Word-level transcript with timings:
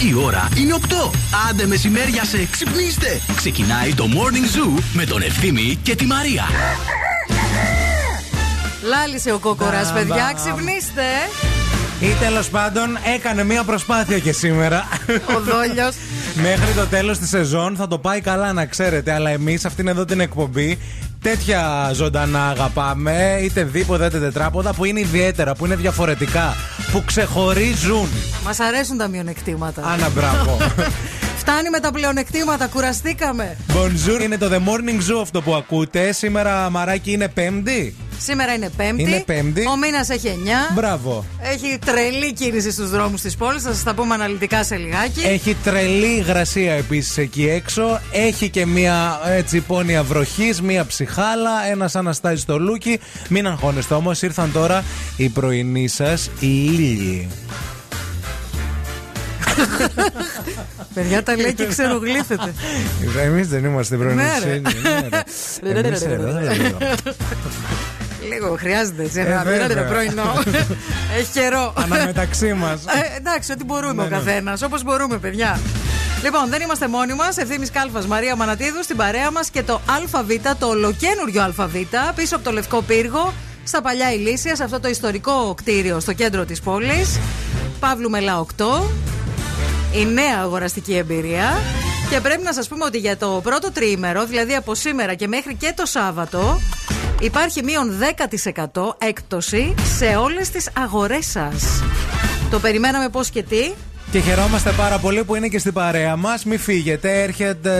Η 0.00 0.14
ώρα 0.14 0.48
είναι 0.56 0.74
8. 0.74 1.10
Άντε 1.48 1.66
μεσημέρια 1.66 2.24
σε 2.24 2.48
ξυπνήστε. 2.50 3.20
Ξεκινάει 3.36 3.94
το 3.94 4.04
Morning 4.04 4.56
Zoo 4.56 4.82
με 4.92 5.04
τον 5.04 5.22
Ευθύμη 5.22 5.78
και 5.82 5.94
τη 5.94 6.06
Μαρία. 6.06 6.44
Λάλησε 8.82 9.32
ο 9.32 9.38
κόκορα, 9.38 9.92
παιδιά, 9.94 10.32
ξυπνήστε. 10.36 11.02
Ή 12.00 12.06
τέλος 12.20 12.48
πάντων 12.48 12.98
έκανε 13.14 13.44
μία 13.44 13.64
προσπάθεια 13.64 14.18
και 14.18 14.32
σήμερα. 14.32 14.88
Ο 15.36 15.40
δόλιος. 15.40 15.94
Μέχρι 16.34 16.72
το 16.74 16.86
τέλος 16.86 17.18
της 17.18 17.28
σεζόν 17.28 17.76
θα 17.76 17.88
το 17.88 17.98
πάει 17.98 18.20
καλά, 18.20 18.52
να 18.52 18.66
ξέρετε. 18.66 19.12
Αλλά 19.12 19.30
εμείς 19.30 19.64
αυτήν 19.64 19.88
εδώ 19.88 20.04
την 20.04 20.20
εκπομπή 20.20 20.78
τέτοια 21.22 21.90
ζωντανά 21.94 22.48
αγαπάμε, 22.48 23.38
είτε 23.42 23.64
δίποδα 23.64 24.06
είτε 24.06 24.18
τετράποδα, 24.18 24.72
που 24.72 24.84
είναι 24.84 25.00
ιδιαίτερα, 25.00 25.54
που 25.54 25.66
είναι 25.66 25.76
διαφορετικά, 25.76 26.56
που 26.92 27.02
ξεχωρίζουν. 27.06 28.08
Μας 28.44 28.60
αρέσουν 28.60 28.96
τα 28.96 29.08
μειονεκτήματα. 29.08 29.82
Άνα, 29.84 30.08
μπράβο. 30.08 30.56
Φτάνει 31.40 31.70
με 31.70 31.80
τα 31.80 31.92
πλεονεκτήματα, 31.92 32.66
κουραστήκαμε. 32.66 33.56
Bonjour, 33.72 34.22
είναι 34.22 34.38
το 34.38 34.48
The 34.52 34.58
Morning 34.58 35.12
Zoo 35.12 35.20
αυτό 35.22 35.42
που 35.42 35.54
ακούτε. 35.54 36.12
Σήμερα, 36.12 36.70
μαράκι, 36.70 37.12
είναι 37.12 37.28
Πέμπτη. 37.28 37.96
Σήμερα 38.18 38.54
είναι 38.54 38.70
Πέμπτη. 38.76 39.02
Είναι 39.02 39.22
Πέμπτη. 39.26 39.66
Ο 39.66 39.76
μήνας 39.76 40.08
έχει 40.08 40.28
9. 40.70 40.74
Μπράβο. 40.74 41.24
Έχει 41.42 41.78
τρελή 41.86 42.32
κίνηση 42.32 42.70
στους 42.70 42.90
δρόμους 42.90 43.20
της 43.20 43.36
πόλης. 43.36 43.62
Θα 43.62 43.72
σας 43.72 43.82
τα 43.82 43.94
πούμε 43.94 44.14
αναλυτικά 44.14 44.64
σε 44.64 44.76
λιγάκι. 44.76 45.20
Έχει 45.20 45.56
τρελή 45.64 46.16
υγρασία 46.16 46.72
επίσης 46.72 47.16
εκεί 47.18 47.48
έξω. 47.48 48.00
Έχει 48.12 48.48
και 48.48 48.66
μία 48.66 49.20
έτσι 49.26 49.60
πόνια 49.60 50.02
βροχής, 50.02 50.62
μία 50.62 50.86
ψυχάλα, 50.86 51.66
ένας 51.70 51.96
αναστάζει 51.96 52.40
στο 52.40 52.58
λούκι. 52.58 53.00
Μην 53.28 53.46
αγχώνεστε 53.46 53.94
όμως, 53.94 54.22
ήρθαν 54.22 54.52
τώρα 54.52 54.84
οι 55.16 55.28
πρωινοί 55.28 55.88
σας 55.88 56.30
οι 56.38 56.64
ήλιοι. 56.64 57.28
Παιδιά 60.94 61.22
τα 61.22 61.36
λέει 61.36 61.54
και 61.54 61.66
ξερογλύφεται. 61.66 62.54
Εμείς 63.22 63.48
δεν 63.48 63.64
είμαστε 63.64 63.96
πρωινοί. 63.96 64.22
Ναι, 68.28 68.34
Λίγο 68.34 68.56
χρειάζεται 68.58 69.02
έτσι 69.02 69.20
ένα 69.20 69.42
βέβαια. 69.42 69.84
πρωινό. 69.84 70.32
Έχει 71.18 71.30
καιρό. 71.32 71.72
Αναμεταξύ 71.76 72.52
μας. 72.52 72.84
Ε, 72.84 73.16
εντάξει, 73.16 73.52
ό,τι 73.52 73.64
μπορούμε 73.64 73.92
Ναι, 73.92 74.02
ο 74.02 74.04
ναι. 74.04 74.16
καθένας. 74.16 74.62
Όπως 74.62 74.82
μπορούμε, 74.82 75.18
παιδιά. 75.18 75.60
Λοιπόν, 76.22 76.48
δεν 76.48 76.60
είμαστε 76.60 76.88
μόνοι 76.88 77.14
μας. 77.14 77.36
Ευθύνη 77.36 77.66
Κάλφας 77.66 78.06
Μαρία 78.06 78.36
Μανατίδου 78.36 78.82
στην 78.82 78.96
παρέα 78.96 79.30
μας 79.30 79.50
και 79.50 79.62
το 79.62 79.80
ΑΒ, 80.14 80.30
το 80.58 80.66
ολοκένουργιο 80.66 81.42
ΑΒ, 81.42 81.74
πίσω 82.14 82.36
από 82.36 82.44
το 82.44 82.52
Λευκό 82.52 82.82
Πύργο, 82.82 83.32
στα 83.64 83.82
παλιά 83.82 84.12
Ηλίσια, 84.12 84.56
σε 84.56 84.64
αυτό 84.64 84.80
το 84.80 84.88
ιστορικό 84.88 85.54
κτίριο 85.56 86.00
στο 86.00 86.12
κέντρο 86.12 86.44
της 86.44 86.60
πόλης. 86.60 87.18
Παύλου 87.80 88.10
Μελά 88.10 88.46
8. 88.58 88.64
Η 89.92 90.04
νέα 90.04 90.38
αγοραστική 90.42 90.94
εμπειρία. 90.96 91.60
Και 92.10 92.20
πρέπει 92.20 92.42
να 92.42 92.52
σας 92.52 92.68
πούμε 92.68 92.84
ότι 92.84 92.98
για 92.98 93.16
το 93.16 93.40
πρώτο 93.42 93.72
τριήμερο, 93.72 94.26
δηλαδή 94.26 94.54
από 94.54 94.74
σήμερα 94.74 95.14
και 95.14 95.26
μέχρι 95.26 95.54
και 95.54 95.72
το 95.76 95.86
Σάββατο, 95.86 96.60
υπάρχει 97.20 97.62
μείον 97.64 97.98
10% 98.72 98.94
έκπτωση 98.98 99.74
σε 99.98 100.16
όλες 100.16 100.50
τις 100.50 100.68
αγορές 100.78 101.26
σας. 101.26 101.82
Το 102.50 102.58
περιμέναμε 102.58 103.08
πώς 103.08 103.30
και 103.30 103.42
τι. 103.42 103.72
Και 104.10 104.20
χαιρόμαστε 104.20 104.70
πάρα 104.70 104.98
πολύ 104.98 105.24
που 105.24 105.34
είναι 105.34 105.48
και 105.48 105.58
στην 105.58 105.72
παρέα 105.72 106.16
μας. 106.16 106.44
Μην 106.44 106.58
φύγετε, 106.58 107.22
έρχεται 107.22 107.72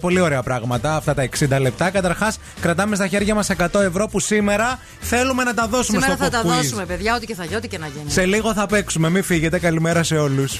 πολύ 0.00 0.20
ωραία 0.20 0.42
πράγματα 0.42 0.96
αυτά 0.96 1.14
τα 1.14 1.22
60 1.22 1.58
λεπτά. 1.60 1.90
Καταρχάς, 1.90 2.38
κρατάμε 2.60 2.96
στα 2.96 3.06
χέρια 3.06 3.34
μας 3.34 3.50
100 3.50 3.80
ευρώ 3.80 4.08
που 4.08 4.20
σήμερα 4.20 4.78
θέλουμε 5.00 5.44
να 5.44 5.54
τα 5.54 5.66
δώσουμε 5.66 5.98
Σήμερα 6.00 6.14
στο 6.16 6.24
θα 6.24 6.30
τα 6.30 6.42
pop 6.42 6.46
quiz. 6.46 6.54
δώσουμε, 6.54 6.84
παιδιά, 6.84 7.14
ό,τι 7.14 7.26
και 7.26 7.34
θα 7.34 7.44
γίνει, 7.44 7.56
ό,τι 7.56 7.68
και 7.68 7.78
να 7.78 7.86
γίνει. 7.86 8.10
Σε 8.10 8.24
λίγο 8.24 8.54
θα 8.54 8.66
παίξουμε. 8.66 9.08
Μην 9.08 9.22
φύγετε. 9.22 9.58
Καλημέρα 9.58 10.02
σε 10.02 10.16
όλους. 10.16 10.58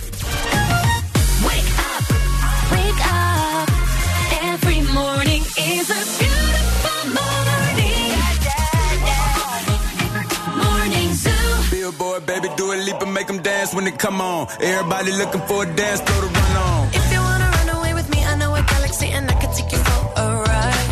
Billboard, 12.14 12.26
baby, 12.26 12.54
do 12.56 12.72
a 12.72 12.76
leap 12.76 13.00
and 13.00 13.12
make 13.12 13.26
them 13.26 13.42
dance 13.42 13.74
when 13.74 13.84
they 13.84 13.90
come 13.90 14.20
on. 14.20 14.46
Everybody 14.60 15.12
looking 15.12 15.40
for 15.42 15.64
a 15.64 15.66
dance, 15.66 16.00
throw 16.00 16.20
the 16.20 16.26
run 16.26 16.56
on. 16.56 16.88
If 16.92 17.12
you 17.12 17.18
wanna 17.20 17.50
run 17.50 17.68
away 17.76 17.94
with 17.94 18.08
me, 18.10 18.24
I 18.24 18.36
know 18.36 18.54
a 18.54 18.62
galaxy 18.62 19.08
and 19.08 19.28
I 19.28 19.34
can 19.34 19.52
take 19.52 19.72
you 19.72 19.78
for 19.78 20.20
a 20.22 20.26
ride. 20.46 20.88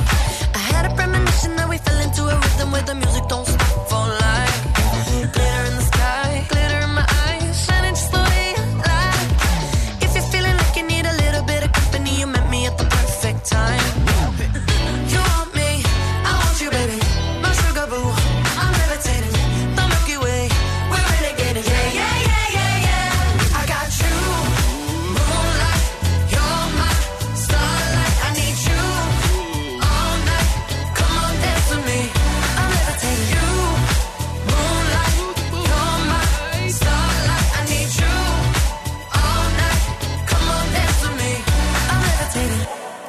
I 0.54 0.58
had 0.72 0.90
a 0.90 0.94
premonition 0.94 1.54
that 1.56 1.68
we 1.68 1.78
fell 1.78 2.00
into 2.00 2.22
a 2.24 2.34
rhythm 2.40 2.72
where 2.72 2.82
the 2.82 2.94
music 2.94 3.28
don't 3.28 3.46
stop 3.46 3.61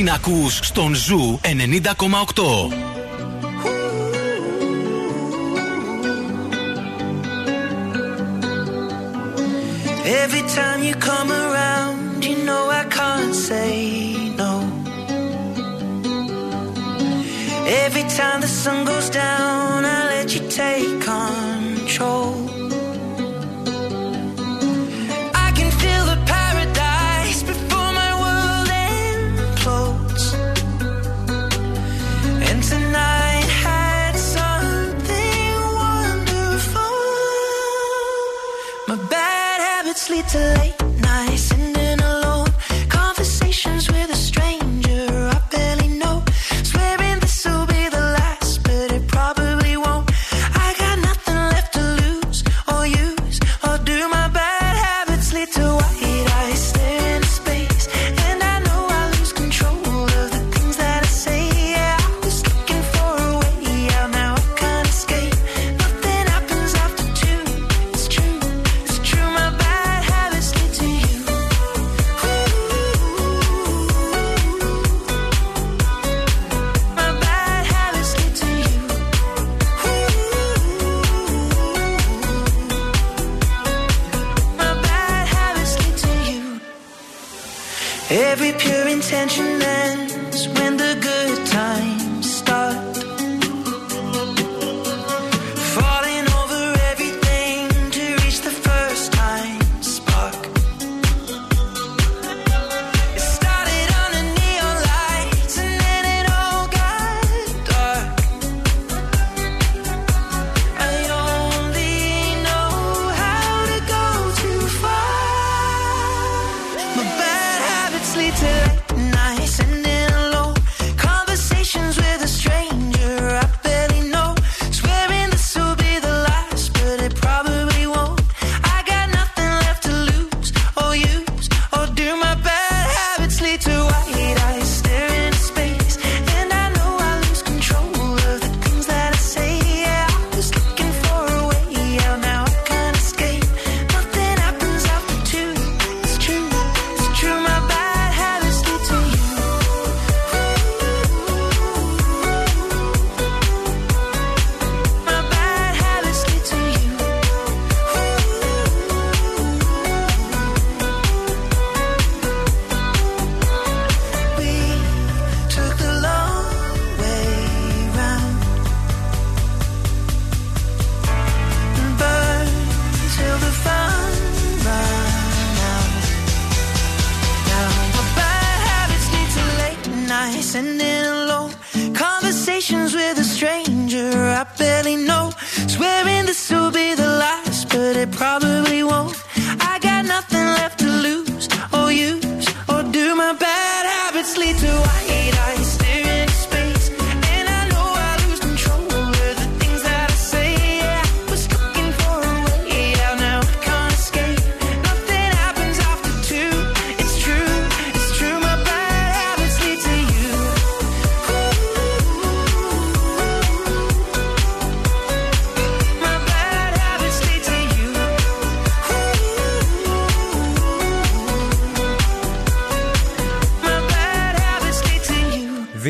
Την 0.00 0.10
ακούς 0.10 0.58
στον 0.62 0.94
Ζου 0.94 1.40
90,8. 1.42 2.72
Every 10.22 10.44
time 10.56 10.80
you 10.88 10.94
come 11.08 11.30
around, 11.44 12.24
you 12.24 12.36
know 12.46 12.62
I 12.80 12.84
can't 12.96 13.34
say 13.48 13.72
no. 14.40 14.52
Every 17.84 18.06
time 18.18 18.38
the 18.44 18.50
sun 18.62 18.78
goes 18.90 19.08
down. 19.20 19.59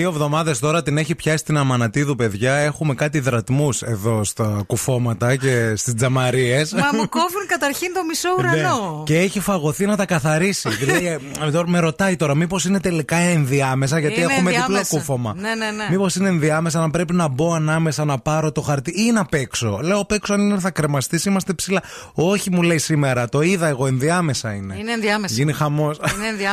Δύο 0.01 0.09
εβδομάδες 0.09 0.59
τώρα 0.59 0.83
την 0.83 0.99
έχει 0.99 1.15
πιάσει 1.15 1.45
την 1.45 1.57
Αμανατίδου, 1.57 2.17
παιδιά. 2.17 2.55
Έχουμε 2.55 2.95
κάτι 2.95 3.21
δρατμούς 3.21 3.83
εδώ 3.83 4.25
στα 4.25 4.63
κουφώματα 4.67 5.37
και 5.37 5.73
στις 5.77 5.95
τζαμαρίες. 5.95 6.73
Μα 6.73 6.89
μου 6.93 7.09
κόβουν 7.09 7.47
καταρχήν 7.47 7.93
το 7.93 8.05
μισό 8.05 8.29
ε, 8.39 8.43
ναι. 8.43 8.49
ουρανό. 8.49 8.97
Ναι. 8.99 9.05
Και 9.05 9.19
έχει 9.19 9.41
φαγωθεί 9.41 9.87
να 9.87 9.97
τα 9.97 10.07
καθαρίσει. 10.07 10.69
δηλαδή, 10.81 11.19
με 11.67 11.79
ρωτάει 11.79 12.17
τώρα, 12.17 12.35
μήπως 12.35 12.65
είναι 12.65 12.81
τελικά 12.81 13.17
ενδιάμεσα, 13.17 13.99
γιατί 13.99 14.21
είναι 14.21 14.33
έχουμε 14.33 14.51
ενδιάμεσα. 14.51 14.83
διπλό 14.83 14.99
κούφωμα. 14.99 15.35
Ναι, 15.39 15.55
ναι, 15.55 15.71
ναι. 15.71 15.87
Μήπως 15.91 16.15
είναι 16.15 16.29
ενδιάμεσα 16.29 16.81
να 16.81 16.91
πρέπει 16.91 17.13
να 17.13 17.29
μπω 17.29 17.55
ανάμεσα 17.55 18.05
να 18.05 18.19
πάρω 18.19 18.53
το 18.53 18.61
χαρτί 18.61 18.93
ή 19.07 19.11
να 19.13 19.25
παίξω. 19.25 19.81
Λέω 19.83 20.05
παίξω 20.05 20.33
αν 20.35 20.41
είναι 20.41 20.59
θα 20.59 20.71
κρεμαστείς, 20.71 21.25
είμαστε 21.25 21.53
ψηλά. 21.53 21.83
Όχι, 22.13 22.51
μου 22.51 22.63
λέει 22.63 22.79
σήμερα, 22.79 23.29
το 23.29 23.41
είδα 23.41 23.67
εγώ, 23.67 23.87
ενδιάμεσα 23.87 24.53
είναι. 24.53 24.77
Είναι 24.79 24.93
ενδιάμεσα. 24.93 25.35
Γίνει 25.35 25.53
χαμός. 25.53 26.01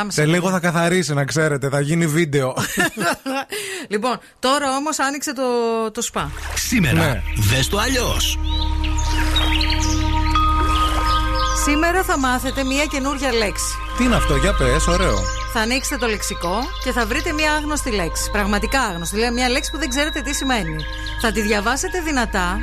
Σε 0.08 0.26
λίγο 0.26 0.50
θα 0.50 0.60
καθαρίσει, 0.60 1.14
να 1.14 1.24
ξέρετε, 1.24 1.68
θα 1.68 1.80
γίνει 1.80 2.06
βίντεο. 2.06 2.54
Λοιπόν, 3.92 4.20
τώρα 4.38 4.76
όμως 4.76 4.98
άνοιξε 4.98 5.32
το, 5.32 5.42
το 5.90 6.02
σπα. 6.02 6.30
Σήμερα, 6.54 7.06
ναι. 7.06 7.22
δες 7.36 7.68
το 7.68 7.78
αλλιώς. 7.78 8.38
Σήμερα 11.64 12.02
θα 12.02 12.18
μάθετε 12.18 12.64
μία 12.64 12.84
καινούργια 12.84 13.32
λέξη. 13.32 13.74
Τι 13.96 14.04
είναι 14.04 14.16
αυτό, 14.16 14.36
για 14.36 14.54
πες, 14.54 14.86
ωραίο. 14.86 15.18
Θα 15.52 15.60
ανοίξετε 15.60 15.96
το 15.96 16.06
λεξικό 16.06 16.58
και 16.84 16.92
θα 16.92 17.06
βρείτε 17.06 17.32
μία 17.32 17.52
άγνωστη 17.52 17.90
λέξη. 17.90 18.30
Πραγματικά 18.30 18.80
άγνωστη. 18.80 19.14
Δηλαδή, 19.14 19.34
μία 19.34 19.48
λέξη 19.48 19.70
που 19.70 19.78
δεν 19.78 19.88
ξέρετε 19.88 20.20
τι 20.20 20.34
σημαίνει. 20.34 20.76
Θα 21.20 21.32
τη 21.32 21.40
διαβάσετε 21.40 22.00
δυνατά 22.00 22.58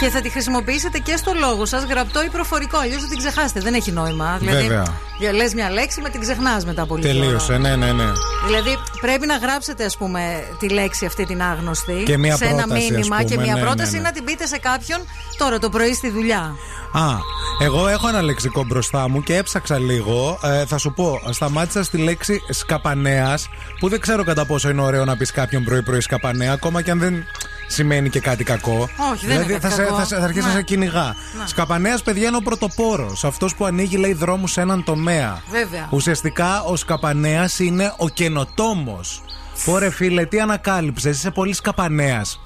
και 0.00 0.08
θα 0.08 0.20
τη 0.20 0.28
χρησιμοποιήσετε 0.28 0.98
και 0.98 1.16
στο 1.16 1.32
λόγο 1.34 1.66
σας, 1.66 1.84
γραπτό 1.84 2.22
ή 2.22 2.28
προφορικό. 2.28 2.78
Αλλιώς 2.78 3.02
θα 3.02 3.08
την 3.08 3.18
ξεχάσετε. 3.18 3.60
Δεν 3.60 3.74
έχει 3.74 3.92
νόημα. 3.92 4.36
Δηλαδή, 4.38 4.62
Βέβαια 4.62 4.84
λες 5.30 5.54
μια 5.54 5.70
λέξη, 5.70 6.00
με 6.00 6.08
την 6.08 6.20
ξεχνάς 6.20 6.64
μετά 6.64 6.82
από 6.82 6.96
λίγο. 6.96 7.08
Τελείωσε, 7.08 7.56
ναι, 7.56 7.76
ναι, 7.76 7.92
ναι. 7.92 8.12
Δηλαδή 8.46 8.78
πρέπει 9.00 9.26
να 9.26 9.36
γράψετε, 9.36 9.84
ας 9.84 9.96
πούμε, 9.96 10.44
τη 10.58 10.68
λέξη 10.68 11.06
αυτή 11.06 11.26
την 11.26 11.42
άγνωστη 11.42 12.02
Και 12.04 12.18
μία 12.18 12.36
σε 12.36 12.44
ένα 12.44 12.54
πρόταση, 12.54 12.84
ας 12.84 12.90
μήνυμα 12.90 13.16
πούμε, 13.16 13.28
και 13.28 13.36
μία 13.38 13.54
ναι, 13.54 13.60
ναι, 13.60 13.66
πρόταση 13.66 13.96
ναι. 13.96 14.02
να 14.02 14.12
την 14.12 14.24
πείτε 14.24 14.46
σε 14.46 14.58
κάποιον 14.58 15.00
τώρα 15.38 15.58
το 15.58 15.68
πρωί 15.68 15.94
στη 15.94 16.10
δουλειά. 16.10 16.54
Α, 16.92 17.16
εγώ 17.62 17.88
έχω 17.88 18.08
ένα 18.08 18.22
λεξικό 18.22 18.64
μπροστά 18.64 19.08
μου 19.08 19.22
και 19.22 19.36
έψαξα 19.36 19.78
λίγο. 19.78 20.38
Ε, 20.42 20.66
θα 20.66 20.78
σου 20.78 20.92
πω, 20.92 21.20
σταμάτησα 21.30 21.82
στη 21.82 21.98
λέξη 21.98 22.40
σκαπανέας, 22.50 23.48
που 23.78 23.88
δεν 23.88 24.00
ξέρω 24.00 24.24
κατά 24.24 24.44
πόσο 24.44 24.68
είναι 24.68 24.82
ωραίο 24.82 25.04
να 25.04 25.16
πεις 25.16 25.30
κάποιον 25.30 25.64
πρωί-πρωί 25.64 26.00
σκαπανέα, 26.00 26.52
ακόμα 26.52 26.82
και 26.82 26.90
αν 26.90 26.98
δεν 26.98 27.24
σημαίνει 27.72 28.08
και 28.10 28.20
κάτι 28.20 28.44
κακό. 28.44 28.88
Όχι, 29.12 29.26
δεν 29.26 29.34
είναι 29.34 29.44
δηλαδή, 29.44 29.52
κάτι 29.52 29.66
θα, 29.66 29.70
σε- 29.70 29.82
κακό. 29.82 29.96
θα, 29.96 30.04
σε- 30.04 30.16
θα 30.16 30.24
αρχίσει 30.24 30.46
να 30.46 30.52
Ναι. 30.52 30.58
σε 30.58 30.62
κυνηγά. 30.62 31.14
Σκαπανέας, 31.44 32.02
παιδιά, 32.02 32.28
είναι 32.28 32.36
ο 32.36 32.40
πρωτοπόρος. 32.40 33.24
Αυτός 33.24 33.54
που 33.54 33.64
ανοίγει, 33.64 33.96
λέει, 33.96 34.12
δρόμους 34.12 34.52
σε 34.52 34.60
έναν 34.60 34.84
τομέα. 34.84 35.42
Βέβαια. 35.50 35.86
Ουσιαστικά, 35.90 36.62
ο 36.62 36.76
σκαπανέας 36.76 37.58
είναι 37.58 37.94
ο 37.96 38.08
καινοτόμος. 38.08 39.22
Πόρε 39.64 39.90
φίλε, 39.90 40.24
τι 40.24 40.40
ανακάλυψες, 40.40 41.16
είσαι 41.16 41.30
πολύ 41.30 41.52
σκαπανέας. 41.54 42.40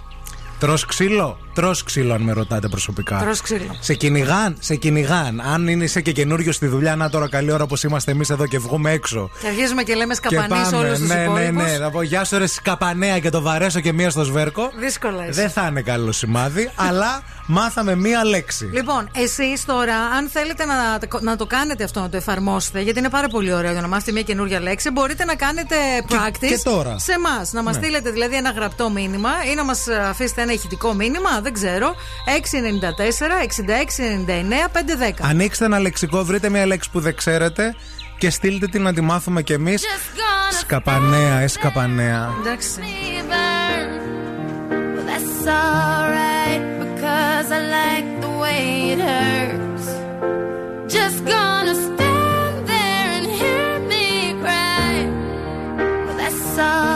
Τρως 0.58 0.84
ξύλο; 0.86 1.38
Τρως 1.56 1.82
ξύλο, 1.82 2.14
αν 2.14 2.22
με 2.22 2.32
ρωτάτε 2.32 2.68
προσωπικά. 2.68 3.18
Τρως 3.18 3.40
ξύλο. 3.40 3.76
Σε 3.80 3.94
κυνηγάν, 3.94 4.56
σε 4.60 4.74
κυνηγάν. 4.74 5.40
Αν 5.40 5.68
είναι 5.68 5.84
είσαι 5.84 6.00
και 6.00 6.12
καινούριο 6.12 6.52
στη 6.52 6.66
δουλειά, 6.66 6.96
να 6.96 7.10
τώρα 7.10 7.28
καλή 7.28 7.52
ώρα 7.52 7.62
όπως 7.62 7.82
είμαστε 7.82 8.10
εμείς 8.10 8.30
εδώ 8.30 8.46
και 8.46 8.58
βγούμε 8.58 8.90
έξω. 8.90 9.30
Και 9.40 9.46
αρχίζουμε 9.46 9.82
και 9.82 9.94
λέμε 9.94 10.14
Και 10.14 10.28
σκαπανί 10.28 10.64
σε 10.66 10.74
όλους 10.76 10.98
τους 10.98 11.08
ναι, 11.08 11.14
ναι, 11.14 11.22
υπόλοιπους. 11.22 11.62
ναι. 11.62 11.76
Θα 11.78 11.90
πω 11.90 12.02
γεια 12.02 12.24
σου, 12.24 12.38
ρε 12.38 12.46
σκαπανέα 12.46 13.18
και 13.18 13.30
το 13.30 13.40
βαρέσω 13.40 13.80
και 13.80 13.92
μία 13.92 14.10
στο 14.10 14.24
σβέρκο. 14.24 14.70
Δύσκολα 14.78 15.22
είναι. 15.22 15.32
Δεν 15.32 15.50
θα 15.50 15.66
είναι 15.70 15.82
καλό 15.82 16.12
σημάδι, 16.12 16.70
αλλά 16.76 17.22
μάθαμε 17.46 17.94
μία 17.96 18.24
λέξη. 18.24 18.70
Λοιπόν, 18.72 19.08
εσείς 19.14 19.64
τώρα, 19.64 19.96
αν 19.96 20.28
θέλετε 20.28 20.64
να, 20.64 20.74
να 21.20 21.36
το 21.36 21.46
κάνετε 21.46 21.84
αυτό, 21.84 22.00
να 22.00 22.08
το 22.08 22.16
εφαρμόσετε, 22.16 22.80
γιατί 22.80 22.98
είναι 22.98 23.10
πάρα 23.10 23.28
πολύ 23.28 23.52
ωραίο 23.52 23.72
για 23.72 23.80
να 23.80 23.88
μάθετε 23.88 24.12
μια 24.12 24.22
καινούργια 24.22 24.60
λέξη, 24.60 24.90
μπορείτε 24.90 25.24
να 25.24 25.34
κάνετε 25.34 25.76
practice 26.08 26.46
και 26.48 26.60
τώρα. 26.64 26.98
σε 26.98 27.12
εμάς. 27.12 27.52
Να 27.52 27.62
μας 27.62 27.74
Ναι. 27.76 27.82
στείλετε 27.82 28.10
δηλαδή 28.10 28.34
ένα 28.36 28.50
γραπτό 28.50 28.90
μήνυμα 28.90 29.30
ή 29.50 29.54
να 29.54 29.64
μας 29.64 29.84
αφήσετε 30.08 30.42
ένα 30.42 30.52
ηχητικό 30.52 30.92
μήνυμα, 30.94 31.30
δεν 31.46 31.54
ξέρω. 31.54 31.94
694-6699-510. 35.06 35.12
Ανοίξτε 35.20 35.64
ένα 35.64 35.78
λεξικό, 35.78 36.24
βρείτε 36.24 36.48
μία 36.48 36.66
λέξη 36.66 36.90
που 36.90 37.00
δεν 37.00 37.16
ξέρετε 37.16 37.74
και 38.18 38.30
στείλτε 38.30 38.66
την 38.66 38.82
να 38.82 38.92
τη 38.92 39.00
μάθουμε 39.00 39.42
κι 39.42 39.52
εμείς. 39.52 39.82
Σκαπανέα, 40.60 41.40
ε, 41.40 41.46
σκαπανέα. 41.46 42.34
Εντάξει. 42.40 42.80
Well, 44.94 45.06
that's 45.10 45.46
alright 45.62 46.62
because 46.82 47.48
I 47.58 47.60
like 47.78 48.08
the 48.24 48.32
way 48.42 48.62
it 48.92 49.00
hurts. 49.10 49.86
Just 50.96 51.18
gonna 51.34 51.76
stand 51.86 52.56
there 52.72 53.08
and 53.16 53.26
hear 53.40 53.68
me 53.92 54.06
cry. 54.42 54.92
Well, 56.04 56.16
that's 56.22 56.58
alright 56.68 56.95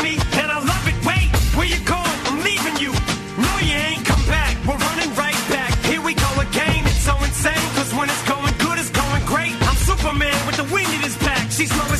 She's 11.61 11.69
my 11.77 11.90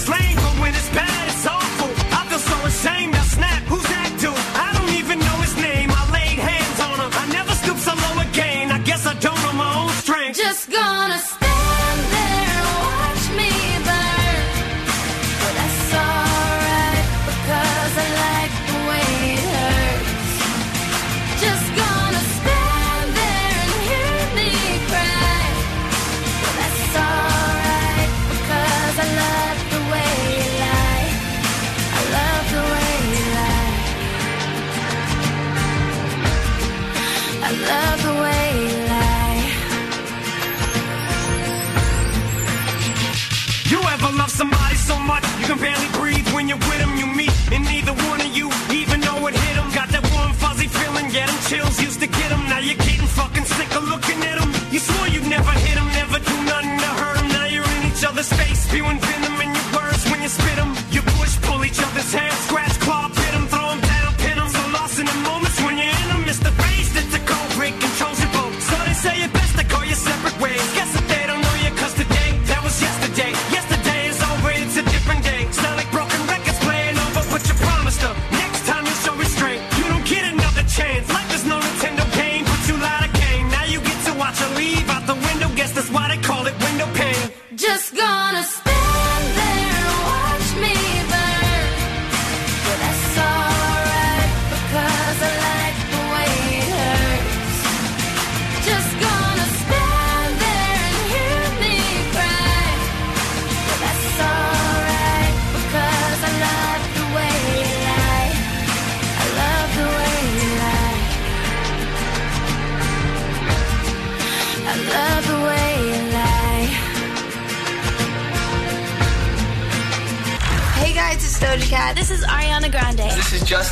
yeah, 51.13 51.27
them 51.27 51.39
chills 51.48 51.82
used 51.82 52.00
to 52.00 52.08
get 52.08 52.30
them. 52.30 52.44
Now 52.48 52.60
you're 52.60 52.80
getting 52.80 53.08
fucking 53.08 53.46
sick 53.46 53.72
of 53.75 53.84
looking 53.88 54.20
at 54.24 54.39
them. 54.39 54.50
You 54.72 54.80
swore 54.80 55.08
you'd 55.08 55.27
never 55.27 55.51
hit 55.51 55.75
them, 55.75 55.88
never 55.91 56.20
do 56.20 56.36
nothing 56.48 56.77
to 56.80 56.91
hurt 57.00 57.18
them. 57.18 57.27
Now 57.30 57.46
you're 57.46 57.70
in 57.77 57.91
each 57.91 58.03
other's 58.03 58.32
face, 58.32 58.60
spewing 58.68 59.00
venom 59.00 59.36
in 59.44 59.50
your 59.51 59.68
words 59.75 60.03
when 60.10 60.22
you 60.22 60.30
spit 60.30 60.56
them. 60.56 60.72
You 60.91 61.01
push, 61.20 61.36
pull 61.44 61.63
each 61.65 61.80
other's 61.80 62.12
hair, 62.13 62.32
scratch, 62.48 62.80
claw, 62.80 63.08
pit 63.10 63.32
them, 63.36 63.48
throw 63.48 63.68
them 63.75 63.82
down, 63.82 64.10
pin 64.24 64.38
them. 64.38 64.50
So 64.50 64.62
lost 64.72 65.00
in 65.00 65.06
the 65.06 65.18
moments 65.27 65.60
when 65.62 65.75
you're 65.77 65.91
in 65.91 66.08
them, 66.12 66.24
it's 66.32 66.39
the 66.39 66.53
face 66.63 66.89
that's 66.96 67.12
the 67.12 67.22
cold 67.27 67.50
break 67.60 67.75
controls 67.80 68.20
your 68.24 68.32
boat. 68.32 68.56
So 68.62 68.75
they 68.88 68.96
say 68.96 69.15
it 69.24 69.34
best 69.34 69.58
to 69.60 69.65
go 69.65 69.80
your 69.84 70.00
separate 70.00 70.38
ways. 70.39 70.80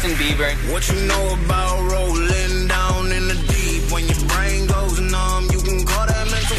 Justin 0.10 0.18
Bieber. 0.18 0.52
What 0.72 0.88
you 0.90 0.96
know 1.08 1.34
about 1.34 1.92
rolling 1.92 2.68
down 2.68 3.12
in 3.12 3.28
the 3.28 3.36
deep? 3.48 3.92
When 3.92 4.08
your 4.08 4.28
brain 4.28 4.68
goes 4.68 5.00
numb, 5.00 5.48
you 5.52 5.62
can 5.62 5.86
call 5.86 6.06
that 6.06 6.26
mental. 6.34 6.58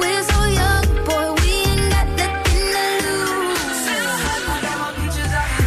We're 0.00 0.24
so 0.32 0.40
young, 0.60 0.86
boy, 1.04 1.26
we 1.40 1.50
ain't 1.70 1.90
got 1.94 2.06
nothing 2.20 2.68
to 2.74 2.84
lose. 3.06 3.84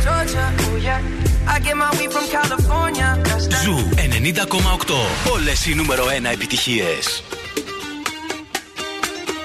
Georgia, 0.03 0.45
oh 0.59 0.75
yeah. 0.75 1.01
I 1.47 1.59
get 1.59 1.75
my 1.77 1.89
weed 1.97 2.11
from 2.11 2.27
California. 2.27 3.17
That's 3.23 3.47
that. 3.47 3.63
Ζου 3.63 3.75
90,8. 3.95 5.31
Όλες 5.31 5.65
οι 5.65 5.75
νούμερο 5.75 6.05
1 6.05 6.25
επιτυχίες. 6.31 7.23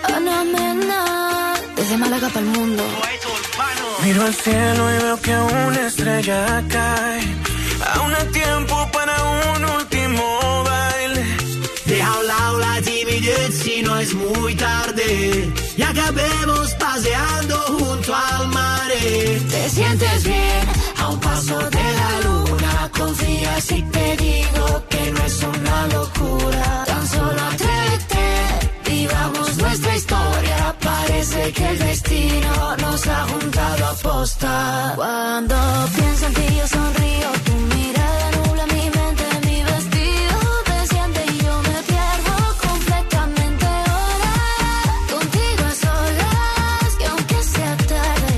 Oh 0.03 0.11
Panamena, 0.11 1.03
desde 1.77 1.97
Málaga 2.03 2.29
para 2.35 2.45
el 2.47 2.51
mundo. 2.57 2.85
Miro 4.09 4.25
al 4.25 4.35
cielo 4.35 4.91
y 4.95 5.03
veo 5.03 5.21
que 5.21 5.37
una 5.37 5.87
estrella 5.87 6.65
cae. 6.67 7.21
Aún 7.93 8.15
hay 8.15 8.27
tiempo 8.29 8.89
para 8.91 9.15
un 9.55 9.65
último 9.67 10.65
baile. 10.65 11.25
Deja 11.85 12.15
a 12.15 12.19
un 12.19 12.27
lado 12.27 12.59
la 12.59 12.81
timidez 12.81 13.55
si 13.63 13.83
no 13.83 13.99
es 14.01 14.15
muy 14.15 14.55
tarde. 14.55 15.53
Y 15.77 15.83
acabemos 15.83 16.73
paseando 16.77 17.57
junto 17.79 18.15
al 18.15 18.49
mar. 18.49 18.91
Te 19.51 19.69
sientes 19.69 20.25
bien 20.25 20.65
a 20.97 21.09
un 21.09 21.21
paso 21.21 21.59
de 21.69 21.87
la 22.01 22.11
luna. 22.25 22.91
Confía 22.97 23.61
si 23.61 23.83
te 23.83 24.17
digo 24.17 24.85
que 24.89 25.13
no 25.13 25.21
es 25.23 25.43
una 25.43 25.87
locura. 25.89 26.88
Que 31.55 31.67
el 31.67 31.79
destino 31.79 32.77
nos 32.77 33.07
ha 33.07 33.27
juntado 33.29 33.87
a 33.87 33.95
posta. 33.95 34.93
Cuando 34.97 35.57
pienso 35.97 36.27
en 36.27 36.35
ti 36.35 36.57
yo 36.57 36.67
sonrío, 36.69 37.31
tu 37.47 37.53
mirada 37.75 38.31
nubla 38.37 38.67
mi 38.67 38.91
mente, 38.91 39.25
mi 39.47 39.63
vestido 39.63 40.37
te 40.67 40.87
siente 40.87 41.25
y 41.33 41.39
yo 41.43 41.63
me 41.63 41.83
pierdo 41.91 42.35
completamente 42.69 43.67
ahora. 43.67 44.35
Contigo 45.13 45.65
a 45.65 45.75
solas, 45.85 46.97
que 46.99 47.07
aunque 47.07 47.43
sea 47.43 47.77
tarde. 47.93 48.35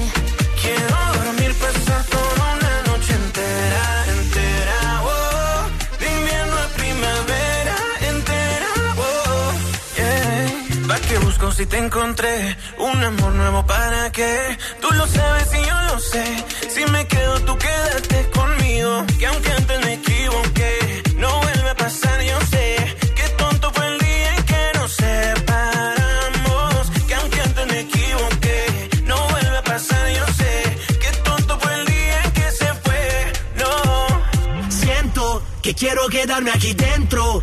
Quiero 0.62 0.96
dormir, 1.18 1.52
pasar 1.60 2.04
toda 2.14 2.44
una 2.58 2.74
noche 2.92 3.12
entera, 3.12 3.84
entera, 4.16 5.02
oh. 5.04 5.98
De 5.98 6.06
invierno 6.16 6.56
a 6.56 6.68
primavera, 6.80 7.76
entera, 8.12 8.70
oh. 8.96 9.52
Yeah. 9.96 10.86
¿Pa' 10.88 11.00
qué 11.00 11.18
busco 11.18 11.52
si 11.52 11.66
te 11.66 11.76
encontré? 11.78 12.56
Un 12.82 13.04
amor 13.04 13.34
nuevo 13.34 13.66
para 13.66 14.10
qué? 14.10 14.56
Tú 14.80 14.88
lo 14.94 15.06
sabes 15.06 15.48
y 15.52 15.66
yo 15.68 15.80
lo 15.82 15.98
sé. 15.98 16.24
Si 16.70 16.84
me 16.86 17.06
quedo, 17.06 17.40
tú 17.40 17.58
quédate 17.58 18.30
conmigo. 18.30 19.04
Que 19.18 19.26
aunque 19.26 19.50
antes 19.52 19.84
me 19.84 19.92
equivoqué, 19.94 21.02
no 21.16 21.40
vuelve 21.40 21.70
a 21.70 21.76
pasar, 21.76 22.22
yo 22.22 22.40
sé. 22.50 22.96
Qué 23.14 23.28
tonto 23.36 23.70
fue 23.74 23.86
el 23.86 23.98
día 23.98 24.34
en 24.36 24.42
que 24.44 24.70
nos 24.78 24.92
separamos. 24.92 26.90
Que 27.06 27.14
aunque 27.16 27.40
antes 27.42 27.66
me 27.66 27.80
equivoqué, 27.80 28.88
no 29.04 29.16
vuelve 29.28 29.58
a 29.58 29.62
pasar, 29.62 30.08
yo 30.18 30.26
sé. 30.38 30.78
Qué 31.02 31.10
tonto 31.22 31.58
fue 31.60 31.74
el 31.80 31.84
día 31.86 32.22
en 32.24 32.30
que 32.32 32.50
se 32.50 32.74
fue, 32.82 33.32
no. 33.56 34.70
Siento 34.70 35.42
que 35.62 35.74
quiero 35.74 36.08
quedarme 36.08 36.50
aquí 36.50 36.72
dentro, 36.72 37.42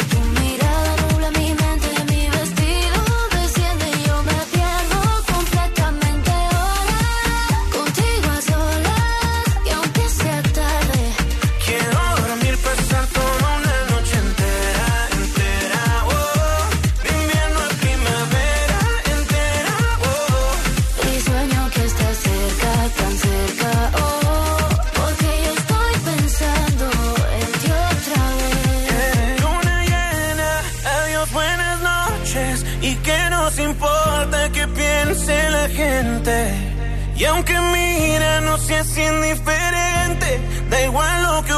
Y 37.21 37.25
aunque 37.25 37.53
mira, 37.53 38.41
no 38.41 38.57
seas 38.57 38.97
indiferente. 38.97 40.39
Da 40.71 40.81
igual 40.81 41.21
lo 41.21 41.43
que 41.45 41.53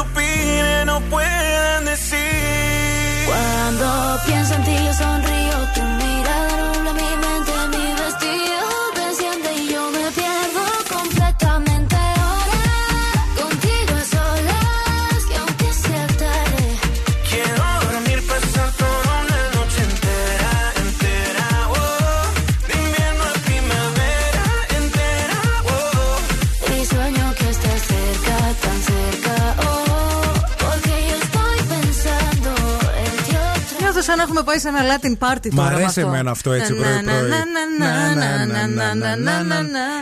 έχουμε 34.36 34.52
πάει 34.52 34.58
σε 34.58 34.68
ένα 34.68 34.80
Latin 34.80 35.36
party 35.36 35.48
τώρα. 35.56 35.70
Μ' 35.70 35.74
αρέσει 35.74 36.00
εμένα 36.00 36.30
αυτό 36.30 36.52
έτσι 36.52 36.74
πρωί-πρωί. 36.74 37.30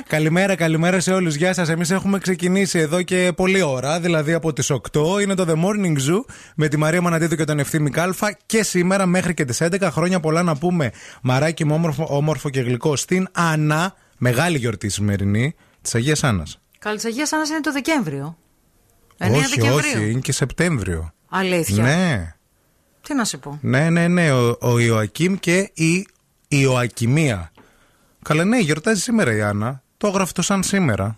Καλημέρα, 0.07 0.55
καλημέρα 0.55 1.01
σε 1.01 1.13
όλου. 1.13 1.29
Γεια 1.29 1.55
σα. 1.55 1.63
Εμεί 1.63 1.85
έχουμε 1.91 2.19
ξεκινήσει 2.19 2.79
εδώ 2.79 3.03
και 3.03 3.33
πολλή 3.37 3.63
ώρα, 3.63 4.01
δηλαδή 4.01 4.33
από 4.33 4.53
τι 4.53 4.67
8. 4.93 5.21
Είναι 5.23 5.35
το 5.35 5.45
The 5.49 5.55
Morning 5.55 5.97
Zoo 5.97 6.25
με 6.57 6.69
τη 6.69 6.77
Μαρία 6.77 7.01
Μανατίδου 7.01 7.37
και 7.37 7.45
τον 7.45 7.59
Ευθύνη 7.59 7.91
Κάλφα. 7.91 8.37
Και 8.47 8.63
σήμερα 8.63 9.07
μέχρι 9.07 9.35
και 9.35 9.45
τι 9.45 9.57
11 9.61 9.89
χρόνια 9.91 10.21
πολλά 10.21 10.43
να 10.43 10.57
πούμε 10.57 10.93
μαράκι 11.23 11.65
μου 11.65 11.75
όμορφο, 11.75 12.07
όμορφο 12.09 12.51
και 12.51 12.61
γλυκό 12.61 12.97
στην 12.97 13.29
Ανά. 13.33 13.95
Μεγάλη 14.19 14.59
γιορτή 14.59 14.89
σημερινή 14.89 15.55
τη 15.83 15.91
Αγία 15.95 16.17
Άννα. 16.23 16.47
Καλή 16.79 16.99
τη 16.99 17.09
Αγία 17.09 17.27
Άννα 17.33 17.45
είναι 17.51 17.61
το 17.61 17.73
Δεκέμβριο. 17.73 18.37
9 19.19 19.31
όχι, 19.31 19.47
Δεκεμβρίου. 19.49 19.75
όχι, 19.75 20.11
είναι 20.11 20.21
και 20.21 20.33
Σεπτέμβριο. 20.33 21.13
Αλήθεια. 21.29 21.83
Ναι. 21.83 22.35
Τι 23.03 23.15
να 23.15 23.25
σου 23.25 23.39
πω. 23.39 23.59
ναι, 23.63 23.91
ναι, 23.91 24.09
ναι. 24.09 24.33
Ο, 24.33 24.57
ο 24.61 24.79
Ιωακίμ 24.79 25.35
και 25.35 25.71
η 25.75 26.07
Ιωακιμία. 26.49 27.53
Καλά, 28.23 28.45
ναι, 28.45 28.59
γιορτάζει 28.59 29.01
σήμερα 29.01 29.35
η 29.37 29.41
Άννα. 29.43 29.83
Το 29.97 30.07
έγραφε 30.07 30.33
το 30.35 30.43
σαν 30.43 30.63
σήμερα. 30.63 31.17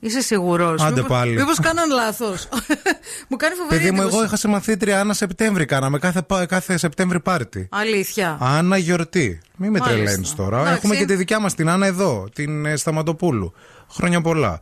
Είσαι 0.00 0.20
σίγουρος. 0.20 0.82
Άντε 0.82 1.02
πάλι. 1.02 1.34
Μήπως 1.36 1.60
κάναν 1.60 1.90
λάθος. 1.90 2.48
Μου 3.28 3.36
κάνει 3.36 3.54
φοβερή 3.54 3.80
Παιδί 3.80 3.90
μου, 3.90 3.96
εντύπωση. 3.96 4.16
εγώ 4.16 4.24
είχα 4.24 4.36
σε 4.36 4.48
μαθήτρια 4.48 5.00
Άννα 5.00 5.12
Σεπτέμβρη. 5.14 5.64
Κάναμε 5.64 5.98
κάθε, 5.98 6.22
πα- 6.22 6.46
κάθε 6.46 6.76
Σεπτέμβρη 6.76 7.20
πάρτι. 7.20 7.68
Αλήθεια. 7.70 8.38
Άννα 8.40 8.76
γιορτή. 8.76 9.40
Μην 9.56 9.70
με 9.70 9.78
Μάλιστα. 9.78 10.02
τρελαίνεις 10.02 10.34
τώρα. 10.34 10.58
Εντάξει. 10.60 10.74
Έχουμε 10.76 10.96
και 10.96 11.04
τη 11.04 11.14
δικιά 11.14 11.38
μας 11.40 11.54
την 11.54 11.68
Άννα 11.68 11.86
εδώ, 11.86 12.28
την 12.34 12.66
ε, 12.66 12.76
Σταματοπούλου. 12.76 13.52
Χρόνια 13.90 14.20
πολλά. 14.20 14.60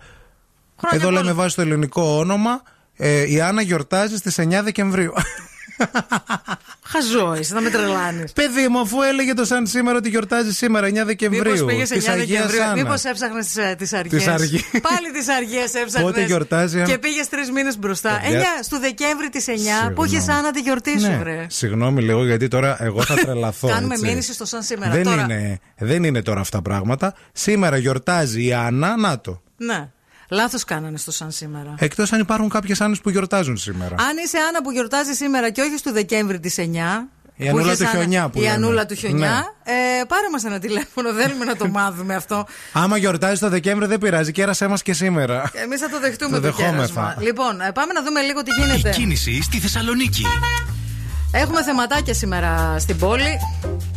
Χρόνια 0.78 0.98
εδώ 0.98 1.08
πολλά. 1.08 1.20
λέμε 1.20 1.32
βάσει 1.32 1.56
το 1.56 1.62
ελληνικό 1.62 2.02
όνομα. 2.18 2.62
Ε, 2.96 3.30
η 3.32 3.40
Άννα 3.40 3.62
γιορτάζει 3.62 4.16
στις 4.16 4.38
9 4.40 4.60
Δεκεμβρίου. 4.64 5.12
Χαζό, 6.86 7.36
είσαι, 7.40 7.54
θα 7.54 7.60
με 7.60 7.70
τρελάνεις. 7.70 8.32
Παιδί 8.32 8.68
μου, 8.68 8.80
αφού 8.80 9.02
έλεγε 9.02 9.32
το 9.34 9.44
σαν 9.44 9.66
σήμερα 9.66 9.96
ότι 9.98 10.08
γιορτάζει 10.08 10.52
σήμερα 10.52 10.86
9 10.86 11.04
Δεκεμβρίου. 11.04 11.52
Μήπως 11.52 11.64
πήγες 11.64 11.88
της 11.88 12.04
9 12.08 12.10
Αγίας 12.12 12.28
Δεκεμβρίου. 12.28 12.62
Άννας. 12.62 12.82
Μήπως 12.82 13.04
έψαχνες 13.04 13.46
τις 13.78 13.92
αργίε. 13.92 14.18
Τις 14.18 14.26
αργίες. 14.28 14.62
Πάλι 14.70 15.10
τις 15.12 15.28
αργίε 15.28 15.62
έψαχνες. 15.62 16.02
Πότε 16.02 16.24
γιορτάζει, 16.24 16.82
Και 16.82 16.92
αν- 16.92 16.98
πήγες 17.00 17.28
τρεις 17.28 17.50
μήνες 17.50 17.78
μπροστά. 17.78 18.20
Παιδιά. 18.22 18.38
9 18.38 18.44
στο 18.62 18.80
Δεκέμβρη 18.80 19.28
της 19.28 19.46
9 19.48 19.54
που 19.54 19.56
Συγγνώμη. 19.62 20.08
είχες 20.10 20.28
Άννα 20.28 20.50
τη 20.50 20.60
γιορτή 20.60 21.00
σου, 21.00 21.06
Ναι. 21.10 21.16
βρε. 21.16 21.46
Συγγνώμη 21.48 22.02
λίγο 22.02 22.24
γιατί 22.24 22.48
τώρα 22.48 22.76
εγώ 22.80 23.02
θα 23.02 23.14
τρελαθώ. 23.24 23.68
Κάνουμε 23.68 23.94
έτσι. 23.94 24.06
μήνυση 24.06 24.32
στο 24.32 24.44
σαν 24.44 24.62
σήμερα. 24.62 24.90
Δεν, 24.92 25.02
Τώρα- 25.02 25.22
είναι, 25.22 25.58
δεν 25.78 26.04
είναι 26.04 26.22
τώρα 26.22 26.40
αυτά 26.40 26.62
πράγματα. 26.62 27.14
Σήμερα 27.32 27.76
γιορτάζει 27.76 28.44
η 28.46 28.52
Άννα, 28.52 28.96
να 28.96 29.20
το. 29.20 29.42
Ναι. 29.56 29.90
Λάθος 30.30 30.64
κάνανε 30.64 30.98
στο 30.98 31.10
σαν 31.10 31.30
σήμερα. 31.30 31.74
Εκτός 31.78 32.12
αν 32.12 32.20
υπάρχουν 32.20 32.48
κάποιες 32.48 32.80
Άννες 32.80 33.00
που 33.00 33.10
γιορτάζουν 33.10 33.56
σήμερα. 33.56 33.94
Αν 33.98 34.16
είσαι 34.24 34.38
Άννα 34.48 34.62
που 34.62 34.70
γιορτάζει 34.70 35.12
σήμερα 35.12 35.50
και 35.50 35.60
όχι 35.60 35.76
στο 35.78 35.92
Δεκέμβρη 35.92 36.40
της 36.40 36.58
9. 36.58 36.62
Η 37.36 37.48
Ανούλα 37.48 37.62
που 37.62 37.66
είχες 37.68 37.78
του 37.78 37.84
Άννα- 37.86 37.98
χιονιά 37.98 38.28
που 38.28 38.38
Η 38.38 38.42
λέμε. 38.42 38.54
Ανούλα 38.54 38.86
του 38.86 38.94
χιονιά. 38.94 39.28
Ναι. 39.64 39.72
Ε, 40.00 40.04
πάρε 40.04 40.26
μας 40.32 40.44
ένα 40.44 40.58
τηλέφωνο. 40.58 41.12
Θέλουμε 41.12 41.44
να 41.44 41.56
το 41.56 41.68
μάθουμε 41.78 42.14
αυτό. 42.14 42.46
Άμα 42.72 42.96
γιορτάζει 42.96 43.40
το 43.40 43.48
Δεκέμβρη 43.48 43.86
δεν 43.86 43.98
πειράζει, 43.98 44.32
κέρασέ 44.32 44.66
μας 44.68 44.82
και 44.82 44.92
σήμερα. 44.92 45.50
Εμείς 45.54 45.80
θα 45.80 45.88
το 45.88 46.00
δεχτούμε 46.00 46.30
Το 46.40 46.40
το, 46.40 46.46
δεχόμεθα. 46.46 46.72
κέρασμα. 46.74 47.16
Λοιπόν, 47.20 47.60
ε, 47.60 47.72
πάμε 47.72 47.92
να 47.92 48.02
δούμε 48.02 48.20
λίγο 48.20 48.42
τι 48.42 48.50
Η 48.50 48.64
γίνεται. 48.66 48.90
κίνηση 48.90 49.42
στη 49.42 49.58
Θεσσαλονίκη. 49.58 50.22
Έχουμε 51.32 51.62
θεματάκια 51.62 52.14
σήμερα 52.14 52.76
στην 52.78 52.98
πόλη. 52.98 53.38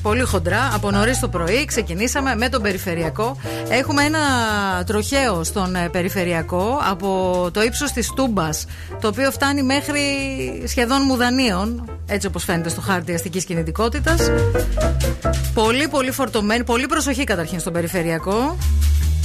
Πολύ 0.02 0.22
χοντρά. 0.22 0.72
Από 0.74 0.91
νωρίς 0.91 1.19
το 1.19 1.28
πρωί 1.28 1.65
ξεκινήσαμε 1.65 2.36
με 2.36 2.50
τον 2.50 2.62
περιφερειακό. 2.62 3.38
Έχουμε 3.69 4.04
ένα 4.04 4.19
τροχαίο 4.86 5.43
στον 5.43 5.76
ε, 5.76 5.89
περιφερειακό 5.89 6.80
από 6.89 7.50
το 7.54 7.62
ύψος 7.62 7.91
της 7.91 8.12
Τούμπας, 8.15 8.65
το 9.02 9.08
οποίο 9.08 9.32
φτάνει 9.32 9.63
μέχρι 9.63 10.00
σχεδόν 10.67 11.02
μουδανίων. 11.02 11.89
Έτσι 12.08 12.28
όπως 12.28 12.43
φαίνεται 12.43 12.69
στο 12.69 12.82
χάρτη 12.82 13.13
αστικής 13.13 13.46
κινητικότητας. 13.46 14.32
Πολύ, 15.54 15.88
πολύ 15.88 16.12
φορτωμένη. 16.12 16.63
Πολύ 16.63 16.86
προσοχή 16.86 17.24
καταρχήν 17.24 17.60
στον 17.60 17.74
περιφερειακό. 17.74 18.58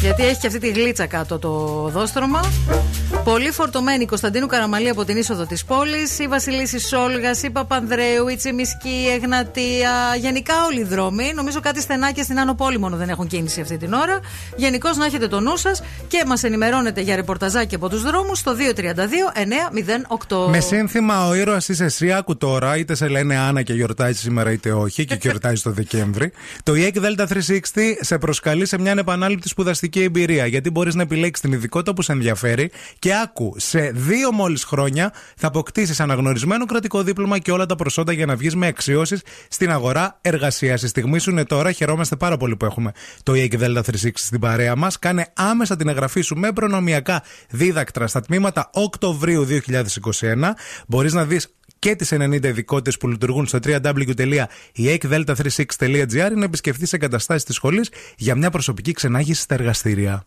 Γιατί 0.01 0.25
έχει 0.25 0.39
και 0.39 0.47
αυτή 0.47 0.59
τη 0.59 0.69
γλίτσα 0.69 1.07
κάτω 1.07 1.39
το 1.39 1.51
δόστρωμα. 1.93 2.41
Πολύ 3.25 3.51
φορτωμένη 3.51 4.03
η 4.03 4.07
Κωνσταντίνου 4.07 4.47
Καραμαλή 4.47 4.89
από 4.89 5.05
την 5.05 5.17
είσοδο 5.17 5.47
της 5.47 5.65
πόλης. 5.65 6.19
Η 6.19 6.27
Βασιλίση 6.27 6.79
Σόλγας, 6.79 7.43
η 7.43 7.51
Παπανδρέου, 7.51 8.29
η 8.29 8.37
Τσιμισκή, 8.37 8.89
η 8.89 9.09
Εγνατία. 9.09 10.17
Γενικά 10.21 10.55
όλοι 10.71 10.81
οι 10.81 10.85
δρόμοι. 10.85 11.33
Νομίζω 11.35 11.61
κάτι 11.61 11.81
στενά 11.81 12.13
και 12.13 12.23
στην 12.23 12.39
Άνω 12.39 12.55
Πόλη 12.55 12.79
μόνο 12.79 12.97
δεν 12.97 13.09
έχουν 13.09 13.27
κίνηση 13.27 13.61
αυτή 13.61 13.77
την 13.77 13.93
ώρα. 13.93 14.21
Γενικώς 14.57 14.97
να 14.97 15.05
έχετε 15.05 15.29
το 15.29 15.41
νου 15.41 15.57
σας 15.57 15.83
και 16.09 16.23
μας 16.27 16.43
ενημερώνετε 16.43 17.01
για 17.01 17.17
ρεπορταζάκι 17.17 17.75
από 17.75 17.89
τους 17.89 18.03
δρόμους 18.03 18.39
στο 18.39 18.55
232-908. 18.55 20.49
Με 20.51 20.61
σύνθημα 20.61 21.27
Ο 21.29 21.35
ήρωας 21.35 21.69
είσαι 21.69 21.85
εσύ, 21.85 22.13
άκου 22.13 22.37
τώρα, 22.37 22.77
είτε 22.77 22.95
σε 22.95 23.09
λένε 23.09 23.37
Άννα 23.37 23.63
και 23.63 23.73
γιορτάζει 23.73 24.19
σήμερα 24.19 24.53
είτε 24.53 24.73
όχι, 24.73 25.05
και 25.05 25.19
γιορτάζει 25.21 25.63
το 25.63 25.71
Δεκέμβρη. 25.71 26.33
Το 26.63 26.73
EEC 26.77 26.97
Delta 26.97 27.27
360 27.27 27.29
σε 28.01 28.19
προσκαλεί 28.19 28.67
σε 28.67 28.79
μια 28.79 28.95
επανάληπτη 28.99 29.49
σπουδαστική 29.49 29.88
εμπειρία, 29.97 30.47
γιατί 30.47 30.71
μπορείς 30.71 30.95
να 30.95 31.03
επιλέξεις 31.03 31.41
την 31.45 31.53
ειδικότητα 31.53 31.95
που 31.95 32.03
σε 32.03 32.13
ενδιαφέρει 32.13 32.71
και 32.99 33.15
άκου, 33.23 33.55
σε 33.57 33.91
δύο 33.95 34.33
μόλις 34.33 34.65
χρόνια 34.65 35.13
θα 35.37 35.47
αποκτήσεις 35.47 36.01
αναγνωρισμένο 36.01 36.67
κρατικό 36.67 37.03
δίπλωμα 37.03 37.39
και 37.39 37.53
όλα 37.53 37.67
τα 37.67 37.77
προσόντα 37.77 38.13
για 38.13 38.27
να 38.27 38.37
βγεις 38.37 38.57
με 38.57 38.67
αξιώσεις 38.67 39.23
στην 39.49 39.71
αγορά 39.71 40.19
εργασίας. 40.21 40.83
Η 40.83 40.89
στιγμή 40.89 41.19
σου 41.19 41.31
είναι 41.31 41.45
τώρα, 41.45 41.73
χαιρόμαστε 41.73 42.17
πάρα 42.17 42.37
πολύ 42.37 42.57
που 42.57 42.65
έχουμε 42.65 42.93
το 43.23 43.33
EEC 43.37 43.61
Delta 43.61 43.81
360 43.81 44.11
στην 44.15 44.41
παρέα 44.41 44.77
μας. 44.77 44.99
Κάνε 44.99 45.27
άμεσα 45.35 45.77
την 45.77 45.89
εγγραφή 45.89 46.21
σου 46.21 46.37
με 46.37 46.53
προνομιακά 46.53 47.23
δίδακτρα 47.51 48.07
στα 48.07 48.21
τμήματα 48.21 48.71
Οκτωβρίου 48.73 49.45
2021. 49.45 50.55
Μπορείς 50.87 51.13
να 51.13 51.25
δεις 51.25 51.58
και 51.79 51.97
τις 51.97 52.13
90 52.13 52.45
ειδικότητες 52.45 52.97
που 52.97 53.09
λειτουργούν 53.09 53.47
στο 53.47 53.59
www.eekdelta36.gr 53.65 56.31
ή 56.33 56.35
να 56.35 56.45
επισκεφθεί 56.45 56.87
εγκαταστάσεις 56.91 57.45
της 57.45 57.55
σχολής 57.55 57.91
για 58.17 58.35
μια 58.35 58.51
προσωπική 58.51 58.93
ξενάγηση 58.93 59.41
στα 59.41 59.55
εργαστήρια. 59.55 60.27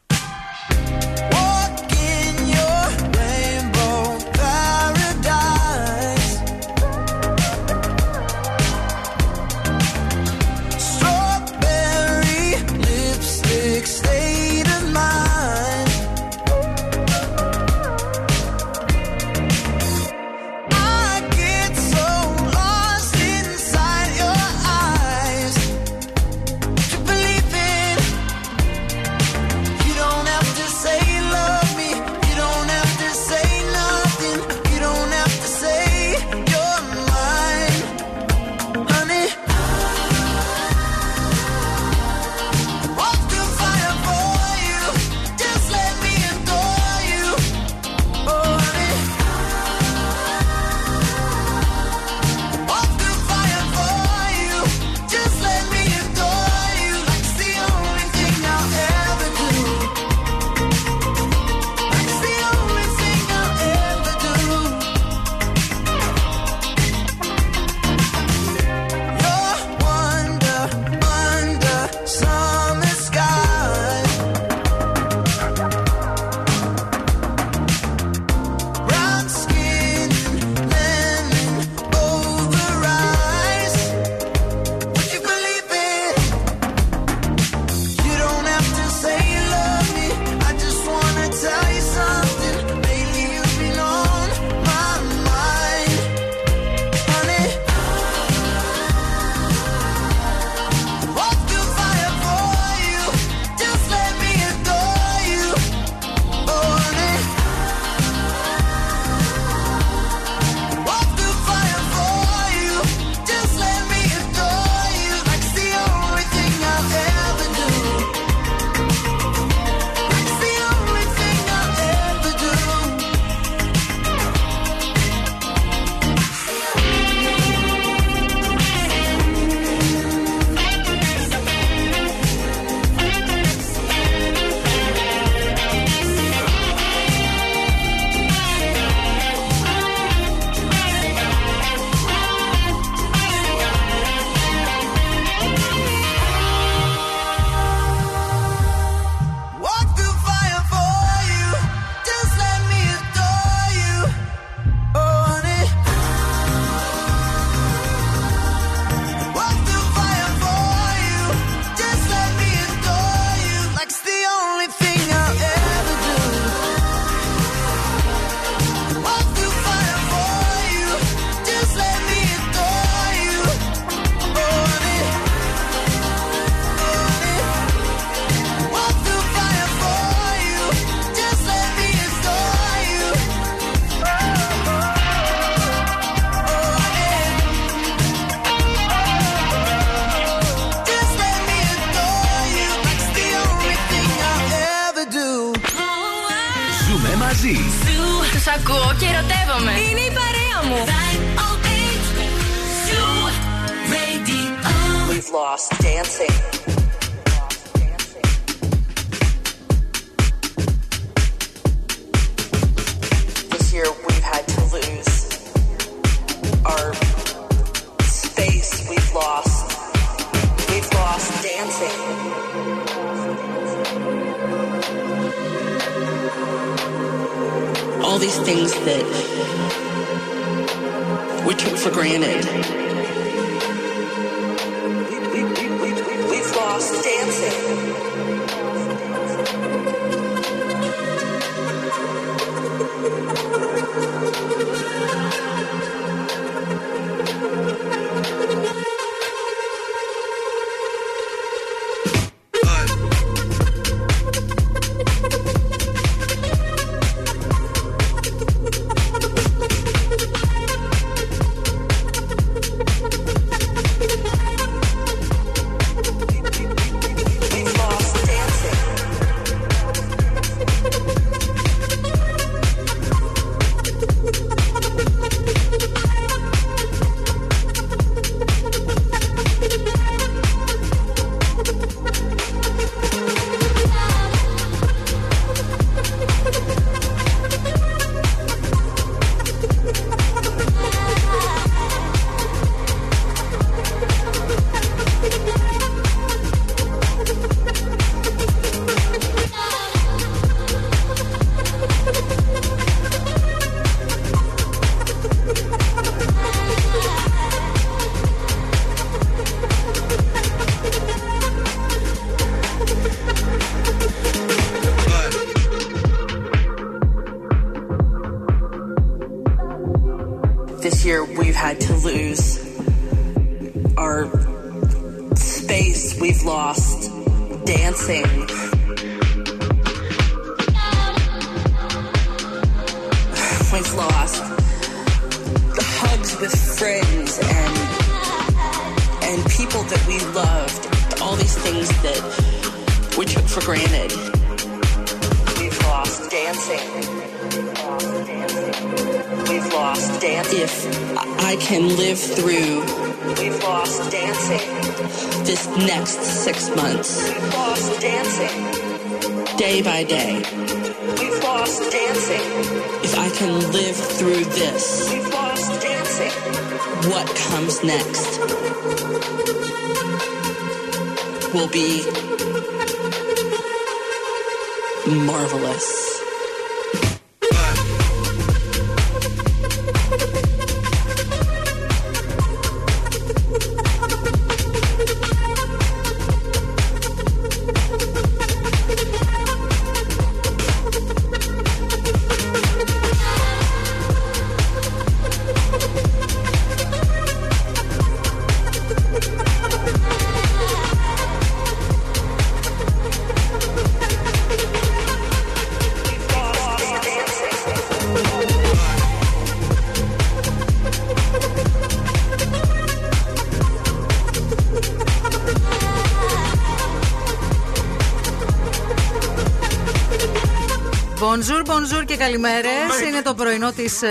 Bonjour, 421.31 421.61
bonjour 421.65 422.05
και 422.05 422.15
καλημέρες. 422.17 423.01
Είναι 423.09 423.21
το 423.23 423.33
πρωινό 423.33 423.71
της 423.71 424.01
ε, 424.01 424.09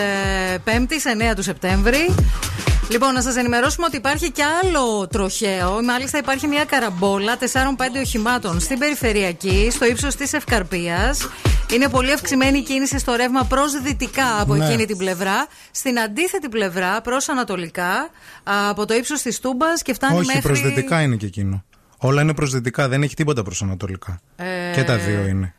5η, 0.64 1.30
9 1.32 1.34
του 1.36 1.42
Σεπτέμβρη. 1.42 2.14
Λοιπόν, 2.90 3.12
να 3.12 3.22
σας 3.22 3.36
ενημερώσουμε 3.36 3.86
ότι 3.86 3.96
υπάρχει 3.96 4.30
και 4.30 4.42
άλλο 4.62 5.06
τροχαίο. 5.06 5.82
Μάλιστα, 5.84 6.18
υπάρχει 6.18 6.46
μια 6.46 6.64
καραμπόλα 6.64 7.36
4-5 7.38 7.44
οχημάτων 8.00 8.60
στην 8.60 8.78
περιφερειακή, 8.78 9.68
στο 9.72 9.86
ύψος 9.86 10.14
της 10.16 10.32
Ευκαρπίας. 10.32 11.28
Είναι 11.72 11.88
πολύ 11.88 12.12
αυξημένη 12.12 12.58
η 12.58 12.62
κίνηση 12.62 12.98
στο 12.98 13.14
ρεύμα 13.14 13.44
προς 13.44 13.80
δυτικά 13.80 14.40
από 14.40 14.54
Ναι. 14.54 14.66
εκείνη 14.66 14.84
την 14.86 14.96
πλευρά. 14.96 15.46
Στην 15.70 16.00
αντίθετη 16.00 16.48
πλευρά, 16.48 17.00
προς 17.00 17.28
ανατολικά, 17.28 17.90
α, 18.44 18.68
από 18.68 18.86
το 18.86 18.94
ύψος 18.94 19.22
της 19.22 19.40
Τούμπας 19.40 19.82
και 19.82 19.94
φτάνει 19.94 20.16
Όχι, 20.18 20.26
μέχρι. 20.26 20.42
προσδυτικά 20.42 21.00
είναι 21.02 21.16
και 21.16 21.26
εκείνο. 21.26 21.64
Όλα 21.98 22.22
είναι 22.22 22.34
προσδυτικά, 22.34 22.88
δεν 22.88 23.02
έχει 23.02 23.14
τίποτα 23.14 23.42
προς 23.42 23.62
ανατολικά. 23.62 24.20
Ε, 24.36 24.44
Και 24.74 24.84
τα 24.84 24.96
δύο 24.96 25.26
είναι. 25.26 25.54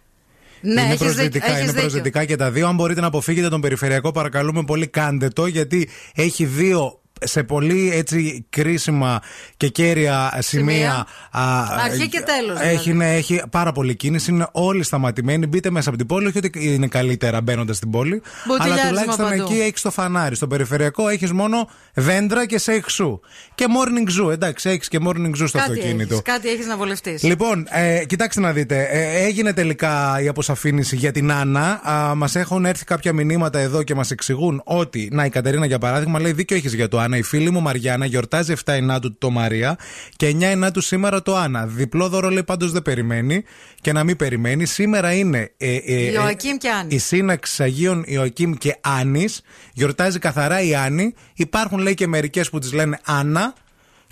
Ναι, 0.62 0.72
είναι 0.72 0.82
έχεις 0.82 0.98
προσδυτικά, 0.98 1.30
δίκιο, 1.30 1.48
έχεις 1.48 1.62
είναι 1.62 1.72
δίκιο. 1.72 1.82
προσδυτικά 1.82 2.26
και 2.26 2.36
τα 2.36 2.52
δύο. 2.52 2.68
Αν 2.68 2.76
μπορείτε 2.76 3.02
να 3.02 3.08
αποφύγετε 3.08 3.50
τον 3.50 3.62
περιφερειακό, 3.62 4.12
παρακαλούμε 4.12 4.64
πολύ, 4.64 4.88
κάντε 4.88 5.28
το, 5.28 5.46
γιατί 5.46 5.90
έχει 6.16 6.46
δύο 6.46 7.01
σε 7.24 7.44
πολύ 7.44 7.92
έτσι 7.94 8.46
κρίσιμα 8.50 9.22
και 9.58 9.68
κέρια 9.68 10.38
σημεία. 10.40 11.06
α, 11.32 11.64
Αρχή 11.86 12.10
και 12.10 12.20
τέλος, 12.22 12.60
Έχει, 12.60 12.68
δηλαδή. 12.92 12.94
ναι, 12.94 13.16
έχει 13.16 13.42
πάρα 13.50 13.72
πολύ 13.72 13.96
κίνηση. 13.96 14.32
Είναι 14.32 14.48
όλοι 14.52 14.84
σταματημένοι. 14.84 15.46
Μπείτε 15.48 15.70
μέσα 15.70 15.90
από 15.90 15.98
την 15.98 16.08
πόλη. 16.08 16.28
Όχι 16.28 16.38
ότι 16.38 16.52
είναι 16.56 16.88
καλύτερα 16.88 17.42
μπαίνοντας 17.42 17.78
στην 17.78 17.90
πόλη. 17.90 18.12
Αλλά 18.12 18.24
Μπουτιλιάρισμα 18.48 18.88
τουλάχιστον 18.90 19.30
παντού. 19.30 19.42
εκεί 19.54 19.62
έχεις 19.62 19.82
το 19.82 19.92
φανάρι. 19.92 20.36
Στο 20.36 20.48
περιφερειακό 20.48 21.08
έχεις 21.08 21.32
μόνο 21.32 21.70
δέντρα 21.94 22.46
και 22.46 22.58
σε 22.58 22.72
εξού. 22.72 23.20
Και 23.56 23.66
morning 23.70 24.22
zoo. 24.28 24.32
Εντάξει, 24.32 24.70
έχεις 24.70 24.88
και 24.88 25.00
morning 25.02 25.30
zoo 25.42 25.48
στο 25.48 25.58
Κάτι 25.58 25.72
αυτοκίνητο. 25.72 26.14
έχεις, 26.14 26.22
κάτι 26.24 26.50
έχεις 26.50 26.66
να 26.66 26.78
βολευτείς. 26.78 27.24
Λοιπόν, 27.24 27.68
ε, 27.70 28.06
κοιτάξτε 28.06 28.42
να 28.42 28.52
δείτε. 28.52 28.88
Ε, 28.92 29.24
έγινε 29.26 29.54
τελικά 29.54 30.22
η 30.22 30.28
αποσαφήνιση 30.28 30.96
για 30.96 31.12
την 31.12 31.32
Άννα. 31.32 31.82
Μας 32.16 32.36
έχουν 32.36 32.66
έρθει 32.66 32.84
κάποια 32.86 33.14
μηνύματα 33.14 33.60
εδώ 33.60 33.84
και 33.84 33.96
μας 33.96 34.12
εξηγούν 34.12 34.62
ότι. 34.66 35.10
Να, 35.12 35.26
η 35.26 35.30
Κατερίνα 35.30 35.66
για 35.66 35.80
παράδειγμα 35.80 36.20
λέει: 36.20 36.32
Δίκιο 36.32 36.56
έχεις 36.58 36.74
για 36.74 36.88
το 36.88 37.00
Άννα. 37.00 37.11
Η 37.18 37.22
φίλη 37.22 37.52
μου 37.52 37.62
Μαριάννα 37.62 38.06
γιορτάζει 38.06 38.54
7 38.66 38.74
Ενάτου 38.74 39.18
το 39.18 39.30
Μαρία 39.30 39.78
και 40.16 40.30
9 40.30 40.42
Ενάτου 40.42 40.82
σήμερα 40.82 41.22
το 41.22 41.36
Άννα. 41.36 41.66
Διπλό 41.66 42.10
δώρο 42.10 42.30
λέει 42.30 42.44
πάντως 42.44 42.72
δεν 42.72 42.82
περιμένει 42.82 43.44
και 43.82 43.94
να 43.94 44.04
μην 44.04 44.16
περιμένει. 44.16 44.66
Σήμερα 44.66 45.14
είναι. 45.14 45.52
Ε, 45.58 45.76
ε, 45.76 46.12
Ιωακίμ 46.12 46.58
και 46.58 46.70
Άννης. 46.70 46.96
Η 46.96 46.98
σύναξη 46.98 47.64
Αγίων 47.64 48.04
Ιωακίμ 48.08 48.54
και 48.54 48.78
Άννης. 48.82 49.42
Γιορτάζει 49.74 50.20
καθαρά 50.20 50.62
η 50.62 50.76
Άννη. 50.76 51.14
Υπάρχουν 51.36 51.80
λέει 51.80 51.94
και 51.94 52.08
μερικές 52.08 52.50
που 52.50 52.60
τις 52.60 52.74
λένε 52.74 53.00
Άννα 53.06 53.54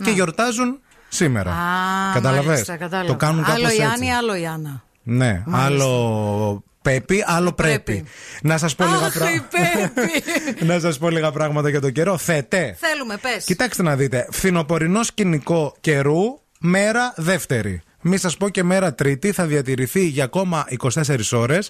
και 0.04 0.12
γιορτάζουν 0.12 0.80
σήμερα. 1.10 1.52
Α, 1.52 2.14
Καταλαβες; 2.14 2.46
μάλιστα, 2.46 2.78
κατάλαβα. 2.78 3.08
Το 3.08 3.16
κάνουν 3.16 3.44
κάπως 3.44 3.56
Άλλο 3.56 3.70
η 3.70 3.72
έτσι. 3.72 3.84
Άννη, 3.84 4.14
άλλο 4.14 4.36
η 4.36 4.46
Άννα. 4.48 4.84
Ναι, 5.04 5.44
Μάλιστα. 5.46 5.86
άλλο 5.86 6.64
πρέπει, 6.82 7.24
άλλο 7.28 7.52
πρέπει. 7.54 7.82
Πρέπει. 7.84 8.06
Να 8.42 8.58
σας 8.58 8.76
πω, 8.76 8.86
λίγα 8.86 9.06
Αχ, 9.06 9.14
πρά- 9.18 9.32
η 9.34 9.42
Πέπη. 9.50 10.66
να 10.72 10.80
σας 10.80 10.98
πω 10.98 11.10
λίγα 11.10 11.32
πράγματα 11.32 11.70
για 11.70 11.82
το 11.82 11.90
καιρό. 11.90 12.18
Θέτε. 12.18 12.76
Θέλουμε, 12.80 13.18
πες. 13.18 13.44
Κοιτάξτε 13.46 13.84
να 13.84 13.96
δείτε. 13.96 14.28
Φθινοπορεινό 14.32 15.04
σκηνικό 15.04 15.76
καιρού, 15.80 16.22
μέρα 16.60 17.14
δεύτερη. 17.16 17.82
Μη 18.02 18.18
σας 18.18 18.38
πω 18.38 18.50
και 18.50 18.64
μέρα 18.64 18.94
Τρίτη 18.94 19.32
θα 19.32 19.46
διατηρηθεί 19.46 20.08
για 20.08 20.24
ακόμα 20.24 20.66
24 20.80 21.18
ώρες. 21.32 21.70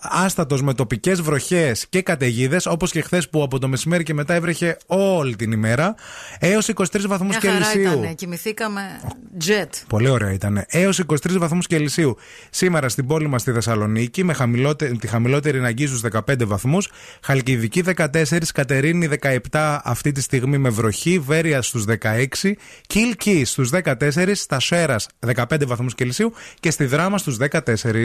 Άστατος 0.00 0.62
με 0.62 0.74
τοπικές 0.74 1.20
βροχές 1.20 1.86
και 1.88 2.02
καταιγίδες, 2.02 2.66
όπως 2.66 2.90
και 2.90 3.00
χθες 3.00 3.28
που 3.28 3.42
από 3.42 3.58
το 3.58 3.68
μεσημέρι 3.68 4.02
και 4.02 4.14
μετά 4.14 4.34
έβρεχε 4.34 4.76
όλη 4.86 5.36
την 5.36 5.52
ημέρα. 5.52 5.94
Έως 6.38 6.68
23 6.68 7.06
βαθμούς 7.06 7.38
Κελσίου. 7.38 7.92
Ήταν, 7.92 8.14
κοιμηθήκαμε 8.14 9.00
jet. 9.46 9.68
Πολύ 9.88 10.08
ωραία 10.08 10.32
ήταν. 10.32 10.64
Έως 10.68 10.98
23 10.98 11.38
βαθμούς 11.38 11.66
Κελσίου. 11.66 12.16
Σήμερα 12.50 12.88
στην 12.88 13.06
πόλη 13.06 13.28
μας 13.28 13.40
στη 13.40 13.52
Θεσσαλονίκη, 13.52 14.24
με 14.24 14.32
χαμηλότερη, 14.32 14.96
τη 14.96 15.06
χαμηλότερη 15.06 15.60
να 15.60 15.70
στου 15.86 15.98
15 15.98 16.44
βαθμούς. 16.44 16.90
Χαλκιδική 17.22 17.82
14, 17.82 18.52
Κατερίνη 18.54 19.06
17 19.06 19.80
αυτή 19.84 20.12
τη 20.12 20.20
στιγμή 20.20 20.58
με 20.58 20.68
βροχή. 20.68 21.18
Βέρεια 21.18 21.62
στους 21.62 21.84
16, 21.84 22.56
Κίλκι 22.86 23.44
στους 23.44 23.70
14, 23.70 24.34
Στασέρας 24.34 25.06
15 25.26 25.66
βαθμούς 25.66 25.94
Κελσίου 25.94 26.32
και 26.60 26.70
στη 26.70 26.84
δράμα 26.84 27.18
στους 27.18 27.36
14. 27.50 27.60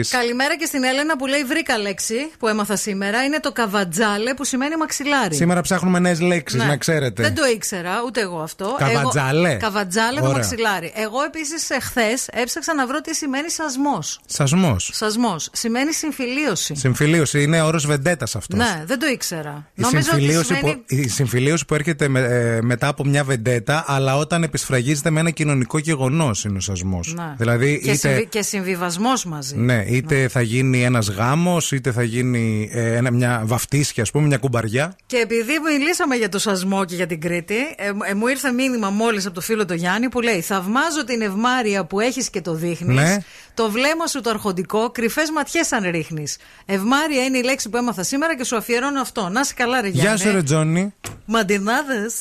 Καλημέρα 0.08 0.56
και 0.58 0.66
στην 0.66 0.84
Έλενα 0.84 1.16
που 1.16 1.26
λέει 1.26 1.44
βρήκα 1.44 1.78
λέξη 1.78 2.30
που 2.38 2.48
έμαθα 2.48 2.76
σήμερα. 2.76 3.24
Είναι 3.24 3.40
το 3.40 3.52
καβατζάλε 3.52 4.34
που 4.34 4.44
σημαίνει 4.44 4.76
μαξιλάρι. 4.76 5.34
Σήμερα 5.34 5.60
ψάχνουμε 5.60 5.98
νέες 5.98 6.20
λέξεις, 6.20 6.60
ναι. 6.60 6.66
να 6.66 6.76
ξέρετε. 6.76 7.22
Δεν 7.22 7.34
το 7.34 7.44
ήξερα, 7.44 8.02
ούτε 8.06 8.20
εγώ 8.20 8.40
αυτό. 8.40 8.76
Καβατζάλε; 8.78 9.48
Εγώ... 9.48 9.58
Καβατζάλε 9.58 10.20
Ωραία. 10.20 10.22
το 10.22 10.36
μαξιλάρι. 10.36 10.92
Εγώ 10.94 11.22
επίσης 11.22 11.70
ε, 11.70 11.80
χθες, 11.80 12.28
έψαξα 12.32 12.74
να 12.74 12.86
βρω 12.86 13.00
τι 13.00 13.14
σημαίνει 13.14 13.50
σασμός. 13.50 14.20
Σασμός. 14.26 14.90
Σασμός. 14.92 15.48
Σημαίνει 15.52 15.92
συμφιλίωση. 15.92 16.74
Συμφιλίωση. 16.74 17.42
Είναι 17.42 17.62
όρος 17.62 17.86
βεντέτας 17.86 18.36
αυτός. 18.36 18.58
Ναι, 18.58 18.82
δεν 18.86 18.98
το 18.98 19.06
ήξερα. 19.06 19.70
Η, 19.74 19.82
συμφιλίωση, 19.82 20.54
σημαίνει... 20.54 20.76
που... 20.76 20.84
η 20.86 21.08
συμφιλίωση 21.08 21.64
που 21.64 21.74
έρχεται 21.74 22.08
με, 22.08 22.20
ε, 22.20 22.62
μετά 22.62 22.88
από 22.88 23.04
μια 23.04 23.24
βεντέτα, 23.24 23.84
αλλά 23.86 24.16
όταν 24.16 24.42
επισφραγίζεται 24.42 25.10
με 25.10 25.20
ένα 25.20 25.30
κοινωνικό 25.30 25.78
γεγονός 25.78 26.44
είναι 26.44 26.56
ο 26.56 26.60
σασμός. 26.60 27.01
Ναι. 27.06 27.34
Δηλαδή, 27.36 27.80
και, 27.84 27.90
είτε... 27.90 28.08
συμβι... 28.08 28.26
και 28.26 28.42
συμβιβασμός 28.42 29.24
μαζί. 29.24 29.56
Ναι, 29.56 29.76
ναι. 29.76 29.84
είτε 29.88 30.20
ναι. 30.20 30.28
θα 30.28 30.40
γίνει 30.40 30.82
ένας 30.82 31.08
γάμος, 31.08 31.72
είτε 31.72 31.92
θα 31.92 32.02
γίνει 32.02 32.70
ε, 32.72 33.10
μια 33.12 33.42
βαφτίσια, 33.44 34.02
ας 34.02 34.10
πούμε, 34.10 34.26
μια 34.26 34.38
κουμπαριά. 34.38 34.96
Και 35.06 35.16
επειδή 35.16 35.52
μιλήσαμε 35.78 36.14
για 36.14 36.28
το 36.28 36.38
σασμό 36.38 36.84
και 36.84 36.94
για 36.94 37.06
την 37.06 37.20
Κρήτη, 37.20 37.54
ε, 37.76 38.10
ε, 38.10 38.14
μου 38.14 38.26
ήρθε 38.26 38.50
μήνυμα 38.52 38.90
μόλις 38.90 39.26
από 39.26 39.34
το 39.34 39.40
φίλο 39.40 39.64
το 39.64 39.74
Γιάννη 39.74 40.08
που 40.08 40.20
λέει: 40.20 40.40
Θαυμάζω 40.40 41.04
την 41.04 41.20
ευμάρεια 41.22 41.84
που 41.84 42.00
έχεις 42.00 42.30
και 42.30 42.40
το 42.40 42.54
δείχνεις. 42.54 43.00
Ναι. 43.00 43.16
Το 43.54 43.70
βλέμμα 43.70 44.06
σου 44.06 44.20
το 44.20 44.30
αρχοντικό, 44.30 44.90
κρυφές 44.90 45.30
ματιές 45.30 45.72
αν 45.72 45.90
ρίχνεις. 45.90 46.36
Ευμάρεια 46.66 47.24
είναι 47.24 47.38
η 47.38 47.42
λέξη 47.42 47.68
που 47.68 47.76
έμαθα 47.76 48.02
σήμερα 48.02 48.36
και 48.36 48.44
σου 48.44 48.56
αφιερώνω 48.56 49.00
αυτό. 49.00 49.28
Να 49.28 49.44
σε 49.44 49.54
καλά, 49.54 49.80
ρε 49.80 49.88
Γιάννη. 49.88 50.16
Γεια 50.16 50.26
σου, 50.26 50.32
ρε 50.32 50.42
Τζόνι. 50.42 50.94
Μαντινάδες. 51.24 52.16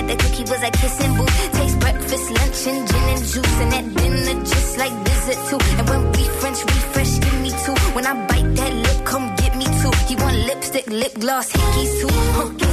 said 0.00 0.08
the 0.08 0.22
cookie 0.22 0.42
was 0.50 0.60
like 0.62 0.72
kissing 0.72 1.14
booth. 1.16 1.52
Taste 1.52 1.80
breakfast, 1.80 2.30
lunch, 2.30 2.66
and 2.66 2.88
gin 2.88 3.04
and 3.14 3.24
juice. 3.32 3.56
And 3.62 3.74
at 3.74 3.86
dinner, 3.96 4.40
just 4.44 4.78
like 4.78 4.92
visit 5.08 5.38
too. 5.48 5.60
And 5.78 5.88
when 5.88 6.12
we 6.12 6.22
French 6.40 6.60
refresh, 6.64 7.18
give 7.20 7.40
me 7.40 7.50
two. 7.50 7.76
When 7.94 8.06
I 8.06 8.14
bite 8.26 8.54
that 8.56 8.72
lip, 8.72 9.04
come 9.04 9.34
get 9.36 9.56
me 9.56 9.64
two. 9.64 9.92
He 10.08 10.16
want 10.16 10.36
lipstick, 10.48 10.86
lip 10.86 11.14
gloss, 11.14 11.52
hickeys 11.52 12.00
too. 12.00 12.08
Huh. 12.10 12.69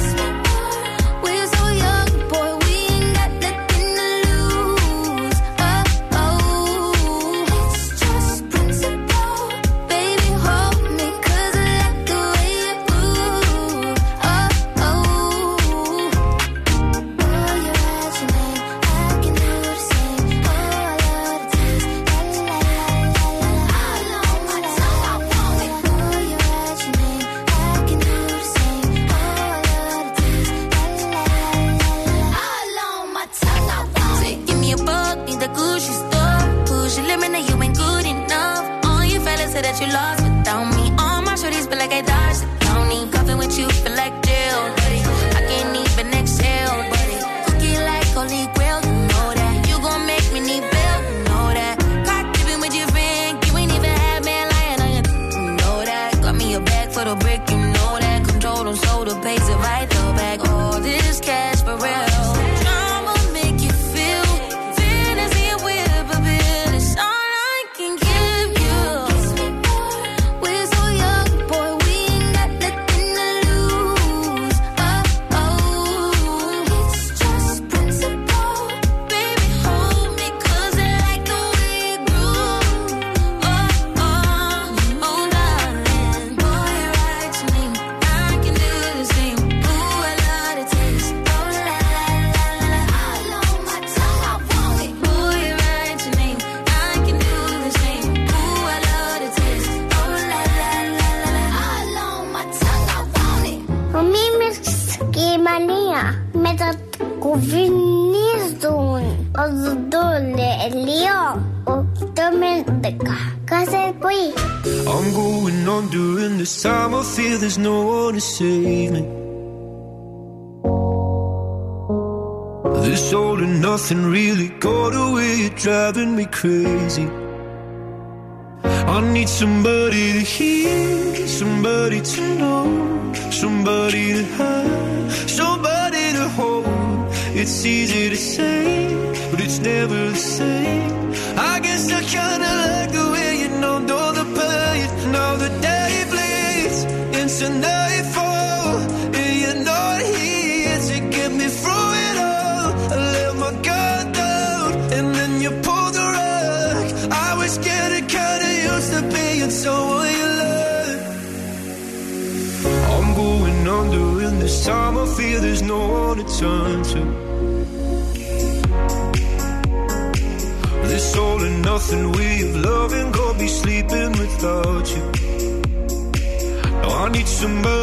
Somebody 177.38 177.77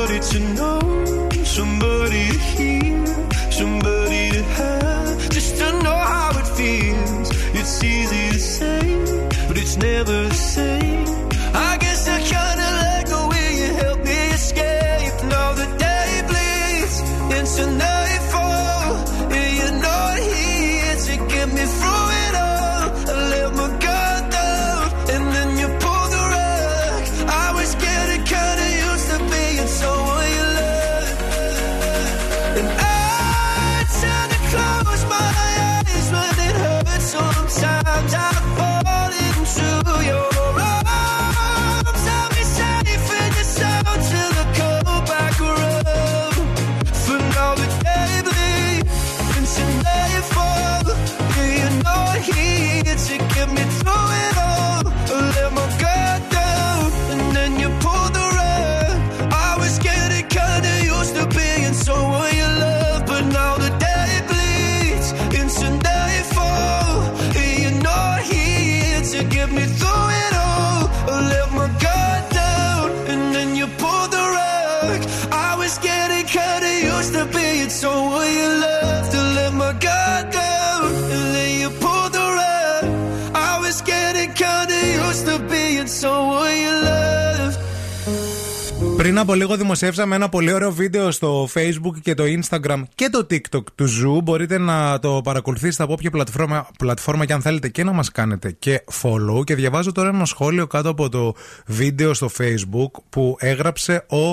Πριν 89.16 89.28
από 89.28 89.36
λίγο 89.36 89.56
δημοσιεύσαμε 89.58 90.16
ένα 90.16 90.30
πολύ 90.30 90.54
ωραίο 90.54 90.72
βίντεο 90.72 91.12
στο 91.12 91.50
Facebook 91.54 92.00
και 92.02 92.14
το 92.14 92.24
Instagram 92.24 92.84
και 92.96 93.10
το 93.10 93.28
TikTok 93.30 93.64
του 93.76 93.86
Zoo. 93.86 94.22
Μπορείτε 94.22 94.58
να 94.58 95.00
το 95.00 95.22
παρακολουθήσετε 95.24 95.84
από 95.84 95.94
όποια 95.94 96.12
πλατφόρμα, 96.12 96.68
πλατφόρμα 96.78 97.26
και 97.26 97.34
αν 97.34 97.42
θέλετε 97.42 97.70
και 97.70 97.84
να 97.84 97.92
μας 97.92 98.12
κάνετε 98.12 98.52
και 98.52 98.84
follow. 99.02 99.44
Και 99.44 99.56
διαβάζω 99.56 99.92
τώρα 99.92 100.10
ένα 100.10 100.26
σχόλιο 100.26 100.68
κάτω 100.68 100.90
από 100.90 101.10
το 101.10 101.34
βίντεο 101.66 102.14
στο 102.14 102.30
Facebook 102.38 102.92
που 103.10 103.36
έγραψε 103.40 104.06
ο 104.10 104.32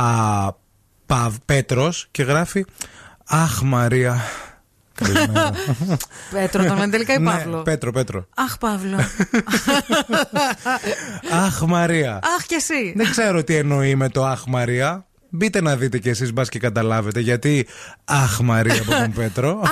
α, 0.00 0.52
Παβ, 1.06 1.34
Πέτρος 1.44 2.08
και 2.10 2.22
γράφει 2.22 2.64
«Αχ 3.24 3.62
Μαρία». 3.62 4.20
Καλημέρα. 4.94 5.50
Πέτρο, 6.30 6.64
τον 6.64 6.76
λένε 6.76 6.90
τελικά 6.90 7.12
ή 7.12 7.18
Ναι, 7.18 7.30
Παύλο; 7.30 7.62
Πέτρο, 7.62 7.92
Πέτρο. 7.92 8.26
Αχ, 8.34 8.58
Παύλο. 8.58 8.96
Αχ 11.46 11.60
Μαρία. 11.60 12.20
Αχ, 12.36 12.46
κι 12.46 12.54
εσύ. 12.54 12.92
Δεν 12.96 13.10
ξέρω 13.10 13.44
τι 13.44 13.54
εννοεί 13.54 13.94
με 13.94 14.08
το 14.08 14.24
Αχ 14.24 14.44
Μαρία. 14.46 15.06
Μπείτε 15.36 15.60
να 15.60 15.76
δείτε 15.76 15.98
κι 15.98 16.08
εσείς 16.08 16.32
μπας 16.32 16.48
και 16.48 16.58
καταλάβετε 16.58 17.20
γιατί 17.20 17.66
Αχ 18.04 18.40
Μαρία 18.40 18.74
από 18.74 18.90
τον 18.90 19.12
Πέτρο. 19.22 19.62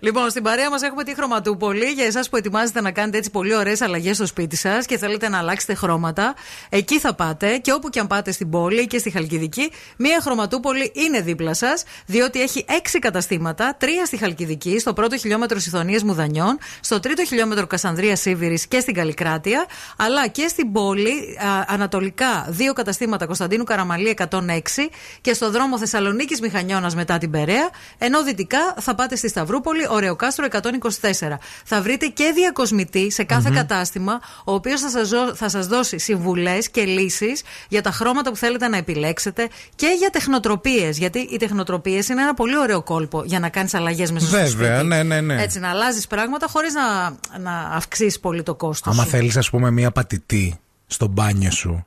λοιπόν, 0.00 0.30
στην 0.30 0.42
παρέα 0.42 0.70
μας 0.70 0.82
έχουμε 0.82 1.04
τη 1.04 1.14
χρωματούπολη. 1.14 1.84
Για 1.84 2.04
εσάς 2.04 2.28
που 2.28 2.36
ετοιμάζετε 2.36 2.80
να 2.80 2.90
κάνετε 2.90 3.18
έτσι 3.18 3.30
πολύ 3.30 3.54
ωραίες 3.54 3.80
αλλαγές 3.80 4.16
στο 4.16 4.26
σπίτι 4.26 4.56
σας 4.56 4.86
και 4.86 4.98
θέλετε 4.98 5.28
να 5.28 5.38
αλλάξετε 5.38 5.74
χρώματα, 5.74 6.34
εκεί 6.68 6.98
θα 6.98 7.14
πάτε 7.14 7.56
και 7.56 7.72
όπου 7.72 7.88
και 7.88 8.00
αν 8.00 8.06
πάτε 8.06 8.32
στην 8.32 8.50
πόλη 8.50 8.86
και 8.86 8.98
στη 8.98 9.10
Χαλκιδική, 9.10 9.70
μία 9.96 10.20
χρωματούπολη 10.20 10.92
είναι 10.94 11.20
δίπλα 11.20 11.54
σας, 11.54 11.84
διότι 12.06 12.40
έχει 12.42 12.64
έξι 12.68 12.98
καταστήματα, 12.98 13.76
τρία 13.78 14.04
στη 14.04 14.16
Χαλκιδική, 14.16 14.78
στο 14.78 14.92
πρώτο 14.92 15.16
χιλιόμετρο 15.16 15.58
Ιθωνίας 15.58 16.02
Μουδανιών, 16.02 16.58
στο 16.80 17.00
τρίτο 17.00 17.24
χιλιόμετρο 17.24 17.66
Κασανδρίας 17.66 18.20
Σίβηρης 18.20 18.66
και 18.66 18.80
στην 18.80 18.94
Καλλικράτεια, 18.94 19.66
αλλά 19.96 20.28
και 20.28 20.48
στην 20.48 20.72
πόλη 20.72 21.38
α, 21.38 21.64
ανατολικά 21.66 22.46
δύο 22.48 22.72
καταστήματα 22.72 23.26
Κωνσταντίνου 23.26 23.64
Καραμαλή 23.64 23.84
106 23.94 24.88
και 25.20 25.32
στο 25.34 25.50
δρόμο 25.50 25.78
Θεσσαλονίκης 25.78 26.40
Μηχανιώνας 26.40 26.94
μετά 26.94 27.18
την 27.18 27.30
Περαία, 27.30 27.68
ενώ 27.98 28.22
δυτικά 28.24 28.74
θα 28.80 28.94
πάτε 28.94 29.16
στη 29.16 29.28
Σταυρούπολη, 29.28 29.86
Ωρεοκάστρο 29.90 30.46
124. 30.52 31.38
Θα 31.64 31.82
βρείτε 31.82 32.06
και 32.06 32.32
διακοσμητή 32.34 33.10
σε 33.10 33.24
καθε 33.24 33.50
κατάστημα, 33.50 34.20
ο 34.44 34.52
οποίος 34.54 34.80
θα 34.80 34.88
σας, 34.90 35.08
δω- 35.08 35.34
θα 35.34 35.48
σας 35.48 35.66
δώσει 35.66 35.98
συμβουλές 35.98 36.70
και 36.70 36.84
λύσεις 36.84 37.42
για 37.68 37.82
τα 37.82 37.90
χρώματα 37.90 38.30
που 38.30 38.36
θέλετε 38.36 38.68
να 38.68 38.76
επιλέξετε 38.76 39.48
και 39.74 39.86
για 39.98 40.10
τεχνοτροπίες, 40.10 40.98
γιατί 40.98 41.18
οι 41.18 41.36
τεχνοτροπίες 41.36 42.08
είναι 42.08 42.22
ένα 42.22 42.34
πολύ 42.34 42.58
ωραίο 42.58 42.82
κόλπο 42.82 43.22
για 43.24 43.40
να 43.40 43.48
κάνεις 43.48 43.74
αλλαγές 43.74 44.10
μέσα 44.12 44.26
στο 44.26 44.36
Βέβαια, 44.36 44.74
σπίτι. 44.76 44.86
ναι, 44.86 45.02
ναι, 45.02 45.20
ναι. 45.20 45.42
Έτσι, 45.42 45.58
να 45.58 45.70
αλλάζεις 45.70 46.06
πράγματα 46.06 46.46
χωρίς 46.50 46.74
να, 46.74 47.08
να 47.38 47.58
αυξήσεις 47.76 48.20
πολύ 48.20 48.42
το 48.42 48.54
κόστος 48.54 48.92
Άμα 48.94 49.02
σου. 49.04 49.08
θέλεις 49.10 49.36
ας 49.36 49.50
πούμε 49.50 49.70
μία 49.70 49.90
πατητή 49.90 50.58
στο 50.86 51.06
μπάνιο 51.06 51.50
σου. 51.50 51.86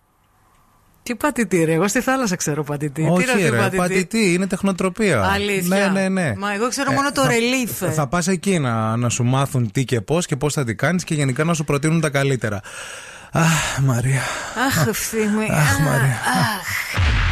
Τι 1.09 1.15
πατητή 1.15 1.63
ρε, 1.63 1.73
εγώ 1.73 1.87
στη 1.87 2.01
θάλασσα 2.01 2.35
ξέρω 2.35 2.63
πατητή. 2.63 3.01
Τι 3.01 3.07
Όχι 3.09 3.25
ρε, 3.25 3.49
ρε, 3.49 3.57
πατητή; 3.57 3.77
πατητή, 3.77 4.33
είναι 4.33 4.47
τεχνοτροπία. 4.47 5.23
Αλήθεια. 5.23 5.77
Ναι, 5.91 6.01
ναι, 6.01 6.09
ναι. 6.09 6.33
Μα 6.37 6.53
εγώ 6.53 6.67
ξέρω 6.69 6.91
μόνο 6.91 7.11
το 7.11 7.21
θα- 7.21 7.27
ρελίφ. 7.27 7.71
Θα 7.95 8.07
πας 8.07 8.27
εκεί 8.27 8.59
να, 8.59 8.97
να 8.97 9.09
σου 9.09 9.23
μάθουν 9.23 9.71
τι 9.71 9.83
και 9.85 10.01
πώς 10.01 10.25
και 10.25 10.35
πώς 10.35 10.53
θα 10.53 10.63
την 10.63 10.77
κάνεις 10.77 11.03
και 11.03 11.13
γενικά 11.13 11.43
να 11.43 11.53
σου 11.53 11.63
προτείνουν 11.63 12.01
τα 12.01 12.09
καλύτερα. 12.09 12.61
Αχ, 13.31 13.79
Μαρία. 13.81 14.21
Αχ, 14.67 14.87
ευθύμη. 14.87 15.47
Αχ, 15.51 15.79
Μαρία. 15.79 16.17
No 16.23 17.28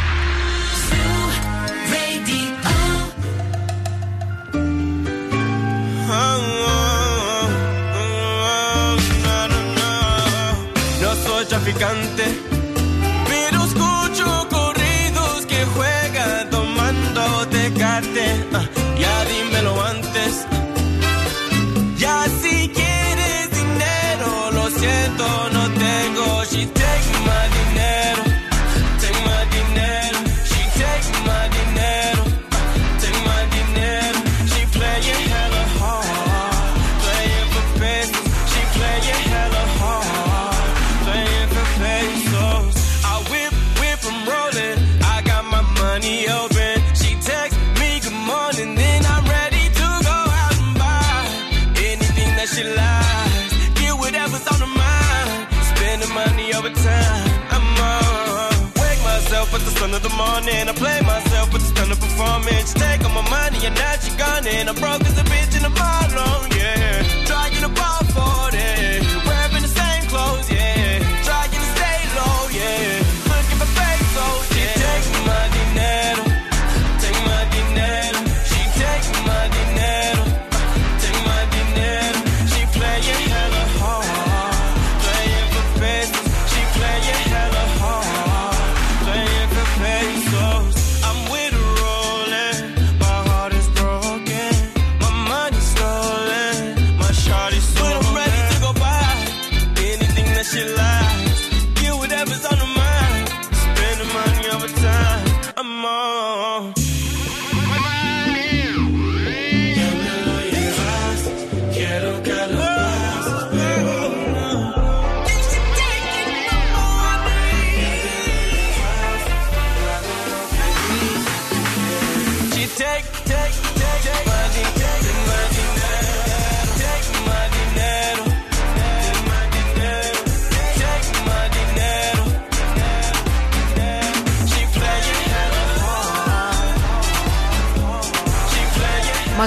morning. 60.18 60.68
I 60.68 60.74
play 60.74 61.00
myself 61.02 61.54
with 61.54 61.62
the 61.62 61.70
stunning 61.70 62.02
performance. 62.02 62.74
You 62.74 62.82
take 62.82 63.06
all 63.06 63.14
my 63.14 63.26
money 63.30 63.60
and 63.66 63.76
now 63.76 63.94
she 64.02 64.12
gone 64.18 64.48
and 64.48 64.70
I'm 64.70 64.76
broke 64.76 65.06
as 65.06 65.18
a 65.18 65.24
bitch 65.24 65.54
in 65.58 65.64
a 65.64 65.70
mile 65.70 66.37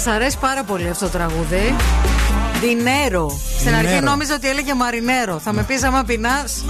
Μας 0.05 0.15
αρέσει 0.15 0.39
πάρα 0.39 0.65
πολύ 0.65 0.89
αυτό 0.89 1.05
το 1.05 1.11
τραγούδι. 1.11 1.75
Δινέρο. 2.61 3.41
Στην 3.59 3.75
αρχή 3.75 3.87
Δινέρο. 3.87 4.05
νόμιζα 4.05 4.35
ότι 4.35 4.49
έλεγε 4.49 4.75
Μαρινέρο. 4.75 5.39
Θα 5.39 5.53
με 5.53 5.63
πεις 5.63 5.83
άμα 5.83 6.05
πεινάς. 6.05 6.65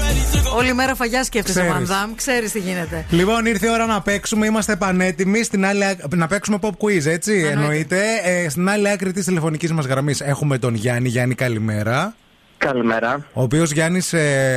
Όλη 0.57 0.75
μέρα 0.75 0.95
φαγιά 0.95 1.25
σκέφτεσαι, 1.25 1.61
Ξέρεις. 1.61 1.79
Μανδάμ. 1.79 2.15
Ξέρεις 2.15 2.53
τι 2.53 2.59
γίνεται. 2.59 3.05
Λοιπόν, 3.11 3.47
ήρθε 3.47 3.67
η 3.67 3.71
ώρα 3.71 3.87
να 3.87 4.01
παίξουμε. 4.01 4.47
Είμαστε 4.47 4.77
πανέτοιμοι. 4.77 5.43
Στην 5.43 5.65
άλλη, 5.65 5.85
άκ- 5.85 6.15
να 6.15 6.27
παίξουμε 6.27 6.59
pop 6.61 6.69
quiz, 6.69 7.07
έτσι. 7.07 7.49
Εννοείται. 7.51 8.03
Ε, 8.25 8.49
στην 8.49 8.69
άλλη 8.69 8.91
άκρη 8.91 9.13
της 9.13 9.25
τηλεφωνικής 9.25 9.73
μας 9.73 9.87
γραμμής 9.87 10.21
έχουμε 10.21 10.59
τον 10.59 10.75
Γιάννη. 10.75 11.09
Γιάννη, 11.09 11.35
καλημέρα. 11.35 12.15
Καλημέρα. 12.59 13.27
Ο 13.33 13.43
οποίος 13.43 13.71
Γιάννη, 13.71 14.01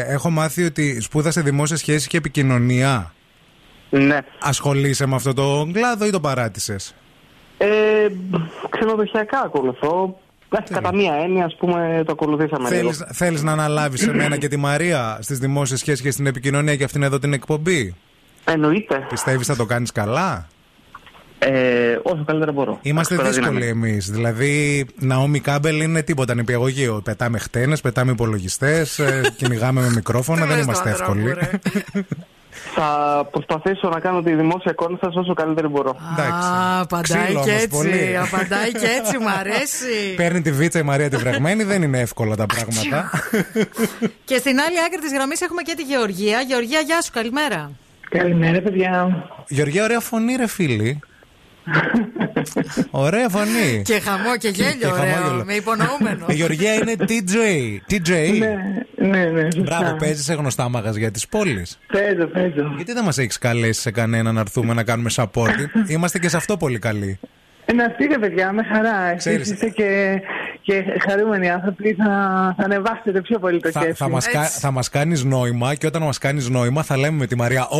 έχω 0.07 0.30
μάθει 0.30 0.63
ότι 0.63 1.01
σπούδασε 1.01 1.41
δημόσια 1.41 1.78
σχέση 1.78 2.07
και 2.07 2.17
επικοινωνία. 2.17 3.13
Ναι. 3.89 4.17
Ασχολείσαι 4.41 5.05
με 5.05 5.15
αυτό 5.15 5.34
το 5.34 5.69
κλάδο 5.74 6.05
ή 6.05 6.09
το 6.09 6.19
παράτησες; 6.19 6.95
Ε, 7.66 8.07
ξενοδοχειακά 8.70 9.41
ακολουθώ. 9.45 10.18
Εντάξει, 10.49 10.74
κατά 10.74 10.93
μία 10.95 11.14
έννοια, 11.14 11.45
ας 11.45 11.55
πούμε, 11.55 12.03
το 12.05 12.11
ακολουθήσαμε 12.11 12.70
λίγο. 12.70 12.82
Θέλεις, 12.82 13.05
θέλεις 13.18 13.43
να 13.43 13.51
αναλάβεις 13.51 14.07
εμένα 14.07 14.38
και 14.38 14.47
τη 14.47 14.57
Μαρία 14.57 15.18
στις 15.22 15.39
δημόσιες 15.39 15.80
σχέσεις 15.80 16.01
και 16.01 16.11
στην 16.11 16.26
επικοινωνία 16.26 16.76
και 16.76 16.84
αυτήν 16.84 17.03
εδώ 17.03 17.20
την 17.20 17.34
εκπομπή; 17.34 17.95
Εννοείται. 18.45 19.05
Πιστεύεις 19.09 19.47
θα 19.47 19.55
το 19.55 19.66
κάνεις 19.66 19.91
καλά; 19.91 20.47
Ε, 21.39 21.99
όσο 22.03 22.24
καλύτερα 22.26 22.51
μπορώ. 22.51 22.80
Είμαστε 22.82 23.16
Όσο 23.16 23.24
δύσκολοι 23.24 23.59
δύναμη. 23.61 23.88
εμείς. 23.88 24.11
Δηλαδή, 24.11 24.86
Ναόμι 24.99 25.39
Κάμπελ 25.39 25.82
είναι 25.82 26.01
τίποτα 26.01 26.36
νηπιαγωγείο. 26.36 27.01
Πετάμε 27.03 27.38
χτένες, 27.39 27.82
πετάμε 27.82 28.11
υπολογιστές, 28.11 28.99
κυνηγάμε 29.38 29.82
με 29.82 29.89
μικρόφωνα, 29.95 30.45
δεν 30.45 30.59
είμαστε 30.59 30.89
εύκολοι. 30.89 31.34
Θα 32.76 32.88
προσπαθήσω 33.32 33.89
να 33.89 33.99
κάνω 33.99 34.22
τη 34.22 34.34
δημόσια 34.34 34.72
εικόνα 34.72 34.97
σας 35.01 35.16
όσο 35.16 35.34
καλύτερη 35.34 35.68
μπορώ. 35.68 35.89
Α, 35.89 36.80
απαντάει 36.80 37.24
Ξύλο 37.24 37.43
και 37.43 37.49
όμως, 37.49 37.62
έτσι. 37.64 37.68
πολύ. 37.68 38.18
Απαντάει 38.18 38.72
και 38.72 38.88
έτσι, 38.99 39.18
μου 39.18 39.30
αρέσει. 39.39 40.14
Παίρνει 40.16 40.41
τη 40.41 40.51
βίτσα 40.51 40.80
η 40.80 40.84
Μαρία 40.84 41.10
τη 41.10 41.18
βραγμένη, 41.18 41.64
δεν 41.64 41.82
είναι 41.82 41.99
εύκολα 41.99 42.36
τα 42.36 42.45
πράγματα. 42.45 43.10
Και 44.26 44.38
στην 44.38 44.60
άλλη 44.60 44.78
άκρη 44.86 44.99
της 45.01 45.14
γραμμής 45.14 45.41
έχουμε 45.41 45.62
και 45.62 45.74
τη 45.78 45.84
Γεωργία. 45.84 46.41
Γεωργία, 46.41 46.80
γεια 46.80 47.01
σου, 47.01 47.12
καλημέρα. 47.14 47.72
Καλημέρα, 48.10 48.62
παιδιά. 48.62 49.24
Γεωργία, 49.47 49.84
ωραία 49.84 49.99
φωνή, 49.99 50.36
ρε 50.36 50.47
φίλη. 50.47 50.99
ωραία 53.05 53.30
φωνή. 53.30 53.82
Και 53.84 53.99
χαμό 53.99 54.38
και 54.38 54.47
γέλιο, 54.49 54.74
Και 54.80 54.86
ωραίο. 54.88 55.14
χαμόγελο. 55.14 55.43
Με 55.45 55.53
υπονοούμενο. 55.53 56.26
Η 56.32 56.34
Γεωργία 56.34 56.74
είναι 56.74 56.93
TJ. 56.99 57.36
TJ. 57.93 58.09
Ναι, 58.39 59.07
ναι, 59.07 59.26
ναι. 59.26 59.41
σωστά. 59.41 59.61
Μπράβο, 59.61 59.95
παίζεις 59.95 60.26
σε 60.26 60.34
γνωστά 60.34 60.70
μαγαζιά 60.70 61.11
τη 61.11 61.22
πόλη. 61.30 61.66
Παίζω, 61.91 62.26
παίζω. 62.28 62.74
Γιατί 62.76 62.93
δεν 62.93 63.03
μας 63.03 63.18
έχεις 63.18 63.38
καλέσει 63.38 63.82
σε 63.82 63.91
κανένα 63.91 64.32
να 64.32 64.39
έρθουμε 64.39 64.74
να 64.74 64.84
κάνουμε 64.84 65.09
support; 65.16 65.55
Είμαστε 65.88 66.20
και 66.20 66.30
σε 66.30 66.38
αυτό 66.38 66.57
πολύ 66.57 66.80
καλοί. 66.80 67.20
Ε, 67.66 67.74
να 67.74 67.91
στείλε, 67.93 68.18
παιδιά, 68.18 68.51
με 68.51 68.64
χαρά. 68.64 69.05
Εσείς 69.05 69.18
Ξέρεις. 69.18 69.51
είστε 69.51 69.70
και, 69.70 70.20
και 70.61 70.84
χαρούμενοι 71.09 71.49
άνθρωποι. 71.49 71.93
Θα, 71.93 72.05
θα 72.57 72.64
ανεβάσετε 72.64 73.22
πιο 73.22 73.39
πολύ 73.39 73.59
το 73.59 73.72
Θα, 73.72 73.80
κέφι. 73.80 73.93
θα, 73.93 74.09
μας, 74.09 74.28
κα- 74.30 74.43
θα 74.43 74.72
μας 74.72 74.89
κάνεις 74.89 75.24
νόημα 75.24 75.76
και 75.76 75.86
όταν 75.88 76.01
μας 76.03 76.18
κάνεις 76.18 76.49
νόημα 76.49 76.84
θα 76.84 76.97
λέμε 76.97 77.18
με 77.18 77.26
τη 77.28 77.36
Μαρία 77.36 77.68
«Ω, 77.68 77.78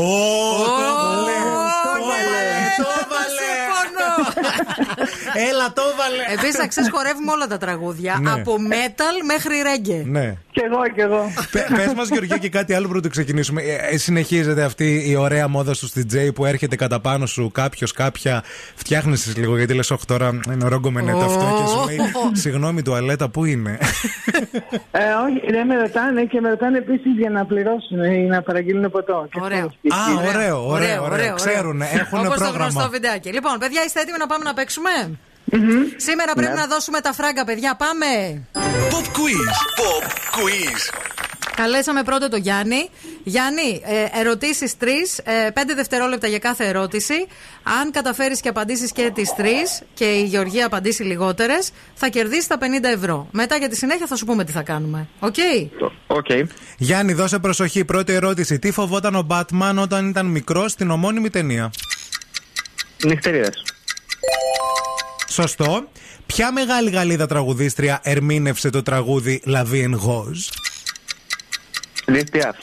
Έλα, 5.50 5.66
το 5.74 5.82
βάλε. 5.98 6.24
Επίσης, 6.34 6.58
να 6.58 6.68
ξέρει, 6.68 6.90
χορεύουμε 6.90 7.32
όλα 7.32 7.48
τα 7.48 7.58
τραγούδια. 7.58 8.18
Ναι. 8.22 8.32
Από 8.32 8.56
metal 8.72 9.16
μέχρι 9.26 9.56
reggae. 9.70 10.04
Ναι. 10.06 10.36
Κι 10.52 10.60
εγώ, 10.60 10.82
κι 10.96 11.00
εγώ. 11.02 11.32
Πε 11.52 11.94
μας, 11.96 12.08
Γεωργία, 12.08 12.38
και 12.38 12.50
κάτι 12.50 12.74
άλλο 12.74 12.88
πρωτού 12.88 13.10
ξεκινήσουμε. 13.10 13.62
Ε, 13.62 13.94
ε, 13.94 13.98
συνεχίζεται 13.98 14.64
αυτή 14.64 15.04
η 15.10 15.16
ωραία 15.16 15.48
μόδα 15.48 15.74
στου 15.74 15.88
DJ 15.96 16.34
που 16.36 16.46
έρχεται 16.46 16.76
κατά 16.76 17.00
πάνω 17.00 17.26
σου 17.26 17.52
κάποιος, 17.54 17.92
κάποια. 17.92 18.44
Φτιάχνεις 18.76 19.38
λίγο 19.38 19.58
γιατί 19.58 19.74
λες, 19.74 19.92
Όχι 19.92 20.06
τώρα 20.06 20.40
είναι 20.54 20.68
ρόγκο 20.68 20.92
με 20.92 21.02
νετ 21.02 21.16
αυτό 21.16 21.46
και 21.62 21.70
σου 21.70 21.86
λέει 21.86 21.98
Συγγνώμη, 22.32 22.82
τουαλέτα, 22.82 23.30
πού 23.30 23.46
είναι; 23.46 23.78
Ε, 24.92 25.00
όχι, 25.26 25.52
δεν 25.52 25.66
με 25.68 25.76
ρωτάνε 25.76 26.24
και 26.24 26.42
με 26.42 26.50
ρωτάνε 26.50 26.78
επίσης 26.78 27.12
για 27.18 27.30
να 27.30 27.46
πληρώσουν 27.46 28.04
ή 28.04 28.26
να 28.26 28.42
παραγγείλουν 28.42 28.92
ποτό. 28.92 29.28
Και 29.32 29.40
Ωραίο. 29.44 29.66
αυτό. 29.66 29.96
Α, 29.96 30.28
ωραίο, 30.30 30.68
ωραίο, 30.68 31.04
ωραίο. 31.04 31.36
Ξέρουν, 31.36 31.82
έχουν 31.82 32.20
Όπως 32.20 32.38
το 32.38 32.44
πρόγραμμα. 32.44 32.70
γνωστό 32.70 32.90
βιντεάκι. 32.90 33.30
Λοιπόν, 33.32 33.58
παιδιά, 33.60 33.82
είστε 33.86 34.00
έτοιμοι 34.04 34.18
να 34.18 34.28
πάμε 34.28 34.44
να 34.44 34.54
παίξουμε; 34.54 34.90
Σήμερα 35.96 36.34
πρέπει 36.34 36.54
Ναι. 36.54 36.60
να 36.60 36.68
δώσουμε 36.68 37.00
τα 37.00 37.14
φράγκα, 37.14 37.44
παιδιά. 37.46 37.76
Πάμε. 37.76 38.06
Pop 38.92 39.06
quiz. 39.18 39.50
Pop 39.80 40.06
quiz. 40.36 40.80
Καλέσαμε 41.56 42.04
πρώτο 42.04 42.30
το 42.30 42.38
Γιάννη. 42.38 42.90
Γιάννη, 43.24 43.82
ε, 43.86 44.20
ερωτήσεις 44.20 44.78
τρεις, 44.78 45.18
ε, 45.18 45.50
πέντε 45.54 45.74
δευτερόλεπτα 45.74 46.28
για 46.28 46.40
κάθε 46.40 46.66
ερώτηση. 46.68 47.14
Αν 47.82 47.92
καταφέρεις 47.92 48.40
και 48.42 48.50
απαντήσεις 48.50 48.92
και 48.92 49.12
τις 49.14 49.34
τρεις 49.36 49.82
και 49.94 50.06
η 50.06 50.24
Γεωργία 50.24 50.66
απαντήσει 50.66 51.04
λιγότερες, 51.04 51.72
θα 51.94 52.08
κερδίσεις 52.08 52.48
τα 52.48 52.58
50 52.58 52.88
ευρώ. 52.90 53.28
Μετά 53.32 53.56
για 53.58 53.70
τη 53.70 53.76
συνέχεια 53.76 54.08
θα 54.08 54.16
σου 54.16 54.26
πούμε 54.26 54.44
τι 54.44 54.52
θα 54.52 54.62
κάνουμε. 54.62 55.08
Οκ; 55.20 55.36
Οκ. 56.08 56.26
Γιάννη, 56.78 57.14
δώσε 57.14 57.40
προσοχή. 57.40 57.86
Πρώτη 57.86 58.14
ερώτηση. 58.14 58.60
Τι 58.60 58.72
φοβόταν 58.72 59.16
ο 59.16 59.28
Batman 59.30 59.76
όταν 59.80 60.10
ήταν 60.10 60.26
μικρός 60.26 60.72
στην 60.72 60.90
ομώνυμη 60.92 61.30
ταινία; 61.30 61.72
Νυχτερίδες. 63.06 63.64
Σωστό. 65.30 65.88
Ποια 66.26 66.52
μεγάλη 66.52 66.90
Γαλλίδα 66.90 67.28
τραγουδίστρια 67.28 68.00
ερμήνευσε 68.04 68.70
το 68.70 68.84
τραγούδι 68.84 69.42
La 69.46 69.64
Vie 69.72 69.84
en 69.84 69.94
Rose. 69.94 70.50
Λίστιας. 72.06 72.56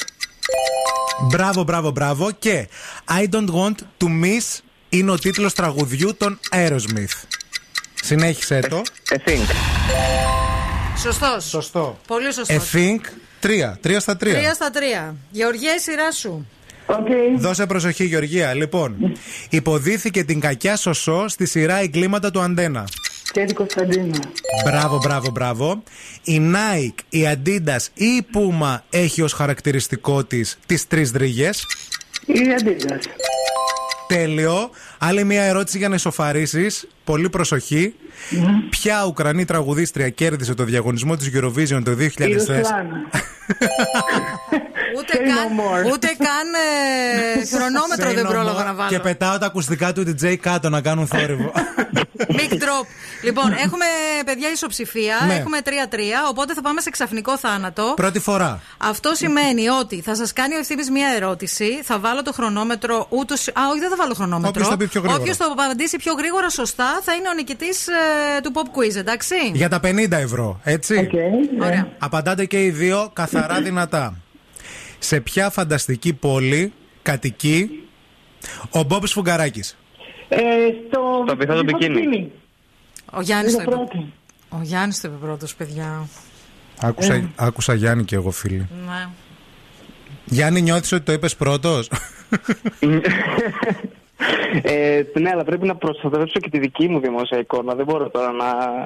Μπράβο, 1.30 1.62
μπράβο, 1.62 1.90
μπράβο. 1.90 2.30
Και 2.30 2.68
I 3.08 3.34
don't 3.34 3.50
want 3.54 3.74
to 3.98 4.06
miss 4.06 4.58
είναι 4.88 5.10
ο 5.10 5.18
τίτλος 5.18 5.54
τραγουδιού 5.54 6.14
των 6.16 6.38
Aerosmith. 6.52 7.22
Συνέχισε 8.02 8.60
το. 8.60 8.82
I 9.08 9.28
think. 9.28 9.46
Σωστός. 11.00 11.44
Σωστό. 11.44 11.98
Πολύ 12.06 12.32
σωστός. 12.32 12.72
I 12.72 12.76
think. 12.76 13.00
Τρία. 13.40 13.78
Τρία 13.82 14.00
στα 14.00 14.16
τρία. 14.16 14.34
Τρία 14.34 14.54
στα 14.54 14.70
τρία. 14.70 15.14
Γεωργία, 15.30 15.74
η 15.74 15.78
σειρά 15.78 16.12
σου. 16.12 16.46
Δώσε 17.36 17.66
προσοχή, 17.66 18.04
Γεωργία. 18.04 18.54
Λοιπόν, 18.54 19.12
υποδίθηκε 19.50 20.24
την 20.24 20.40
κακιά 20.40 20.76
σωσό 20.76 21.28
στη 21.28 21.46
σειρά 21.46 21.76
εγκλήματα 21.80 22.30
του 22.30 22.40
Αντένα. 22.40 22.84
Κέρι 23.32 23.52
Κωνσταντίνο. 23.52 24.18
Μπράβο, 24.64 24.98
μπράβο, 24.98 25.30
μπράβο. 25.30 25.82
Η 26.24 26.40
Nike, 26.54 27.02
η 27.08 27.20
Adidas 27.32 27.86
ή 27.94 28.04
η 28.04 28.26
Puma 28.34 28.78
έχει 28.90 29.22
ως 29.22 29.32
χαρακτηριστικό 29.32 30.24
της 30.24 30.58
τις 30.66 30.86
τρεις 30.86 31.10
δρύγες. 31.10 31.66
Η 32.26 32.52
Αντίδας. 32.58 33.04
Τέλειο. 34.14 34.70
Άλλη 34.98 35.24
μια 35.24 35.42
ερώτηση 35.42 35.78
για 35.78 35.88
να 35.88 35.94
ισοφαρίσεις. 35.94 36.86
Πολύ 37.04 37.30
προσοχή. 37.30 37.94
Ποια 38.70 39.04
Ουκρανή 39.06 39.44
τραγουδίστρια 39.44 40.08
κέρδισε 40.08 40.54
το 40.54 40.64
διαγωνισμό 40.64 41.16
της 41.16 41.30
Eurovision 41.34 41.82
το 41.84 41.90
2004. 41.90 42.28
Η 42.28 42.32
Ρουσλάνα. 42.32 42.60
Ούτε 44.98 45.16
καν, 45.16 45.58
ούτε 45.92 46.06
καν 46.06 46.48
ε, 46.54 47.56
χρονόμετρο 47.56 48.10
Say 48.10 48.14
δεν 48.14 48.26
no 48.26 48.28
πρόλαβα 48.30 48.62
more. 48.62 48.66
να 48.66 48.74
βάλω. 48.74 48.88
Και 48.88 48.98
πετάω 48.98 49.38
τα 49.38 49.46
ακουστικά 49.46 49.92
του 49.92 50.00
DJ 50.00 50.36
κάτω 50.36 50.68
να 50.68 50.80
κάνουν 50.80 51.06
θόρυβο. 51.06 51.52
Big 52.18 52.52
drop. 52.52 52.86
Λοιπόν, 53.22 53.52
έχουμε 53.52 53.84
παιδιά 54.24 54.50
ισοψηφία. 54.50 55.16
Ναι. 55.26 55.34
Έχουμε 55.34 55.58
3-3. 55.64 55.68
Οπότε 56.28 56.54
θα 56.54 56.62
πάμε 56.62 56.80
σε 56.80 56.90
ξαφνικό 56.90 57.38
θάνατο. 57.38 57.92
Πρώτη 57.96 58.18
φορά. 58.18 58.62
Αυτό 58.78 59.14
σημαίνει 59.14 59.68
ότι 59.68 60.00
θα 60.00 60.14
σας 60.14 60.32
κάνει 60.32 60.54
ο 60.54 60.58
ευθύνης 60.58 60.90
μία 60.90 61.08
ερώτηση. 61.16 61.80
Θα 61.82 61.98
βάλω 61.98 62.22
το 62.22 62.32
χρονόμετρο 62.32 63.06
ούτως. 63.08 63.48
Α, 63.48 63.52
όχι, 63.70 63.80
δεν 63.80 63.88
θα 63.90 63.96
βάλω 63.96 64.14
χρονόμετρο. 64.14 64.50
Όποιος 64.50 64.68
το 64.68 64.76
πει 64.76 64.86
πιο 64.86 65.00
γρήγορα. 65.00 65.22
Όποιος 65.22 65.36
το 65.36 65.44
απαντήσει 65.44 65.96
πιο 65.96 66.12
γρήγορα 66.12 66.50
σωστά 66.50 67.00
θα 67.02 67.14
είναι 67.14 67.28
ο 67.28 67.32
νικητής 67.32 67.88
του 68.42 68.52
pop 68.54 68.78
quiz, 68.78 68.96
εντάξει; 68.96 69.34
Για 69.52 69.68
τα 69.68 69.80
50 69.84 70.10
ευρώ, 70.10 70.60
έτσι; 70.64 71.08
Ωραία. 71.60 71.88
Απαντάτε 71.98 72.44
και 72.44 72.64
οι 72.64 72.70
δύο 72.70 73.10
καθαρά 73.12 73.60
δυνατά. 73.60 74.16
Σε 74.98 75.20
ποια 75.20 75.50
φανταστική 75.50 76.12
πόλη 76.12 76.72
κατοικεί 77.02 77.88
ο 78.70 78.82
Μπόμπ 78.82 79.04
Φουγκαράκης; 79.06 79.76
Ε, 80.32 80.38
στο 80.88 81.24
Το 81.26 81.36
βυθό 81.36 81.54
του 81.54 81.64
μπικίνι. 81.64 82.30
Ο 83.12 83.20
Γιάννης 83.20 83.56
το 83.56 83.62
Είναι 83.62 83.70
είπε. 83.72 83.76
πρώτη. 83.84 84.12
Ο 84.48 84.58
Γιάννης 84.62 85.00
το 85.00 85.08
είπε 85.08 85.26
πρώτος, 85.26 85.54
παιδιά. 85.54 86.08
Άκουσα, 86.80 87.30
άκουσα 87.36 87.74
Γιάννη 87.74 88.04
και 88.04 88.14
εγώ, 88.14 88.30
φίλοι. 88.30 88.68
Ναι. 88.86 89.08
Γιάννη, 90.24 90.60
νιώθεις 90.60 90.92
ότι 90.92 91.04
το 91.04 91.12
είπες 91.12 91.36
πρώτος; 91.36 91.90
Ε, 94.62 95.02
ναι, 95.20 95.30
αλλά 95.32 95.44
πρέπει 95.44 95.66
να 95.66 95.76
προστατεύσω 95.76 96.40
και 96.40 96.50
τη 96.50 96.58
δική 96.58 96.88
μου 96.88 97.00
δημόσια 97.00 97.38
εικόνα. 97.38 97.74
Δεν 97.74 97.84
μπορώ 97.84 98.08
τώρα 98.10 98.30
να, 98.32 98.44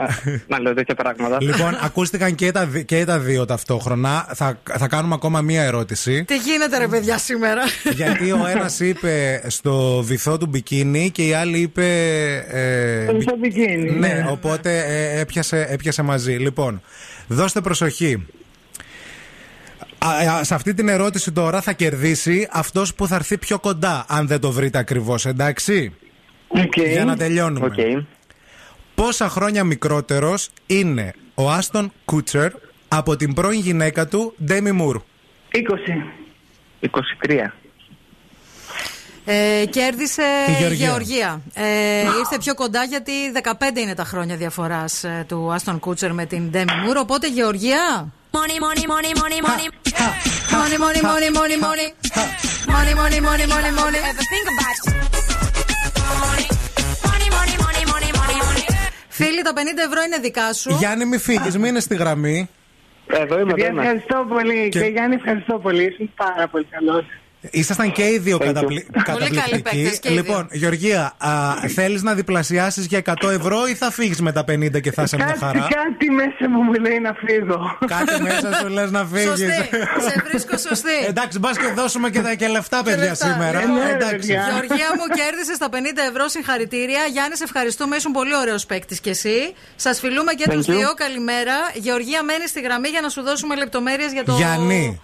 να 0.57 0.61
λέω 0.61 0.74
τέτοια 0.74 0.95
πράγματα. 0.95 1.39
λοιπόν, 1.41 1.78
ακούστηκαν 1.87 2.35
και 2.35 2.51
τα, 2.53 2.66
δι- 2.66 2.85
και 2.85 3.05
τα 3.05 3.18
δύο 3.18 3.45
ταυτόχρονα. 3.45 4.26
Θα, 4.35 4.59
θα 4.78 4.89
κάνουμε 4.89 5.14
ακόμα 5.14 5.41
μία 5.41 5.62
ερώτηση. 5.62 6.24
Τι 6.24 6.37
γίνεται, 6.37 6.78
ρε 6.78 6.89
παιδιά, 6.89 7.18
σήμερα; 7.18 7.62
Γιατί 8.01 8.32
ο 8.32 8.47
ένας 8.55 8.80
είπε 8.80 9.43
στο 9.47 10.03
βυθό 10.03 10.39
του 10.39 10.47
μπικίνι 10.47 11.11
και 11.11 11.26
η 11.26 11.32
άλλη 11.32 11.59
είπε. 11.59 11.85
Ε, 12.51 13.05
Στο 13.05 13.14
βυθό 13.16 13.37
μπικίνι, 13.39 13.91
Ναι, 13.91 13.99
ναι. 14.09 14.26
οπότε 14.30 14.85
ε, 14.87 15.20
έπιασε, 15.20 15.66
έπιασε 15.70 16.03
μαζί. 16.03 16.32
Λοιπόν, 16.32 16.80
δώστε 17.26 17.61
προσοχή. 17.61 18.26
Α, 20.07 20.35
α, 20.35 20.45
σε 20.45 20.55
αυτή 20.55 20.75
την 20.75 20.89
ερώτηση 20.89 21.33
τώρα 21.33 21.61
θα 21.61 21.73
κερδίσει 21.73 22.49
αυτός 22.53 22.95
που 22.95 23.07
θα 23.07 23.15
έρθει 23.15 23.39
πιο 23.39 23.59
κοντά, 23.59 24.05
αν 24.09 24.27
δεν 24.27 24.41
το 24.41 24.51
βρείτε 24.51 24.79
ακριβώς, 24.79 25.27
εντάξει; 25.27 25.95
Για 26.93 27.05
να 27.05 27.17
τελειώνουμε. 27.17 28.07
Πόσα 28.95 29.29
χρόνια 29.29 29.65
μικρότερος 29.65 30.49
είναι 30.67 31.15
ο 31.35 31.51
Άστον 31.51 31.93
Κούτσερ 32.05 32.53
από 32.89 33.17
την 33.17 33.35
πρώην 33.35 33.61
γυναίκα 33.61 34.07
του, 34.07 34.35
Ντέμι 34.45 34.73
Μουρ; 34.73 35.01
20. 35.51 35.61
23. 36.81 37.53
Ε, 39.25 39.65
κέρδισε 39.71 40.23
Η 40.23 40.53
η 40.53 40.57
Γεωργία. 40.59 40.87
Γεωργία. 40.87 41.43
Ε, 41.55 42.01
ήρθε 42.19 42.39
πιο 42.41 42.55
κοντά 42.55 42.85
γιατί 42.85 43.13
15 43.43 43.81
είναι 43.81 43.95
τα 43.95 44.05
χρόνια 44.05 44.37
διαφοράς 44.37 45.05
του 45.27 45.53
Άστον 45.53 45.79
Κούτσερ 45.79 46.13
με 46.13 46.27
την 46.27 46.51
Ντέμι 46.51 46.73
Μουρ. 46.85 46.97
Οπότε 46.97 47.29
Γεωργία; 47.29 48.13
Money, 48.35 48.59
money, 48.67 48.85
money, 48.95 49.13
money, 49.23 49.41
money. 49.49 49.84
Money, 50.09 50.79
money, 50.85 51.03
money, 51.11 51.31
money, 51.39 51.57
money. 51.67 51.89
Money, 52.75 52.95
money, 53.01 53.21
money, 53.29 53.47
money, 53.55 53.73
money. 53.81 54.01
Ever 54.11 54.25
think 54.33 54.47
about 54.55 54.77
it? 54.79 54.85
Money, 56.23 56.47
money, 57.07 57.29
money, 57.37 57.57
money, 57.65 57.83
money, 57.93 58.11
money, 58.21 58.39
money. 58.47 58.65
Φίλοι, 59.09 59.43
τα 59.43 59.53
50 59.55 59.59
ευρώ 59.89 60.03
είναι 60.07 60.19
δικά 60.19 60.53
σου. 60.53 60.71
Γιάννη, 60.79 61.05
μη 61.05 61.19
φύγεις, 61.19 61.57
μείνε 61.59 61.81
στη 61.81 61.95
γραμμή. 61.97 62.49
Εδώ 63.07 63.39
είμαι, 63.41 63.51
Παιδιά, 63.53 63.67
εδώ 63.67 63.73
είμαι. 63.75 63.83
ευχαριστώ 63.83 64.27
πολύ. 64.29 64.69
Και- 64.69 64.81
Και... 64.81 64.87
Γιάννη, 64.87 65.15
ευχαριστώ 65.15 65.59
πολύ. 65.59 65.83
Είσαι 65.85 66.09
πάρα 66.17 66.49
πολύ 66.49 66.65
καλός. 66.71 67.05
Ήσασταν 67.51 67.92
και 67.92 68.03
οι 68.03 68.18
δύο 68.18 68.38
καταπλη... 68.38 68.86
καλοί 69.05 69.05
καταπληκτικοί. 69.05 69.62
παίκτες 69.62 69.99
και 69.99 70.09
οι 70.09 70.12
Λοιπόν, 70.12 70.49
Γεωργία, 70.53 71.16
θέλεις 71.74 72.03
να 72.03 72.14
διπλασιάσεις 72.14 72.86
για 72.86 73.03
100 73.05 73.14
ευρώ 73.30 73.66
ή 73.68 73.74
θα 73.74 73.90
φύγεις 73.90 74.20
με 74.20 74.32
τα 74.32 74.45
50 74.49 74.80
και 74.80 74.92
θα 74.92 75.03
είσαι 75.03 75.16
μια 75.16 75.24
Κάτι, 75.24 75.38
χαρά; 75.38 75.59
κάτι 75.59 76.11
μέσα 76.11 76.49
μου 76.51 76.62
μου 76.62 76.72
λέει 76.72 76.99
να 77.01 77.12
φύγω. 77.26 77.78
Κάτι 77.86 78.22
μέσα 78.22 78.55
σου 78.61 78.68
λες 78.68 78.90
να 78.90 79.05
φύγεις. 79.05 79.28
Σωστή. 79.28 79.53
Σε 80.09 80.22
βρίσκω 80.28 80.57
σωστή. 80.57 80.97
Εντάξει, 81.09 81.38
μπας 81.38 81.59
και 81.59 81.66
δώσουμε 81.76 82.11
και, 82.11 82.20
τα- 82.20 82.34
και 82.34 82.47
λεφτά, 82.49 82.82
παιδιά, 82.82 83.05
λεφτά. 83.05 83.26
σήμερα. 83.32 83.61
Ε, 83.62 83.66
ναι, 83.66 83.90
Εντάξει. 83.92 84.16
παιδιά. 84.16 84.42
Γεωργία 84.51 84.88
μου 84.99 85.07
κέρδισε 85.14 85.59
τα 85.59 85.68
50 85.70 85.76
ευρώ 86.11 86.28
συγχαρητήρια. 86.28 87.01
Γιάννης, 87.12 87.38
σε 87.38 87.45
ευχαριστούμε. 87.45 87.97
Ήσουν 87.97 88.12
πολύ 88.12 88.36
ωραίος 88.36 88.66
παίκτης 88.66 89.01
κι 89.01 89.09
εσύ. 89.09 89.55
Σας 89.76 90.01
φιλούμε 90.01 90.32
και 90.32 90.45
Thank 90.49 90.53
τους 90.53 90.66
you. 90.68 90.72
δύο. 90.76 90.88
Καλημέρα. 90.95 91.55
Γεωργία, 91.74 92.22
μένεις 92.22 92.51
στη 92.51 92.61
γραμμή 92.61 92.88
για 92.88 93.01
να 93.01 93.09
σου 93.09 93.22
δώσουμε 93.22 93.57
λεπτομέρειες 93.57 94.12
για 94.12 94.24
το. 94.24 94.32
Γιάννη, 94.36 95.01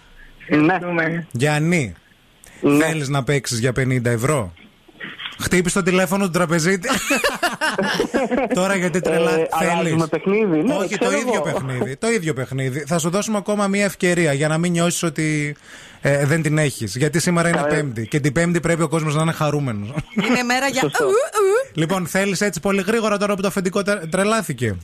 Ναι. 0.94 1.24
Γιάννη, 1.32 1.94
Ναι. 2.60 2.84
θέλεις 2.84 3.08
να 3.08 3.22
παίξεις 3.24 3.58
για 3.58 3.72
50 3.80 4.04
ευρώ; 4.04 4.52
Χτύπησε 5.42 5.78
το 5.78 5.84
τηλέφωνο 5.90 6.24
του 6.24 6.30
τραπεζίτη. 6.30 6.88
Τώρα 8.54 8.76
γιατί 8.76 9.00
τρελά 9.00 9.30
Ε, 9.30 9.34
θέλεις; 9.34 9.48
αλλάζουμε 9.78 10.06
παιχνίδι, 10.06 10.62
ναι, 10.62 10.74
Όχι, 10.74 10.98
το 10.98 11.06
ξέρω 11.06 11.20
ίδιο 11.20 11.32
εγώ. 11.34 11.42
παιχνίδι. 11.42 11.96
Το 11.96 12.08
ίδιο 12.10 12.34
παιχνίδι. 12.34 12.84
Θα 12.86 12.98
σου 12.98 13.10
δώσουμε 13.10 13.36
ακόμα 13.38 13.66
μία 13.68 13.84
ευκαιρία 13.84 14.32
για 14.32 14.48
να 14.48 14.58
μην 14.58 14.72
νιώσεις 14.72 15.02
ότι 15.02 15.56
ε, 16.00 16.26
δεν 16.26 16.42
την 16.42 16.58
έχεις. 16.58 16.96
Γιατί 16.96 17.20
σήμερα 17.20 17.48
είναι 17.48 17.56
Καλά. 17.56 17.68
Πέμπτη. 17.68 18.06
Και 18.06 18.20
την 18.20 18.32
Πέμπτη 18.32 18.60
πρέπει 18.60 18.82
ο 18.82 18.88
κόσμος 18.88 19.14
να 19.14 19.22
είναι 19.22 19.32
χαρούμενος. 19.32 19.88
Είναι 20.28 20.42
μέρα 20.42 20.66
για. 20.68 20.80
Σωστό. 20.80 21.04
Ου, 21.04 21.08
ου. 21.08 21.70
λοιπόν, 21.74 22.06
θέλεις 22.06 22.40
έτσι 22.40 22.60
πολύ 22.60 22.82
γρήγορα 22.86 23.16
τώρα 23.18 23.34
που 23.34 23.40
το 23.42 23.48
αφεντικό 23.48 23.82
τε- 23.82 24.08
τρελάθηκε; 24.10 24.76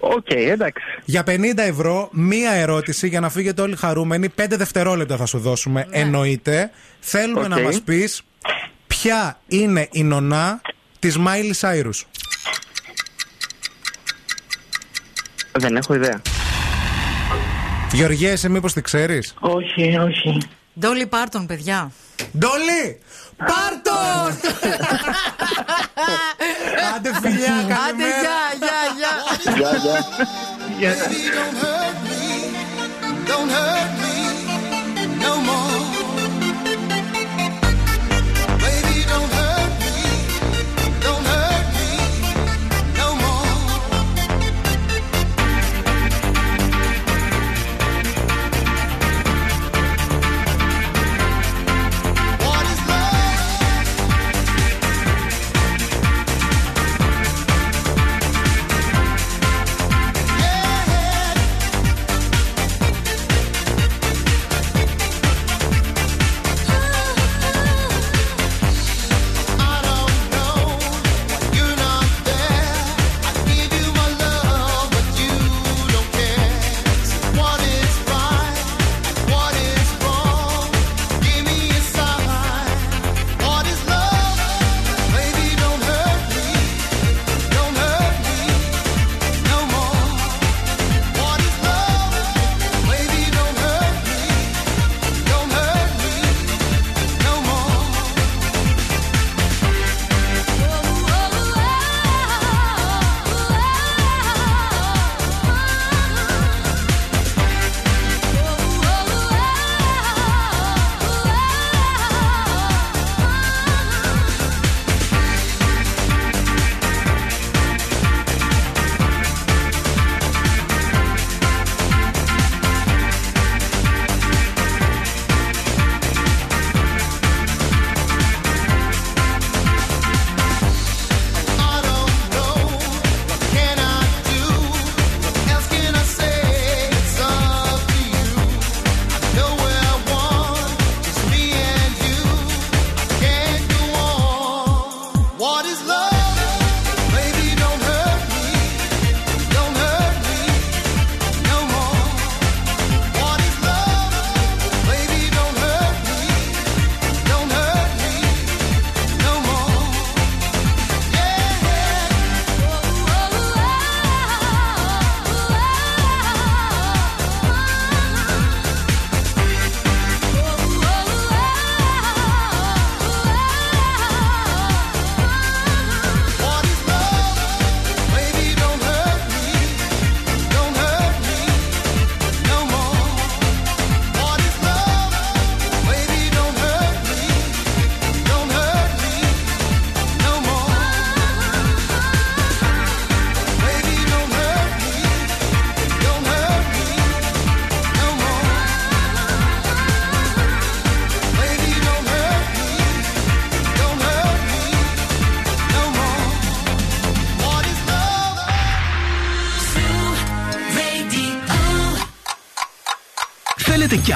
Οκ, 0.00 0.30
εντάξει. 0.30 0.82
Για 1.04 1.22
50 1.26 1.62
ευρώ, 1.62 2.08
μία 2.12 2.50
ερώτηση 2.50 3.08
για 3.08 3.20
να 3.20 3.28
φύγετε 3.28 3.62
όλοι 3.62 3.76
χαρούμενοι. 3.76 4.28
5 4.28 4.56
δευτερόλεπτα 4.56 5.16
θα 5.16 5.26
σου 5.26 5.38
δώσουμε. 5.38 5.86
Εννοείται. 5.90 6.70
Θέλουμε 7.00 7.40
Οκ. 7.40 7.48
να 7.48 7.60
μας 7.60 7.80
πεις 7.82 8.22
ποια 8.86 9.40
είναι 9.48 9.88
η 9.92 10.02
νονά 10.02 10.60
της 10.98 11.18
Μάιλι 11.18 11.54
Σάιρους. 11.54 12.06
Δεν 15.52 15.76
έχω 15.76 15.94
ιδέα. 15.94 16.22
Γεωργία, 17.92 18.30
εσύ 18.30 18.48
μήπως 18.48 18.72
τη 18.72 18.80
ξέρεις; 18.82 19.34
όχι, 19.40 19.96
όχι. 19.96 20.38
Ντόλι 20.80 21.06
Πάρτον, 21.06 21.46
παιδιά. 21.46 21.90
Ντόλι! 22.38 23.00
Πάρτον! 23.36 24.38
Άντε 26.96 27.10
φιλιά, 27.22 27.52
Άντε, 27.52 27.74
καλημέρα. 27.74 28.20
γεια, 28.22 28.40
γεια, 28.58 28.80
γεια. 28.96 29.14
Γεια, 29.56 29.70
γεια. 30.78 30.94
Baby, 31.56 32.22
don't 33.28 33.48
hurt 33.50 33.95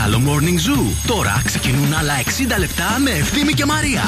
άλλο 0.05 0.23
Morning 0.27 0.59
Zoo. 0.69 0.93
Τώρα 1.07 1.43
ξεκινούν 1.45 1.95
άλλα 1.95 2.13
60 2.25 2.59
λεπτά 2.59 2.97
με 2.99 3.11
Ευθύμη 3.11 3.53
και 3.53 3.65
Μαρία. 3.65 4.03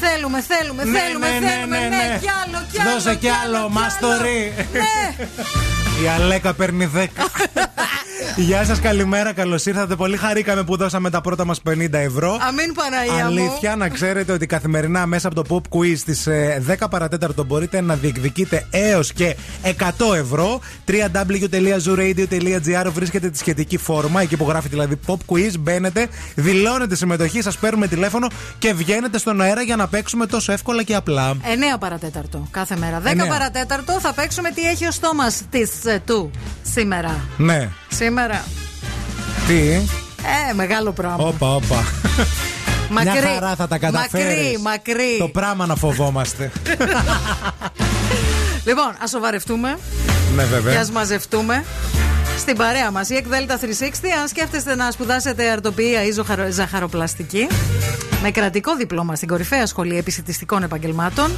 Θέλουμε, 0.00 0.42
θέλουμε, 0.42 0.84
Ναι, 0.84 0.98
θέλουμε, 0.98 1.28
ναι, 1.28 1.38
ναι, 1.38 1.48
θέλουμε. 1.50 1.78
ναι, 1.78 1.88
Ναι, 1.88 1.96
ναι. 1.96 2.18
κι 2.20 2.28
άλλο, 2.46 2.66
κι 2.72 2.80
άλλο. 2.80 2.90
Δώσε 2.90 3.14
κι 3.14 3.28
άλλο, 3.28 3.66
κι 3.66 3.72
μαστορί. 3.72 4.52
Ναι. 4.72 5.24
Η 6.04 6.08
Αλέκα 6.08 6.52
παίρνει 6.54 6.90
10. 6.94 7.06
Γεια 8.36 8.64
σας, 8.64 8.80
καλημέρα, 8.80 9.32
καλώς 9.32 9.66
ήρθατε. 9.66 9.96
Πολύ 9.96 10.16
χαρήκαμε 10.16 10.62
που 10.64 10.76
δώσαμε 10.76 11.10
τα 11.10 11.20
πρώτα 11.20 11.44
μας 11.44 11.60
50 11.68 11.92
ευρώ. 11.92 12.38
Αμήν 12.48 12.72
Παναγία 12.74 13.12
μου. 13.14 13.24
Αλήθεια, 13.24 13.76
να 13.76 13.88
ξέρετε 13.88 14.32
ότι 14.32 14.46
καθημερινά 14.46 15.06
μέσα 15.06 15.28
από 15.28 15.42
το 15.42 15.44
Pop 15.48 15.60
Quiz 15.78 15.96
στι 15.96 16.16
10 16.68 16.74
παρατέταρτο 16.90 17.44
μπορείτε 17.44 17.80
να 17.80 17.94
διεκδικείτε 17.94 18.66
έως 18.70 19.12
και 19.12 19.36
100 19.62 19.70
ευρώ. 20.16 20.60
www.zooradio.gr 20.88 22.90
βρίσκεται 22.92 23.30
τη 23.30 23.38
σχετική 23.38 23.76
φόρμα, 23.76 24.20
εκεί 24.22 24.36
που 24.36 24.48
γράφει 24.48 24.68
δηλαδή 24.68 24.98
Pop 25.06 25.16
Quiz. 25.26 25.52
Μπαίνετε, 25.58 26.08
δηλώνετε 26.34 26.96
συμμετοχή, 26.96 27.42
σας 27.42 27.58
παίρνουμε 27.58 27.86
τηλέφωνο 27.86 28.26
και 28.58 28.74
βγαίνετε 28.74 29.18
στον 29.18 29.40
αέρα 29.40 29.62
για 29.62 29.76
να 29.76 29.88
παίξουμε 29.88 30.26
τόσο 30.26 30.52
εύκολα 30.52 30.82
και 30.82 30.94
απλά. 30.94 31.34
9 31.74 31.78
παρατέταρτο 31.78 32.48
κάθε 32.50 32.76
μέρα. 32.76 33.00
10 33.00 33.04
Εννέα. 33.10 33.26
παρατέταρτο 33.26 34.00
θα 34.00 34.12
παίξουμε 34.12 34.50
τι 34.50 34.62
έχει 34.62 34.86
ο 34.86 34.90
στόμας 34.90 35.42
της 35.50 35.70
του 36.04 36.30
σήμερα. 36.62 37.20
Ναι. 37.36 37.68
Σήμερα. 37.90 38.44
Τι; 39.46 39.72
Ε, 40.50 40.52
μεγάλο 40.54 40.92
πράγμα. 40.92 41.24
Όπα, 41.26 41.54
όπα. 41.54 41.84
Μακρύ. 42.90 43.10
Μια 43.20 43.32
χαρά 43.34 43.54
θα 43.56 43.68
τα 43.68 43.78
καταφέρεις. 43.78 44.26
Μακρύ, 44.26 44.58
μακρύ. 44.62 45.16
Το 45.18 45.28
πράγμα 45.28 45.66
να 45.66 45.74
φοβόμαστε. 45.76 46.50
Λοιπόν, 48.64 48.96
ας 49.02 49.10
σοβαρευτούμε 49.10 49.78
ναι, 50.36 50.42
και 50.42 50.48
βέβαια. 50.48 50.80
ας 50.80 50.90
μαζευτούμε. 50.90 51.64
Στην 52.38 52.56
παρέα 52.56 52.90
μας, 52.90 53.08
η 53.10 53.16
ΕΚΔΕΛΤΑ 53.16 53.58
360, 53.58 53.64
αν 54.20 54.28
σκέφτεστε 54.28 54.74
να 54.74 54.90
σπουδάσετε 54.90 55.50
αρτοποιία 55.50 56.04
ή 56.04 56.10
ζωχαρο- 56.12 56.50
ζαχαροπλαστική, 56.50 57.46
με 58.22 58.30
κρατικό 58.30 58.76
δίπλωμα 58.76 59.14
στην 59.16 59.28
κορυφαία 59.28 59.66
σχολή 59.66 59.96
επισητιστικών 59.98 60.62
επαγγελμάτων, 60.62 61.36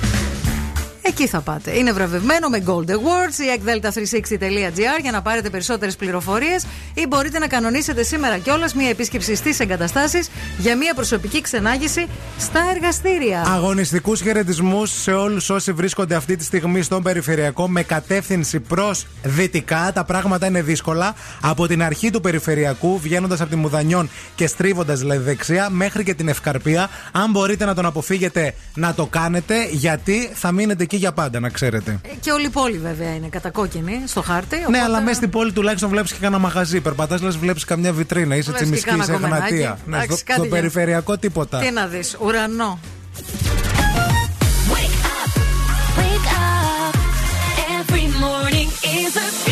εκεί 1.13 1.27
θα 1.27 1.41
πάτε. 1.41 1.79
Είναι 1.79 1.93
βραβευμένο 1.93 2.49
με 2.49 2.63
Gold 2.67 2.91
Awards 2.91 3.39
ή 3.39 3.61
ekdelta360.gr 3.61 5.01
για 5.03 5.11
να 5.11 5.23
πάρετε 5.23 5.51
περισσότερες 5.51 5.97
πληροφορίες 5.97 6.67
ή 6.95 7.07
μπορείτε 7.09 7.39
να 7.39 7.47
κανονίσετε 7.47 8.03
σήμερα 8.03 8.39
κιόλας 8.39 8.75
μία 8.75 8.89
επίσκεψη 8.89 9.35
στις 9.35 9.61
εγκαταστάσεις 9.61 10.31
για 10.59 10.77
μία 10.77 10.95
προσωπική 10.95 11.41
ξενάγηση 11.41 12.07
στα 12.39 12.61
εργαστήρια. 12.75 13.43
Αγωνιστικούς 13.47 14.21
χαιρετισμούς 14.21 14.91
σε 14.91 15.13
όλους 15.13 15.51
όσοι 15.51 15.73
βρίσκονται 15.73 16.15
αυτή 16.15 16.37
τη 16.37 16.45
στιγμή 16.45 16.83
στον 16.83 17.03
περιφερειακό 17.03 17.69
με 17.69 17.83
κατεύθυνση 17.83 18.61
προς 18.61 19.07
δυτικά. 19.23 19.91
Τα 19.95 20.05
πράγματα 20.05 20.47
είναι 20.47 20.63
δύσκολα. 20.63 21.15
Από 21.41 21.67
την 21.67 21.83
αρχή 21.83 22.11
του 22.11 22.21
περιφερειακού, 22.21 22.99
βγαίνοντας 22.99 23.41
από 23.41 23.51
τη 23.51 23.57
Μουδανιών 23.57 24.11
και 24.35 24.47
στρίβοντας 24.47 24.99
δηλαδή 24.99 25.25
δεξιά, 25.25 25.71
μέχρι 25.71 26.05
και 26.05 26.15
την 26.15 26.29
Ευκαρπία. 26.29 26.91
Αν 27.13 27.31
μπορείτε 27.31 27.65
να 27.65 27.75
τον 27.75 27.87
αποφύγετε, 27.87 28.55
να 28.75 28.95
το 28.95 29.07
κάνετε, 29.07 29.55
γιατί 29.71 30.31
θα 30.35 30.53
μείνετε 30.53 30.83
εκεί 30.83 30.97
για 31.03 31.13
πάντα, 31.13 31.41
να 31.41 31.49
ξέρετε. 31.49 32.01
Και 32.21 32.31
όλη 32.31 32.47
η 32.47 32.49
πόλη 32.49 32.79
βέβαια 32.79 33.15
είναι 33.15 33.27
κατακόκκινη 33.29 34.03
στο 34.07 34.23
χάρτη. 34.23 34.57
Ναι, 34.57 34.63
οπότε- 34.63 34.81
αλλά 34.83 35.01
μέσα 35.01 35.15
στην 35.15 35.31
πόλη 35.31 35.53
τουλάχιστον 35.53 35.89
βλέπεις 35.91 36.13
και 36.13 36.19
κανένα 36.21 36.41
μαγαζί. 36.43 36.81
Περπατάς, 36.81 37.21
λες, 37.23 37.37
βλέπεις 37.37 37.65
καμιά 37.65 37.93
βιτρίνα. 37.93 38.37
Είσαι 38.37 38.51
Βλέπεις 38.51 38.59
και 38.59 38.63
τσιμισκή, 38.65 38.89
κάνα 38.91 39.03
είσαι 39.03 39.13
κομμενάκι. 39.13 39.41
γνατία. 39.55 39.79
Ναι, 39.87 39.97
Εντάξει, 39.97 40.17
στο, 40.17 40.25
κάτι 40.27 40.39
στο 40.39 40.47
για- 40.49 40.57
περιφερειακό 40.57 41.19
τίποτα. 41.19 41.59
Τι 41.59 41.71
να 41.71 41.87
δεις, 41.87 42.17
ουρανό. 42.21 42.79
Wake 45.99 46.29
up. 46.41 46.95
Every 47.79 48.07
morning 48.25 48.69
is 49.01 49.13
a 49.27 49.52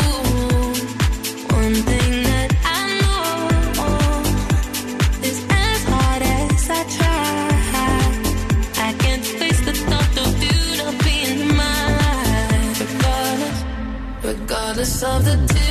Regardless 14.81 15.03
of 15.03 15.25
the 15.25 15.70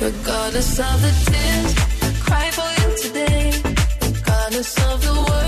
Regardless 0.00 0.78
of 0.78 1.02
the 1.02 1.12
tears 1.26 1.74
cry 2.22 2.50
for 2.52 2.70
you 2.78 2.88
today, 3.02 3.50
regardless 4.00 4.72
of 4.92 5.02
the 5.02 5.12
words 5.12 5.47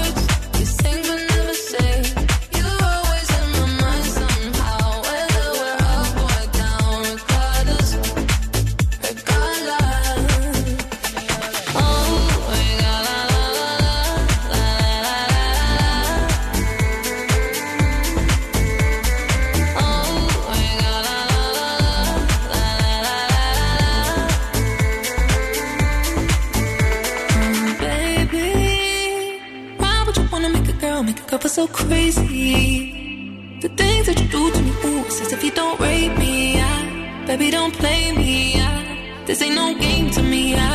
so 31.50 31.66
crazy? 31.66 33.58
The 33.60 33.68
things 33.70 34.06
that 34.06 34.20
you 34.20 34.28
do 34.28 34.50
to 34.52 34.62
me, 34.62 34.70
ooh, 34.84 35.04
it's 35.04 35.20
as 35.20 35.32
if 35.32 35.42
you 35.42 35.50
don't 35.50 35.78
rape 35.80 36.16
me. 36.16 36.60
I, 36.60 37.24
baby, 37.26 37.50
don't 37.50 37.74
play 37.74 38.12
me. 38.12 38.60
I, 38.60 39.24
this 39.26 39.42
ain't 39.42 39.56
no 39.56 39.74
game 39.74 40.10
to 40.10 40.22
me. 40.22 40.54
I, 40.56 40.70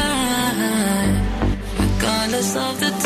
regardless 1.80 2.58
of 2.58 2.80
the 2.82 3.05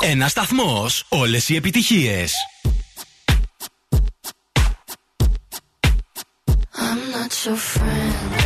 Ένα 0.00 0.28
σταθμός. 0.28 1.04
Όλες 1.08 1.48
οι 1.48 1.56
επιτυχίες. 1.56 2.32
I'm 6.78 7.00
not 7.14 7.32
your 7.44 7.56
friend 7.56 8.45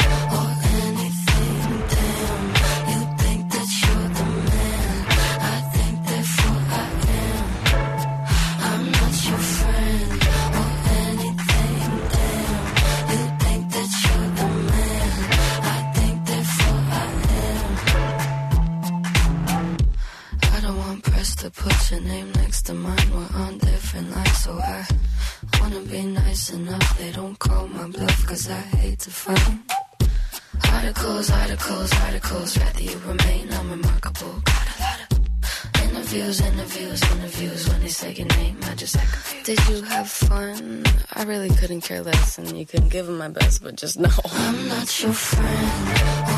really 41.91 42.03
couldn't 42.03 42.03
care 42.03 42.03
less, 42.13 42.37
and 42.37 42.57
you 42.57 42.65
can 42.65 42.87
give 42.89 43.09
it 43.09 43.11
my 43.11 43.29
best, 43.29 43.63
but 43.63 43.75
just 43.75 43.99
know. 43.99 44.09
I'm 44.33 44.67
not 44.67 45.01
your 45.01 45.13
friend 45.13 46.30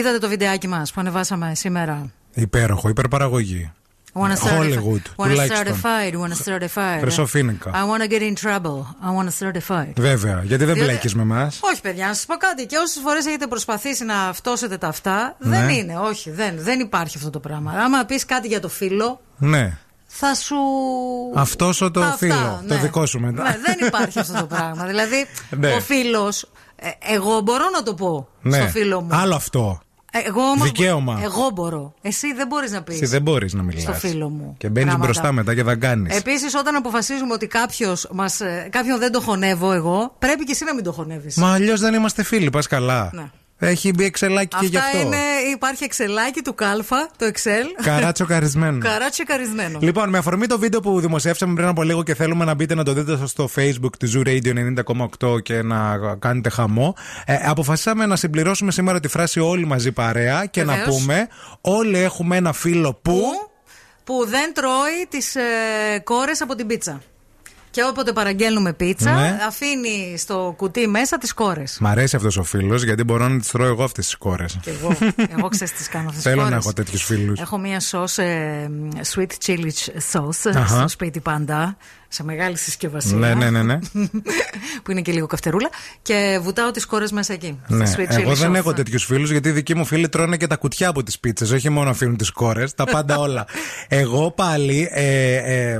Είδατε 0.00 0.18
το 0.18 0.28
βιντεάκι 0.28 0.68
μας 0.68 0.92
που 0.92 1.00
ανεβάσαμε 1.00 1.54
σήμερα; 1.54 2.10
Υπέροχο, 2.34 2.88
υπερπαραγωγή. 2.88 3.72
Wanna 4.12 4.20
Hollywood, 4.36 5.22
Wanna 5.24 5.28
τουλάχιστον. 5.28 5.64
certified, 5.66 6.12
wanna 6.14 6.52
certified. 6.52 6.98
Χρυσοφίνικα. 7.00 7.70
I 7.70 7.76
wanna 7.76 8.10
get 8.12 8.20
in 8.20 8.46
trouble. 8.48 8.78
I 8.78 9.14
wanna 9.18 9.46
certified. 9.46 9.92
Βέβαια, 9.96 10.42
γιατί 10.44 10.64
δεν 10.64 10.74
Διότι- 10.74 10.80
μπλέκεις 10.90 11.14
με 11.14 11.22
εμάς. 11.22 11.58
Όχι, 11.62 11.80
παιδιά, 11.80 12.06
να 12.06 12.14
σας 12.14 12.26
πω 12.26 12.34
κάτι. 12.34 12.66
Και 12.66 12.76
όσες 12.76 13.02
φορές 13.02 13.26
έχετε 13.26 13.46
προσπαθήσει 13.46 14.04
να 14.04 14.14
φτώσετε 14.32 14.76
τα 14.78 14.88
αυτά, 14.88 15.36
Ναι. 15.38 15.56
δεν 15.58 15.68
είναι. 15.68 15.96
Όχι, 15.98 16.30
δεν, 16.30 16.54
δεν 16.58 16.80
υπάρχει 16.80 17.16
αυτό 17.16 17.30
το 17.30 17.40
πράγμα. 17.40 17.72
Άμα 17.72 18.04
πεις 18.04 18.24
κάτι 18.24 18.48
για 18.48 18.60
το 18.60 18.68
φίλο, 18.68 19.20
Ναι. 19.38 19.78
θα 20.06 20.34
σου. 20.34 20.56
Αυτός 21.34 21.78
το 21.78 21.84
Αυτά, 22.00 22.16
φίλο. 22.16 22.62
Το 22.68 22.74
ναι. 22.74 22.80
δικό 22.80 23.06
σου 23.06 23.20
μετά. 23.20 23.42
Ναι, 23.42 23.56
δεν 23.66 23.86
υπάρχει 23.86 24.18
αυτό 24.18 24.38
το 24.40 24.46
πράγμα. 24.46 24.84
Δηλαδή, 24.92 25.26
Ναι. 25.50 25.68
ο 25.74 25.80
φίλος. 25.80 26.50
εγώ 27.08 27.40
μπορώ 27.40 27.64
να 27.74 27.82
το 27.82 27.94
πω 27.94 28.28
Ναι. 28.42 28.56
στο 28.56 28.66
φίλο 28.68 29.00
μου. 29.00 29.08
Άλλο 29.12 29.34
αυτό. 29.34 29.80
Ε, 30.12 30.18
Εγώ 30.26 30.40
όμως- 30.42 30.66
Δικαίωμα. 30.66 31.20
Εγώ 31.22 31.50
μπορώ. 31.54 31.94
Εσύ 32.02 32.32
δεν 32.32 32.46
μπορείς 32.46 32.70
να 32.70 32.82
πεις. 32.82 32.94
Εσύ 32.94 33.06
δεν 33.06 33.22
μπορείς 33.22 33.54
να 33.54 33.62
μιλάς. 33.62 33.82
Στο 33.82 33.92
φίλο 33.92 34.28
μου. 34.28 34.54
Και 34.58 34.68
μπαίνεις 34.68 34.88
πράγματα. 34.88 35.06
μπροστά 35.12 35.32
μετά 35.32 35.54
και 35.54 35.62
θα 35.62 35.74
κάνει. 35.74 36.08
Επίσης, 36.14 36.54
όταν 36.54 36.74
αποφασίζουμε 36.74 37.32
ότι 37.32 37.46
κάποιος 37.46 38.08
μας, 38.12 38.40
ε, 38.40 38.68
κάποιον 38.70 38.98
δεν 38.98 39.12
το 39.12 39.20
χωνεύω 39.20 39.72
εγώ, 39.72 40.14
πρέπει 40.18 40.44
και 40.44 40.52
εσύ 40.52 40.64
να 40.64 40.74
μην 40.74 40.84
το 40.84 40.92
χωνεύεις. 40.92 41.36
Μα 41.36 41.52
αλλιώς 41.52 41.80
δεν 41.80 41.94
είμαστε 41.94 42.22
φίλοι, 42.22 42.50
πας 42.50 42.66
καλά. 42.66 43.10
Ναι. 43.12 43.30
Έχει 43.62 43.92
μπει 43.94 44.04
εξελάκι 44.04 44.56
και 44.60 44.66
γι' 44.66 44.76
Αυτά 44.76 44.88
αυτό. 44.88 45.06
είναι. 45.06 45.16
Υπάρχει 45.54 45.84
εξελάκι 45.84 46.42
του 46.42 46.54
Κάλφα, 46.54 47.10
το 47.16 47.26
Excel. 47.26 47.82
Καράτσο 47.82 48.26
καρισμένο. 48.26 48.78
Καράτσο 48.88 49.24
καρισμένο. 49.24 49.78
Λοιπόν, 49.82 50.08
με 50.08 50.18
αφορμή 50.18 50.46
το 50.46 50.58
βίντεο 50.58 50.80
που 50.80 51.00
δημοσιεύσαμε 51.00 51.54
πριν 51.54 51.66
από 51.68 51.82
λίγο 51.82 52.02
και 52.02 52.14
θέλουμε 52.14 52.44
να 52.44 52.54
μπείτε 52.54 52.74
να 52.74 52.84
το 52.84 52.92
δείτε 52.92 53.26
στο 53.26 53.48
Facebook 53.56 53.96
του 53.98 54.10
Zoo 54.14 54.26
Radio 54.26 54.74
90,8 55.24 55.42
και 55.42 55.62
να 55.62 55.98
κάνετε 56.18 56.48
χαμό, 56.50 56.94
ε, 57.24 57.34
αποφασίσαμε 57.44 58.06
να 58.06 58.16
συμπληρώσουμε 58.16 58.70
σήμερα 58.72 59.00
τη 59.00 59.08
φράση 59.08 59.40
Όλοι 59.40 59.66
μαζί 59.66 59.92
παρέα 59.92 60.46
και 60.46 60.64
να 60.64 60.74
Βεβαίως. 60.74 60.96
πούμε 60.96 61.28
Όλοι 61.60 61.98
έχουμε 61.98 62.36
ένα 62.36 62.52
φίλο 62.52 62.94
που. 63.02 63.22
Που 64.04 64.26
δεν 64.28 64.54
τρώει 64.54 65.06
τις 65.08 65.34
ε, 65.34 65.42
κόρες 66.04 66.40
από 66.40 66.54
την 66.54 66.66
πίτσα. 66.66 67.00
Και 67.70 67.82
όποτε 67.90 68.12
παραγγέλνουμε 68.12 68.72
πίτσα, 68.72 69.12
Ναι. 69.14 69.38
αφήνει 69.46 70.14
στο 70.18 70.54
κουτί 70.56 70.86
μέσα 70.88 71.18
τις 71.18 71.32
κόρες. 71.34 71.78
Μ' 71.80 71.86
αρέσει 71.86 72.16
αυτός 72.16 72.36
ο 72.36 72.42
φίλος 72.42 72.82
γιατί 72.82 73.04
μπορώ 73.04 73.28
να 73.28 73.38
τις 73.38 73.48
τρώω 73.50 73.66
εγώ 73.66 73.84
αυτές 73.84 74.04
τις 74.04 74.16
κόρες. 74.16 74.58
Και 74.62 74.70
εγώ. 74.70 74.96
εγώ 75.38 75.48
ξέρω 75.48 75.70
τις 75.76 75.88
κάνω 75.88 76.08
αυτές 76.08 76.22
τις 76.22 76.32
Θέλω 76.32 76.48
να 76.48 76.56
έχω 76.56 76.72
τέτοιους 76.72 77.02
φίλους. 77.04 77.40
Έχω 77.40 77.58
μία 77.58 77.80
σος 77.80 78.18
ε, 78.18 78.70
sweet 79.14 79.30
chili 79.46 79.70
sauce 80.12 80.50
Αχα. 80.54 80.66
στο 80.78 80.88
σπίτι 80.88 81.20
πάντα. 81.20 81.76
Σε 82.12 82.24
μεγάλη 82.24 82.56
συσκευασία. 82.56 83.16
Ναι, 83.16 83.34
ναι, 83.34 83.50
ναι. 83.50 83.62
ναι. 83.62 83.78
που 84.82 84.90
είναι 84.90 85.00
και 85.00 85.12
λίγο 85.12 85.26
καυτερούλα. 85.26 85.68
Και 86.02 86.38
βουτάω 86.42 86.70
τις 86.70 86.86
κόρες 86.86 87.12
μέσα 87.12 87.32
εκεί. 87.32 87.60
Ναι, 87.68 87.86
στη 87.86 88.06
sweet 88.08 88.14
chili 88.14 88.20
εγώ 88.20 88.34
δεν 88.34 88.50
sauce. 88.50 88.54
έχω 88.54 88.72
τέτοιους 88.72 89.04
φίλους 89.04 89.30
γιατί 89.30 89.48
οι 89.48 89.52
δικοί 89.52 89.74
μου 89.74 89.84
φίλοι 89.84 90.08
τρώνε 90.08 90.36
και 90.36 90.46
τα 90.46 90.56
κουτιά 90.56 90.88
από 90.88 91.02
τις 91.02 91.18
πίτσες. 91.18 91.50
Όχι 91.50 91.68
μόνο 91.68 91.90
αφήνουν 91.90 92.16
τις 92.16 92.30
κόρες, 92.30 92.74
τα 92.74 92.84
πάντα 92.84 93.18
όλα. 93.26 93.46
εγώ 93.88 94.30
πάλι, 94.30 94.88
ε, 94.92 95.34
ε, 95.34 95.72
ε, 95.72 95.78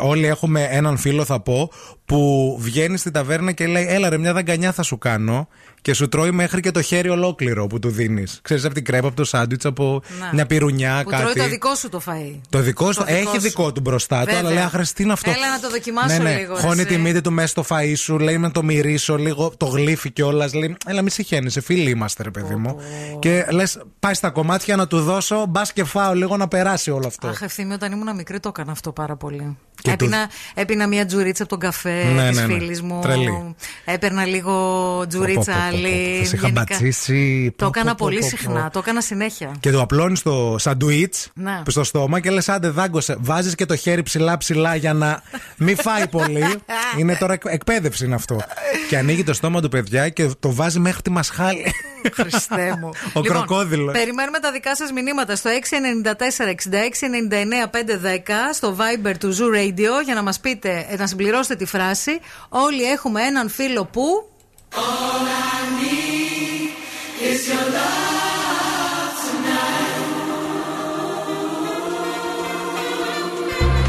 όλοι 0.00 0.26
έχουμε 0.26 0.68
έναν 0.70 0.96
φίλο, 0.96 1.24
θα 1.24 1.40
πω, 1.40 1.70
που 2.06 2.56
βγαίνει 2.60 2.96
στην 2.96 3.12
ταβέρνα 3.12 3.52
και 3.52 3.66
λέει: 3.66 3.86
Έλα 3.88 4.08
ρε, 4.08 4.18
μια 4.18 4.32
δαγκανιά 4.32 4.72
θα 4.72 4.82
σου 4.82 4.98
κάνω. 4.98 5.48
Και 5.82 5.94
σου 5.94 6.08
τρώει 6.08 6.30
μέχρι 6.30 6.60
και 6.60 6.70
το 6.70 6.82
χέρι 6.82 7.08
ολόκληρο 7.08 7.66
που 7.66 7.78
του 7.78 7.88
δίνεις. 7.90 8.38
Ξέρεις 8.42 8.64
από 8.64 8.74
την 8.74 8.84
κρέπα, 8.84 9.06
από 9.06 9.16
το 9.16 9.24
σάντουιτς, 9.24 9.64
από 9.64 10.02
Να. 10.20 10.30
μια 10.32 10.46
πυρουνιά, 10.46 11.00
Που 11.04 11.10
κάτι. 11.10 11.22
τρώει 11.22 11.34
το 11.34 11.48
δικό 11.48 11.74
σου 11.74 11.88
το 11.88 12.02
φαΐ. 12.06 12.40
Το 12.48 12.58
δικό 12.60 12.92
σου 12.92 12.98
Το 12.98 13.04
δικό 13.04 13.16
έχει 13.18 13.28
σου. 13.34 13.40
δικό 13.40 13.72
του 13.72 13.80
μπροστά 13.80 14.18
του, 14.18 14.24
Βέβαια. 14.24 14.40
αλλά 14.40 14.50
λέει 14.50 14.62
Άχρηστη, 14.62 14.94
τι 14.94 15.02
είναι 15.02 15.12
αυτό; 15.12 15.30
Έλα 15.30 15.50
να 15.50 15.60
το 15.60 15.70
δοκιμάσω 15.70 16.16
ναι, 16.16 16.22
ναι. 16.22 16.36
λίγο, 16.38 16.54
ρε, 16.54 16.60
Χώνει 16.60 16.80
εσύ. 16.80 16.88
τη 16.88 16.96
μύτη 16.98 17.20
του 17.20 17.32
μέσα 17.32 17.48
στο 17.48 17.64
φαΐ 17.68 17.92
σου, 17.96 18.18
λέει 18.18 18.38
να 18.38 18.50
το 18.50 18.62
μυρίσω 18.62 19.16
λίγο, 19.16 19.52
το 19.56 19.66
γλύφει 19.66 20.10
κιόλας. 20.10 20.54
Λέει, 20.54 20.76
Έλα, 20.86 21.02
μη 21.02 21.10
συχαίνεσαι, 21.10 21.60
φίλοι 21.60 21.90
είμαστε, 21.90 22.22
ρε 22.22 22.30
παιδί 22.30 22.54
μου. 22.54 22.76
Και 23.18 23.46
λες, 23.50 23.78
πάει 24.00 24.14
στα 24.14 24.30
κομμάτια 24.30 24.76
να 24.76 24.86
του 24.86 25.00
δώσω, 25.00 25.46
μπας 25.48 25.72
και 25.72 25.84
φάω 25.84 26.14
λίγο 26.14 26.36
να 26.36 26.48
περάσει 26.48 26.90
όλο 26.90 27.06
αυτό. 27.06 27.28
Αχ, 27.28 27.40
ευθύμη, 27.42 27.72
όταν 27.72 27.92
ήμουν 27.92 28.14
μικρή 28.16 28.40
το 28.40 28.48
έκανα 28.48 28.72
αυτό 28.72 28.92
πάρα 28.92 29.16
πολύ. 29.16 29.56
Και 29.82 29.90
Έπινα, 29.90 30.30
έπινα 30.54 30.86
μια 30.86 31.06
τζουρίτσα 31.06 31.42
από 31.42 31.50
τον 31.50 31.60
καφέ 31.60 31.95
Ναι, 32.14 32.28
της 32.28 32.38
ναι, 32.38 32.46
ναι. 32.46 32.52
φίλης 32.54 32.82
μου. 32.82 33.00
Τρελή. 33.02 33.54
Έπαιρνα 33.84 34.24
λίγο 34.24 34.52
τζουρίτσα 35.08 35.52
Πω, 35.52 35.58
πω, 35.58 35.70
πω, 35.70 35.70
πω. 35.70 35.76
άλλη. 35.76 36.16
Θα 36.18 36.24
σε 36.26 36.36
είχα 36.36 36.46
γενικά. 36.46 36.50
μπατσίσει. 36.68 37.54
Το 37.56 37.64
πω, 37.64 37.70
έκανα 37.74 37.94
πω, 37.94 37.96
πω, 37.98 38.04
πολύ 38.06 38.18
πω, 38.20 38.28
πω. 38.30 38.36
συχνά. 38.36 38.70
Το 38.72 38.78
έκανα 38.78 39.00
συνέχεια. 39.00 39.50
Και 39.60 39.70
το 39.70 39.80
απλώνεις 39.80 40.18
στο 40.18 40.56
σαντουίτς 40.58 41.30
Ναι. 41.34 41.62
στο 41.68 41.84
στόμα 41.84 42.20
και 42.20 42.30
λες: 42.30 42.48
Άντε, 42.48 42.68
δάγκωσε. 42.68 43.16
Βάζεις 43.20 43.54
και 43.54 43.66
το 43.66 43.76
χέρι 43.76 44.02
ψηλά-ψηλά 44.02 44.74
για 44.74 44.92
να 44.92 45.22
μην 45.56 45.76
φάει 45.76 46.08
πολύ. 46.08 46.44
είναι 46.98 47.14
τώρα 47.16 47.32
εκ- 47.32 47.46
εκπαίδευση 47.48 48.04
είναι 48.04 48.14
αυτό. 48.14 48.40
και 48.88 48.96
ανοίγει 48.98 49.24
το 49.24 49.32
στόμα 49.34 49.60
του 49.60 49.68
παιδιά 49.68 50.08
και 50.08 50.30
το 50.40 50.52
βάζει 50.54 50.78
μέχρι 50.78 51.02
τη 51.02 51.10
μασχάλη. 51.10 51.64
Χριστέ 52.14 52.76
μου. 52.80 52.90
Ο 53.18 53.20
κροκόδιλος. 53.20 53.92
Περιμένουμε 53.92 54.38
τα 54.38 54.52
δικά 54.52 54.76
σας 54.76 54.92
μηνύματα 54.92 55.36
στο 55.36 55.50
694-6699-510 55.50 55.54
στο 58.52 58.76
Viber 58.78 59.14
του 59.18 59.36
Zoo 59.36 59.56
Radio 59.56 60.04
για 60.04 60.14
να 60.14 60.22
μας 60.22 60.40
πείτε, 60.40 60.86
ε, 60.90 60.96
να 60.96 61.06
συμπληρώσετε 61.06 61.54
τη 61.54 61.64
φράση. 61.66 62.20
Όλοι 62.48 62.82
έχουμε 62.82 63.22
έναν 63.22 63.48
φίλο 63.48 63.84
που. 63.84 64.30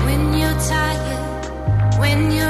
When 0.07 0.23
you're 0.39 0.59
tired, 0.71 1.43
when 2.01 2.19
you're 2.31 2.46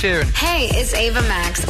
Sheeran. 0.00 0.28
Hey, 0.34 0.62
it's 0.80 0.94
Ava 0.94 1.20
Max. 1.32 1.60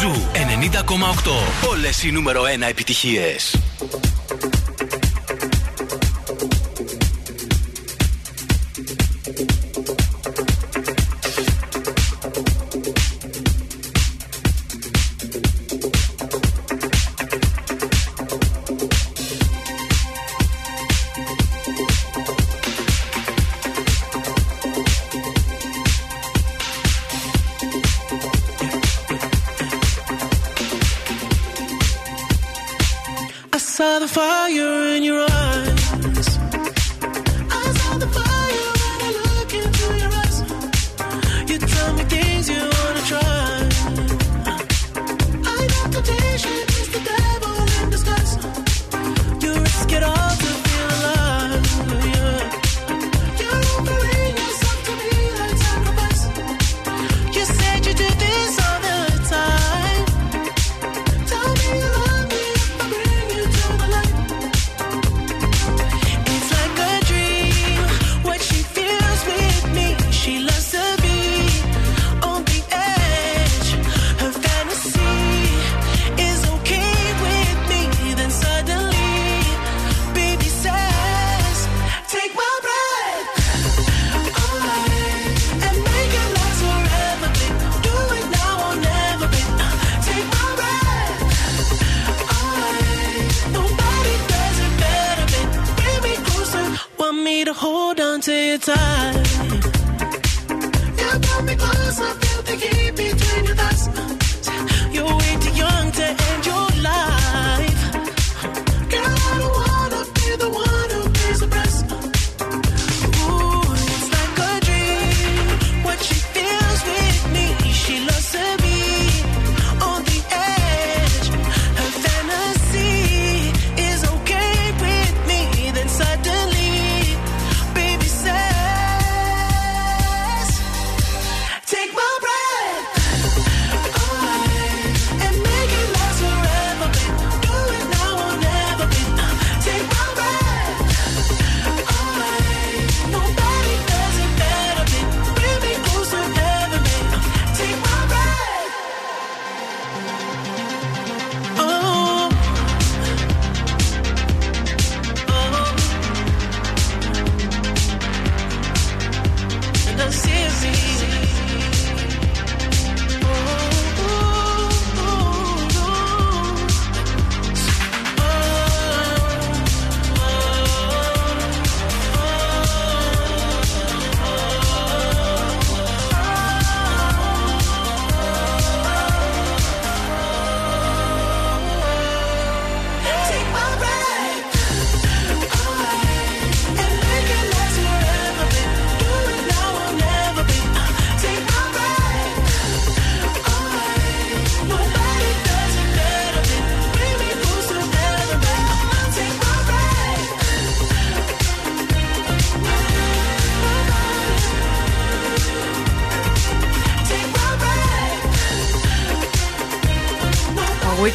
Ζου 0.00 0.14
90,8. 0.32 1.68
Όλες 1.68 2.02
οι 2.02 2.10
νούμερο 2.10 2.42
1 2.42 2.68
επιτυχίες. 2.68 3.56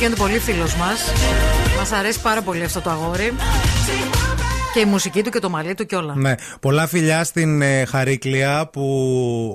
Ο 0.07 0.09
Weekend 0.09 0.17
πολύ 0.17 0.39
φίλος 0.39 0.75
μας 0.75 1.11
Μας 1.77 1.91
αρέσει 1.91 2.21
πάρα 2.21 2.41
πολύ 2.41 2.63
αυτό 2.63 2.81
το 2.81 2.89
αγόρι 2.89 3.33
Και 4.73 4.79
η 4.79 4.85
μουσική 4.85 5.21
του 5.23 5.29
και 5.29 5.39
το 5.39 5.49
μαλλί 5.49 5.73
του 5.73 5.85
και 5.85 5.95
όλα 5.95 6.13
Ναι. 6.15 6.35
Πολλά 6.61 6.87
φιλιά 6.87 7.23
στην 7.23 7.61
ε, 7.61 7.85
Χαρίκλια 7.85 8.69
που 8.71 8.83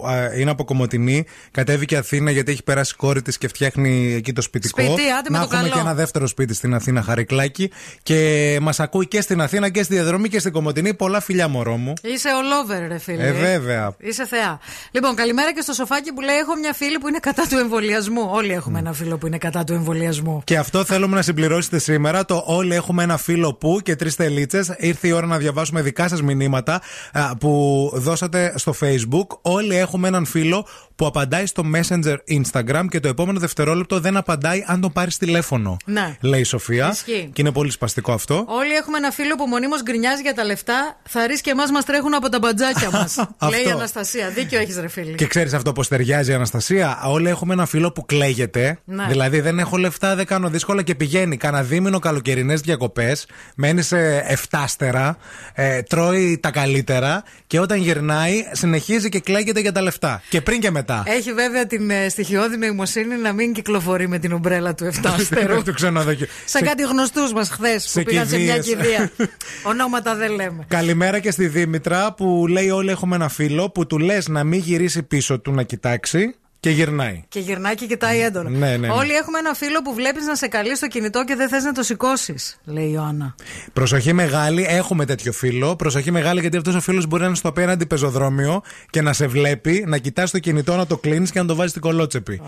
α, 0.06 0.34
είναι 0.38 0.50
από 0.50 0.64
Κομωτινή. 0.64 1.24
Κατέβηκε 1.50 1.96
Αθήνα 1.96 2.30
γιατί 2.30 2.52
έχει 2.52 2.62
περάσει 2.62 2.92
η 2.94 2.98
κόρη 2.98 3.22
της 3.22 3.38
και 3.38 3.48
φτιάχνει 3.48 4.14
εκεί 4.14 4.32
το 4.32 4.42
σπιτικό. 4.42 4.82
Σπίτι, 4.82 5.10
άντε 5.10 5.30
με 5.30 5.38
Να 5.38 5.44
το 5.44 5.48
έχουμε 5.52 5.68
καλό. 5.68 5.74
και 5.74 5.80
ένα 5.80 5.94
δεύτερο 5.94 6.26
σπίτι 6.26 6.54
στην 6.54 6.74
Αθήνα, 6.74 7.02
Χαρικλάκι. 7.02 7.70
Και 8.02 8.58
μας 8.62 8.80
ακούει 8.80 9.06
και 9.08 9.20
στην 9.20 9.40
Αθήνα 9.40 9.68
και 9.68 9.82
στη 9.82 9.94
διαδρομή 9.94 10.28
και 10.28 10.38
στην 10.38 10.52
Κομωτινή. 10.52 10.94
Πολλά 10.94 11.20
φιλιά, 11.20 11.48
μωρό 11.48 11.76
μου. 11.76 11.92
Είσαι 12.02 12.28
all 12.28 12.70
over, 12.70 12.88
ρε 12.88 12.98
φίλε. 12.98 13.26
Ε, 13.26 13.32
βέβαια. 13.32 13.94
Είσαι 13.98 14.26
θεά. 14.26 14.58
Λοιπόν, 14.94 15.14
καλημέρα 15.14 15.52
και 15.52 15.60
στο 15.60 15.73
σοφάκι 15.73 16.12
που 16.12 16.20
λέει: 16.20 16.36
Έχω 16.36 16.56
μια 16.56 16.73
φίλη 16.73 16.98
που 16.98 17.09
είναι 17.09 17.19
κατά 17.19 17.47
του 17.48 17.59
εμβολιασμού. 17.59 18.28
Όλοι 18.31 18.52
έχουμε 18.52 18.78
ένα 18.78 18.93
φίλο 18.93 19.19
που 19.19 19.27
είναι 19.27 19.39
κατά 19.39 19.64
του 19.64 19.73
εμβολιασμού. 19.73 20.43
Και 20.44 20.56
αυτό 20.59 20.85
θέλουμε 20.85 21.16
να 21.16 21.23
συμπληρώσετε 21.23 21.78
σήμερα. 21.78 22.24
Το 22.24 22.43
Όλοι 22.47 22.74
έχουμε 22.74 23.02
ένα 23.02 23.16
φίλο 23.16 23.55
που 23.55 23.81
και 23.82 23.97
τρεις 23.97 24.16
τελίτσες. 24.16 24.74
Ήρθε 24.78 25.09
η 25.09 25.12
ώρα 25.12 25.27
να 25.27 25.39
διαβάσουμε 25.39 25.82
δικά 25.82 26.09
σας 26.09 26.23
μηνύματα 26.23 26.82
α, 27.12 27.36
που 27.36 27.90
δώσατε 27.94 28.52
στο 28.56 28.74
Facebook. 28.81 29.27
Όλοι 29.43 29.77
έχουμε 29.77 30.09
έναν 30.09 30.24
φίλο 30.24 30.66
που 31.02 31.08
απαντάει 31.08 31.46
στο 31.46 31.62
Messenger 31.74 32.16
Instagram 32.28 32.84
και 32.88 33.00
το 33.00 33.08
επόμενο 33.08 33.38
δευτερόλεπτο 33.38 34.00
δεν 34.00 34.16
απαντάει 34.16 34.64
αν 34.66 34.80
τον 34.80 34.92
πάρεις 34.92 35.16
τηλέφωνο. 35.16 35.76
Ναι. 35.84 36.16
Λέει 36.20 36.40
η 36.40 36.44
Σοφία. 36.44 36.88
Ισχύει. 36.92 37.30
Και 37.32 37.40
είναι 37.40 37.52
πολύ 37.52 37.70
σπαστικό 37.70 38.12
αυτό. 38.12 38.44
Όλοι 38.48 38.74
έχουμε 38.74 38.96
ένα 38.96 39.10
φίλο 39.10 39.34
που 39.34 39.46
μονίμως 39.46 39.82
γκρινιάζει 39.82 40.22
για 40.22 40.34
τα 40.34 40.44
λεφτά. 40.44 41.00
Θα 41.08 41.26
ρίξει 41.26 41.42
και 41.42 41.50
εμάς 41.50 41.70
μας 41.70 41.84
τρέχουν 41.84 42.14
από 42.14 42.28
τα 42.28 42.38
μπατζάκια 42.38 42.90
μας. 42.90 43.16
λέει 43.50 43.60
η 43.60 43.64
Αυτό. 43.64 43.76
Αναστασία. 43.76 44.28
Δίκιο 44.28 44.58
έχεις, 44.58 44.76
ρε 44.76 44.88
φίλη. 44.88 45.14
Και 45.14 45.26
ξέρεις 45.26 45.52
αυτό 45.52 45.72
πώς 45.72 45.88
ταιριάζει 45.88 46.30
η 46.30 46.34
Αναστασία; 46.34 47.00
Όλοι 47.04 47.28
έχουμε 47.28 47.52
ένα 47.52 47.66
φίλο 47.66 47.92
που 47.92 48.04
κλαίγεται. 48.06 48.78
Ναι. 48.84 49.06
Δηλαδή 49.08 49.40
δεν 49.40 49.58
έχω 49.58 49.76
λεφτά, 49.76 50.14
δεν 50.14 50.26
κάνω 50.26 50.48
δύσκολα 50.48 50.82
και 50.82 50.94
πηγαίνει 50.94 51.36
κανένα 51.36 51.62
δίμηνο 51.62 51.98
καλοκαιρινές 51.98 52.60
διακοπές. 52.60 53.26
Μένει 53.54 53.82
σε 53.82 54.16
εφτάστερα. 54.16 55.16
Ε, 55.54 55.82
τρώει 55.82 56.38
τα 56.42 56.50
καλύτερα. 56.50 57.22
Και 57.46 57.60
όταν 57.60 57.78
γυρνάει, 57.78 58.44
συνεχίζει 58.52 59.08
και 59.08 59.20
κλαίγεται 59.20 59.60
για 59.60 59.72
τα 59.72 59.82
λεφτά. 59.82 60.22
Και 60.28 60.40
πριν 60.40 60.60
και 60.60 60.70
μετά. 60.70 60.91
Έχει 61.06 61.32
βέβαια 61.32 61.66
την 61.66 61.90
ε, 61.90 62.09
στοιχειώδη 62.09 62.56
νοημοσύνη 62.56 63.16
να 63.16 63.32
μην 63.32 63.52
κυκλοφορεί 63.52 64.09
με 64.09 64.19
την 64.19 64.32
ομπρέλα 64.32 64.74
του 64.74 64.85
εφτάστερου. 64.93 65.62
του 65.62 65.73
ξενοδοχείου. 65.74 66.27
Σαν 66.44 66.62
Σε- 66.62 66.69
κάτι 66.69 66.82
γνωστούς 66.82 67.32
μας 67.32 67.48
χθες 67.51 67.82
σε 67.82 67.98
που 67.98 68.05
πήγαν 68.05 68.27
σε 68.28 68.39
μια 68.39 68.59
κηδείες. 68.59 68.85
κηδεία. 68.85 69.10
Ονόματα 69.70 70.14
δεν 70.14 70.31
λέμε. 70.35 70.64
Καλημέρα 70.69 71.19
και 71.19 71.31
στη 71.31 71.47
Δήμητρα 71.47 72.12
που 72.14 72.47
λέει: 72.48 72.70
Όλοι 72.70 72.90
έχουμε 72.90 73.16
ένα 73.16 73.28
φίλο 73.28 73.70
που 73.70 73.86
του 73.86 73.98
λες 73.98 74.28
να 74.28 74.44
μην 74.44 74.60
γυρίσει 74.60 75.02
πίσω 75.02 75.39
του 75.40 75.52
να 75.52 75.62
κοιτάξει 75.62 76.35
και 76.62 76.70
γυρνάει. 76.70 77.24
Και 77.28 77.40
γυρνάει 77.40 77.74
και 77.74 77.86
κοιτάει 77.86 78.20
έντονα. 78.20 78.51
Ναι, 78.51 78.59
ναι, 78.59 78.76
ναι. 78.76 78.90
Όλοι 78.90 79.12
έχουμε 79.12 79.39
ένα 79.39 79.55
φίλο 79.55 79.82
που 79.82 79.94
βλέπεις 79.94 80.26
να 80.26 80.34
σε 80.34 80.47
καλεί 80.47 80.76
στο 80.76 80.86
κινητό 80.86 81.24
και 81.24 81.34
δεν 81.34 81.48
θες 81.48 81.64
να 81.64 81.72
το 81.72 81.82
σηκώσεις, 81.82 82.59
λέει 82.64 82.84
η 82.84 82.90
Ιωάννα. 82.94 83.34
Προσοχή 83.72 84.12
μεγάλη, 84.12 84.66
έχουμε 84.68 85.05
τέτοιο 85.05 85.32
φίλο. 85.32 85.76
Προσοχή 85.76 86.10
μεγάλη, 86.10 86.40
γιατί 86.40 86.56
αυτός 86.56 86.74
ο 86.74 86.80
φίλος 86.80 87.06
μπορεί 87.06 87.22
να 87.22 87.28
είναι 87.28 87.36
στο 87.36 87.48
απέναντι 87.48 87.86
πεζοδρόμιο 87.86 88.62
και 88.90 89.02
να 89.02 89.12
σε 89.12 89.26
βλέπει, 89.26 89.84
να 89.86 89.98
κοιτάς 89.98 90.30
το 90.30 90.39
κινητό, 90.39 90.76
να 90.76 90.86
το 90.86 90.97
κλείνεις 90.97 91.30
και 91.30 91.40
να 91.40 91.47
το 91.47 91.55
βάζεις 91.55 91.70
στην 91.70 91.82
κολότσεπη. 91.82 92.43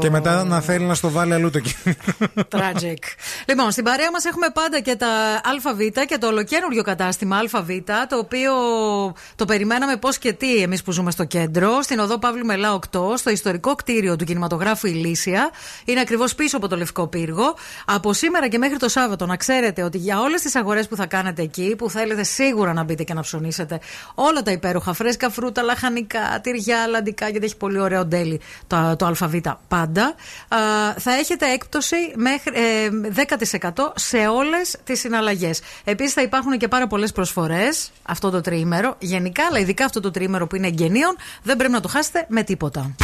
Και 0.00 0.10
μετά 0.10 0.44
να 0.44 0.60
θέλει 0.60 0.84
να 0.84 0.94
στο 0.94 1.10
βάλει 1.10 1.34
αλλού 1.34 1.50
το 1.50 1.60
κινητό. 1.60 2.10
Tragic. 2.58 3.02
λοιπόν, 3.48 3.70
στην 3.70 3.84
παρέα 3.84 4.10
μας 4.10 4.24
έχουμε 4.24 4.46
πάντα 4.54 4.80
και 4.80 4.96
τα 4.96 5.08
ΑΒ 5.44 5.78
και 6.06 6.18
το 6.18 6.26
ολοκένουργιο 6.26 6.82
κατάστημα 6.82 7.36
ΑΒ, 7.36 7.68
το 8.08 8.18
οποίο 8.18 8.52
το 9.36 9.44
περιμέναμε 9.44 9.96
πώς 9.96 10.18
και 10.18 10.32
τι 10.32 10.56
εμείς 10.56 10.82
που 10.82 10.92
ζούμε 10.92 11.10
στο 11.10 11.24
κέντρο, 11.24 11.82
στην 11.82 11.98
οδό 11.98 12.18
Παύλου 12.18 12.44
Μελά 12.44 12.78
8, 12.78 12.78
στο 13.16 13.30
ιστορικό 13.30 13.50
κτίριο 13.60 14.16
του 14.16 14.24
κινηματογράφου 14.24 14.86
Ηλίσια. 14.86 15.50
Είναι 15.84 16.00
ακριβώς 16.00 16.34
πίσω 16.34 16.56
από 16.56 16.68
το 16.68 16.76
Λευκό 16.76 17.06
Πύργο. 17.06 17.56
Από 17.84 18.12
σήμερα 18.12 18.48
και 18.48 18.58
μέχρι 18.58 18.76
το 18.76 18.88
Σάββατο, 18.88 19.26
να 19.26 19.36
ξέρετε 19.36 19.82
ότι 19.82 19.98
για 19.98 20.20
όλες 20.20 20.40
τις 20.40 20.54
αγορές 20.54 20.88
που 20.88 20.96
θα 20.96 21.06
κάνετε 21.06 21.42
εκεί, 21.42 21.74
που 21.78 21.90
θέλετε 21.90 22.22
σίγουρα 22.22 22.72
να 22.72 22.82
μπείτε 22.84 23.02
και 23.02 23.14
να 23.14 23.20
ψωνίσετε 23.20 23.80
όλα 24.14 24.42
τα 24.42 24.50
υπέροχα 24.50 24.92
φρέσκα 24.92 25.30
φρούτα, 25.30 25.62
λαχανικά, 25.62 26.40
τυριά, 26.42 26.86
λαντικά, 26.86 27.28
γιατί 27.28 27.44
έχει 27.44 27.56
πολύ 27.56 27.80
ωραίο 27.80 28.04
ντέλι 28.04 28.40
το, 28.66 28.96
το 28.96 29.06
ΑΒ 29.06 29.34
πάντα. 29.68 30.14
Α, 30.48 30.58
θα 30.98 31.12
έχετε 31.12 31.46
έκπτωση 31.52 31.96
μέχρι 32.14 32.52
ε, 32.54 32.88
10% 33.70 33.70
σε 33.94 34.16
όλες 34.16 34.76
τις 34.84 35.00
συναλλαγές. 35.00 35.60
Επίσης 35.84 36.12
θα 36.12 36.22
υπάρχουν 36.22 36.58
και 36.58 36.68
πάρα 36.68 36.86
πολλές 36.86 37.12
προσφορές 37.12 37.90
αυτό 38.02 38.30
το 38.30 38.40
τριήμερο. 38.40 38.96
Γενικά, 38.98 39.46
αλλά 39.50 39.58
ειδικά 39.58 39.84
αυτό 39.84 40.00
το 40.00 40.10
τριήμερο 40.10 40.46
που 40.46 40.56
είναι 40.56 40.66
εγγενείων, 40.66 41.16
δεν 41.42 41.56
πρέπει 41.56 41.72
να 41.72 41.80
το 41.80 41.88
χάσετε 41.88 42.26
με 42.28 42.42
τίποτα. 42.42 42.94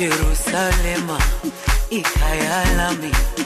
Jerusalem, 0.00 1.08
Ikayalami. 1.90 3.39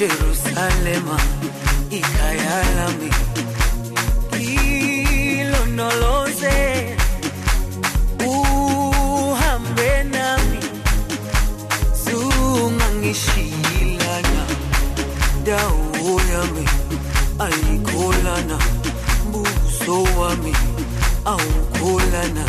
Jerusalema 0.00 1.16
ikayalami 1.90 3.10
ilonoloze 5.40 6.56
uhambe 8.26 9.90
nami 10.14 10.58
zungangishiyilana 12.04 14.44
dawo 15.44 16.20
yami 16.32 16.64
ayikholana 17.44 18.58
mbuso 19.28 19.96
wami 20.18 20.54
awukholana 21.24 22.44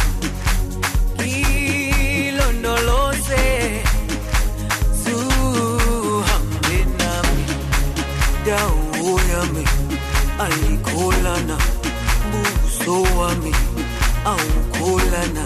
ilonoloze 1.25 3.10
Dau 8.51 8.75
yami 9.31 9.63
alikolana, 10.39 11.57
buso 12.31 13.01
wami 13.17 13.55
aukolana 14.25 15.43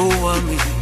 perdoa-me. 0.00 0.79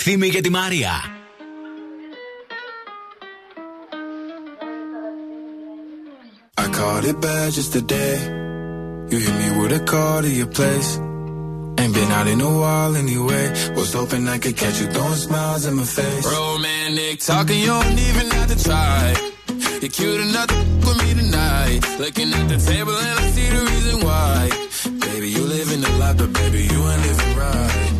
Ευθύμη 0.00 0.28
και 0.28 0.40
τη 0.40 0.50
Μαρία. 0.50 0.90
I 6.58 6.66
caught 6.78 7.04
it 7.04 7.20
bad 7.20 7.52
just 7.52 7.72
today. 7.72 8.16
You 9.10 9.18
hit 9.18 9.34
me 9.42 9.48
with 9.60 9.72
a 9.80 9.82
call 9.84 10.22
to 10.22 10.28
your 10.40 10.46
place. 10.58 10.90
Ain't 11.80 11.94
been 11.94 12.10
out 12.18 12.26
in 12.26 12.40
a 12.40 12.52
while 12.62 12.96
anyway. 12.96 13.46
Was 13.76 13.92
hoping 13.92 14.26
I 14.28 14.38
could 14.38 14.56
catch 14.56 14.80
you 14.80 14.86
throwing 14.94 15.20
smiles 15.26 15.66
in 15.66 15.74
my 15.74 15.84
face. 15.84 16.24
Romantic 16.26 17.20
talking, 17.20 17.60
you 17.60 17.66
don't 17.66 17.98
even 18.08 18.26
have 18.36 18.48
to 18.54 18.58
try. 18.68 19.14
You're 19.82 19.90
cute 19.98 20.20
enough 20.28 20.48
to 20.48 20.54
f- 20.54 20.84
with 20.86 20.98
me 21.02 21.10
tonight. 21.22 21.80
Looking 22.04 22.32
at 22.32 22.46
the 22.48 22.58
table 22.72 22.96
and 22.96 23.18
I 23.22 23.26
see 23.36 23.48
the 23.56 23.62
reason 23.72 23.96
why. 24.06 24.48
Baby, 25.06 25.28
you 25.36 25.42
living 25.44 25.80
the 25.82 25.92
life, 26.02 26.16
but 26.16 26.32
baby, 26.32 26.62
you 26.72 26.80
ain't 26.90 27.02
living 27.08 27.32
right. 27.36 27.99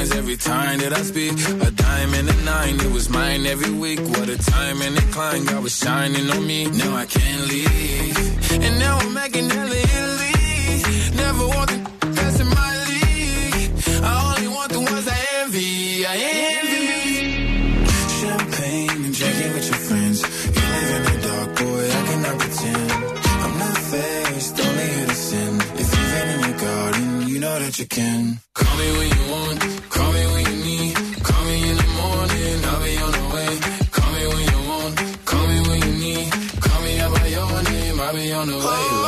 of 0.00 0.12
every 0.12 0.36
time 0.36 0.78
that 0.80 0.92
I 0.92 1.02
speak. 1.02 1.32
A 1.66 1.70
dime 1.70 2.14
and 2.14 2.28
a 2.28 2.36
nine, 2.44 2.80
it 2.80 2.92
was 2.92 3.08
mine 3.08 3.46
every 3.46 3.72
week. 3.72 4.00
What 4.00 4.28
a 4.28 4.38
time 4.38 4.80
and 4.82 4.96
a 4.96 5.02
climb, 5.12 5.44
God 5.44 5.62
was 5.62 5.76
shining 5.76 6.30
on 6.30 6.46
me. 6.46 6.70
Now 6.70 6.96
I 6.96 7.06
can't 7.06 7.42
leave. 7.48 8.16
And 8.64 8.78
now 8.78 8.98
I'm 8.98 9.12
making 9.12 9.50
hella 9.50 9.76
Italy. 9.76 10.36
Never 11.16 11.46
want 11.54 11.70
the 11.70 12.06
best 12.16 12.40
in 12.40 12.48
my 12.48 12.72
league. 12.88 13.70
I 14.02 14.12
only 14.28 14.48
want 14.56 14.72
the 14.72 14.80
ones 14.80 15.06
I 15.16 15.18
envy. 15.40 16.06
I 16.06 16.16
envy. 16.56 16.86
Champagne 18.20 19.04
and 19.06 19.14
drinking 19.14 19.52
with 19.52 19.66
your 19.70 19.80
friends. 19.88 20.18
You 20.56 20.64
live 20.74 20.92
in 20.96 21.02
the 21.12 21.16
dark, 21.28 21.50
boy, 21.60 21.84
I 21.98 22.00
cannot 22.08 22.36
pretend. 22.42 22.90
I'm 23.44 23.54
not 23.64 23.76
faced, 23.90 24.60
only 24.66 24.86
here 24.94 25.06
to 25.06 25.14
sin. 25.14 25.52
If 25.82 25.88
you've 25.94 26.10
been 26.14 26.28
in 26.34 26.40
your 26.48 26.58
garden, 26.58 27.28
you 27.28 27.38
know 27.40 27.58
that 27.58 27.78
you 27.78 27.86
can. 27.86 28.40
Call 28.54 28.76
me 28.78 28.88
when 28.98 29.08
you 29.16 29.24
want, 29.32 29.60
run 38.40 38.48
away. 38.48 38.99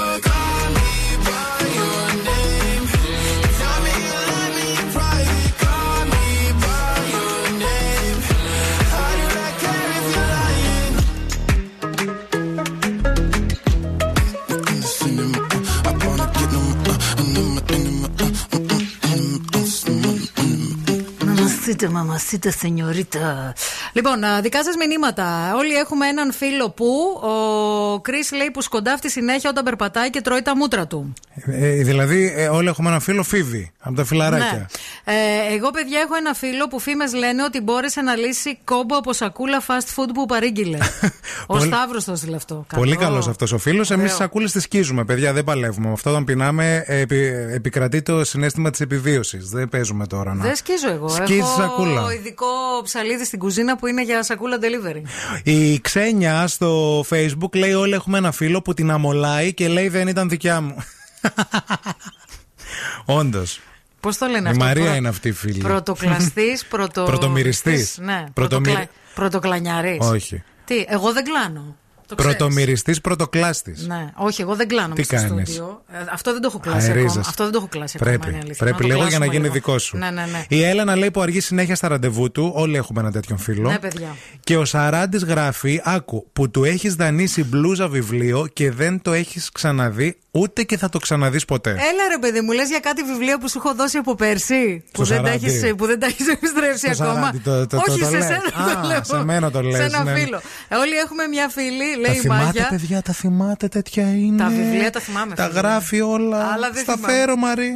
Μαμασίτα, 21.72 21.90
μαμασίτα, 21.98 22.50
σενιωρίτα. 22.50 23.54
Λοιπόν, 23.92 24.24
α, 24.24 24.40
δικά 24.40 24.64
σας 24.64 24.74
μηνύματα. 24.76 25.54
Όλοι 25.56 25.74
έχουμε 25.74 26.06
έναν 26.06 26.32
φίλο 26.32 26.70
που 26.70 26.86
ο 27.22 28.00
Κρι 28.00 28.18
λέει 28.36 28.50
που 28.50 28.62
σκοντάφτει 28.62 29.10
συνέχεια 29.10 29.50
όταν 29.50 29.64
περπατάει 29.64 30.10
και 30.10 30.20
τρώει 30.20 30.42
τα 30.42 30.56
μούτρα 30.56 30.86
του. 30.86 31.12
Ε, 31.46 31.68
δηλαδή, 31.82 32.32
ε, 32.36 32.48
όλοι 32.48 32.68
έχουμε 32.68 32.88
ένα 32.88 33.00
φίλο 33.00 33.22
φίβι 33.22 33.70
από 33.80 33.96
τα 33.96 34.04
φιλαράκια. 34.04 34.68
Ναι. 35.04 35.12
Ε, 35.14 35.54
εγώ, 35.54 35.70
παιδιά, 35.70 36.00
έχω 36.00 36.14
ένα 36.16 36.34
φίλο 36.34 36.68
που 36.68 36.78
φήμες 36.78 37.12
λένε 37.14 37.42
ότι 37.42 37.60
μπόρεσε 37.60 38.00
να 38.00 38.16
λύσει 38.16 38.58
κόμπο 38.64 38.96
από 38.96 39.12
σακούλα 39.12 39.62
fast 39.66 39.94
food 40.00 40.08
που 40.14 40.26
παρήγγειλε. 40.26 40.78
ο 41.46 41.56
Πολύ- 41.56 41.66
Σταύρος 41.66 42.04
το 42.04 42.12
έστειλε 42.12 42.36
αυτό. 42.36 42.66
Πολύ 42.74 42.96
καλό 42.96 43.16
αυτός 43.28 43.52
ο 43.52 43.58
φίλος. 43.58 43.90
Εμείς 43.90 44.04
Ωραίο. 44.04 44.16
σακούλες 44.16 44.52
τις 44.52 44.62
σκίζουμε, 44.62 45.04
παιδιά. 45.04 45.32
Δεν 45.32 45.44
παλεύουμε. 45.44 45.86
Με 45.86 45.92
αυτό 45.92 46.10
όταν 46.10 46.24
πεινάμε, 46.24 46.84
ε, 46.86 46.98
επι, 47.00 47.16
επικρατεί 47.54 48.02
το 48.02 48.24
συνέστημα 48.24 48.70
της 48.70 48.80
επιβίωσης. 48.80 49.48
Δεν 49.48 49.68
παίζουμε 49.68 50.06
τώρα 50.06 50.34
να. 50.34 50.42
Δεν 50.44 50.56
σκίζω 50.56 50.88
εγώ. 50.90 51.08
Σκίζει 51.08 51.61
έχω 51.64 51.82
σακούλα. 51.84 52.14
ειδικό 52.14 52.46
ψαλίδι 52.84 53.24
στην 53.24 53.38
κουζίνα 53.38 53.76
που 53.76 53.86
είναι 53.86 54.02
για 54.02 54.22
σακούλα 54.22 54.58
delivery. 54.60 55.02
Η 55.42 55.80
Ξένια 55.80 56.46
στο 56.46 57.00
Facebook 57.10 57.54
λέει: 57.56 57.72
Όλοι 57.72 57.94
έχουμε 57.94 58.18
ένα 58.18 58.32
φίλο 58.32 58.62
που 58.62 58.74
την 58.74 58.90
αμολάει 58.90 59.54
και 59.54 59.68
λέει 59.68 59.88
δεν 59.88 60.08
ήταν 60.08 60.28
δικιά 60.28 60.60
μου. 60.60 60.76
Όντως. 63.04 63.60
Πώς 64.00 64.16
το 64.18 64.26
λένε 64.26 64.48
Η 64.48 64.50
αυτό. 64.50 64.64
Μαρία 64.64 64.84
προ- 64.84 64.96
είναι 64.96 65.08
αυτή 65.08 65.28
η 65.28 65.32
φίλη. 65.32 65.58
Πρωτοκλαστής, 65.58 66.64
πρωτο... 66.70 67.04
Πρωτομυριστής. 67.04 67.98
Ναι, 68.00 68.24
Πρωτομυρι- 68.32 68.72
πρωτοκλα... 68.74 68.90
πρωτοκλανιάρη. 69.14 69.98
Όχι. 70.00 70.42
Τι, 70.64 70.84
εγώ 70.88 71.12
δεν 71.12 71.24
κλάνω. 71.24 71.76
Το 72.06 72.14
ξέρεις. 72.14 72.36
Πρωτομυριστής, 72.36 73.00
πρωτοκλάστης. 73.00 73.86
Ναι, 73.86 74.10
όχι, 74.16 74.40
εγώ 74.42 74.54
δεν 74.56 74.68
κλάνω 74.68 74.94
Τι 74.94 74.98
μες 74.98 75.06
στο 75.06 75.16
κάνεις; 75.28 75.48
στούντιο. 75.48 75.82
Ε, 75.92 75.96
Αυτό 76.12 76.32
δεν 76.32 76.40
το 76.40 76.48
έχω 76.50 76.58
κλάσει 76.58 76.86
Αερίζεσαι. 76.86 77.08
ακόμα. 77.08 77.26
Αυτό 77.28 77.42
δεν 77.42 77.52
το 77.52 77.58
έχω 77.58 77.68
κλάσει 77.68 77.98
Πρέπει, 77.98 78.14
ακόμα. 78.16 78.30
είναι 78.30 78.38
αλήθεια. 78.44 78.64
πρέπει 78.64 78.82
Να 78.82 78.88
το 78.88 78.94
λίγο 78.94 79.08
για 79.08 79.18
να 79.18 79.24
κλάσουμε 79.24 79.32
γίνει 79.34 79.42
λίγο. 79.42 79.54
δικό 79.54 79.78
σου. 79.78 79.96
Ναι, 79.96 80.10
ναι, 80.10 80.24
ναι. 80.32 80.44
Η 80.48 80.62
Έλενα 80.62 80.96
λέει 80.96 81.10
που 81.10 81.20
αργεί 81.20 81.40
συνέχεια 81.40 81.74
στα 81.74 81.88
ραντεβού 81.88 82.30
του. 82.32 82.52
Όλοι 82.54 82.76
έχουμε 82.76 83.00
ένα 83.00 83.10
τέτοιον 83.12 83.38
φίλο. 83.38 83.70
Ναι, 83.70 83.78
παιδιά. 83.78 84.16
Και 84.40 84.56
ο 84.56 84.64
Σαράντης 84.64 85.24
γράφει: 85.24 85.80
Άκου, 85.84 86.26
που 86.32 86.50
του 86.50 86.64
έχεις 86.64 86.94
δανείσει 86.94 87.44
μπλούζα 87.44 87.88
βιβλίο 87.88 88.46
και 88.52 88.70
δεν 88.70 89.02
το 89.02 89.12
έχεις 89.12 89.50
ξαναδεί, 89.52 90.18
ούτε 90.34 90.62
και 90.62 90.76
θα 90.76 90.88
το 90.88 90.98
ξαναδείς 90.98 91.44
ποτέ. 91.44 91.70
Έλα 91.70 92.08
ρε 92.10 92.18
παιδί 92.20 92.40
μου, 92.40 92.52
λες 92.52 92.68
για 92.68 92.78
κάτι 92.80 93.02
βιβλίο 93.02 93.38
που 93.38 93.48
σου 93.48 93.58
έχω 93.64 93.74
δώσει 93.74 93.96
από 93.98 94.14
πέρσι. 94.14 94.84
Που 94.92 95.04
δεν, 95.04 95.22
τα 95.22 95.24
Σαράντι. 95.26 95.46
έχεις, 95.46 95.74
που 95.76 95.86
δεν 95.86 95.98
τα 96.00 96.06
έχεις 96.06 96.28
επιστρέψει 96.28 96.94
Στο 96.94 97.02
ακόμα. 97.04 97.18
Σαράντι, 97.20 97.38
το- 97.38 97.66
το- 97.66 97.76
Όχι, 97.76 97.86
το- 97.86 97.98
το 97.98 98.04
σε 98.04 98.10
λέει. 98.10 98.22
σένα 98.22 98.70
Α, 98.70 98.80
το 98.80 98.86
λέω. 98.88 99.04
σε 99.04 99.24
μένα 99.24 99.50
το 99.50 99.62
λες, 99.62 99.76
Σε 99.76 99.82
ένα 99.82 100.02
ναι. 100.04 100.14
φίλο. 100.14 100.40
Ε, 100.68 100.76
Όλοι 100.76 100.94
έχουμε 100.96 101.26
μια 101.26 101.48
φίλη, 101.48 101.92
τα 101.94 101.98
λέει 102.00 102.16
η 102.16 102.18
θυμάται, 102.18 102.44
Μάγια. 102.44 102.66
παιδιά, 102.70 103.02
τα 103.02 103.12
θυμάται, 103.12 103.68
τέτοια 103.68 104.14
είναι. 104.14 104.36
Τα 104.36 104.48
βιβλία 104.48 104.90
τα 104.90 105.00
θυμάμαι, 105.00 105.34
Τα 105.34 105.46
φίλε. 105.46 105.58
γράφει 105.60 106.00
όλα. 106.00 106.46
Αλλά 106.52 106.70
δεν 106.70 106.82
Στα 106.82 106.94
θυμάμαι. 106.94 107.12
φέρω, 107.12 107.36
Μαρή. 107.36 107.72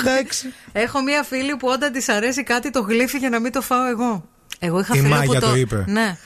Εντάξει. 0.00 0.52
Έχω 0.72 1.02
μια 1.02 1.22
φίλη 1.22 1.56
που 1.56 1.68
όταν 1.68 1.92
της 1.92 2.08
αρέσει 2.08 2.42
κάτι 2.42 2.70
το 2.70 2.80
γλύφει 2.80 3.18
για 3.18 3.28
να 3.28 3.40
μην 3.40 3.52
το 3.52 3.60
φάω 3.60 3.84
εγώ. 3.86 4.24
Εγώ 4.58 4.80
είχα 4.80 4.94
Η 4.94 4.98
φίλο 4.98 5.14
Μάγια 5.14 5.40
που 5.40 5.46
το 5.46 5.54
είπε. 5.56 5.84
Ναι. 5.86 6.16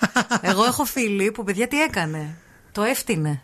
Εγώ 0.41 0.65
έχω 0.65 0.85
φίλη 0.85 1.31
που 1.33 1.45
παιδιά 1.45 1.69
τι 1.69 1.81
έκανε. 1.83 2.37
Το 2.73 2.83
έφτιανε. 2.83 3.43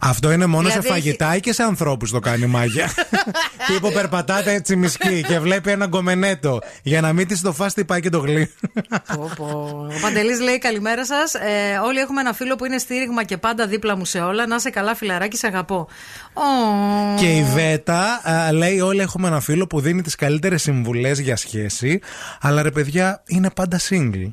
Αυτό 0.00 0.32
είναι 0.32 0.46
μόνο 0.46 0.68
Δηλαδή 0.68 0.86
σε 0.86 0.92
έχει- 0.94 1.02
φαγητά 1.02 1.36
ή 1.36 1.40
και 1.40 1.52
σε 1.52 1.62
ανθρώπους 1.62 2.10
το 2.10 2.18
κάνει 2.18 2.42
η 2.42 2.46
μάγια. 2.46 2.90
Τύπου 3.66 3.92
περπατάτε 3.92 4.52
έτσι 4.52 4.76
μισκή 4.76 5.22
και 5.28 5.38
βλέπει 5.38 5.70
ένα 5.70 5.86
γκομενέτο. 5.86 6.58
Για 6.82 7.00
να 7.00 7.12
μην 7.12 7.26
της 7.26 7.40
το 7.40 7.52
φας, 7.52 7.74
τι 7.74 7.84
πάει 7.84 8.00
και 8.00 8.08
το 8.10 8.18
γλύ. 8.18 8.50
Πω, 9.14 9.30
πω. 9.36 9.44
Ο 9.96 10.00
Παντελής 10.00 10.40
λέει 10.40 10.58
καλημέρα 10.58 11.04
σας. 11.06 11.34
Ε, 11.34 11.78
όλοι 11.84 11.98
έχουμε 11.98 12.20
ένα 12.20 12.32
φίλο 12.32 12.56
που 12.56 12.64
είναι 12.64 12.78
στήριγμα 12.78 13.24
και 13.24 13.36
πάντα 13.36 13.66
δίπλα 13.66 13.96
μου 13.96 14.04
σε 14.04 14.20
όλα. 14.20 14.46
Να 14.46 14.54
είσαι 14.54 14.70
καλά, 14.70 14.94
φιλαράκι, 14.94 15.36
σε 15.36 15.46
αγαπώ. 15.46 15.88
Ω. 16.34 16.42
Και 17.18 17.36
η 17.36 17.44
Βέτα 17.54 18.20
α, 18.30 18.52
λέει: 18.52 18.80
Όλοι 18.80 19.00
έχουμε 19.00 19.28
ένα 19.28 19.40
φίλο 19.40 19.66
που 19.66 19.80
δίνει 19.80 20.02
τις 20.02 20.14
καλύτερες 20.14 20.62
συμβουλές 20.62 21.18
για 21.18 21.36
σχέση. 21.36 22.00
Αλλά 22.40 22.62
ρε 22.62 22.70
παιδιά, 22.70 23.22
είναι 23.26 23.50
πάντα 23.50 23.80
single. 23.88 24.28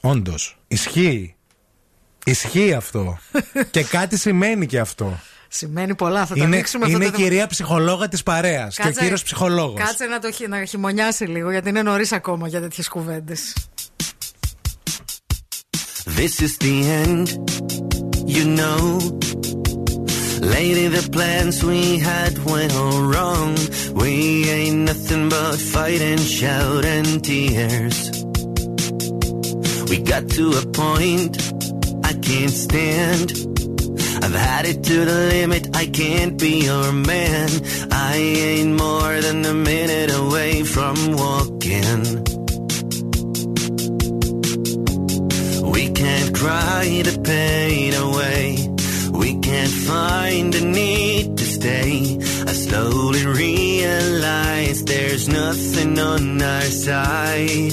Όντως. 0.00 0.58
Ισχύει. 0.68 1.34
Ισχύει 2.30 2.72
αυτό. 2.72 3.18
και 3.70 3.82
κάτι 3.84 4.18
σημαίνει 4.18 4.66
και 4.66 4.78
αυτό. 4.78 5.18
Σημαίνει 5.48 5.94
πολλά, 5.94 6.26
θα 6.26 6.34
τα 6.34 6.44
είναι 6.44 6.56
δείξουμε 6.56 6.84
αυτό 6.84 6.96
είναι 6.96 7.06
το 7.06 7.12
η 7.12 7.16
θέμα. 7.16 7.28
κυρία 7.28 7.46
ψυχολόγα 7.46 8.08
της 8.08 8.22
παρέας 8.22 8.74
και 8.74 8.80
ο 8.80 8.84
Κάτσε- 8.84 9.02
κύριος 9.02 9.22
ψυχολόγος. 9.22 9.80
Κάτσε 9.84 10.04
να 10.04 10.18
το 10.18 10.30
χει- 10.32 10.48
να 10.48 10.64
χειμωνιάσει 10.64 11.24
λίγο, 11.24 11.50
γιατί 11.50 11.68
είναι 11.68 11.82
νωρίς 11.82 12.12
ακόμα 12.12 12.48
για 12.48 12.60
τέτοιες 12.60 12.88
κουβέντες. 12.88 13.52
This 16.16 16.34
is 16.46 16.52
the 16.66 16.76
end, 17.04 17.26
you 18.36 18.44
know. 18.58 18.82
Lately, 20.56 20.86
the 20.98 21.04
plans 21.16 21.56
we 21.70 21.82
had 22.10 22.34
went 22.52 22.72
all 22.82 23.00
wrong. 23.12 23.50
We 24.02 24.12
ain't 24.56 24.80
nothing 24.90 25.24
but 25.34 25.56
fight 25.72 26.00
and 26.10 26.22
shout 26.38 26.82
and 26.96 27.08
tears. 27.28 27.98
We 29.90 29.96
got 30.12 30.24
to 30.36 30.44
a 30.62 30.64
point 30.82 31.34
I 32.04 32.12
can't 32.12 32.50
stand. 32.50 33.32
I've 34.22 34.34
had 34.34 34.66
it 34.66 34.82
to 34.84 35.04
the 35.04 35.18
limit, 35.34 35.76
I 35.76 35.86
can't 35.86 36.38
be 36.38 36.64
your 36.64 36.92
man. 36.92 37.48
I 37.90 38.16
ain't 38.16 38.74
more 38.76 39.20
than 39.20 39.44
a 39.44 39.54
minute 39.54 40.10
away 40.14 40.64
from 40.64 40.96
walking. 41.12 42.02
We 45.72 45.90
can't 45.90 46.34
cry 46.34 47.02
the 47.08 47.20
pain 47.24 47.94
away. 47.94 48.68
We 49.12 49.38
can't 49.40 49.70
find 49.70 50.52
the 50.52 50.64
need 50.64 51.38
to 51.38 51.44
stay. 51.44 52.18
I 52.46 52.52
slowly 52.52 53.24
realize 53.26 54.84
there's 54.84 55.28
nothing 55.28 55.98
on 55.98 56.42
our 56.42 56.62
side. 56.62 57.72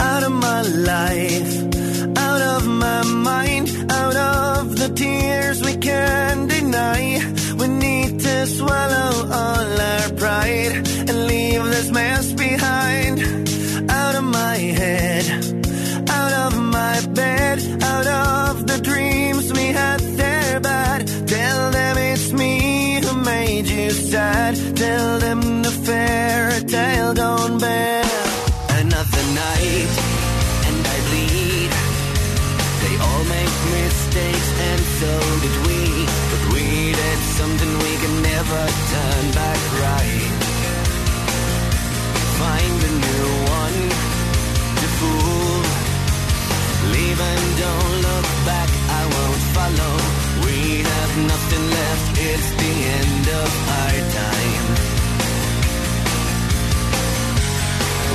Out 0.00 0.22
of 0.22 0.32
my 0.32 0.62
life, 0.62 1.77
out 2.38 2.62
of 2.62 2.68
my 2.68 3.02
mind, 3.04 3.68
out 3.90 4.16
of 4.16 4.76
the 4.76 4.88
tears 4.94 5.60
we 5.64 5.76
can't 5.76 6.48
deny. 6.48 7.20
We 7.58 7.66
need 7.66 8.20
to 8.20 8.46
swallow 8.46 9.10
all 9.38 9.80
our 9.92 10.10
pride 10.12 10.72
and 11.08 11.26
leave 11.26 11.64
this 11.64 11.90
mess 11.90 12.32
behind. 12.32 13.18
Out 13.90 14.14
of 14.14 14.24
my 14.24 14.56
head, 14.80 15.24
out 16.08 16.32
of 16.44 16.62
my 16.62 17.00
bed, 17.12 17.58
out 17.82 18.06
of 18.06 18.66
the 18.66 18.80
dreams 18.82 19.52
we 19.52 19.66
had 19.80 20.00
there, 20.00 20.60
but 20.60 21.06
tell 21.26 21.70
them 21.70 21.98
it's 21.98 22.32
me 22.32 23.00
who 23.02 23.14
made 23.24 23.66
you 23.66 23.90
sad. 23.90 24.54
Tell 24.76 25.18
them 25.18 25.62
the 25.62 25.72
fairy 25.86 26.62
tale 26.64 27.14
don't 27.14 27.58
bear 27.60 28.07
so 35.00 35.14
did 35.44 35.56
we. 35.66 35.80
But 36.30 36.42
we 36.54 36.64
did 36.90 37.20
something 37.38 37.70
we 37.86 37.94
can 38.02 38.14
never 38.32 38.62
turn 38.92 39.24
back 39.40 39.60
right. 39.84 40.30
Find 42.42 42.78
a 42.90 42.92
new 43.06 43.28
one 43.62 43.78
to 44.80 44.86
fool. 44.98 45.62
Leave 46.94 47.20
and 47.32 47.44
don't 47.64 47.94
look 48.08 48.28
back, 48.50 48.70
I 49.00 49.02
won't 49.14 49.42
follow. 49.56 49.94
We 50.46 50.58
have 50.92 51.12
nothing 51.32 51.64
left, 51.78 52.08
it's 52.30 52.50
the 52.62 52.74
end 53.00 53.24
of 53.42 53.50
our 53.80 53.98
time. 54.22 54.66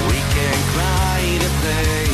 We 0.09 0.19
can't 0.35 0.63
cry 0.73 1.21
the 1.43 1.51
pain 1.63 2.12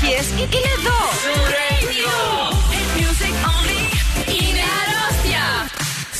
επιτυχίες 0.00 0.26
είναι 0.30 0.70
εδώ. 0.76 0.98
Zoo 1.24 1.44
Radio. 1.58 2.14
Hit 2.72 2.88
music 2.98 3.34
only. 3.52 3.82
Είναι 4.36 4.64
αρρώστια. 4.80 5.44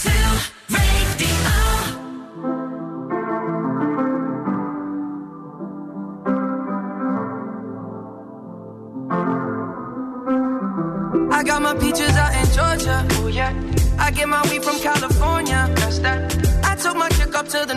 Zoo 0.03 0.31
Radio. 0.75 1.35
I 11.39 11.41
got 11.51 11.61
my 11.67 11.75
peaches 11.83 12.15
out 12.23 12.33
in 12.41 12.47
Georgia. 12.57 12.97
Oh 13.17 13.29
yeah. 13.39 13.53
I 14.05 14.09
get 14.17 14.29
my 14.35 14.43
weed 14.49 14.63
from 14.67 14.79
California. 14.89 15.61
That's 15.79 15.99
that. 16.05 16.19
I 16.71 16.73
took 16.83 16.97
my 17.05 17.11
chick 17.17 17.33
up 17.41 17.47
to 17.55 17.61
the 17.71 17.77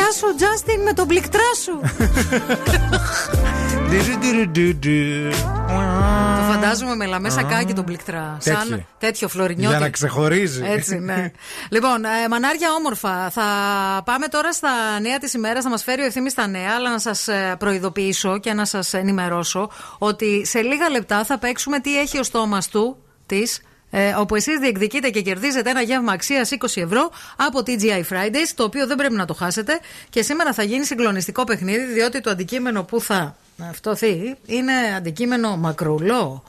Γεια 0.00 0.12
σου, 0.12 0.34
Τζάστιν, 0.34 0.80
με 0.82 0.92
τον 0.92 1.06
πληκτρά 1.06 1.54
σου. 1.62 1.80
Το 6.36 6.52
φαντάζομαι 6.52 6.96
με 6.96 7.06
λαμέ 7.06 7.30
σακάκι 7.30 7.72
τον 7.72 7.84
πληκτρά. 7.84 8.36
Σαν 8.40 8.68
τέτοιο. 8.68 8.86
τέτοιο 8.98 9.28
φλωρινιώτη. 9.28 9.76
Για 9.76 9.78
να 9.84 9.90
ξεχωρίζει. 9.90 10.62
Έτσι, 10.64 10.98
ναι. 10.98 11.30
λοιπόν, 11.74 12.04
ε, 12.04 12.28
μανάρια 12.30 12.72
όμορφα. 12.72 13.30
Θα 13.30 13.42
πάμε 14.04 14.26
τώρα 14.26 14.52
στα 14.52 15.00
νέα 15.00 15.18
της 15.18 15.32
ημέρας. 15.32 15.62
Θα 15.62 15.70
μας 15.70 15.82
φέρει 15.82 16.02
ο 16.02 16.04
ευθύνη 16.04 16.30
στα 16.30 16.46
νέα, 16.46 16.70
αλλά 16.76 16.90
να 16.90 16.98
σας 16.98 17.28
προειδοποιήσω 17.58 18.38
και 18.38 18.52
να 18.52 18.64
σας 18.64 18.94
ενημερώσω 18.94 19.70
ότι 19.98 20.46
σε 20.46 20.60
λίγα 20.60 20.88
λεπτά 20.88 21.24
θα 21.24 21.38
παίξουμε 21.38 21.80
τι 21.80 21.98
έχει 21.98 22.18
ο 22.18 22.22
στόμας 22.22 22.68
του 22.68 22.96
της. 23.26 23.60
Ε, 23.90 24.12
όπου 24.16 24.34
εσείς 24.34 24.58
διεκδικείτε 24.58 25.10
και 25.10 25.20
κερδίζετε 25.20 25.70
ένα 25.70 25.82
γεύμα 25.82 26.12
αξίας 26.12 26.50
20 26.58 26.82
ευρώ 26.82 27.10
από 27.36 27.58
TGI 27.66 28.02
Fridays, 28.10 28.50
το 28.54 28.64
οποίο 28.64 28.86
δεν 28.86 28.96
πρέπει 28.96 29.14
να 29.14 29.24
το 29.24 29.34
χάσετε. 29.34 29.80
Και 30.10 30.22
σήμερα 30.22 30.52
θα 30.52 30.62
γίνει 30.62 30.84
συγκλονιστικό 30.84 31.44
παιχνίδι, 31.44 31.92
διότι 31.92 32.20
το 32.20 32.30
αντικείμενο 32.30 32.82
που 32.82 33.00
θα 33.00 33.36
αυτοθεί 33.70 34.34
είναι 34.46 34.72
αντικείμενο 34.96 35.56
μακρουλό. 35.56 36.42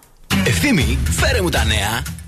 Ευθύμη, 0.46 1.00
φέρε 1.10 1.42
μου 1.42 1.50
τα 1.50 1.64
νέα. 1.64 2.21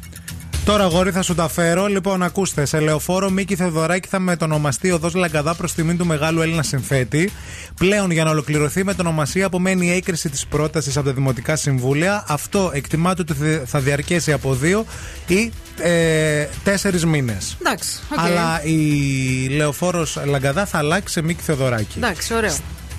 Τώρα, 0.65 0.83
αγόρι, 0.83 1.11
θα 1.11 1.21
σου 1.21 1.35
τα 1.35 1.47
φέρω. 1.47 1.85
Λοιπόν, 1.85 2.23
ακούστε. 2.23 2.65
Σε 2.65 2.79
λεωφόρο 2.79 3.29
Μίκη 3.29 3.55
Θεοδωράκη 3.55 4.07
θα 4.07 4.19
μετονομαστεί 4.19 4.91
οδός 4.91 5.13
Λαγκαδά 5.13 5.55
προς 5.55 5.73
τιμήν 5.73 5.97
του 5.97 6.05
μεγάλου 6.05 6.41
Έλληνα 6.41 6.63
συνθέτη. 6.63 7.31
Πλέον, 7.77 8.11
για 8.11 8.23
να 8.23 8.29
ολοκληρωθεί 8.29 8.79
η 8.79 8.83
μετονομασία, 8.83 9.45
απομένει 9.45 9.85
η 9.85 9.91
έγκριση 9.91 10.29
της 10.29 10.45
πρότασης 10.45 10.97
από 10.97 11.05
τα 11.05 11.13
Δημοτικά 11.13 11.55
Συμβούλια. 11.55 12.23
Αυτό 12.27 12.71
εκτιμάται 12.73 13.21
ότι 13.21 13.61
θα 13.65 13.79
διαρκέσει 13.79 14.31
από 14.31 14.53
δύο 14.53 14.85
ή 15.27 15.51
ε, 15.81 16.47
τέσσερις 16.63 17.05
μήνες. 17.05 17.57
Εντάξει, 17.59 17.99
οκ. 18.11 18.19
Αλλά 18.19 18.63
η 18.63 19.47
λεωφόρος 19.49 20.17
Λαγκαδά 20.25 20.65
θα 20.65 20.77
αλλάξει 20.77 21.13
σε 21.13 21.21
Μίκη 21.21 21.41
Θεοδωράκη. 21.41 21.97
Εντάξει, 21.97 22.33
ωραίο. 22.33 22.55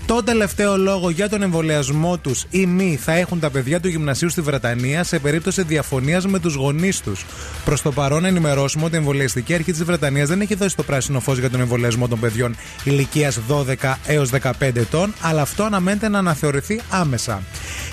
Το 0.06 0.22
τελευταίο 0.22 0.76
λόγο 0.76 1.10
για 1.10 1.28
τον 1.28 1.42
εμβολιασμό 1.42 2.18
τους 2.18 2.44
ή 2.50 2.66
μη 2.66 2.98
θα 3.02 3.12
έχουν 3.12 3.40
τα 3.40 3.50
παιδιά 3.50 3.80
του 3.80 3.88
γυμνασίου 3.88 4.28
στη 4.28 4.40
Βρετανία 4.40 5.04
σε 5.04 5.18
περίπτωση 5.18 5.62
διαφωνίας 5.62 6.26
με 6.26 6.38
τους 6.38 6.54
γονείς 6.54 7.00
τους. 7.00 7.24
Προς 7.64 7.82
το 7.82 7.92
παρόν, 7.92 8.22
να 8.22 8.28
ενημερώσουμε 8.28 8.84
ότι 8.84 8.94
η 8.94 8.98
εμβολιαστική 8.98 9.54
αρχή 9.54 9.72
της 9.72 9.84
Βρετανίας 9.84 10.28
δεν 10.28 10.40
έχει 10.40 10.54
δώσει 10.54 10.76
το 10.76 10.82
πράσινο 10.82 11.20
φως 11.20 11.38
για 11.38 11.50
τον 11.50 11.60
εμβολιασμό 11.60 12.08
των 12.08 12.20
παιδιών 12.20 12.56
ηλικίας 12.84 13.40
12 13.48 13.98
έως 14.06 14.30
15 14.30 14.50
ετών, 14.60 15.14
αλλά 15.20 15.42
αυτό 15.42 15.62
αναμένεται 15.62 16.08
να 16.08 16.18
αναθεωρηθεί 16.18 16.80
άμεσα. 16.90 17.42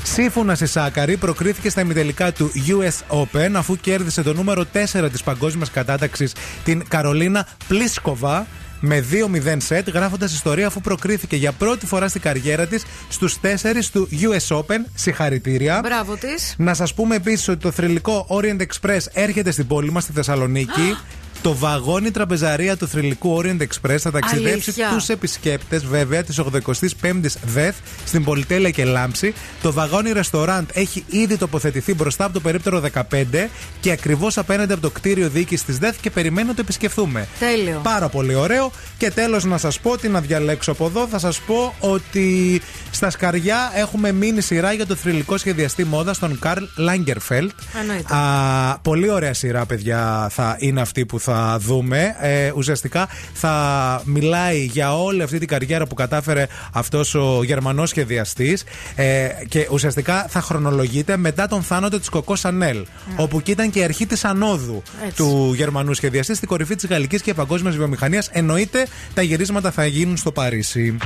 Σύμφωνα 0.03 0.55
στη 0.55 0.65
Σάκαρη, 0.65 1.17
προκρίθηκε 1.17 1.69
στα 1.69 1.81
ημιτελικά 1.81 2.31
του 2.31 2.51
US 2.67 3.17
Open 3.21 3.51
αφού 3.53 3.75
κέρδισε 3.75 4.21
το 4.21 4.33
νούμερο 4.33 4.65
4 4.73 5.09
της 5.11 5.23
παγκόσμιας 5.23 5.71
κατάταξης 5.71 6.35
την 6.63 6.83
Καρολίνα 6.87 7.47
Πλίσκοβα 7.67 8.47
με 8.81 9.05
2-0 9.11 9.57
σετ, 9.57 9.89
γράφοντας 9.89 10.33
ιστορία 10.33 10.67
αφού 10.67 10.81
προκρίθηκε 10.81 11.35
για 11.35 11.51
πρώτη 11.51 11.85
φορά 11.85 12.07
στην 12.07 12.21
καριέρα 12.21 12.67
της 12.67 12.83
στους 13.09 13.37
4 13.41 13.89
του 13.91 14.09
US 14.11 14.57
Open. 14.57 14.79
Συγχαρητήρια. 14.95 15.79
Μπράβο 15.83 16.15
της. 16.15 16.55
Να 16.57 16.73
σας 16.73 16.93
πούμε 16.93 17.15
επίσης 17.15 17.47
ότι 17.47 17.59
το 17.59 17.71
θρηλυκό 17.71 18.25
Orient 18.29 18.61
Express 18.61 18.99
έρχεται 19.13 19.51
στην 19.51 19.67
πόλη 19.67 19.91
μας 19.91 20.03
στη 20.03 20.11
Θεσσαλονίκη. 20.11 20.95
Το 21.41 21.55
βαγόνι 21.55 22.11
τραπεζαρία 22.11 22.77
του 22.77 22.87
θρηλυκού 22.87 23.41
Orient 23.41 23.61
Express 23.61 23.97
θα 23.97 24.11
ταξιδέψει 24.11 24.69
Αλήθεια. 24.69 24.89
τους 24.93 25.09
επισκέπτες, 25.09 25.85
βέβαια, 25.85 26.23
της 26.23 26.39
85η 26.39 27.25
ΔΕΘ 27.45 27.75
στην 28.05 28.23
Πολυτέλεια 28.23 28.69
και 28.69 28.85
Λάμψη. 28.85 29.33
Το 29.61 29.71
βαγόνι 29.71 30.11
ρεστοράντ 30.11 30.69
έχει 30.73 31.03
ήδη 31.09 31.37
τοποθετηθεί 31.37 31.93
μπροστά 31.93 32.23
από 32.23 32.33
το 32.33 32.39
περίπτερο 32.39 32.79
15 32.79 33.49
και 33.79 33.91
ακριβώς 33.91 34.37
απέναντι 34.37 34.73
από 34.73 34.81
το 34.81 34.89
κτίριο 34.89 35.29
διοίκησης 35.29 35.65
της 35.65 35.77
ΔΕΘ 35.77 35.95
και 36.01 36.09
περιμένει 36.09 36.47
να 36.47 36.53
το 36.53 36.61
επισκεφθούμε. 36.61 37.27
Τέλειο. 37.39 37.79
Πάρα 37.83 38.09
πολύ 38.09 38.35
ωραίο. 38.35 38.71
Και 38.97 39.11
τέλος 39.11 39.43
να 39.43 39.57
σας 39.57 39.79
πω 39.79 39.97
τι 39.97 40.07
να 40.07 40.21
διαλέξω 40.21 40.71
από 40.71 40.85
εδώ. 40.85 41.07
Θα 41.07 41.19
σας 41.19 41.39
πω 41.39 41.73
ότι 41.79 42.61
στα 42.91 43.09
σκαριά 43.09 43.71
έχουμε 43.75 44.11
μείνει 44.11 44.41
σειρά 44.41 44.73
για 44.73 44.85
το 44.85 44.95
θρηλυκό 44.95 45.37
σχεδιαστή 45.37 45.83
μόδα 45.83 46.15
τον 46.19 46.39
Καρλ 46.39 46.63
Λάγκερφελτ. 46.77 47.51
Εννοείται. 47.79 48.15
Α, 48.15 48.79
πολύ 48.79 49.09
ωραία 49.09 49.33
σειρά, 49.33 49.65
παιδιά, 49.65 50.27
θα 50.31 50.55
είναι 50.59 50.81
αυτή 50.81 51.05
που 51.05 51.19
θα 51.19 51.30
δούμε. 51.59 52.15
Ε, 52.19 52.51
ουσιαστικά 52.55 53.07
θα 53.33 54.01
μιλάει 54.05 54.65
για 54.65 54.97
όλη 54.97 55.21
αυτή 55.21 55.39
την 55.39 55.47
καριέρα 55.47 55.87
που 55.87 55.95
κατάφερε 55.95 56.47
αυτός 56.73 57.15
ο 57.15 57.43
Γερμανός 57.43 57.89
σχεδιαστής. 57.89 58.63
Ε, 58.95 59.27
και 59.47 59.67
ουσιαστικά 59.71 60.25
θα 60.29 60.41
χρονολογείται 60.41 61.17
μετά 61.17 61.47
τον 61.47 61.63
θάνατο 61.63 61.99
της 61.99 62.09
Κοκό 62.09 62.35
Σανέλ. 62.35 62.85
Όπου 63.15 63.41
και 63.41 63.51
ήταν 63.51 63.69
και 63.69 63.79
η 63.79 63.83
αρχή 63.83 64.05
της 64.05 64.25
ανόδου 64.25 64.81
Έτσι. 65.05 65.15
του 65.15 65.53
Γερμανού 65.55 65.93
σχεδιαστή 65.93 66.35
στην 66.35 66.47
κορυφή 66.47 66.75
της 66.75 66.89
γαλλικής 66.89 67.21
και 67.21 67.33
παγκόσμιας 67.33 67.75
βιομηχανίας. 67.75 68.29
Εννοείται 68.31 68.87
τα 69.13 69.21
γυρίσματα 69.21 69.71
θα 69.71 69.85
γίνουν 69.85 70.17
στο 70.17 70.31
Παρίσι. 70.31 70.97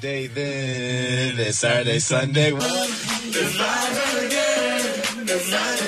Friday 0.00 0.28
then, 0.38 1.36
then 1.38 1.52
Saturday, 1.52 1.98
Sunday. 1.98 2.50
I 5.50 5.87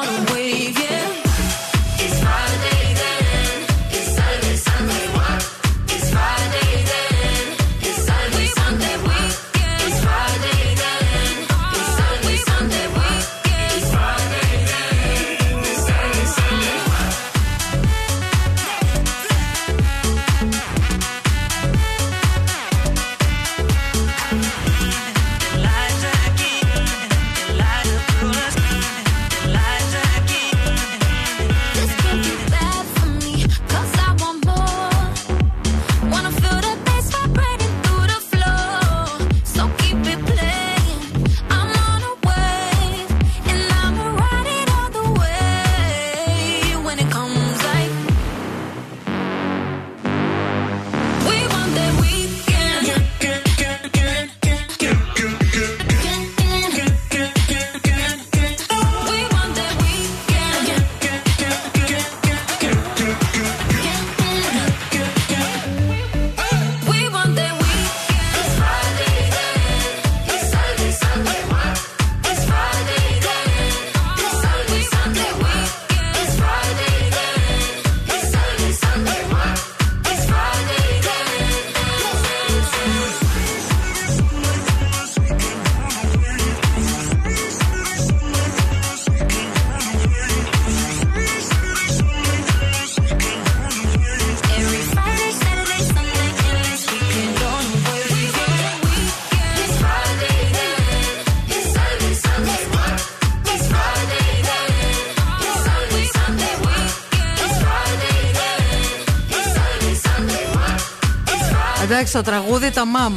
Εντάξει, 112.01 112.19
το 112.19 112.31
τραγούδι 112.31 112.71
τα 112.71 112.85
μαμ. 112.85 113.13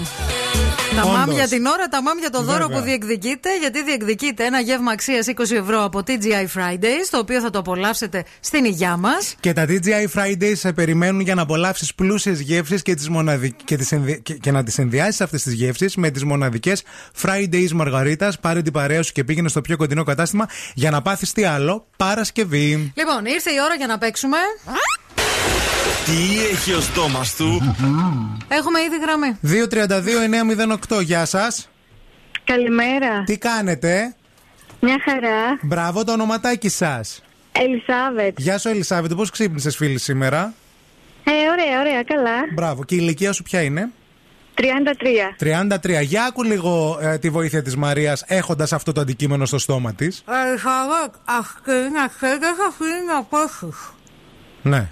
Τα 0.97 1.07
μαμ 1.07 1.23
Όντως. 1.23 1.35
για 1.35 1.49
την 1.49 1.67
ώρα, 1.67 1.89
τα 1.89 2.03
μαμ 2.03 2.19
για 2.19 2.31
το 2.31 2.43
δώρο 2.43 2.59
Βέβαια. 2.59 2.79
που 2.79 2.85
διεκδικείτε. 2.85 3.59
Γιατί 3.61 3.85
διεκδικείτε 3.85 4.45
ένα 4.45 4.61
γεύμα 4.61 4.93
αξίας 4.93 5.27
20 5.27 5.57
ευρώ 5.57 5.85
από 5.85 5.99
TGI 6.07 6.47
Fridays, 6.57 7.07
το 7.11 7.19
οποίο 7.19 7.41
θα 7.41 7.51
το 7.51 7.59
απολαύσετε 7.59 8.25
στην 8.41 8.65
υγειά 8.65 8.97
μας. 8.97 9.35
Και 9.41 9.53
τα 9.53 9.65
DJI 9.69 10.07
Fridays 10.15 10.53
σε 10.55 10.73
περιμένουν 10.73 11.21
για 11.21 11.35
να 11.35 11.43
απολαύσεις 11.43 11.95
πλούσιες 11.95 12.41
γεύσεις 12.41 12.83
και, 12.83 12.95
τις 12.95 13.09
μοναδικ... 13.09 13.55
και, 13.65 13.77
τις 13.77 13.93
ενδυ- 13.93 14.23
και, 14.23 14.35
και 14.35 14.51
να 14.51 14.63
τις 14.63 14.75
συνδυάσει 14.75 15.23
αυτές 15.23 15.43
τις 15.43 15.53
γεύσεις 15.53 15.97
με 15.97 16.11
τις 16.11 16.25
μοναδικές 16.25 16.83
Fridays 17.23 17.71
Μαργαρίτας. 17.71 18.39
Πάρε 18.39 18.63
την 18.63 18.73
παρέα 18.73 19.03
σου 19.03 19.13
και 19.13 19.25
πήγαινε 19.25 19.49
στο 19.49 19.61
πιο 19.61 19.77
κοντινό 19.77 20.03
κατάστημα 20.03 20.49
για 20.75 20.91
να 20.91 21.03
πάθεις 21.03 21.33
τι 21.33 21.45
άλλο 21.45 21.87
Παρασκευή. 21.97 22.93
Λοιπόν, 22.97 23.25
ήρθε 23.25 23.51
η 23.51 23.57
ώρα 23.65 23.75
για 23.75 23.87
να 23.87 23.99
παίξουμε. 23.99 24.39
Τι 26.05 26.47
έχει 26.53 26.73
ο 26.73 26.81
στόμας 26.81 27.37
του; 27.37 27.77
Έχουμε 28.49 28.79
ήδη 28.81 28.97
γραμμή. 28.99 29.39
232-908, 30.99 31.03
γεια 31.03 31.25
σας. 31.25 31.69
Καλημέρα. 32.45 33.23
Τι 33.25 33.39
κάνετε, 33.39 34.15
Μια 34.81 34.97
χαρά. 35.05 35.59
Μπράβο 35.63 36.05
το 36.05 36.13
ονοματάκι 36.13 36.69
σας. 36.69 37.23
Ελισάβετ. 37.53 38.39
Γεια 38.41 38.59
σου, 38.59 38.69
Ελισάβετ, 38.69 39.15
πώς 39.15 39.31
ξύπνησες, 39.31 39.77
φίλη, 39.77 39.99
σήμερα; 39.99 40.55
Ε, 41.25 41.31
ωραία, 41.31 41.81
ωραία, 41.81 42.03
καλά. 42.03 42.37
Μπράβο. 42.55 42.85
Και 42.85 42.95
η 42.95 42.99
ηλικία 43.01 43.33
σου 43.33 43.43
ποια 43.43 43.63
είναι; 43.63 43.91
33. 44.55 45.37
33. 45.39 46.03
Για 46.03 46.25
άκου 46.25 46.43
λίγο 46.43 46.99
ε, 47.01 47.19
τη 47.19 47.31
βοήθεια 47.31 47.63
της 47.63 47.77
Μαρίας 47.77 48.25
έχοντας 48.27 48.73
αυτό 48.73 48.93
το 48.93 49.01
αντικείμενο 49.01 49.47
στο 49.47 49.59
στόμα 49.59 49.95
της. 49.95 50.25
Ελισάβετ, 50.47 51.15
αυτή 51.25 51.71
να 51.71 52.07
ξέρετε, 52.17 52.47
αφήνει 52.69 53.05
να 53.07 53.23
πέσει. 53.23 53.73
Ναι. 54.63 54.89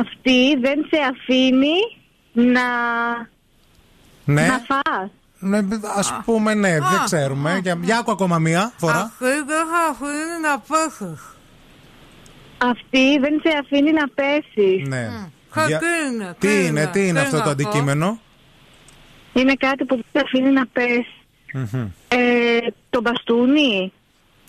Αυτή 0.00 0.56
δεν 0.60 0.86
σε 0.90 0.98
αφήνει 1.10 1.76
να, 2.32 2.60
Ναι. 4.24 4.46
να 4.46 4.58
φας. 4.58 5.10
ναι 5.38 5.58
Α 5.58 6.22
πούμε, 6.24 6.54
ναι, 6.54 6.70
δεν 6.70 7.00
ξέρουμε. 7.04 7.58
Για, 7.62 7.78
για 7.82 7.98
άκου 7.98 8.10
ακόμα 8.10 8.38
μία 8.38 8.72
φορά. 8.76 9.00
Αυτή 9.00 9.26
δεν 9.46 9.66
σε 9.66 9.80
αφήνει 9.90 10.40
να 10.42 10.58
πέσει. 10.58 11.16
Αυτή 12.58 13.18
δεν 13.20 13.40
σε 13.42 13.58
αφήνει 13.62 13.92
να 13.92 14.08
πέσεις. 14.08 14.88
Ναι. 14.88 15.08
Κα- 15.52 15.66
Για- 15.66 15.78
τι 15.78 15.86
είναι, 16.14 16.34
Τι 16.38 16.46
τι 16.48 16.54
είναι, 16.54 16.66
είναι, 16.80 16.86
τι 16.92 17.06
είναι 17.08 17.12
τι 17.20 17.24
αυτό 17.24 17.36
είναι 17.36 17.44
το 17.44 17.50
αυτό; 17.50 17.68
αντικείμενο; 17.68 18.18
Είναι 19.32 19.54
κάτι 19.54 19.84
που 19.84 19.94
δεν 19.94 20.04
σε 20.12 20.22
αφήνει 20.24 20.50
να 20.50 20.66
πέσεις. 20.66 21.12
Μμμ. 21.52 21.86
Ε, 22.08 22.18
το 22.90 23.00
μπαστούνι. 23.00 23.92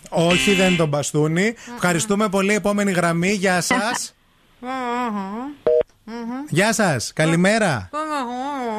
Όχι, 0.10 0.54
δεν 0.54 0.68
είναι 0.68 0.78
τον 0.78 0.88
μπαστούνι. 0.88 1.56
Ευχαριστούμε 1.74 2.30
πολύ. 2.30 2.54
Επόμενη 2.54 2.92
γραμμή. 2.92 3.32
Γεια 3.32 3.62
σας. 3.62 4.14
Γεια 6.50 6.74
σας, 6.74 7.14
καλημέρα. 7.14 7.90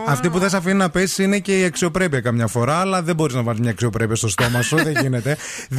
Αυτή 0.07 0.31
που 0.31 0.39
δεν 0.39 0.49
σε 0.49 0.57
αφήνει 0.57 0.75
να 0.75 0.91
πέσει 0.91 1.23
είναι 1.23 1.39
και 1.39 1.61
η 1.61 1.65
αξιοπρέπεια 1.65 2.21
καμιά 2.21 2.47
φορά, 2.47 2.81
αλλά 2.81 3.03
δεν 3.03 3.15
μπορείς 3.15 3.35
να 3.35 3.43
βάλεις 3.43 3.61
μια 3.61 3.71
αξιοπρέπεια 3.71 4.17
στο 4.17 4.29
στόμα 4.29 4.63
σου, 4.63 4.77
δεν 4.77 4.93
γίνεται. 5.01 5.37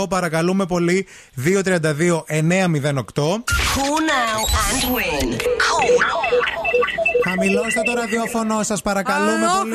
232-908, 0.00 0.08
παρακαλούμε 0.08 0.66
πολύ. 0.66 1.06
232-908. 1.44 1.44
Call 1.44 1.58
now 4.12 4.38
and 4.66 4.82
win. 4.94 5.28
Χαμηλώστε 7.28 7.80
το 7.84 7.92
ραδιόφωνο 7.94 8.62
σας, 8.62 8.82
παρακαλούμε 8.82 9.46
πολύ. 9.58 9.74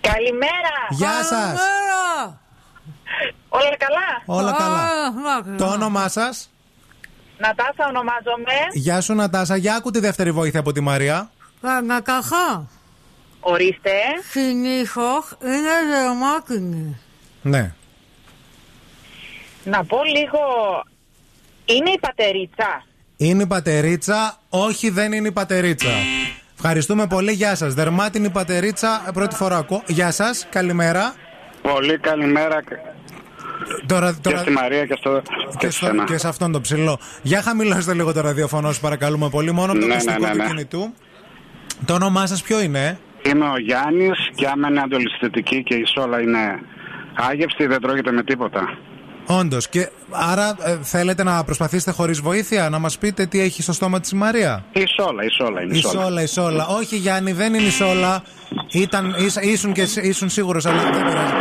Καλημέρα. 0.00 0.74
Γεια 0.90 1.24
σας. 1.24 1.60
Όλα 3.48 3.76
καλά. 3.78 4.22
Όλα 4.38 4.52
καλά. 4.52 4.88
Το 5.56 5.64
όνομά 5.66 6.08
σας; 6.08 6.51
Νατάσα 7.44 7.84
ονομάζομαι. 7.88 8.54
Γεια 8.72 9.00
σου, 9.00 9.14
Νατάσα. 9.14 9.56
Για 9.56 9.74
άκου 9.74 9.90
τη 9.90 10.00
δεύτερη 10.00 10.30
βοήθεια 10.30 10.60
από 10.60 10.72
τη 10.72 10.80
Μαρία. 10.80 11.30
Κανακαχά. 11.60 12.68
Ορίστε. 13.40 13.90
Συνήθως 14.30 15.36
είναι 15.42 15.74
δερμάτινη. 15.90 17.00
Ναι. 17.42 17.74
Να 19.64 19.84
πω 19.84 20.04
λίγο. 20.04 20.40
Είναι 21.64 21.90
η 21.90 21.98
πατερίτσα. 22.00 22.84
Είναι 23.16 23.42
η 23.42 23.46
πατερίτσα. 23.46 24.36
Όχι, 24.48 24.90
δεν 24.90 25.12
είναι 25.12 25.28
η 25.28 25.32
πατερίτσα. 25.32 25.90
Ευχαριστούμε 26.54 27.06
πολύ. 27.06 27.32
Γεια 27.32 27.54
σας. 27.54 27.74
Δερμάτινη 27.74 28.30
πατερίτσα. 28.30 29.10
Πρώτη 29.14 29.34
φορά 29.34 29.56
ακούω. 29.56 29.82
Γεια 29.86 30.10
σας. 30.10 30.46
Καλημέρα. 30.50 31.14
Πολύ 31.62 31.98
καλημέρα 31.98 32.62
Τώρα, 33.86 34.12
και 34.12 34.18
τώρα... 34.22 34.38
στη 34.38 34.50
Μαρία 34.50 34.86
και 34.86 34.94
στο 34.98 35.22
Και, 35.58 35.70
στο, 35.70 35.90
και 36.06 36.18
σε 36.18 36.28
αυτόν 36.28 36.52
τον 36.52 36.60
ψηλό. 36.60 36.98
Για 37.22 37.42
χαμηλώστε 37.42 37.94
λίγο 37.94 38.12
το 38.12 38.20
ραδιοφωνό, 38.20 38.72
σου 38.72 38.80
παρακαλούμε 38.80 39.28
πολύ. 39.28 39.52
Μόνο 39.52 39.72
από 39.72 39.80
το 39.80 39.86
Ναι, 39.86 39.94
μυστικό 39.94 40.18
ναι, 40.20 40.26
ναι, 40.26 40.32
του 40.32 40.38
ναι. 40.38 40.46
κινητού. 40.46 40.94
Το 41.84 41.94
όνομά 41.94 42.26
σας 42.26 42.42
ποιο 42.42 42.60
είναι, 42.60 42.98
Είμαι 43.26 43.44
ο 43.48 43.58
Γιάννης 43.58 44.18
και 44.34 44.46
άμα 44.46 44.68
είναι 44.68 44.80
αντολιστητική 44.80 45.62
και 45.62 45.74
η 45.74 45.84
σόλα 45.94 46.20
είναι 46.20 46.60
άγευστη, 47.30 47.66
δεν 47.66 47.80
τρώγεται 47.80 48.12
με 48.12 48.22
τίποτα. 48.22 48.78
Όντως. 49.26 49.68
Και 49.68 49.88
άρα 50.10 50.56
ε, 50.62 50.78
θέλετε 50.82 51.22
να 51.22 51.44
προσπαθήσετε 51.44 51.90
χωρίς 51.90 52.20
βοήθεια, 52.20 52.68
να 52.68 52.78
μας 52.78 52.98
πείτε 52.98 53.26
τι 53.26 53.40
έχει 53.40 53.62
στο 53.62 53.72
στόμα 53.72 54.00
της 54.00 54.10
η 54.10 54.16
Μαρία; 54.16 54.64
Η 54.72 54.84
σόλα, 54.86 55.24
η 55.24 55.28
σόλα 55.30 55.62
είναι. 55.62 55.76
Η 55.76 55.80
σόλα, 55.80 56.22
η 56.22 56.26
σόλα. 56.26 56.66
Όχι, 56.66 56.96
Γιάννη, 56.96 57.32
δεν 57.32 57.54
είναι 57.54 57.66
η 57.66 57.70
σόλα. 57.70 58.22
Ήταν, 58.72 59.14
ήσ- 59.18 59.44
ήσουν, 59.44 59.72
και, 59.72 59.82
ήσουν 60.02 60.28
σίγουρος, 60.28 60.66
αλλά 60.66 60.82
δεν 60.82 60.90
πειράζει. 60.90 61.32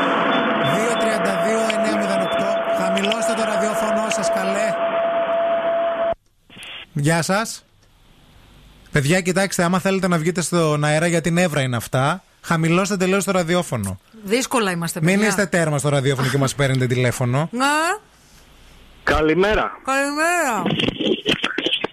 Γεια 6.93 7.22
σας. 7.22 7.65
Παιδιά, 8.91 9.22
κοιτάξτε, 9.22 9.63
άμα 9.63 9.80
θέλετε 9.80 10.07
να 10.07 10.18
βγείτε 10.18 10.41
στον 10.41 10.84
αέρα 10.84 11.07
για 11.07 11.22
την 11.22 11.38
Εύρα 11.38 11.61
είναι 11.61 11.76
αυτά, 11.76 12.23
χαμηλώστε 12.41 12.97
τελείως 12.97 13.23
το 13.23 13.31
ραδιόφωνο. 13.31 13.99
Δύσκολα 14.23 14.72
είμαστε, 14.72 14.99
Μην 15.01 15.13
παιδιά. 15.13 15.27
είστε 15.27 15.45
τέρμα 15.45 15.77
στο 15.77 15.89
ραδιόφωνο 15.89 16.27
και 16.30 16.38
μας 16.38 16.55
παίρνετε 16.55 16.88
τηλέφωνο. 16.88 17.49
Ναι, 17.51 17.65
Καλημέρα. 19.03 19.72
καλημέρα. 19.85 20.63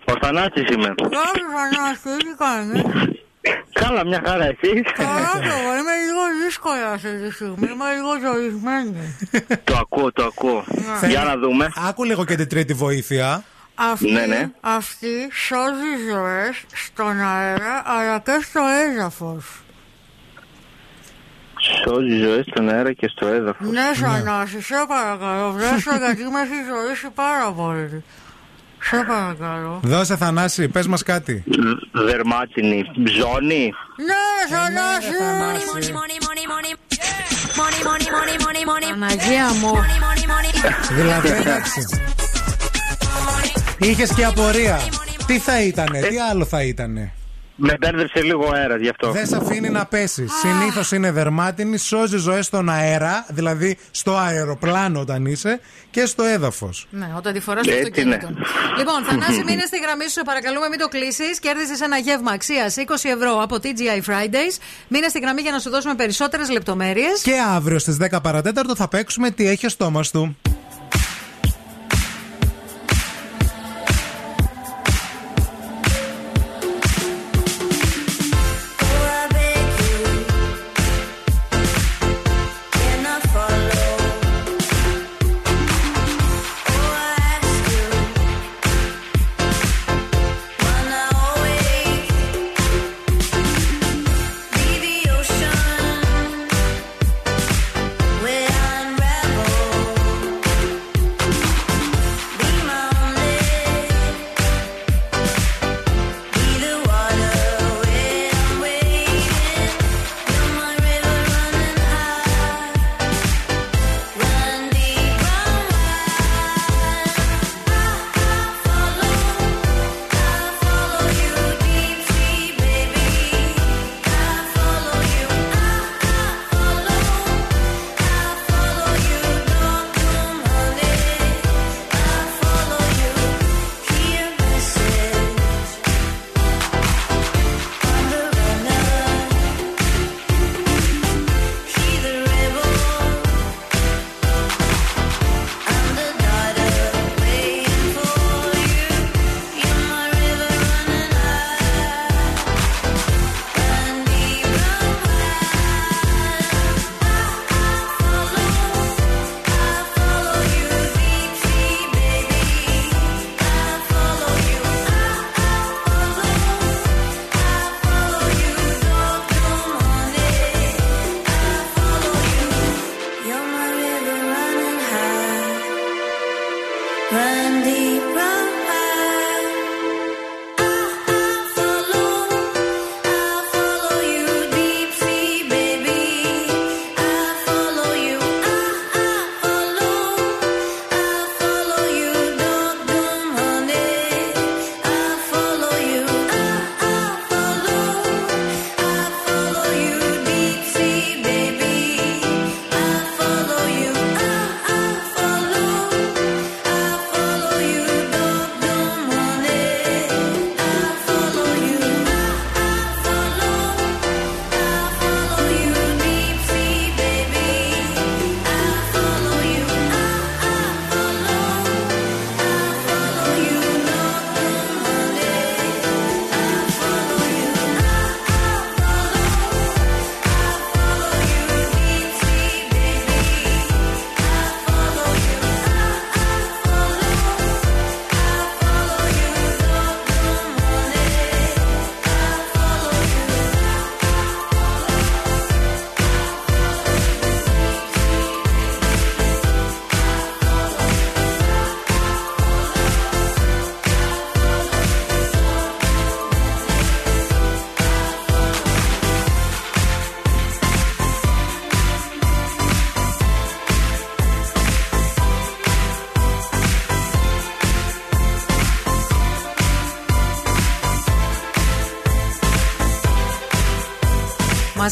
Ο 0.04 0.12
Θανάσης 0.20 0.68
είμαι. 0.68 0.94
Γεια 1.08 1.24
σου, 1.36 1.46
Θανάση, 1.56 2.24
τι 2.24 2.34
κάνεις; 2.38 2.82
Καλά, 3.72 4.06
μια 4.06 4.22
χαρά 4.26 4.44
εσείς. 4.44 4.82
Καλά 4.92 5.30
και 5.40 5.46
εγώ, 5.48 5.70
είμαι 5.78 5.94
λίγο 6.06 6.44
δύσκολα 6.44 6.90
αυτή 6.92 7.08
τη 7.28 7.32
στιγμή, 7.34 7.54
είμαι 7.72 7.84
λίγο 7.94 8.12
ζωισμένη. 8.24 9.16
το 9.64 9.76
ακούω, 9.76 10.12
το 10.12 10.24
ακούω. 10.24 10.64
Ναι. 11.00 11.08
Για 11.08 11.22
να 11.24 11.36
δούμε. 11.36 11.68
Άκου 11.88 12.04
λίγο 12.04 12.24
και 12.24 12.34
την 12.36 12.48
τρίτη 12.48 12.74
βοήθεια. 12.74 13.44
Αυτή, 13.80 14.10
Ναι, 14.12 14.26
ναι. 14.26 14.50
αυτή 14.60 15.28
σώζει 15.46 16.10
ζωές 16.10 16.64
στον 16.86 17.20
αέρα 17.20 17.82
αλλά 17.84 18.18
και 18.18 18.38
στο 18.42 18.60
έδαφος. 18.90 19.44
Σώζει 21.84 22.18
ζωές 22.18 22.46
στον 22.50 22.68
αέρα 22.68 22.92
και 22.92 23.08
στο 23.08 23.26
έδαφος. 23.26 23.68
Ναι, 23.68 23.90
Θανάση, 23.94 24.62
σε 24.62 24.74
παρακαλώ, 24.88 25.52
βρέσω 25.52 25.96
γιατί 25.96 26.22
με 26.22 26.40
έχει 26.40 26.60
ζωήσει 26.70 27.08
πάρα 27.14 27.52
πολύ. 27.52 28.04
Σε 28.82 29.04
παρακαλώ. 29.08 29.80
Δώσε 29.82 30.16
Θανάση, 30.16 30.68
πες 30.68 30.86
μας 30.86 31.02
κάτι. 31.02 31.44
Δερμάτινη. 31.92 32.84
Ζώνη. 32.94 33.72
Ναι, 33.96 34.56
Θανάση! 34.56 35.10
Παναγία 38.90 39.46
μου. 39.60 39.72
Δηλαδή, 40.94 41.28
εντάξει. 41.28 41.80
Είχες 43.78 44.12
και 44.14 44.24
απορία. 44.24 44.80
Τι 45.26 45.38
θα 45.38 45.60
ήτανε, 45.62 46.00
τι 46.00 46.16
άλλο 46.30 46.44
θα 46.44 46.62
ήτανε; 46.62 47.12
Με 47.56 47.76
μπέρδεψε 47.80 48.22
λίγο 48.22 48.46
ο 48.46 48.50
αέρας 48.54 48.80
γι' 48.80 48.88
αυτό. 48.88 49.10
Δεν 49.10 49.26
σε 49.26 49.36
αφήνει 49.36 49.68
να 49.68 49.86
πέσεις. 49.86 50.32
Συνήθως 50.32 50.92
είναι 50.92 51.10
δερμάτινη, 51.10 51.78
σώζει 51.78 52.16
ζωές 52.16 52.46
στον 52.46 52.68
αέρα, 52.68 53.26
δηλαδή 53.28 53.78
στο 53.90 54.16
αεροπλάνο 54.16 55.00
όταν 55.00 55.24
είσαι 55.26 55.60
και 55.90 56.06
στο 56.06 56.22
έδαφος. 56.22 56.86
Ναι, 56.90 57.12
όταν 57.16 57.32
τη 57.32 57.40
φοράς 57.40 57.64
στο 57.64 57.74
Έτσι 57.74 57.88
αυτοκίνητο. 57.88 58.26
είναι. 58.26 58.38
Λοιπόν, 58.78 59.04
Θανάση, 59.08 59.42
μείνε 59.46 59.62
στη 59.66 59.78
γραμμή 59.78 60.02
σου, 60.04 60.10
σε 60.10 60.22
παρακαλούμε, 60.24 60.68
μην 60.68 60.78
το 60.78 60.88
κλείσεις. 60.88 61.38
Κέρδισες 61.40 61.80
ένα 61.80 61.98
γεύμα 61.98 62.30
αξίας 62.32 62.74
20 62.78 62.82
ευρώ 63.16 63.42
από 63.42 63.56
TGI 63.62 64.10
Fridays. 64.10 64.54
Μείνε 64.88 65.08
στη 65.08 65.18
γραμμή 65.18 65.40
για 65.40 65.50
να 65.52 65.58
σου 65.58 65.70
δώσουμε 65.70 65.94
περισσότερες 65.94 66.50
λεπτομέρειες. 66.50 67.20
Και 67.22 67.34
αύριο 67.54 67.78
στις 67.78 67.96
10 68.10 68.18
παρατέταρτο 68.22 68.76
θα 68.76 68.88
παίξουμε 68.88 69.30
τι 69.30 69.48
έχει 69.48 69.66
ο 69.66 69.68
στόμα 69.68 70.02
του. 70.12 70.36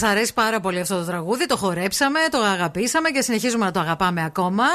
Μας 0.01 0.10
αρέσει 0.10 0.32
πάρα 0.35 0.60
πολύ 0.60 0.81
αυτό 0.81 0.98
το 0.98 1.05
τραγούδι. 1.05 1.47
Το 1.47 1.56
χορέψαμε, 1.56 2.18
το 2.31 2.39
αγαπήσαμε 2.39 3.09
και 3.10 3.20
συνεχίζουμε 3.20 3.64
να 3.64 3.70
το 3.70 3.81
αγαπάμε 3.81 4.24
ακόμα. 4.24 4.62
Α, 4.64 4.68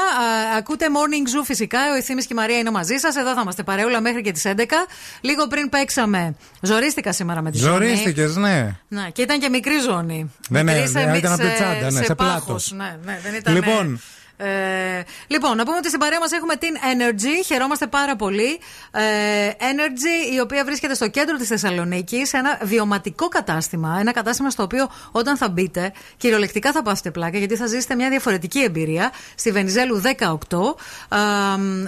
ακούτε 0.58 0.86
Morning 0.88 1.38
Zoo 1.40 1.44
φυσικά. 1.44 1.78
Ο 1.92 1.96
Ευθύνη 1.96 2.20
και 2.22 2.28
η 2.30 2.34
Μαρία 2.34 2.58
είναι 2.58 2.70
μαζί 2.70 2.96
σας. 2.96 3.16
Εδώ 3.16 3.34
θα 3.34 3.40
είμαστε 3.40 3.62
παρεούλα 3.62 4.00
μέχρι 4.00 4.20
και 4.22 4.32
τις 4.32 4.44
11. 4.46 4.86
Λίγο 5.20 5.46
πριν 5.46 5.68
παίξαμε. 5.68 6.34
Ζορίστηκα 6.60 7.12
σήμερα 7.12 7.42
με 7.42 7.50
τη 7.50 7.58
ζώνη. 7.58 7.72
Ζορίστηκες, 7.86 8.36
ναι. 8.36 8.76
Να, 8.88 9.08
και 9.08 9.22
ήταν 9.22 9.40
και 9.40 9.48
μικρή 9.48 9.78
ζώνη. 9.80 10.32
Ναι, 10.48 10.62
ναι, 10.62 10.72
Μικρή 10.72 10.88
σε- 10.88 11.04
ναι, 11.04 11.16
ήταν 11.16 11.32
από 11.32 11.42
τη 11.42 11.48
σε- 11.48 11.54
τσάντα, 11.54 11.90
ναι, 11.90 12.02
σε 12.04 12.14
πάχος. 12.14 12.42
πλάτος. 12.44 12.72
Ναι, 12.72 12.96
ναι, 13.04 13.20
δεν 13.22 13.34
ήταν, 13.34 13.54
Λοιπόν. 13.54 14.00
Ε, 14.44 15.02
λοιπόν, 15.26 15.56
να 15.56 15.64
πούμε 15.64 15.76
ότι 15.76 15.88
στην 15.88 16.00
παρέα 16.00 16.18
μας 16.18 16.32
έχουμε 16.32 16.56
την 16.56 16.74
Energy. 16.76 17.44
Χαιρόμαστε 17.44 17.86
πάρα 17.86 18.16
πολύ. 18.16 18.58
Ε, 18.90 19.48
Energy, 19.48 20.34
η 20.34 20.40
οποία 20.40 20.64
βρίσκεται 20.64 20.94
στο 20.94 21.08
κέντρο 21.08 21.36
της 21.36 21.48
Θεσσαλονίκης, 21.48 22.28
σε 22.28 22.36
ένα 22.36 22.58
βιωματικό 22.62 23.28
κατάστημα. 23.28 23.96
Ένα 24.00 24.12
κατάστημα 24.12 24.50
στο 24.50 24.62
οποίο 24.62 24.90
όταν 25.12 25.36
θα 25.36 25.48
μπείτε, 25.48 25.92
κυριολεκτικά 26.16 26.72
θα 26.72 26.82
πάθετε 26.82 27.10
πλάκα, 27.10 27.38
γιατί 27.38 27.56
θα 27.56 27.66
ζήσετε 27.66 27.94
μια 27.94 28.08
διαφορετική 28.08 28.62
εμπειρία. 28.62 29.12
Στη 29.34 29.50
Βενιζέλου 29.52 30.00
18, 30.00 30.76
α, 31.08 31.18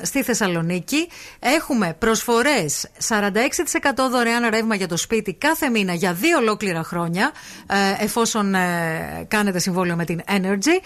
στη 0.02 0.22
Θεσσαλονίκη. 0.22 1.08
Έχουμε 1.38 1.96
προσφορές 1.98 2.88
46% 3.08 4.08
δωρεάν 4.10 4.48
ρεύμα 4.50 4.74
για 4.74 4.88
το 4.88 4.96
σπίτι 4.96 5.34
κάθε 5.34 5.68
μήνα 5.68 5.94
για 5.94 6.12
δύο 6.12 6.38
ολόκληρα 6.38 6.82
χρόνια, 6.82 7.32
ε, 7.66 8.04
εφόσον 8.04 8.54
ε, 8.54 9.24
κάνετε 9.28 9.58
συμβόλαιο 9.58 9.96
με 9.96 10.04
την 10.04 10.20
Energy. 10.28 10.80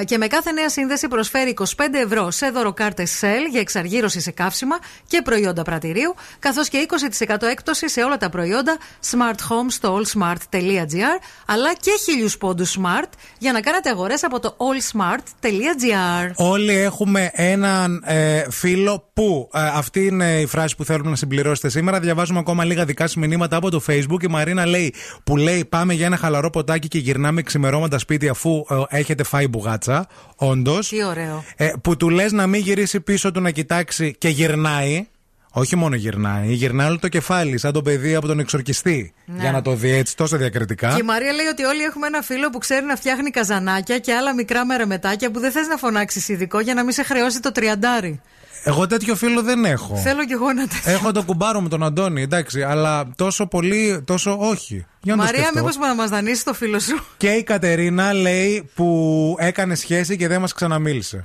Ε, 0.00 0.04
και 0.04 0.18
με 0.18 0.26
κάθε 0.26 0.52
νέα 0.52 0.68
σύνδεση 0.68 1.08
προσφέρει 1.10 1.54
25 1.58 1.64
ευρώ 2.04 2.30
σε 2.30 2.50
δωροκάρτε 2.50 3.06
Shell 3.20 3.50
για 3.50 3.60
εξαργύρωση 3.60 4.20
σε 4.20 4.30
καύσιμα 4.30 4.78
και 5.06 5.22
προϊόντα 5.22 5.62
πρατηρίου, 5.62 6.14
καθώς 6.38 6.68
και 6.68 6.86
20% 7.26 7.36
έκπτωση 7.50 7.88
σε 7.88 8.02
όλα 8.02 8.16
τα 8.16 8.28
προϊόντα 8.28 8.78
Smart 9.10 9.38
Home 9.48 9.66
στο 9.68 10.00
allsmart.gr, 10.00 11.16
αλλά 11.46 11.74
και 11.80 11.90
χίλιους 12.04 12.38
πόντους 12.38 12.76
Smart 12.78 13.08
για 13.38 13.52
να 13.52 13.60
κάνετε 13.60 13.90
αγορές 13.90 14.24
από 14.24 14.40
το 14.40 14.56
allsmart.gr. 14.58 16.30
Όλοι 16.34 16.76
έχουμε 16.76 17.30
έναν 17.32 18.02
ε, 18.06 18.42
φίλο 18.50 19.10
που. 19.12 19.48
ε, 19.52 19.60
αυτή 19.74 20.06
είναι 20.06 20.40
η 20.40 20.46
φράση 20.46 20.76
που 20.76 20.84
θέλουμε 20.84 21.10
να 21.10 21.16
συμπληρώσετε 21.16 21.68
σήμερα. 21.68 22.00
Διαβάζουμε 22.00 22.38
ακόμα 22.38 22.64
λίγα 22.64 22.84
δικά 22.84 23.06
σου 23.06 23.18
μηνύματα 23.18 23.56
από 23.56 23.70
το 23.70 23.82
Facebook. 23.86 24.22
Η 24.22 24.28
Μαρίνα 24.28 24.66
λέει 24.66 24.94
που 25.24 25.36
λέει 25.36 25.64
Πάμε 25.64 25.94
για 25.94 26.06
ένα 26.06 26.16
χαλαρό 26.16 26.50
ποτάκι 26.50 26.88
και 26.88 26.98
γυρνάμε 26.98 27.42
ξημερώματα 27.42 27.98
σπίτι 27.98 28.28
αφού 28.28 28.64
ε, 28.70 28.98
έχετε 28.98 29.22
φάει 29.22 29.48
μπουγάτσα. 29.48 30.06
Όντως. 30.36 30.89
Τι 30.90 31.04
ωραίο. 31.04 31.44
Ε, 31.56 31.72
που 31.82 31.96
του 31.96 32.08
λες 32.08 32.32
να 32.32 32.46
μην 32.46 32.60
γυρίσει 32.60 33.00
πίσω 33.00 33.30
του 33.32 33.40
να 33.40 33.50
κοιτάξει 33.50 34.14
και 34.18 34.28
γυρνάει. 34.28 35.08
Όχι 35.52 35.76
μόνο 35.76 35.94
γυρνάει, 35.94 36.52
γυρνάει 36.52 36.88
όλο 36.88 36.98
το 36.98 37.08
κεφάλι, 37.08 37.58
σαν 37.58 37.72
το 37.72 37.82
παιδί 37.82 38.14
από 38.14 38.26
τον 38.26 38.38
εξορκιστή. 38.38 39.12
Ναι. 39.24 39.40
Για 39.40 39.52
να 39.52 39.62
το 39.62 39.74
δει 39.74 39.90
έτσι 39.90 40.16
τόσο 40.16 40.36
διακριτικά. 40.36 40.88
Και 40.94 41.00
η 41.00 41.04
Μαρία 41.04 41.32
λέει 41.32 41.46
ότι 41.46 41.64
όλοι 41.64 41.82
έχουμε 41.82 42.06
ένα 42.06 42.22
φίλο 42.22 42.50
που 42.50 42.58
ξέρει 42.58 42.86
να 42.86 42.96
φτιάχνει 42.96 43.30
καζανάκια 43.30 43.98
και 43.98 44.14
άλλα 44.14 44.34
μικρά 44.34 44.64
μερεμετάκια 44.64 45.30
που 45.30 45.40
δεν 45.40 45.50
θες 45.50 45.66
να 45.66 45.76
φωνάξεις 45.76 46.28
ειδικό 46.28 46.60
για 46.60 46.74
να 46.74 46.84
μην 46.84 46.92
σε 46.92 47.02
χρεώσει 47.02 47.40
το 47.40 47.52
τριαντάρι. 47.52 48.20
Εγώ 48.64 48.86
τέτοιο 48.86 49.14
φίλο 49.16 49.42
δεν 49.42 49.64
έχω. 49.64 49.96
Θέλω 49.96 50.24
κι 50.24 50.32
εγώ 50.32 50.52
να 50.52 50.66
τέτοιο. 50.66 50.92
Έχω 50.92 51.12
το 51.12 51.22
κουμπάρο 51.22 51.60
με 51.60 51.68
τον 51.68 51.82
Αντώνη, 51.82 52.22
εντάξει, 52.22 52.62
αλλά 52.62 53.10
τόσο 53.16 53.46
πολύ, 53.46 54.02
τόσο 54.04 54.36
όχι. 54.40 54.86
Για 55.02 55.14
να 55.14 55.20
το 55.20 55.24
Μαρία, 55.26 55.40
σκεφτώ. 55.42 55.58
μήπως 55.60 55.76
να 55.76 55.94
μας 55.94 56.10
δανείσει 56.10 56.44
το 56.44 56.54
φίλο 56.54 56.78
σου; 56.80 56.98
Και 57.16 57.28
η 57.28 57.42
Κατερίνα 57.42 58.12
λέει 58.12 58.70
που 58.74 59.36
έκανε 59.38 59.74
σχέση 59.74 60.16
και 60.16 60.28
δεν 60.28 60.40
μας 60.40 60.52
ξαναμίλησε. 60.52 61.24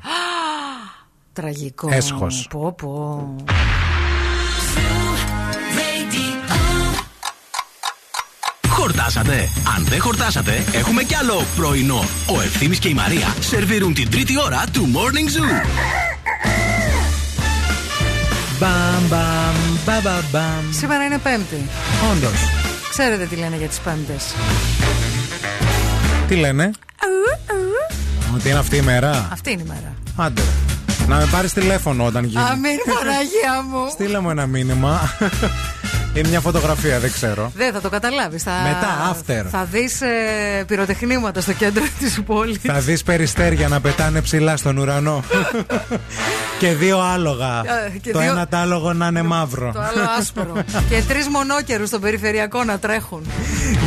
Τραγικό. 1.34 1.90
Έσχος. 1.92 2.48
Πω, 2.50 2.74
πω. 2.74 3.36
Χορτάσατε. 8.68 9.50
Αν 9.78 9.86
δεν 9.86 10.02
χορτάσατε, 10.02 10.64
έχουμε 10.74 11.04
κι 11.04 11.16
άλλο 11.16 11.44
πρωινό. 11.56 12.04
Ο 12.38 12.42
Ευθύμης 12.42 12.80
και 12.80 12.88
η 12.88 12.94
Μαρία 12.94 13.36
σερβίρουν 13.40 13.94
την 13.94 14.10
τρίτη 14.10 14.40
ώρα 14.40 14.64
του 14.74 14.90
Morning 14.94 15.38
Zoo. 15.38 15.66
Μπαμ, 18.60 19.08
μπαμ, 19.10 19.56
μπαμ, 19.86 20.02
μπαμ, 20.04 20.22
μπαμ. 20.32 20.72
Σήμερα 20.72 21.04
είναι 21.06 21.18
Πέμπτη. 21.18 21.70
Όντως. 22.12 22.40
Ξέρετε 22.90 23.26
τι 23.26 23.36
λένε 23.36 23.56
για 23.56 23.68
τις 23.68 23.78
Πέμπτες. 23.80 24.34
Τι 26.28 26.36
λένε, 26.36 26.72
Ότι 28.36 28.50
είναι 28.50 28.60
αυτή 28.60 28.76
η 28.76 28.82
μέρα; 28.82 29.28
Αυτή 29.32 29.52
είναι 29.52 29.62
η 29.62 29.66
μέρα. 29.68 29.94
Άντε. 30.16 30.42
Να 31.08 31.16
με 31.16 31.28
πάρεις 31.32 31.54
τηλέφωνο 31.54 32.06
όταν 32.06 32.24
γίνει. 32.24 32.44
Αμήν, 32.44 32.78
Παναγία 32.86 33.62
μου. 33.70 33.90
Στείλε 33.92 34.20
μου 34.20 34.30
ένα 34.30 34.46
μήνυμα. 34.46 35.18
Είναι 36.14 36.28
μια 36.28 36.40
φωτογραφία, 36.40 37.00
δεν 37.00 37.12
ξέρω. 37.12 37.52
Δεν 37.56 37.74
θα 37.74 37.82
το 37.82 37.90
καταλάβεις. 37.90 38.44
Θα... 38.44 38.52
Μετά, 38.52 39.16
after. 39.16 39.46
Θα 39.52 39.68
δεις 39.72 40.02
ε, 40.02 40.08
πυροτεχνήματα 40.68 41.42
στο 41.42 41.54
κέντρο 41.54 41.84
της 42.00 42.22
πόλης. 42.26 42.58
Θα 42.64 42.80
δεις 42.80 43.04
περιστέρια 43.04 43.68
να 43.68 43.80
πετάνε 43.82 44.22
ψηλά 44.22 44.58
στον 44.58 44.78
ουρανό. 44.78 45.24
και 46.60 46.74
δύο 46.74 47.00
άλογα. 47.00 47.60
Ε, 47.86 47.98
και 48.02 48.12
το 48.12 48.20
δύο- 48.20 48.32
ένα 48.32 48.48
τάλογο 48.48 48.94
να 48.94 49.08
είναι 49.08 49.22
μαύρο. 49.22 49.72
Το 49.74 49.80
άλλο 49.80 50.10
άσπρο. 50.20 50.54
και 50.90 51.02
τρεις 51.08 51.28
μονόκερους 51.28 51.88
στο 51.88 52.00
περιφερειακό 52.00 52.64
να 52.64 52.80
τρέχουν. 52.80 53.26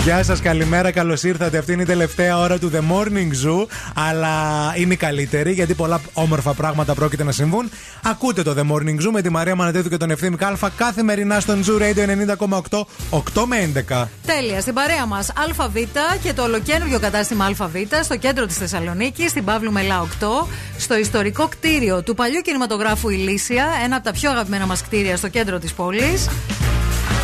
Γεια 0.04 0.22
σας, 0.22 0.40
καλημέρα, 0.40 0.90
καλώς 0.90 1.22
ήρθατε. 1.22 1.58
Αυτή 1.58 1.72
είναι 1.72 1.82
η 1.82 1.86
τελευταία 1.86 2.38
ώρα 2.38 2.58
του 2.58 2.70
The 2.74 2.78
Morning 2.92 3.46
Zoo. 3.46 3.66
Αλλά 3.94 4.28
είναι 4.76 4.92
η 4.92 4.96
καλύτερη 4.96 5.52
γιατί 5.52 5.74
πολλά 5.74 6.00
όμορφα 6.12 6.52
πράγματα 6.52 6.94
πρόκειται 6.94 7.24
να 7.24 7.32
συμβούν. 7.32 7.70
Ακούτε 8.02 8.42
το 8.42 8.54
The 8.58 8.72
Morning 8.72 9.06
Zoo 9.06 9.10
με 9.12 9.22
τη 9.22 9.30
Μαρία 9.30 9.54
Μανατίδου 9.54 9.88
και 9.88 9.96
τον 9.96 10.10
Ευθύμη 10.10 10.36
Κάλφα 10.36 10.70
καθημερινά 10.76 11.40
στον 11.40 11.64
Zoo 11.66 11.80
Radio 11.88 12.36
90,8 12.36 12.82
8 13.10 13.44
με 13.46 13.72
11. 13.88 14.08
Τέλεια. 14.26 14.60
Στην 14.60 14.74
παρέα 14.74 15.06
μας 15.06 15.32
ΑΒ 15.58 15.76
και 16.22 16.32
το 16.32 16.42
ολοκένουργιο 16.42 17.00
κατάστημα 17.00 17.44
ΑΒ 17.44 17.76
στο 18.02 18.16
κέντρο 18.16 18.46
της 18.46 18.56
Θεσσαλονίκης, 18.56 19.30
στην 19.30 19.44
Παύλου 19.44 19.72
Μελά 19.72 20.00
8, 20.00 20.46
στο 20.78 20.98
ιστορικό 20.98 21.48
κτίριο 21.48 22.02
του 22.02 22.14
παλιού 22.14 22.40
κινηματογράφου 22.40 23.08
Ηλίσια, 23.08 23.66
ένα 23.84 23.96
από 23.96 24.04
τα 24.04 24.12
πιο 24.12 24.30
αγαπημένα 24.30 24.66
μας 24.66 24.82
κτίρια 24.82 25.16
στο 25.16 25.28
κέντρο 25.28 25.58
της 25.58 25.72
πόλης. 25.72 26.28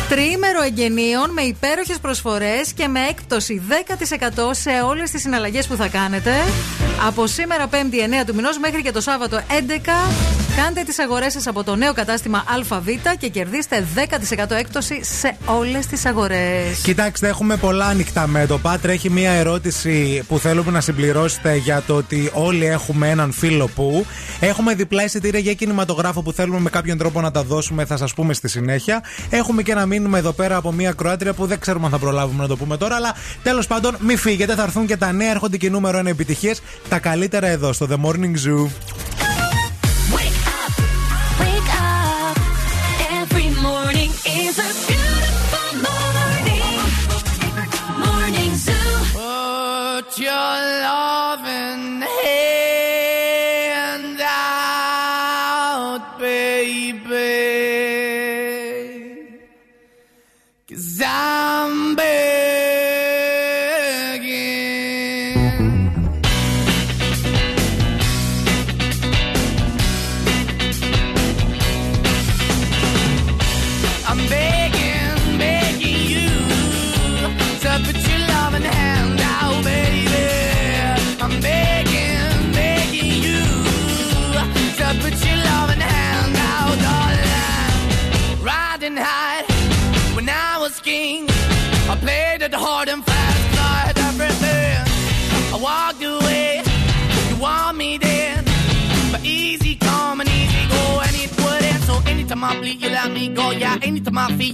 Τριήμερο 0.09 0.61
εγγενείων 0.61 1.29
με 1.29 1.41
υπέροχες 1.41 1.99
προσφορές 1.99 2.73
και 2.73 2.87
με 2.87 2.99
έκπτωση 3.09 3.61
10% 3.69 4.49
σε 4.51 4.69
όλες 4.85 5.11
τις 5.11 5.21
συναλλαγές 5.21 5.67
που 5.67 5.75
θα 5.75 5.87
κάνετε. 5.87 6.31
Από 7.07 7.27
σήμερα 7.27 7.69
5η 7.69 7.73
9 7.73 8.25
του 8.25 8.35
μηνός 8.35 8.57
μέχρι 8.59 8.81
και 8.81 8.91
το 8.91 9.01
Σάββατο 9.01 9.37
11 9.37 10.31
κάντε 10.55 10.83
τις 10.83 10.99
αγορές 10.99 11.33
σας 11.33 11.47
από 11.47 11.63
το 11.63 11.75
νέο 11.75 11.93
κατάστημα 11.93 12.43
ΑΒ 12.71 12.87
και 13.17 13.27
κερδίστε 13.27 13.85
10% 13.95 14.51
έκπτωση 14.51 15.03
σε 15.03 15.37
όλες 15.45 15.85
τις 15.85 16.05
αγορές. 16.05 16.81
Κοιτάξτε, 16.83 17.27
έχουμε 17.27 17.57
πολλά 17.57 17.85
ανοιχτά 17.85 18.27
μέτωπα. 18.27 18.79
Τρέχει 18.79 19.09
μία 19.09 19.31
ερώτηση 19.31 20.23
που 20.27 20.39
θέλουμε 20.39 20.71
να 20.71 20.81
συμπληρώσετε 20.81 21.55
για 21.55 21.83
το 21.87 21.95
ότι 21.95 22.29
όλοι 22.33 22.65
έχουμε 22.65 23.09
έναν 23.09 23.31
φίλο 23.31 23.67
που. 23.75 24.05
Έχουμε 24.39 24.73
διπλά 24.73 25.03
εισιτήρια 25.03 25.39
για 25.39 25.53
κινηματογράφο 25.53 26.21
που 26.21 26.31
θέλουμε 26.31 26.59
με 26.59 26.69
κάποιον 26.69 26.97
τρόπο 26.97 27.21
να 27.21 27.31
τα 27.31 27.43
δώσουμε, 27.43 27.85
θα 27.85 27.97
σας 27.97 28.13
πούμε 28.13 28.33
στη 28.33 28.47
συνέχεια. 28.47 29.03
Έχουμε 29.29 29.61
και 29.63 29.71
ένα 29.71 29.85
μήνυμα 29.95 30.17
εδώ 30.17 30.31
πέρα 30.31 30.55
από 30.55 30.71
μία 30.71 30.91
Κροάτρια 30.91 31.33
που 31.33 31.45
δεν 31.45 31.59
ξέρουμε 31.59 31.85
αν 31.85 31.91
θα 31.91 31.97
προλάβουμε 31.97 32.41
να 32.41 32.47
το 32.47 32.57
πούμε 32.57 32.77
τώρα. 32.77 32.95
Αλλά 32.95 33.15
τέλος 33.43 33.67
πάντων, 33.67 33.95
μη 33.99 34.15
φύγετε, 34.15 34.55
θα 34.55 34.63
έρθουν 34.63 34.85
και 34.85 34.97
τα 34.97 35.11
νέα, 35.11 35.29
έρχονται 35.29 35.57
και 35.57 35.69
νούμερο 35.69 35.99
1 35.99 36.05
επιτυχίες. 36.05 36.61
Τα 36.89 36.99
καλύτερα 36.99 37.47
εδώ 37.47 37.73
στο 37.73 37.87
The 37.89 38.05
Morning 38.05 38.35
Zoo. 38.45 38.63
Wake 40.15 40.47
up. 40.59 40.73
Every 43.21 43.47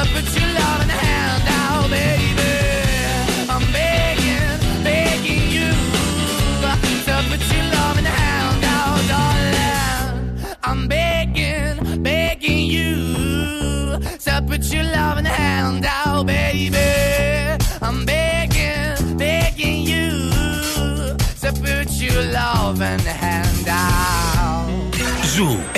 Put 0.00 0.24
at 0.24 0.40
your 0.40 0.48
loving 0.54 0.88
hand. 0.88 1.42
Oh, 1.48 1.88
baby, 1.90 2.52
I'm 3.50 3.64
begging, 3.72 4.84
begging 4.84 5.50
you. 5.50 5.70
Up 6.64 7.30
at 7.34 7.42
your 7.52 7.64
loving 7.74 8.04
hand. 8.04 8.62
Oh, 8.64 8.96
darling, 9.08 10.56
I'm 10.62 10.88
begging, 10.88 12.02
begging 12.02 12.64
you. 12.70 13.98
Up 14.26 14.50
at 14.50 14.72
your 14.72 14.84
loving 14.84 15.24
hand. 15.24 15.86
Oh, 16.06 16.22
baby, 16.24 16.78
I'm 17.82 18.04
begging, 18.06 19.16
begging 19.16 19.82
you. 19.82 20.30
Up 21.42 21.64
at 21.66 21.90
your 22.00 22.22
loving 22.22 23.00
hand. 23.00 23.66
Oh. 23.68 24.90
Zoo. 25.24 25.77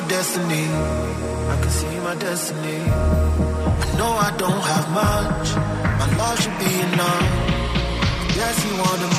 My 0.00 0.08
destiny. 0.08 0.64
I 1.52 1.56
can 1.62 1.70
see 1.70 1.98
my 2.08 2.14
destiny. 2.16 2.80
I 3.84 3.88
know 3.98 4.12
I 4.28 4.30
don't 4.36 4.62
have 4.72 4.86
much. 5.02 5.46
My 6.00 6.08
love 6.20 6.36
should 6.42 6.58
be 6.64 6.72
enough. 6.88 7.28
Yes, 8.36 8.54
you 8.66 8.72
wanted 8.84 9.15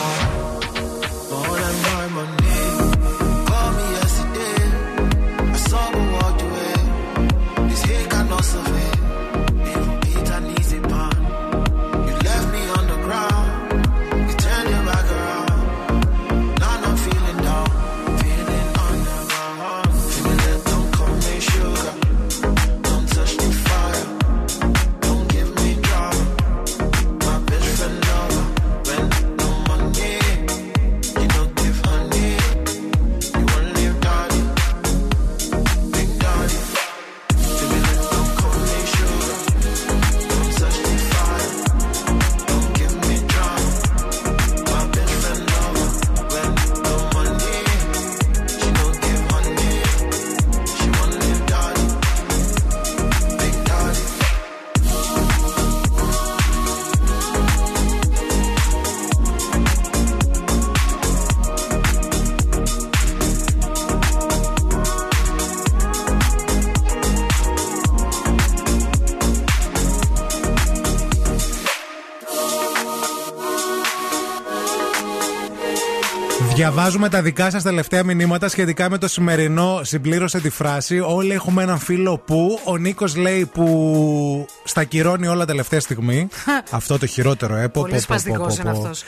Διαβάζουμε 76.72 77.10
τα 77.10 77.22
δικά 77.22 77.50
σας 77.50 77.64
τελευταία 77.64 78.04
μηνύματα 78.04 78.48
σχετικά 78.48 78.90
με 78.90 78.98
το 78.98 79.08
σημερινό. 79.08 79.80
Συμπλήρωσε 79.84 80.40
τη 80.40 80.50
φράση. 80.50 81.00
Όλοι 81.00 81.32
έχουμε 81.34 81.64
έναν 81.64 81.80
φίλο 81.80 82.18
που. 82.18 82.60
Ο 82.64 82.78
Νίκος 82.78 83.16
λέει 83.16 83.46
που 83.46 84.46
στα 84.64 84.84
κυρώνει 84.84 85.28
όλα 85.28 85.46
τελευταία 85.46 85.80
στιγμή. 85.80 86.28
Αυτό 86.70 86.98
το 86.98 87.06
χειρότερο, 87.06 87.56
ε. 87.56 87.62
Πω, 87.62 87.70
πω, 87.74 87.82
Πολύ 87.82 87.94
πω, 87.94 88.00
σπαστικός 88.00 88.38
πω, 88.40 88.46
πω, 88.64 88.70
είναι 88.70 88.72
πω. 88.72 88.80
αυτός. 88.82 89.04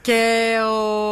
Και 0.00 0.52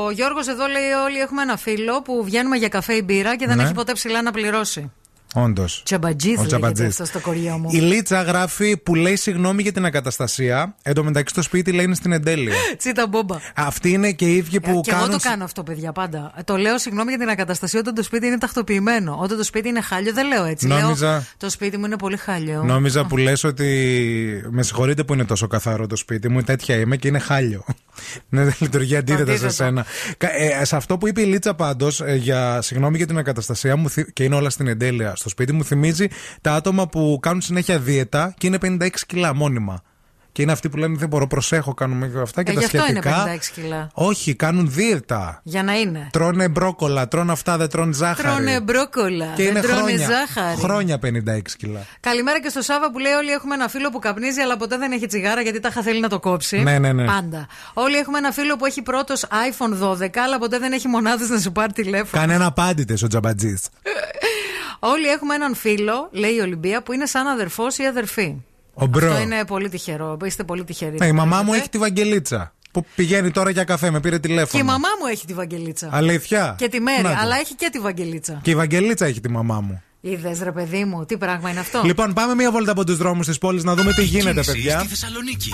ο 0.07 0.11
Γιώργος 0.11 0.49
εδώ 0.49 0.67
λέει: 0.67 0.91
Όλοι 1.07 1.19
έχουμε 1.19 1.43
ένα 1.43 1.57
φίλο 1.57 2.03
που 2.03 2.25
βγαίνουμε 2.25 2.57
για 2.57 2.69
καφέ 2.69 2.93
ή 2.95 3.03
μπύρα 3.05 3.37
και 3.37 3.47
δεν 3.47 3.57
Ναι. 3.57 3.63
έχει 3.63 3.73
ποτέ 3.73 3.93
ψηλά 3.93 4.23
να 4.23 4.31
πληρώσει. 4.31 4.93
Όντως. 5.35 5.83
Τσαμπατζή 5.85 6.29
Ο 6.29 6.31
λέγεται 6.31 6.47
Τσαμπατζής. 6.47 6.87
αυτό 6.87 7.05
στο 7.05 7.21
κοριό 7.21 7.59
μου. 7.59 7.69
Η 7.73 7.77
Λίτσα 7.79 8.23
γράφει 8.23 8.77
που 8.77 8.95
λέει 8.95 9.17
συγγνώμη 9.17 9.63
για 9.63 9.73
την 9.73 9.85
ακαταστασία. 9.85 10.77
Εν 10.83 10.95
τω 10.95 11.05
μεταξύ 11.05 11.35
το 11.35 11.43
σπίτι 11.43 11.73
λέει 11.73 11.85
είναι 11.85 11.95
στην 11.95 12.13
εντέλεια. 12.13 12.55
Τσίτα 12.79 13.07
μπόμπα. 13.07 13.37
Αυτοί 13.55 13.91
είναι 13.91 14.13
και 14.13 14.25
οι 14.25 14.37
ίδιοι 14.37 14.61
που 14.61 14.71
Ε, 14.71 14.81
και 14.81 14.91
κάνουν. 14.91 15.09
εγώ 15.09 15.19
το 15.19 15.29
κάνω 15.29 15.45
αυτό, 15.45 15.63
παιδιά, 15.63 15.93
πάντα. 15.93 16.33
Ε, 16.37 16.43
Το 16.43 16.57
λέω 16.57 16.79
συγγνώμη 16.79 17.09
για 17.11 17.19
την 17.19 17.29
ακαταστασία 17.29 17.81
όταν 17.81 17.95
το 17.95 18.03
σπίτι 18.03 18.27
είναι 18.27 18.39
τακτοποιημένο. 18.39 19.19
Όταν 19.23 19.37
το 19.37 19.45
σπίτι 19.45 19.69
είναι 19.69 19.81
χάλιο, 19.81 20.13
δεν 20.13 20.27
λέω 20.27 20.45
έτσι. 20.45 20.67
Νόμιζα- 20.67 21.11
Λέω, 21.11 21.25
το 21.37 21.51
σπίτι 21.51 21.77
μου 21.77 21.85
είναι 21.87 21.97
πολύ 21.97 22.17
χάλιο. 22.17 22.63
Νόμιζα 22.63 23.05
που 23.07 23.17
λες 23.17 23.45
ότι. 23.45 23.67
Με 24.51 24.63
συγχωρείτε 24.63 25.05
που 25.05 25.13
είναι 25.15 25.25
τόσο 25.25 25.47
καθαρό 25.47 25.87
το 25.87 25.97
σπίτι 25.97 26.29
μου, 26.29 26.43
τέτοια 26.43 26.77
είμαι 26.77 26.97
και 26.97 27.09
είναι 27.09 27.19
χάλιο. 27.19 27.65
Ναι, 28.29 28.45
δεν 28.45 28.55
λειτουργεί 28.59 28.97
αντίθετα 28.97 29.25
σε 29.25 29.31
αντίθετο. 29.31 29.53
σένα. 29.53 29.85
Κα- 30.17 30.35
ε, 30.37 30.65
σε 30.65 30.77
αυτό 30.77 30.99
που 30.99 31.09
είπε 31.09 31.21
η 31.21 31.25
Λίτσα 31.25 31.55
πάντως, 31.55 32.03
για 32.17 32.63
συγγνώμη 32.63 32.97
για 32.97 33.07
την 33.07 33.19
ακαταστασία 33.19 33.77
μου 33.77 33.91
θυ- 33.91 34.13
και 34.13 34.25
είναι 34.25 34.35
όλα 34.35 34.51
στην 34.51 34.67
εντέλεια 34.67 35.17
στο 35.23 35.31
σπίτι 35.31 35.53
μου, 35.53 35.65
θυμίζει 35.65 36.07
τα 36.41 36.53
άτομα 36.53 36.89
που 36.89 37.19
κάνουν 37.23 37.41
συνέχεια 37.41 37.79
δίαιτα 37.79 38.35
και 38.39 38.47
είναι 38.47 38.59
56 38.63 38.89
κιλά 39.07 39.35
μόνιμα. 39.35 39.83
Και 40.33 40.43
είναι 40.43 40.53
αυτοί 40.53 40.69
που 40.69 40.77
λένε 40.77 40.97
δεν 40.99 41.09
μπορώ, 41.09 41.27
προσέχω, 41.27 41.75
κάνουμε 41.75 42.09
και 42.09 42.19
αυτά 42.19 42.43
και 42.43 42.51
Ε, 42.51 42.55
τα 42.55 42.61
γι' 42.61 42.67
αυτό 42.67 42.79
είναι 42.79 42.87
σχετικά. 42.87 43.25
56 43.35 43.39
κιλά. 43.55 43.91
Όχι, 43.93 44.35
κάνουν 44.35 44.71
δίαιτα. 44.71 45.41
Για 45.43 45.63
να 45.63 45.79
είναι. 45.79 46.09
Τρώνε 46.13 46.49
μπρόκολα, 46.49 47.09
τρώνε 47.09 47.33
αυτά, 47.33 47.57
δεν 47.57 47.69
τρώνε 47.69 47.93
ζάχαρη. 47.93 48.29
Τρώνε 48.29 48.61
μπρόκολα. 48.61 49.27
και 49.37 49.43
είναι 49.43 49.53
δεν 49.53 49.63
τρώνε 49.63 49.81
χρόνια, 49.81 50.07
ζάχαρη. 50.07 50.57
χρόνια 50.61 50.99
56 51.03 51.41
κιλά. 51.59 51.81
Καλημέρα 52.01 52.41
και 52.41 52.49
στο 52.49 52.63
Σάβα 52.63 52.91
που 52.91 52.99
λέει: 52.99 53.13
Όλοι 53.13 53.31
έχουμε 53.31 53.55
ένα 53.55 53.69
φίλο 53.69 53.91
που 53.91 53.99
καπνίζει, 53.99 54.41
αλλά 54.41 54.57
ποτέ 54.57 54.77
δεν 54.77 54.93
έχει 54.93 55.07
τσιγάρα 55.07 55.41
γιατί 55.41 55.61
τα 55.61 55.69
είχα 55.69 55.83
θέλει 55.83 56.01
να 56.01 56.09
το 56.09 56.21
κόψει. 56.21 56.59
Ναι, 56.59 56.79
ναι, 56.79 56.93
ναι. 56.93 57.05
Πάντα. 57.05 57.47
Όλοι 57.73 57.97
έχουμε 57.97 58.19
ένα 58.19 58.33
φίλο 58.33 58.57
που 58.57 58.67
έχει 58.67 58.83
πρώτος 58.83 59.25
iPhone 59.31 59.83
12, 59.89 60.09
αλλά 60.25 60.39
ποτέ 60.39 60.59
δεν 60.59 60.73
έχει 60.73 60.89
μονάδες 60.89 61.29
να 61.29 61.41
σου 61.41 61.53
πάρει 61.53 61.73
τηλέφωνο. 61.73 62.23
Κάνε 62.23 62.35
ένα 62.35 62.53
πάντητε 62.53 62.97
ο 63.05 63.07
Τζαμπατζής. 63.07 63.61
Όλοι 64.85 65.07
έχουμε 65.07 65.35
έναν 65.35 65.55
φίλο, 65.55 66.09
λέει 66.13 66.35
η 66.35 66.41
Ολυμπία, 66.41 66.83
που 66.83 66.93
είναι 66.93 67.07
σαν 67.07 67.27
αδερφός 67.27 67.79
ή 67.79 67.85
αδερφή. 67.85 68.35
Ω 68.75 68.87
bro. 68.87 69.11
Αυτό 69.11 69.23
είναι 69.23 69.45
πολύ 69.45 69.69
τυχερό. 69.69 70.17
Είστε 70.25 70.45
πολύ 70.45 70.65
τυχεροί. 70.65 70.97
Ναι, 70.99 71.07
η 71.07 71.13
μαμά 71.13 71.37
μου 71.37 71.43
Βλέπετε. 71.43 71.59
έχει 71.61 71.69
τη 71.69 71.79
Βαγγελίτσα. 71.79 72.53
Που 72.73 72.85
πηγαίνει 72.95 73.31
τώρα 73.31 73.51
για 73.51 73.65
καφέ, 73.65 73.91
με 73.91 74.01
πήρε 74.01 74.19
Και 74.19 74.27
η 74.27 74.29
τηλέφωνο. 74.31 74.65
μαμά 74.65 74.89
μου 75.01 75.07
έχει 75.07 75.27
τη 75.27 75.33
Βαγγελίτσα. 75.35 75.89
Αλήθεια; 75.93 76.55
Και 76.59 76.69
τη 76.69 76.81
Μέρη, 76.81 77.03
Να 77.03 77.11
το. 77.11 77.17
αλλά 77.21 77.37
έχει 77.37 77.55
και 77.55 77.69
τη 77.73 77.79
Βαγγελίτσα. 77.79 78.39
Και 78.43 78.51
η 78.51 78.55
Βαγγελίτσα 78.55 79.07
έχει 79.07 79.21
τη 79.21 79.29
μαμά 79.29 79.61
μου. 79.61 79.83
Είδες 80.01 80.41
ρε 80.43 80.53
παιδί 80.53 80.85
μου, 80.85 81.05
τι 81.05 81.17
πράγμα 81.17 81.51
είναι 81.51 81.61
αυτό. 81.61 81.83
Λοιπόν, 81.85 82.13
πάμε 82.13 82.35
μία 82.35 82.51
βόλτα 82.51 82.73
από 82.73 82.85
τους 82.85 82.97
δρόμους 82.97 83.27
της 83.27 83.39
πόλης 83.39 83.65
να 83.65 83.75
δούμε 83.75 83.93
τι 83.93 84.03
γίνεται, 84.03 84.31
Κίνηση 84.31 84.53
παιδιά. 84.53 84.79
Στη 84.79 84.89
Θεσσαλονίκη. 84.89 85.51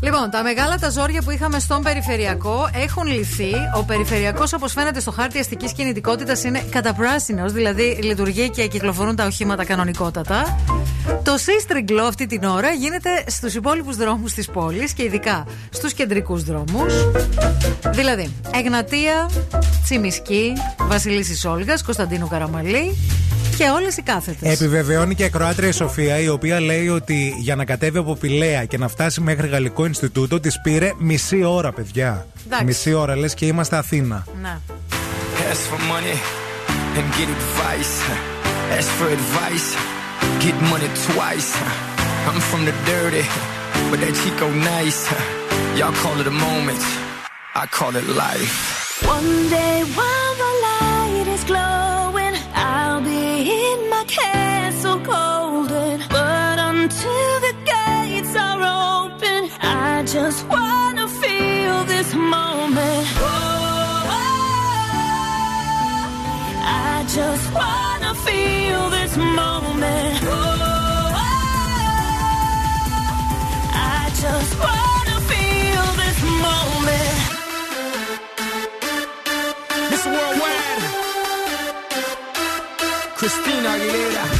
Λοιπόν, 0.00 0.30
τα 0.30 0.42
μεγάλα 0.42 0.78
τα 0.78 0.90
ζόρια 0.90 1.22
που 1.22 1.30
είχαμε 1.30 1.58
στον 1.58 1.82
περιφερειακό 1.82 2.68
έχουν 2.74 3.06
λυθεί. 3.06 3.50
Ο 3.76 3.84
περιφερειακός, 3.84 4.52
όπως 4.52 4.72
φαίνεται 4.72 5.00
στο 5.00 5.10
χάρτη 5.10 5.38
αστικής 5.38 5.72
κινητικότητας, 5.72 6.44
είναι 6.44 6.62
καταπράσινος, 6.70 7.52
δηλαδή 7.52 7.98
λειτουργεί 8.02 8.50
και 8.50 8.66
κυκλοφορούν 8.66 9.16
τα 9.16 9.24
οχήματα 9.24 9.64
κανονικότατα. 9.64 10.58
Το 11.22 11.36
σύστριγκλο 11.38 12.02
αυτή 12.02 12.26
την 12.26 12.44
ώρα 12.44 12.70
γίνεται 12.70 13.10
στους 13.26 13.54
υπόλοιπους 13.54 13.96
δρόμους 13.96 14.32
της 14.32 14.46
πόλης 14.50 14.92
και 14.92 15.02
ειδικά 15.02 15.46
στους 15.70 15.92
κεντρικούς 15.92 16.44
δρόμους. 16.44 16.94
Δηλαδή, 17.90 18.32
Εγνατία, 18.54 19.30
Τσιμισκή, 19.84 20.52
Βασιλίση 20.78 21.48
Όλγας, 21.48 21.82
Κωνσταντίνου 21.82 22.28
Καραμαλή 22.28 22.96
και 23.58 23.64
όλες 23.64 23.96
οι 23.96 24.02
κάθετες. 24.02 24.52
Επιβεβαιώνει 24.52 25.14
και 25.14 25.22
η 25.22 25.26
ακροάτρια 25.26 25.68
η 25.68 25.72
Σοφία, 25.72 26.18
η 26.18 26.28
οποία 26.28 26.60
λέει 26.60 26.88
ότι 26.88 27.34
για 27.38 27.56
να 27.56 27.64
κατέβει 27.64 27.98
από 27.98 28.14
Πηλαία 28.14 28.64
και 28.64 28.78
να 28.78 28.88
φτάσει 28.88 29.20
μέχρι 29.20 29.48
Γαλλικό 29.48 29.84
Ινστιτούτο 29.88 30.40
τη 30.40 30.50
πήρε 30.62 30.92
μισή 30.98 31.44
ώρα, 31.44 31.72
παιδιά. 31.72 32.26
Εντάξει. 32.46 32.64
Μισή 32.64 32.92
ώρα, 32.92 33.16
λε 33.16 33.28
και 33.28 33.46
είμαστε 33.46 33.76
Αθήνα. 33.76 34.26
Να. 34.42 34.60
Ask 35.50 35.62
for 35.70 35.80
money 35.92 36.16
and 36.98 37.06
get 37.18 37.28
advice. 37.38 37.94
Ask 38.78 38.88
for 38.98 39.08
advice, 39.18 39.68
get 40.44 40.56
money 40.72 40.90
twice. 41.08 41.50
I'm 42.28 42.40
from 42.50 42.62
the 42.68 42.74
dirty, 42.90 43.24
but 43.90 43.98
that 44.02 44.14
Chico 44.20 44.48
nice. 44.74 45.02
Y'all 45.78 45.96
call 46.02 46.16
it 46.22 46.28
a 46.34 46.36
moment, 46.46 46.82
I 47.62 47.64
call 47.78 47.92
it 48.00 48.06
life. 48.24 48.56
One 49.16 49.32
day 49.56 49.76
while 49.96 50.34
the 50.44 50.52
light 50.68 51.26
is 51.36 51.42
glowing, 51.50 52.34
I'll 52.70 53.02
be 53.10 53.22
in 53.70 53.78
my 53.94 54.04
castle 54.16 54.57
this 62.08 62.16
moment. 62.16 63.06
Oh, 63.20 64.08
I 66.64 67.04
just 67.06 67.52
wanna 67.52 68.14
feel 68.26 68.90
this 68.90 69.16
moment. 69.16 70.18
Oh, 70.22 71.12
I 73.74 74.10
just 74.24 74.52
wanna 74.64 75.20
feel 75.30 75.84
this 76.02 76.18
moment. 76.46 77.18
Miss 79.90 80.04
Worldwide, 80.06 80.84
Christina 83.18 83.68
Aguilera. 83.76 84.37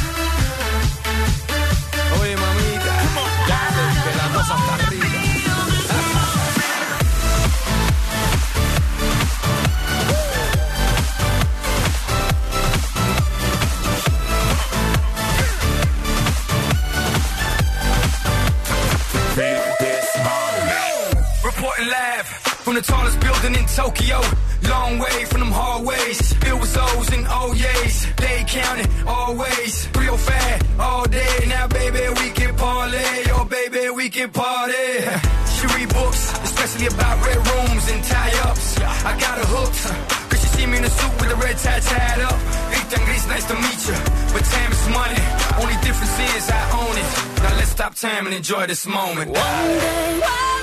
Enjoy 48.59 48.67
this 48.67 48.85
moment. 48.85 49.31
One 49.31 49.79
day 49.79 50.58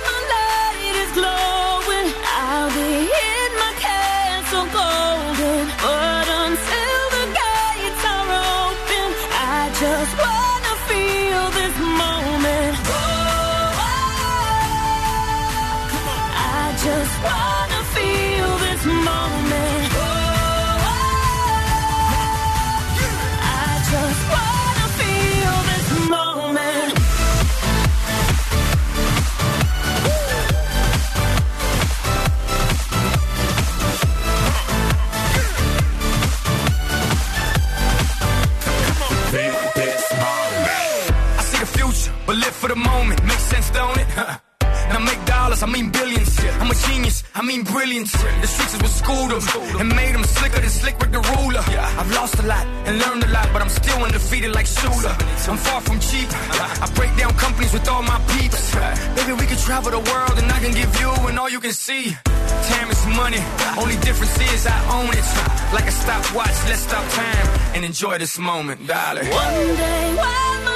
Like 66.06 66.34
watch, 66.34 66.56
let's 66.68 66.82
stop 66.82 67.04
time 67.12 67.46
and 67.74 67.84
enjoy 67.84 68.18
this 68.18 68.38
moment, 68.38 68.86
darling. 68.86 69.28
One 69.28 69.54
day 69.76 70.14
when 70.14 70.64
my 70.64 70.75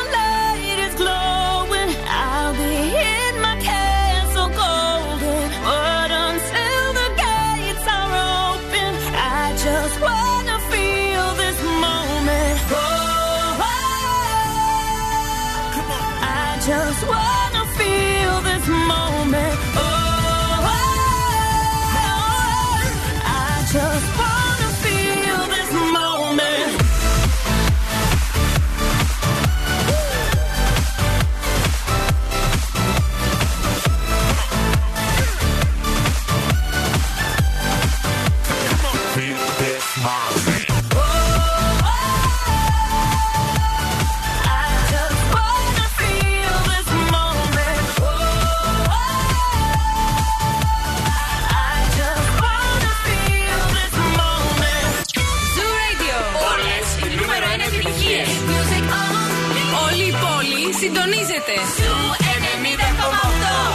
συντονίζεται. 61.20 61.52
Zoo 61.76 62.10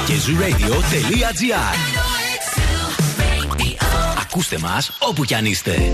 90,8. 0.02 0.06
Και 0.06 0.16
zooradio.gr 0.16 1.76
Ακούστε 4.22 4.58
μας 4.60 4.92
όπου 5.00 5.26
κι 5.26 5.36
αν 5.36 5.46
είστε. 5.46 5.92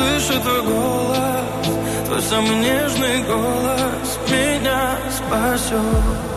Слышу 0.00 0.40
твой 0.40 0.62
голос 0.62 1.66
Твой 2.06 2.22
самый 2.22 2.56
нежный 2.56 3.22
голос 3.24 4.18
Меня 4.28 4.96
спасет 5.10 6.29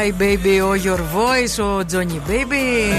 my 0.00 0.12
baby, 0.24 0.54
oh 0.66 0.76
your 0.88 1.02
voice, 1.18 1.54
oh 1.58 1.80
Johnny 1.92 2.20
baby. 2.28 2.92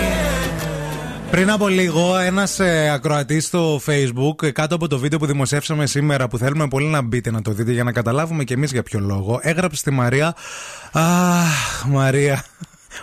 Πριν 1.31 1.49
από 1.49 1.67
λίγο, 1.67 2.17
ένας 2.17 2.59
ε, 2.59 2.89
ακροατής 2.89 3.45
στο 3.45 3.81
Facebook, 3.85 4.43
ε, 4.43 4.51
κάτω 4.51 4.75
από 4.75 4.87
το 4.87 4.97
βίντεο 4.97 5.19
που 5.19 5.25
δημοσιεύσαμε 5.25 5.85
σήμερα, 5.85 6.27
που 6.27 6.37
θέλουμε 6.37 6.67
πολύ 6.67 6.85
να 6.85 7.01
μπείτε 7.01 7.31
να 7.31 7.41
το 7.41 7.51
δείτε 7.51 7.71
για 7.71 7.83
να 7.83 7.91
καταλάβουμε 7.91 8.43
κι 8.43 8.53
εμείς 8.53 8.71
για 8.71 8.83
ποιο 8.83 8.99
λόγο, 8.99 9.39
έγραψε 9.41 9.77
στη 9.77 9.91
Μαρία. 9.91 10.35
Αχ, 10.91 11.85
Μαρία. 11.87 12.43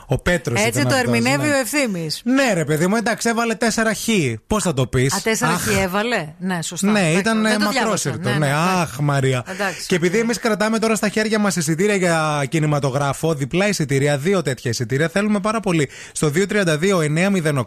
Ο 0.07 0.19
Πέτρος. 0.19 0.65
Έτσι 0.65 0.87
το 0.87 0.95
ερμηνεύει 0.95 1.49
ο 1.49 1.59
ευθύνη. 1.59 2.09
Ναι, 2.25 2.53
ρε 2.53 2.65
παιδί 2.65 2.87
μου, 2.87 2.97
εντάξει, 2.97 3.29
έβαλε 3.29 3.55
4 3.55 3.95
χ. 3.95 4.09
Πώς 4.47 4.63
θα 4.63 4.75
το 4.75 4.87
πεις; 4.87 5.15
Α, 5.15 5.21
τέσσερα 5.23 5.59
χι 5.59 5.81
έβαλε; 5.81 6.27
Ναι, 6.39 6.63
σωστά. 6.63 6.91
Ναι, 6.91 7.01
Εντάξει, 7.01 7.19
ήταν 7.19 7.43
δεν 7.43 7.59
το 7.59 7.65
μακρόσυρτο. 7.65 8.19
διάβασα. 8.19 8.39
Ναι, 8.39 8.47
ναι. 8.47 8.53
αχ, 8.81 8.99
Μαρία. 8.99 9.45
Εντάξει. 9.47 9.87
Και 9.87 9.95
επειδή 9.95 10.19
εμείς 10.19 10.39
κρατάμε 10.39 10.79
τώρα 10.79 10.95
στα 10.95 11.09
χέρια 11.09 11.39
μας 11.39 11.57
εισιτήρια 11.57 11.95
για 11.95 12.45
κινηματογράφο, 12.49 13.35
διπλά 13.35 13.69
εισιτήρια, 13.69 14.19
δύο 14.19 14.43
τέτοια 14.43 14.71
εισιτήρια, 14.71 15.09
θέλουμε 15.09 15.41
πάρα 15.41 15.61
πολύ 15.61 15.89
στο 16.13 16.31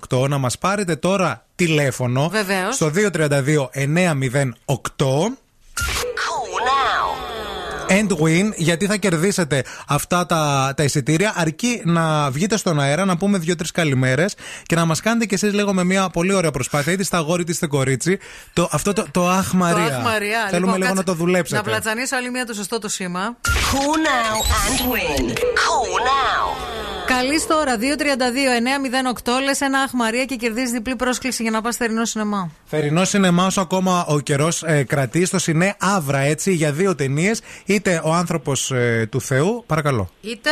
232-908 0.09 0.27
να 0.29 0.37
μας 0.37 0.57
πάρετε 0.57 0.95
τώρα 0.95 1.45
τηλέφωνο. 1.55 2.29
Βεβαίως. 2.29 2.75
Στο 2.75 2.89
232-908. 2.89 5.37
And 7.91 8.07
win, 8.07 8.51
γιατί 8.55 8.85
θα 8.85 8.95
κερδίσετε 8.97 9.63
αυτά 9.87 10.25
τα, 10.25 10.73
τα 10.77 10.83
εισιτήρια. 10.83 11.33
Αρκεί 11.35 11.81
να 11.83 12.31
βγείτε 12.31 12.57
στον 12.57 12.79
αέρα, 12.79 13.05
να 13.05 13.17
πούμε 13.17 13.37
δύο-τρεις 13.37 13.71
καλημέρες 13.71 14.35
και 14.63 14.75
να 14.75 14.85
μας 14.85 15.01
κάνετε 15.01 15.25
κι 15.25 15.33
εσείς 15.33 15.53
λίγο 15.53 15.73
με 15.73 15.83
μια 15.83 16.09
πολύ 16.09 16.33
ωραία 16.33 16.51
προσπάθεια, 16.51 16.93
είτε 16.93 17.03
στα 17.03 17.17
αγόρι 17.17 17.41
είτε 17.41 17.53
στην 17.53 17.69
κορίτσι. 17.69 18.19
Το, 18.53 18.69
αυτό 18.71 18.93
το, 18.93 19.05
το 19.11 19.29
Αχ 19.29 19.53
Μαρία. 19.53 19.87
Το 19.87 19.95
Αχ 19.95 20.03
Μαρία. 20.03 20.47
Θέλουμε 20.49 20.57
Λοιπόν, 20.57 20.73
λίγο 20.73 20.79
κάτσε 20.79 20.93
να 20.93 21.03
το 21.03 21.13
δουλέψετε. 21.13 21.57
Να 21.57 21.63
πλατσανίσω 21.63 22.15
άλλη 22.15 22.31
μία 22.31 22.45
το 22.45 22.53
σωστό 22.53 22.79
το 22.79 22.89
σήμα. 22.89 23.37
Call 23.47 23.97
now 24.09 24.37
and 24.63 24.79
win. 24.91 25.33
Call 25.35 25.91
now. 26.11 27.00
Καλή 27.05 27.41
τώρα, 27.47 27.77
232-908. 27.77 27.81
Λες 29.43 29.61
ένα 29.61 29.79
Αχ 29.79 29.91
Μαρία 29.93 30.25
και 30.25 30.35
κερδίζεις 30.35 30.71
διπλή 30.71 30.95
πρόσκληση 30.95 31.41
για 31.41 31.51
να 31.51 31.61
πας 31.61 31.75
θερινό 31.75 32.05
σινεμά. 32.05 32.51
Θερινό 32.65 33.05
σινεμά 33.05 33.45
όσο 33.45 33.61
ακόμα 33.61 34.05
ο 34.07 34.19
καιρός 34.19 34.63
ε, 34.63 34.83
κρατεί 34.83 35.25
στο 35.25 35.39
Σινέ 35.39 35.75
Αύρα, 35.79 36.19
έτσι, 36.19 36.53
για 36.53 36.71
δύο 36.71 36.95
ταινίες. 36.95 37.41
Είτε 37.65 38.01
ο 38.03 38.13
άνθρωπος 38.13 38.71
του 39.09 39.21
Θεού, 39.21 39.63
παρακαλώ. 39.65 40.09
Είτε; 40.21 40.49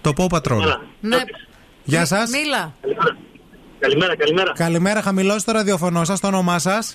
Το 0.00 0.12
πω 0.12 0.26
πατρόλ. 0.26 0.62
Ναι. 1.00 1.16
Γεια 1.84 2.04
σας. 2.04 2.30
Μίλα. 2.30 2.74
Καλημέρα, 3.78 4.16
καλημέρα. 4.16 4.52
Καλημέρα, 4.52 5.02
χαμηλώστε 5.02 5.52
το 5.52 5.58
ραδιοφωνό 5.58 6.04
σας, 6.04 6.20
το 6.20 6.26
όνομά 6.26 6.58
σας. 6.58 6.94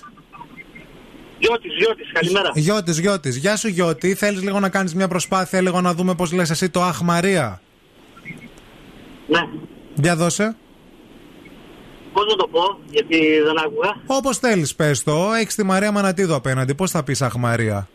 Γιώτης, 1.38 1.72
Γιώτης, 1.78 2.12
καλημέρα. 2.12 2.50
Γιώτης, 2.54 2.98
Γιώτης. 2.98 3.36
Γεια 3.36 3.56
σου, 3.56 3.68
Γιώτη. 3.68 4.14
Θέλεις 4.14 4.42
λίγο 4.42 4.60
να 4.60 4.68
κάνεις 4.68 4.94
μια 4.94 5.08
προσπάθεια, 5.08 5.60
λίγο 5.60 5.80
να 5.80 5.94
δούμε 5.94 6.14
πώς 6.14 6.32
λες 6.32 6.50
εσύ 6.50 6.70
το 6.70 6.82
Αχ 6.82 7.00
Μαρία. 7.00 7.60
Ναι. 9.26 9.48
Για 9.94 10.16
δώσε. 10.16 10.56
Πώς 12.12 12.26
να 12.26 12.36
το 12.36 12.48
πω, 12.48 12.78
γιατί 12.90 13.40
δεν 13.44 13.58
άκουγα. 13.58 13.96
Όπως 14.06 14.38
θέλεις, 14.38 14.74
πες 14.74 15.02
το. 15.02 15.32
Έχεις 15.32 15.54
τη 15.54 15.64
Μαρία 15.64 15.92
Μανατίδου 15.92 16.34
απέναντι. 16.34 16.74
Πώς 16.74 16.90
θα 16.90 17.02
πεις 17.02 17.22
Αχ 17.22 17.34
Μαρία. 17.34 17.88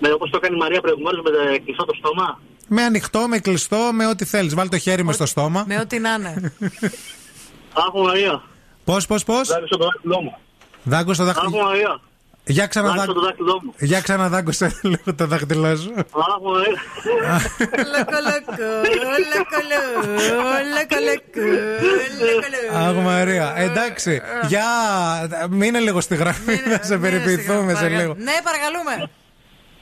Με 0.00 0.12
όπως 0.12 0.30
το 0.30 0.36
έκανε 0.36 0.56
η 0.56 0.58
Μαρία 0.58 0.80
προηγουμένως 0.80 1.20
με 1.24 1.30
το 1.30 1.64
κλειστό 1.64 1.84
το 1.84 1.94
στόμα. 1.98 2.40
Με 2.68 2.82
ανοιχτό, 2.82 3.28
με 3.28 3.38
κλειστό, 3.38 3.90
με 3.92 4.06
ό,τι 4.06 4.24
θέλεις. 4.24 4.54
Βάλει 4.54 4.68
το 4.68 4.78
χέρι 4.78 5.04
με 5.04 5.12
στο 5.12 5.26
στόμα. 5.26 5.64
Με 5.66 5.78
ό,τι 5.78 5.98
να 5.98 6.14
είναι. 6.14 6.52
Άχω 7.72 8.02
Μαρία. 8.02 8.42
Πώς, 8.84 9.06
πώς, 9.06 9.24
πώς; 9.24 9.48
Δάκουσα 9.48 9.76
το 9.76 9.84
δάχτυλό 9.84 10.20
μου. 10.22 10.36
Δάγκωσε 10.82 11.24
το 11.24 11.30
Άχω 11.30 11.40
δάχτυλο. 11.50 12.00
Μαρία. 12.48 12.56
Για 12.56 12.66
Δάκουσα 12.66 12.68
ξαναδάγκωσε. 12.68 13.12
το 13.12 13.20
δάχτυλό 13.20 13.60
μου. 13.62 13.74
Για 13.78 14.00
ξαναδάγκωσε 14.00 14.72
λίγο 14.90 15.14
το 15.14 15.26
δάχτυλό 15.26 15.76
σου. 15.76 15.92
Άχω 15.96 16.40
Μαρία. 16.50 16.80
Λακο, 17.92 18.12
λακο, 18.28 18.52
λακο, 19.32 19.58
λακο, 19.58 19.60
λακο, 20.74 20.96
λακο, 22.72 22.88
Αχ 22.88 23.04
Μαρία. 23.04 23.52
Εντάξει. 23.56 24.20
Για 24.48 24.64
μείνε 25.50 25.78
λίγο 25.78 26.00
στη 26.00 26.14
γραμμή. 26.16 26.54
Θα 26.56 26.82
σε 26.82 26.98
περιποιηθούμε 26.98 27.74
σε 27.74 27.88
λίγο. 27.88 28.14
Ναι, 28.18 28.32
παρακαλούμε. 28.44 29.10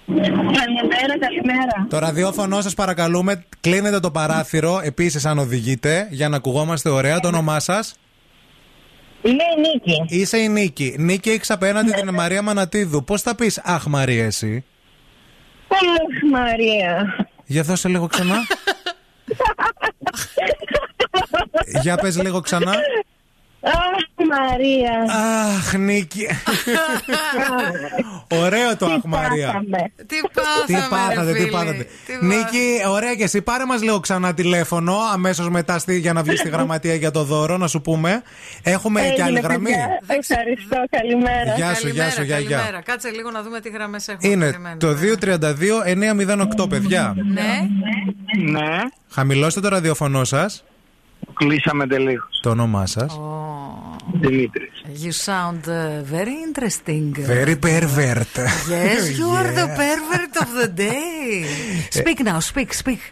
Καλημέρα, 0.06 1.18
καλημέρα. 1.20 1.86
Το 1.88 1.98
ραδιόφωνο 1.98 2.60
σας 2.60 2.74
παρακαλούμε, 2.74 3.44
κλείνετε 3.60 4.00
το 4.00 4.10
παράθυρο 4.10 4.80
επίσης 4.84 5.26
αν 5.26 5.38
οδηγείτε 5.38 6.06
για 6.10 6.28
να 6.28 6.36
ακουγόμαστε 6.36 6.88
ωραία 6.88 7.20
το 7.20 7.28
όνομά 7.28 7.60
σας. 7.60 7.94
Είμαι 9.22 9.42
η 9.56 9.60
Νίκη. 9.60 10.04
Είσαι 10.20 10.38
η 10.38 10.48
Νίκη. 10.48 10.94
Νίκη, 10.98 11.30
έχεις 11.30 11.50
απέναντι 11.50 11.90
την 11.90 12.14
Μαρία 12.14 12.42
Μανατίδου. 12.42 13.04
Πώς 13.04 13.22
θα 13.22 13.34
πεις 13.34 13.58
Αχ 13.64 13.86
Μαρία, 13.86 14.24
εσύ. 14.24 14.64
Αχ, 15.68 16.30
Μαρία. 16.30 17.16
Για 17.44 17.62
δώσε 17.62 17.88
λίγο 17.88 18.06
ξανά. 18.06 18.36
Για 21.82 21.96
πες 21.96 22.22
λίγο 22.22 22.40
ξανά. 22.40 22.74
Αχ, 23.60 24.26
Μαρία. 24.28 25.14
Αχ, 25.56 25.74
Νίκη. 25.74 26.26
Ωραίο 28.42 28.76
το 28.76 28.86
Αχ 28.86 29.02
Μαρία. 29.04 29.62
Τι 30.06 30.16
πάθαμε, 30.34 30.66
Τι 30.66 30.74
πάθατε, 30.90 31.24
ρε 31.24 31.32
τι 31.32 31.38
φίλε. 31.38 31.50
πάθατε. 31.50 31.86
Τι 32.06 32.26
Νίκη, 32.26 32.80
ωραία 32.90 33.14
και 33.14 33.22
εσύ. 33.22 33.42
Πάρε 33.42 33.64
μας 33.64 33.82
λίγο 33.82 34.00
ξανά 34.00 34.34
τηλέφωνο 34.34 34.96
αμέσως 35.12 35.48
μετά 35.48 35.78
στη, 35.78 35.98
για 35.98 36.12
να 36.12 36.22
βγεις 36.22 36.38
στη 36.38 36.48
γραμματεία 36.48 36.94
για 36.94 37.10
το 37.10 37.22
δώρο, 37.24 37.56
να 37.56 37.66
σου 37.66 37.80
πούμε. 37.80 38.22
Έχουμε 38.62 39.00
και 39.00 39.22
άλλη 39.22 39.36
Έγινε, 39.36 39.40
γραμμή. 39.40 39.64
παιδιά. 39.70 39.88
Ευχαριστώ, 40.06 40.76
καλημέρα. 40.90 41.54
Γεια 41.56 41.74
σου, 41.74 41.88
γεια 41.88 42.10
σου, 42.10 42.22
γεια, 42.22 42.38
γεια. 42.38 42.56
Καλημέρα. 42.56 42.82
Κάτσε 42.82 43.10
λίγο 43.10 43.30
να 43.30 43.42
δούμε 43.42 43.60
τι 43.60 43.68
γραμμές 43.68 44.08
έχουμε. 44.08 44.32
Είναι 44.32 44.44
Περιμένουμε. 44.44 44.78
το 44.78 44.96
232-908, 46.62 46.68
παιδιά. 46.68 47.14
Ναι. 47.32 47.68
Ναι. 48.50 48.76
Χαμηλώστε 49.10 49.60
το 49.60 49.68
ραδιοφωνό 49.68 50.24
σας. 50.24 50.64
Κλείσαμε 51.34 51.86
τελείως. 51.86 52.38
Το 52.42 52.50
όνομά 52.50 52.86
σας. 52.86 53.18
Δημήτρης. 54.12 54.70
You 55.02 55.12
sound 55.30 55.60
uh, 55.68 56.02
very 56.14 56.36
interesting. 56.48 57.12
Very 57.26 57.56
pervert. 57.66 58.34
Yes, 58.70 59.18
you 59.18 59.28
are 59.38 59.50
the 59.60 59.66
Yeah. 59.66 59.78
pervert 59.82 60.34
of 60.44 60.48
the 60.60 60.68
day. 60.86 61.44
Speak 62.00 62.18
now, 62.30 62.38
speak, 62.50 62.70
speak. 62.82 63.02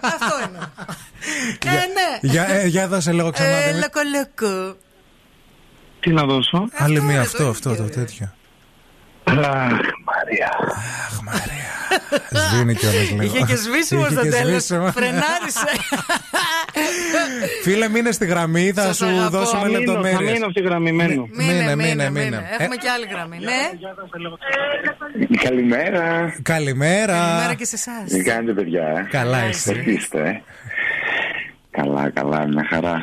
Αυτό 0.00 0.34
είναι. 0.48 0.58
Ε, 1.66 1.70
ναι. 1.70 2.30
Για, 2.32 2.48
ε, 2.48 2.66
για 2.66 2.88
δώσε 2.88 3.12
λίγο 3.12 3.30
ξανά. 3.30 3.48
Ε, 3.48 3.60
Δημήτρη. 3.60 3.78
λακο, 3.80 4.00
λακο. 4.14 4.76
Τι 6.00 6.10
να 6.10 6.24
δώσω; 6.24 6.68
Άλλη 6.72 7.00
μία 7.02 7.20
αυτό, 7.20 7.48
αυτό 7.48 7.74
το 7.74 7.82
τέτοιο. 7.82 8.32
Αχ, 9.24 9.40
Μαρία. 10.04 10.50
Σβήνει 12.50 12.74
κιόλας 12.74 13.10
λίγο. 13.10 13.22
Είχε 13.22 13.38
και 13.38 13.56
σβήσιμο 13.56 14.00
Είχε 14.04 14.12
στο 14.12 14.22
και 14.22 14.28
τέλος. 14.28 14.50
σβήσιμο. 14.50 14.90
Φρενάρισε. 14.92 15.66
Φίλε, 17.62 17.88
μείνε 17.88 18.12
στη 18.12 18.26
γραμμή, 18.26 18.72
θα 18.74 18.82
Σας 18.82 18.96
σου 18.96 19.04
αγαπώ. 19.06 19.28
δώσουμε 19.36 19.60
Θα 19.60 19.66
μείνω, 19.66 19.78
λεπτομέρειες. 19.78 20.18
θα 20.28 20.32
μείνω 20.32 20.48
στη 20.50 20.60
γραμμή, 20.60 20.92
μένω. 20.92 21.28
Μείνε, 21.32 21.76
μείνε, 21.76 22.10
μείνε. 22.10 22.42
Έχουμε 22.58 22.76
και 22.76 22.88
άλλη 22.88 23.06
γραμμή. 23.10 23.38
Ναι. 23.38 23.70
Καλημέρα. 25.42 26.34
Καλημέρα. 26.42 27.12
Καλημέρα 27.12 27.54
και 27.54 27.64
σε 27.64 27.74
εσάς. 27.74 28.10
Τι 28.10 28.22
κάνετε, 28.22 28.52
παιδιά. 28.52 29.06
Καλά 29.10 29.40
Πώς 29.46 29.56
είσαι. 29.56 29.82
είστε. 29.86 30.42
Καλά, 31.74 32.10
καλά, 32.10 32.46
μια 32.48 32.66
χαρά. 32.70 33.00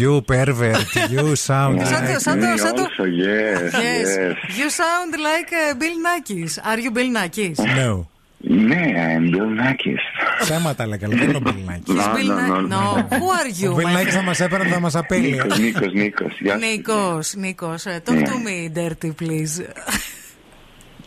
You 0.00 0.20
pervert, 0.32 0.92
you 1.14 1.32
sound 1.48 1.78
Yeah, 1.78 1.84
Σαν 1.84 2.06
το- 2.12 2.18
σαν 2.18 2.40
το- 2.40 2.46
me 2.46 2.58
σαν 2.58 2.74
το- 2.74 2.82
also, 2.82 3.04
yes, 3.04 3.72
Yes. 3.74 4.08
yes. 4.18 4.34
You 4.58 4.68
sound 4.82 5.12
like 5.28 5.50
uh, 5.52 5.74
Bill 5.80 5.96
Nackis. 6.06 6.52
Are 6.70 6.78
you 6.84 6.90
Bill 6.96 7.10
Nackis? 7.18 7.58
No. 7.80 8.06
Ναι, 8.44 8.82
I'm 8.96 9.34
Bill 9.34 9.50
Nackis. 9.62 10.02
Ψέματα 10.40 10.86
λέγα, 10.86 11.08
δεν 11.08 11.18
είναι 11.22 11.36
ο 11.36 11.40
Μπιλνάκη. 11.40 11.82
No, 11.88 12.16
Bill 12.16 12.28
no, 12.28 12.72
no, 12.72 12.72
Nackis. 12.72 12.72
No. 12.72 13.18
Who 13.20 13.28
are 13.38 13.62
you, 13.64 13.70
Ο 13.70 13.74
my 13.74 13.76
Μπιλνάκη 13.76 14.10
θα 14.10 14.22
μας 14.22 14.40
έπαιρνε, 14.40 14.68
θα 14.70 14.80
μας 14.80 14.94
απέλυε. 14.94 15.42
Νίκος, 15.42 15.58
Νίκος, 15.58 15.92
Νίκος. 15.92 16.38
Γεια 16.40 16.52
σου. 16.52 16.58
Νίκος, 16.66 17.34
Νίκος, 17.36 17.84
ε, 17.86 18.02
talk 18.06 18.10
to 18.12 18.16
me 18.46 18.78
dirty 18.78 19.06
please. 19.22 19.64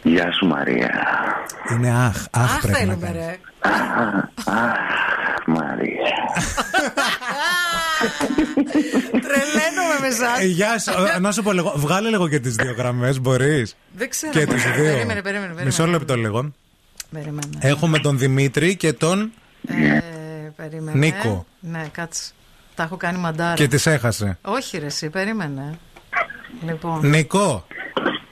Γεια 0.04 0.32
σου, 0.32 0.46
Μαρία. 0.48 0.90
Είναι 1.72 1.90
αχ, 1.90 2.26
αχ 2.32 2.44
Αχ, 2.54 2.62
πρέπει 2.62 2.74
να 2.74 2.78
θέλουμε 2.94 3.06
κάνεις. 3.06 3.26
ρε. 3.26 3.38
Αχ, 5.48 5.58
Μαρία. 5.58 6.12
Τρελαίνομαι 9.12 10.00
με 10.02 10.08
εσάς. 10.08 10.40
Ε, 10.40 10.46
Γεια 10.46 10.80
σου, 10.80 10.92
Ε, 11.16 11.20
να 11.20 11.32
σου 11.32 11.44
πω 11.44 11.52
λίγο, 11.52 11.74
βγάλε 11.76 12.10
λίγο 12.10 12.28
και 12.28 12.40
τις 12.40 12.56
δύο 12.56 12.74
γραμμές, 12.78 13.20
μπορείς. 13.22 13.76
Δεν 13.92 14.10
ξέρω. 14.10 14.32
Και 14.32 14.46
τις 14.46 14.64
δύο. 14.64 14.74
Περίμενε, 14.74 14.98
περίμενε, 15.22 15.22
περίμενε. 15.22 15.66
Μισό 15.66 15.86
λεπτό 15.88 16.16
λίγο. 16.16 16.52
Περίμενε. 17.12 17.58
Έχουμε 17.60 18.00
τον 18.00 18.18
Δημήτρη 18.18 18.76
και 18.76 18.94
τον. 18.94 19.32
Ε, 19.68 20.00
περίμενε. 20.56 20.98
Νίκο. 20.98 21.46
Ναι, 21.60 21.88
κάτσε. 21.92 22.32
Τα 22.76 22.84
έχω 22.84 22.98
κάνει 22.98 23.18
μαντάρα. 23.18 23.54
Και 23.54 23.68
τις 23.68 23.86
έχασε. 23.86 24.38
Όχι 24.42 24.78
ρε 24.78 24.86
εσύ, 24.86 25.10
περίμενε. 25.10 25.80
Λοιπόν, 26.66 27.08
Νίκο. 27.08 27.66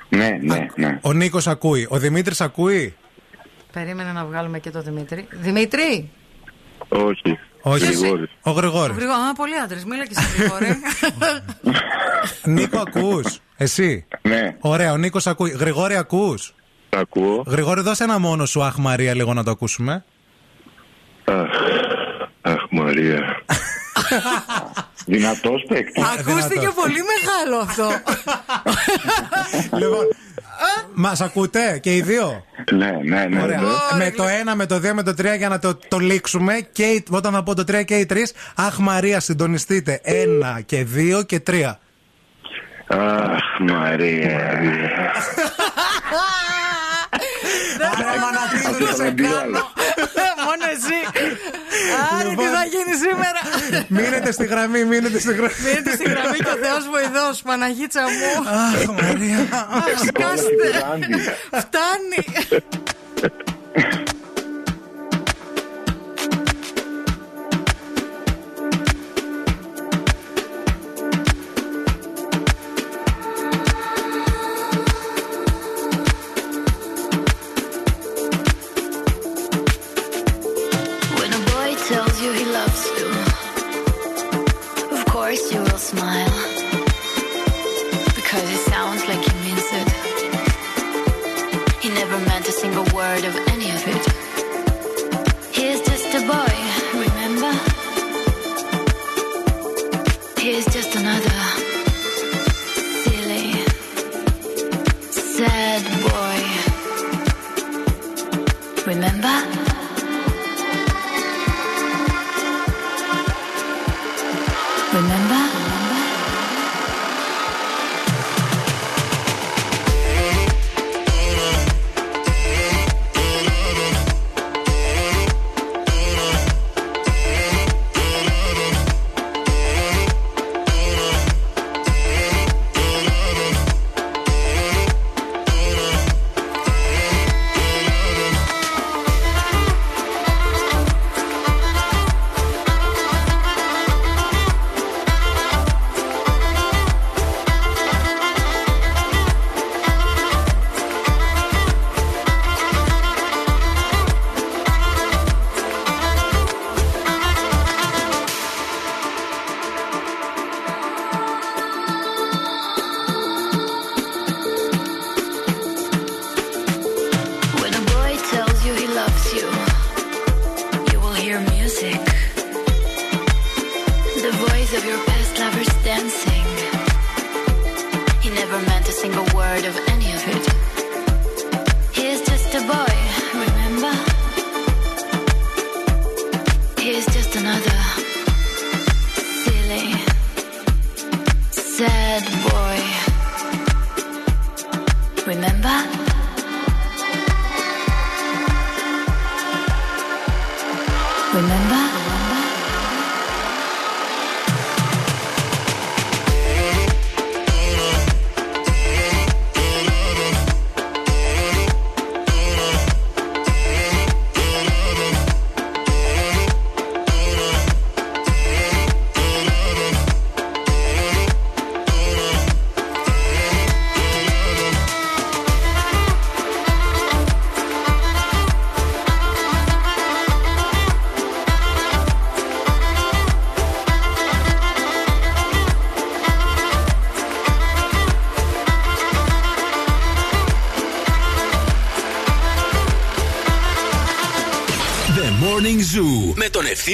Ναι, 0.10 0.30
ναι, 0.42 0.66
ναι. 0.76 1.00
Ο 1.02 1.14
Νίκος 1.14 1.48
ακούει. 1.48 1.88
Ο 1.90 1.98
Δημήτρης 1.98 2.42
ακούει; 2.42 2.96
περίμενε 3.72 4.12
να 4.12 4.26
βγάλουμε 4.26 4.60
και 4.60 4.70
το 4.70 4.82
Δημήτρη. 4.82 5.28
Δημήτρη! 5.32 6.10
Όχι. 6.96 7.40
Όχι. 7.62 7.86
Γρηγόρης. 7.86 8.30
Ο 8.42 8.52
Γρηγόρης. 8.52 8.96
Γρήγορα, 8.96 9.18
α, 9.18 9.34
πολύ 9.34 9.56
άντρες, 9.64 9.84
μίλα 9.86 10.06
και 10.06 10.14
σε 10.14 10.26
Γρηγόρη. 10.38 10.78
Νίκο, 12.56 12.80
ακούς; 12.88 13.40
Εσύ; 13.58 14.06
Ναι, 14.22 14.56
Ωραία, 14.60 14.92
ο 14.92 14.98
Νίκος 14.98 15.28
ακούει. 15.28 15.50
Γρηγόρη, 15.50 15.96
ακούς; 15.96 16.54
τα 16.90 17.00
ακούω. 17.00 17.44
Γρηγόρη, 17.48 17.82
δώσε 17.82 18.04
ένα 18.04 18.20
μόνο 18.20 18.46
σου, 18.46 18.64
Αχ 18.64 18.78
Μαρία, 18.78 19.16
λίγο 19.16 19.34
να 19.34 19.44
το 19.44 19.52
ακούσουμε. 19.52 20.04
Αχ, 21.26 21.50
αχ, 22.42 22.62
Μαρία. 22.70 23.22
Δυνατός 25.06 25.64
παίκτης. 25.68 26.04
Ακούστηκε 26.04 26.60
δυνατός. 26.60 26.74
πολύ 26.84 27.00
μεγάλο 27.14 27.58
αυτό. 27.58 27.90
λοιπόν, 29.80 30.06
μας 30.94 31.22
ακούτε 31.22 31.80
και 31.82 31.96
οι 31.96 32.02
δύο; 32.02 32.46
Ναι, 32.72 32.92
ναι, 33.04 33.26
ναι. 33.26 33.42
Ωραία. 33.42 33.60
ναι. 33.60 33.68
με 34.06 34.12
το 34.12 34.24
1, 34.52 34.54
με 34.56 34.66
το 34.66 34.76
2, 34.76 34.92
με 34.94 35.04
το 35.04 35.12
3 35.12 35.38
για 35.38 35.50
να 35.50 35.60
το, 35.60 35.76
το 35.88 35.98
λήξουμε. 35.98 36.68
Και 36.72 36.84
οι- 36.84 37.04
όταν 37.10 37.34
θα 37.34 37.44
πω 37.44 37.56
το 37.56 37.64
3 37.72 37.84
και 37.86 37.96
οι 37.98 38.06
3, 38.10 38.16
Αχ 38.56 38.78
Μαρία, 38.78 39.20
συντονιστείτε. 39.20 40.02
1 40.04 40.62
και 40.66 40.86
2 40.96 41.26
και 41.26 41.40
3. 41.48 41.80
Αχ, 42.88 43.60
Μαρία. 43.60 44.40
Μανατίδου, 48.22 48.88
Αυτό 48.90 49.12
εσύ. 50.76 51.00
Άρη, 52.20 52.36
τι 52.36 52.48
θα 52.56 52.64
γίνει 52.74 52.94
σήμερα; 53.06 53.42
μείνετε 53.88 54.32
στη 54.32 54.46
γραμμή, 54.46 54.84
μείνετε 54.84 55.20
στη 55.20 55.34
γραμμή. 55.34 55.54
Μείνετε 55.66 55.92
στη 55.92 56.04
γραμμή 56.04 56.38
και 56.38 56.54
ο 56.56 56.60
Θεός 56.66 56.84
βοηθός, 56.94 57.42
Παναγίτσα 57.42 58.02
μου. 58.02 58.32
Αχ 58.50 58.82
Μαρία. 59.02 59.40
Αχ, 59.52 60.00
σκάστε. 60.08 60.68
Φτάνει. 61.62 62.24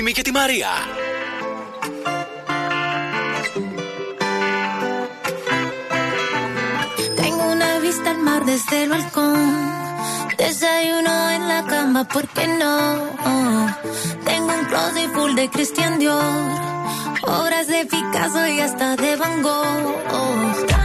με 0.02 0.12
και 0.12 0.22
τη 0.22 0.32
Tengo 7.16 7.44
una 7.56 7.80
vista 7.80 8.10
al 8.12 8.18
mar 8.18 8.44
desde 8.46 8.84
el 8.84 8.90
balcón. 8.90 9.40
Desayuno 10.38 11.14
en 11.38 11.48
la 11.48 11.62
cama, 11.72 12.02
¿por 12.14 12.28
qué 12.28 12.46
no? 12.62 12.76
Tengo 14.26 14.50
un 14.60 14.66
closet 14.70 15.10
full 15.14 15.34
de 15.36 15.50
Christian 15.50 15.98
Dior. 16.00 16.24
Obras 17.40 17.68
de 17.68 17.86
Picasso 17.92 18.48
y 18.48 18.60
hasta 18.60 18.96
de 18.98 19.16
Van 19.16 19.42
Gogh. 19.42 20.79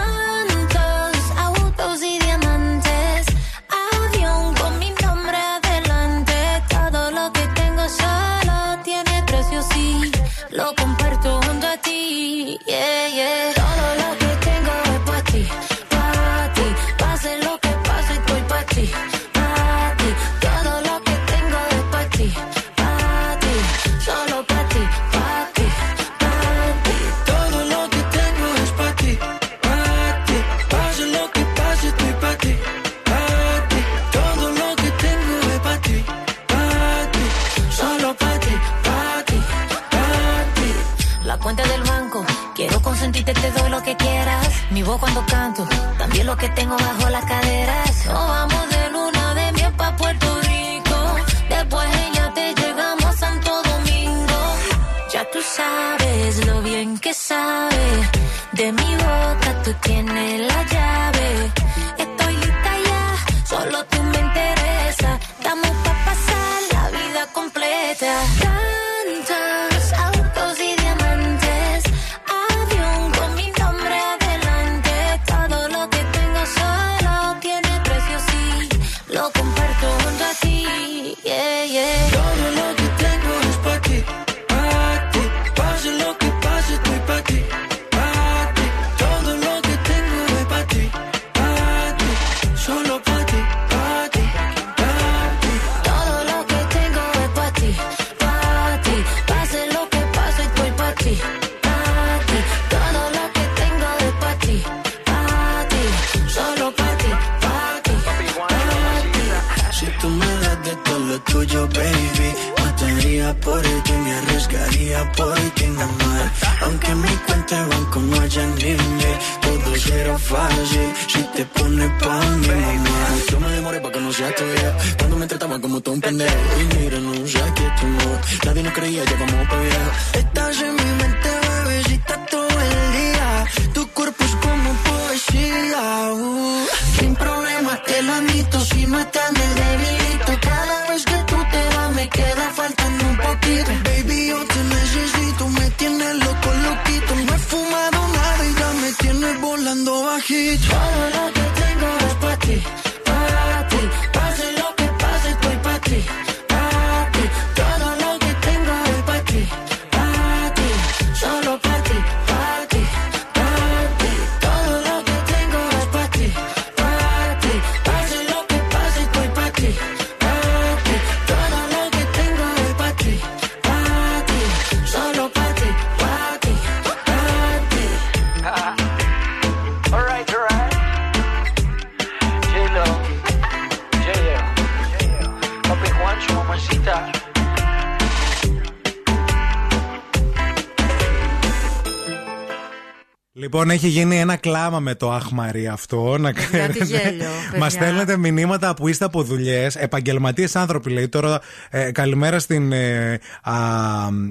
Λοιπόν, 193.64 193.78
έχει 193.78 193.88
γίνει 193.88 194.18
ένα 194.18 194.36
κλάμα 194.36 194.80
με 194.80 194.94
το 194.94 195.12
άχμαρι 195.12 195.66
αυτό. 195.66 196.18
Να 196.18 196.32
ξέρετε. 196.32 197.26
Μας 197.58 197.72
στέλνετε 197.72 198.16
μηνύματα 198.16 198.74
που 198.74 198.88
είστε 198.88 199.04
από 199.04 199.22
δουλειές. 199.22 199.76
Επαγγελματίες 199.76 200.56
άνθρωποι 200.56 200.90
λέει 200.90 201.08
τώρα. 201.08 201.40
Ε, 201.70 201.90
καλημέρα 201.92 202.38
στην. 202.38 202.72
Ε, 202.72 203.20
α, 203.42 203.54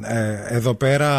ε, 0.03 0.55
εδώ 0.55 0.73
πέρα. 0.73 1.10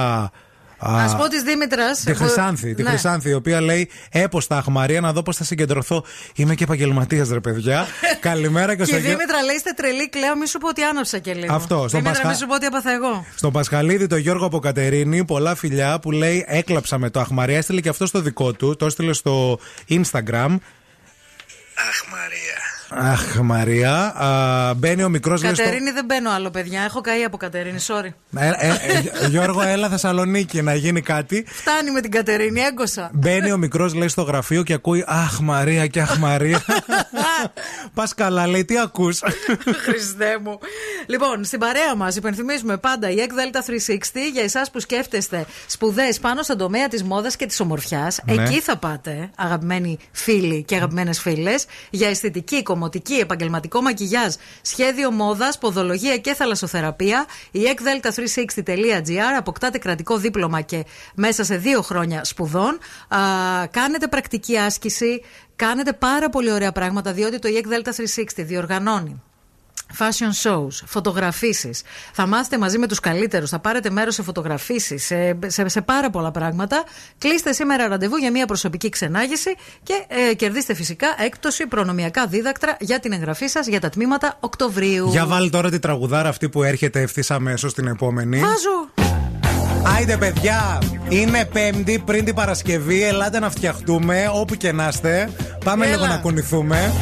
Α 0.79 1.17
πω 1.17 1.29
της 1.29 1.43
Δήμητρας. 1.43 1.99
Τη 1.99 2.11
ναι. 2.11 2.89
Χρυσάνθη, 2.89 3.29
η 3.29 3.33
οποία 3.33 3.61
λέει: 3.61 3.91
Έπω 4.11 4.43
τα 4.49 4.57
Αχμαρία 4.57 5.01
να 5.01 5.13
δω 5.13 5.23
πώς 5.23 5.37
θα 5.37 5.45
συγκεντρωθώ. 5.45 6.05
Είμαι 6.35 6.55
και 6.55 6.65
επαγγελματίας, 6.65 7.29
ρε 7.29 7.41
παιδιά. 7.41 7.87
Καλημέρα 8.31 8.73
και 8.75 8.83
Και 8.83 8.85
στο 8.85 8.97
η 8.97 9.01
γιο- 9.01 9.11
Δήμητρα 9.11 9.43
λέει 9.43 9.55
είστε 9.57 9.73
τρελή, 9.77 10.09
κλαίω, 10.09 10.37
μη 10.37 10.47
σου 10.47 10.59
πω 10.59 10.69
ότι 10.69 10.83
άναψα 10.83 11.19
και 11.19 11.35
λίγο. 11.35 11.55
Αυτό, 11.55 11.75
στον 11.77 11.89
Δήμητρα, 11.89 12.11
Πασχα- 12.13 12.29
μη 12.29 12.35
σου 12.35 12.47
πω 12.47 12.55
ότι 12.55 12.67
έπαθα 12.67 12.91
εγώ. 12.93 13.27
Στον 13.37 13.53
Πασχαλίδη, 13.53 14.07
το 14.07 14.17
Γιώργο 14.17 14.47
από 14.47 14.59
Κατερίνη, 14.59 15.25
πολλά 15.25 15.55
φιλιά 15.55 15.99
που 15.99 16.11
λέει 16.11 16.45
Έκλαψα 16.49 16.99
με 16.99 17.11
το 17.11 17.21
αχμαρία. 17.21 17.57
Έστειλε 17.57 17.81
και 17.81 17.89
αυτό 17.89 18.07
στο 18.07 18.21
δικό 18.21 18.53
του. 18.53 18.77
Το 18.77 18.87
έστειλε 18.87 19.13
στο 19.13 19.59
Instagram. 19.89 20.53
Αχ, 21.89 21.99
Μαρία. 22.11 22.54
Αχ, 22.97 23.35
Μαρία. 23.43 23.93
Α, 24.17 24.75
μπαίνει 24.75 25.03
ο 25.03 25.09
μικρός 25.09 25.43
λέει. 25.43 25.55
στο- 25.55 25.63
Κατερίνη 25.63 25.91
δεν 25.91 26.05
μπαίνω 26.05 26.31
άλλο, 26.31 26.51
παιδιά. 26.51 26.81
Έχω 26.83 27.01
καεί 27.01 27.23
από 27.25 27.37
Κατερίνη, 27.37 27.79
sorry. 27.87 28.09
Ε, 28.37 28.47
ε, 28.49 28.69
ε, 29.23 29.27
Γιώργο, 29.29 29.63
έλα 29.63 29.89
Θεσσαλονίκη 29.89 30.63
να 30.63 30.75
γίνει 30.75 31.01
κάτι. 31.01 31.45
Φτάνει 31.49 31.91
με 31.91 32.01
την 32.01 32.11
Κατερίνη, 32.11 32.61
έγκωσα. 32.61 33.11
Μπαίνει 33.13 33.53
ο 33.53 33.57
μικρός, 33.57 33.95
λέει 33.95 34.09
στο 34.09 34.23
γραφείο 34.23 34.63
και 34.63 34.73
ακούει 34.73 35.05
Αχ, 35.07 35.39
Μαρία 35.41 35.87
και 35.87 36.01
Αχ, 36.01 36.19
Μαρία. 36.19 36.63
Πας 37.95 38.15
καλά, 38.15 38.47
λέει, 38.47 38.65
τι 38.65 38.79
ακούς; 38.79 39.21
Χριστέ 39.83 40.39
μου. 40.43 40.59
Λοιπόν, 41.07 41.45
στην 41.45 41.59
παρέα 41.59 41.95
μας 41.97 42.17
υπενθυμίζουμε 42.17 42.77
πάντα 42.77 43.11
η 43.11 43.21
ΕΚΔΕΛΤΑ 43.21 43.63
360 43.63 44.31
για 44.33 44.43
εσάς 44.43 44.71
που 44.71 44.81
σκέφτεστε 44.81 45.45
σπουδές 45.67 46.19
πάνω 46.19 46.43
στον 46.43 46.59
τομέα 46.59 46.89
της 46.89 47.03
μόδας 47.03 47.37
και 47.37 47.47
της 47.47 47.61
ομορφιάς. 47.61 48.21
Ναι. 48.25 48.43
Εκεί 48.43 48.61
θα 48.61 48.77
πάτε, 48.77 49.31
αγαπημένοι 49.37 49.99
φίλοι 50.13 50.63
και 50.63 50.75
αγαπημένες 50.77 51.21
φίλες, 51.21 51.67
για 51.91 52.09
αισθητική, 52.09 52.63
κομμωτική, 52.85 53.15
επαγγελματικό 53.15 53.81
μακιγιάζ, 53.81 54.35
σχέδιο 54.63 55.11
μόδας, 55.11 55.59
ποδολογία 55.59 56.17
και 56.19 56.35
θαλασσοθεραπεία. 56.35 57.27
Η 57.51 57.61
ekdelta360.gr 57.75 59.35
αποκτάτε 59.39 59.79
κρατικό 59.79 60.17
δίπλωμα 60.17 60.61
και 60.61 60.85
μέσα 61.15 61.45
σε 61.45 61.57
δύο 61.57 61.83
χρόνια 61.83 62.25
σπουδών. 62.25 62.79
Α, 63.09 63.19
κάνετε 63.71 64.09
πρακτική 64.09 64.59
άσκηση, 64.59 65.23
κάνετε 65.57 65.93
πάρα 65.93 66.29
πολύ 66.29 66.53
ωραία 66.53 66.73
πράγματα, 66.73 67.13
διότι 67.13 67.39
το 67.39 67.49
EEC 67.53 67.73
Delta 67.73 67.89
360 67.89 68.25
διοργανώνει 68.37 69.23
fashion 69.99 70.51
shows, 70.51 70.69
φωτογραφίσεις. 70.87 71.83
Θα 72.13 72.27
μάθετε 72.27 72.59
μαζί 72.59 72.79
με 72.79 72.87
τους 72.87 73.01
καλύτερους, 73.01 73.51
θα 73.51 73.59
πάρετε 73.59 73.91
μέρος 73.91 74.15
σε 74.15 74.23
φωτογραφίσεις, 74.23 75.05
σε, 75.05 75.39
σε, 75.47 75.69
σε 75.69 75.81
πάρα 75.81 76.11
πολλά 76.11 76.31
πράγματα. 76.31 76.85
Κλείστε 77.19 77.53
σήμερα 77.53 77.89
ραντεβού 77.89 78.17
για 78.17 78.31
μια 78.31 78.47
προσωπική 78.47 78.89
ξενάγηση 78.89 79.55
και 79.83 80.05
ε, 80.31 80.35
κερδίστε 80.35 80.75
φυσικά 80.75 81.07
έκπτωση 81.19 81.67
προνομιακά 81.67 82.27
δίδακτρα 82.27 82.77
για 82.81 83.01
την 83.01 83.13
εγγραφή 83.13 83.47
σας 83.47 83.67
για 83.67 83.81
τα 83.81 83.89
τμήματα 83.89 84.37
Οκτωβρίου. 84.41 85.09
Για 85.11 85.27
βάλει 85.27 85.51
τώρα 85.51 85.71
τη 85.71 85.79
τραγουδάρα 85.79 86.29
αυτή 86.29 86.49
που 86.49 86.63
έρχεται 86.63 87.01
ευθύς 87.01 87.31
αμέσως 87.31 87.75
την 87.75 87.87
επόμενη. 87.87 88.39
Βάζω. 88.39 89.13
Άιντε, 89.97 90.17
παιδιά, 90.17 90.79
είναι 91.09 91.45
Πέμπτη 91.45 92.03
πριν 92.07 92.25
την 92.25 92.35
Παρασκευή. 92.35 93.03
Ελάτε 93.03 93.39
να 93.39 93.51
φτιαχτούμε 93.51 94.31
όπου 94.35 94.55
και 94.55 94.73
να 94.73 94.89
είστε. 94.89 95.31
Πάμε 95.65 95.87
Έλα. 95.87 95.95
λίγο 95.95 96.07
να 96.07 96.17
κουνηθούμε. 96.17 96.93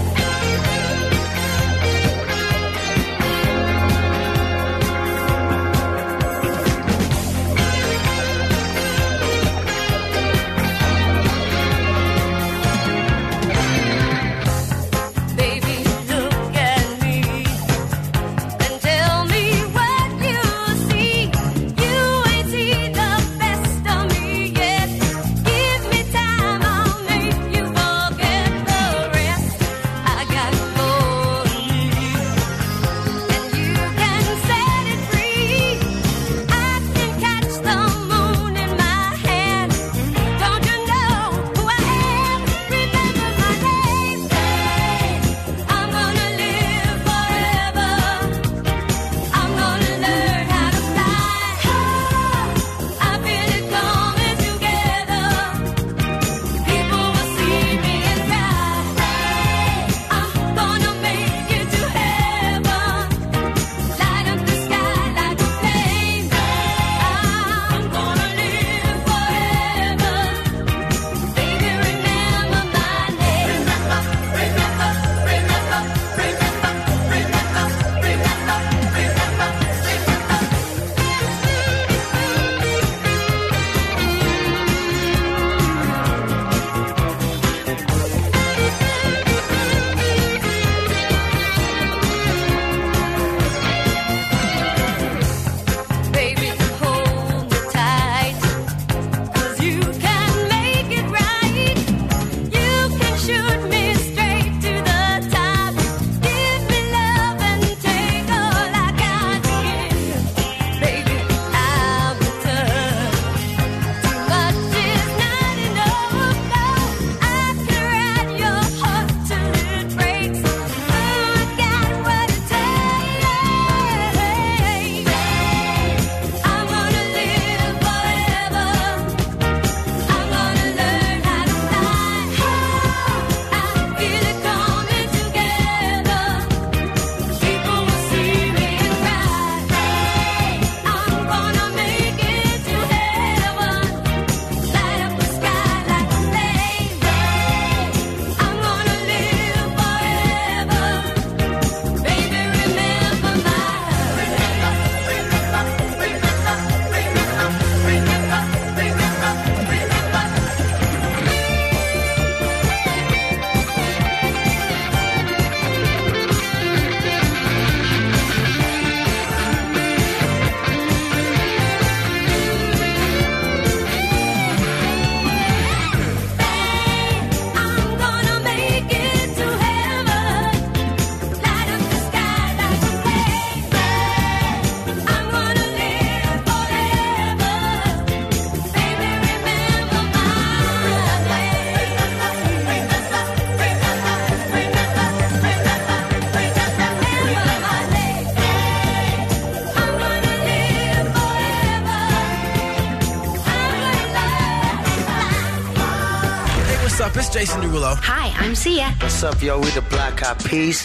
Jason 207.42 207.60
Derulo. 207.60 207.98
Hi, 208.04 208.30
I'm 208.38 208.54
Sia. 208.54 208.94
What's 209.00 209.24
up, 209.24 209.42
yo? 209.42 209.58
We 209.58 209.68
the 209.70 209.82
Black 209.90 210.22
Eyed 210.22 210.38
Peas. 210.46 210.78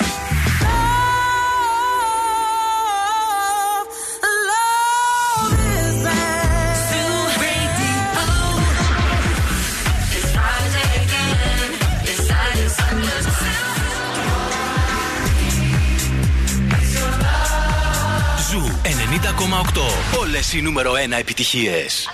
Ζου 18.50 18.64
90,8. 18.84 20.20
Όλες 20.20 20.54
οι 20.54 20.62
νούμερο 20.62 20.94
1 20.94 21.18
επιτυχίες. 21.20 22.08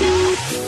905 0.00 0.67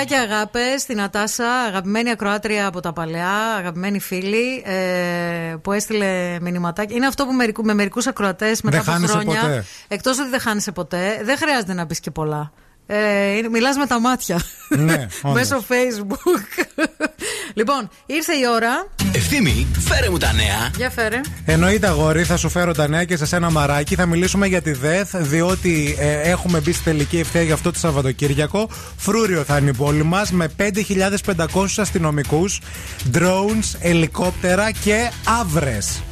φιλιά 0.00 0.16
και 0.26 0.32
αγάπες 0.32 0.80
στην 0.80 0.96
Νατάσα, 0.96 1.52
αγαπημένη 1.52 2.10
ακροάτρια 2.10 2.66
από 2.66 2.80
τα 2.80 2.92
παλαιά, 2.92 3.54
αγαπημένη 3.58 4.00
φίλη 4.00 4.62
ε, 4.66 5.54
που 5.62 5.72
έστειλε 5.72 6.38
μηνυματάκι. 6.40 6.94
Είναι 6.94 7.06
αυτό 7.06 7.24
που 7.26 7.32
μερικού, 7.32 7.64
με 7.64 7.74
μερικούς 7.74 8.06
ακροατές 8.06 8.62
μετά 8.62 8.76
Δεν 8.76 8.80
από 8.80 8.90
χάνεσαι 8.92 9.12
χρόνια. 9.12 9.40
ποτέ. 9.40 9.64
Εκτός 9.88 10.18
ότι 10.18 10.28
δεν 10.28 10.40
χάνεσαι 10.40 10.72
ποτέ, 10.72 11.20
δεν 11.24 11.36
χρειάζεται 11.36 11.74
να 11.74 11.86
πεις 11.86 12.00
και 12.00 12.10
πολλά. 12.10 12.52
Ε, 12.86 13.40
Μιλάς 13.50 13.76
με 13.76 13.86
τα 13.86 14.00
μάτια. 14.00 14.40
Ναι, 14.68 14.94
όντως. 15.22 15.34
Μέσω 15.48 15.64
Facebook. 15.68 16.64
Λοιπόν, 17.60 17.88
ήρθε 18.06 18.32
η 18.32 18.42
ώρα. 18.54 18.86
Ευθύμη, 19.12 19.66
φέρε 19.78 20.10
μου 20.10 20.18
τα 20.18 20.32
νέα. 20.32 20.70
Για 20.76 20.90
φέρε. 20.90 21.20
Εννοείται, 21.44 21.86
αγόρι, 21.86 22.24
θα 22.24 22.36
σου 22.36 22.48
φέρω 22.48 22.74
τα 22.74 22.88
νέα 22.88 23.04
και 23.04 23.16
σε 23.16 23.36
ένα 23.36 23.50
μαράκι. 23.50 23.94
Θα 23.94 24.06
μιλήσουμε 24.06 24.46
για 24.46 24.62
τη 24.62 24.72
ΔΕΘ, 24.72 25.08
διότι 25.16 25.96
ε, 25.98 26.30
έχουμε 26.30 26.60
μπει 26.60 26.72
στη 26.72 26.84
τελική 26.84 27.18
ευθεία 27.18 27.42
για 27.42 27.54
αυτό 27.54 27.72
το 27.72 27.78
Σαββατοκύριακο. 27.78 28.68
Φρούριο 28.96 29.44
θα 29.44 29.56
είναι 29.56 29.70
η 29.70 29.74
πόλη 29.74 30.02
μας 30.02 30.30
με 30.30 30.48
5.500 30.56 31.66
αστυνομικούς, 31.76 32.60
drones, 33.12 33.76
ελικόπτερα 33.80 34.70
και 34.70 35.10
άβρες. 35.40 36.02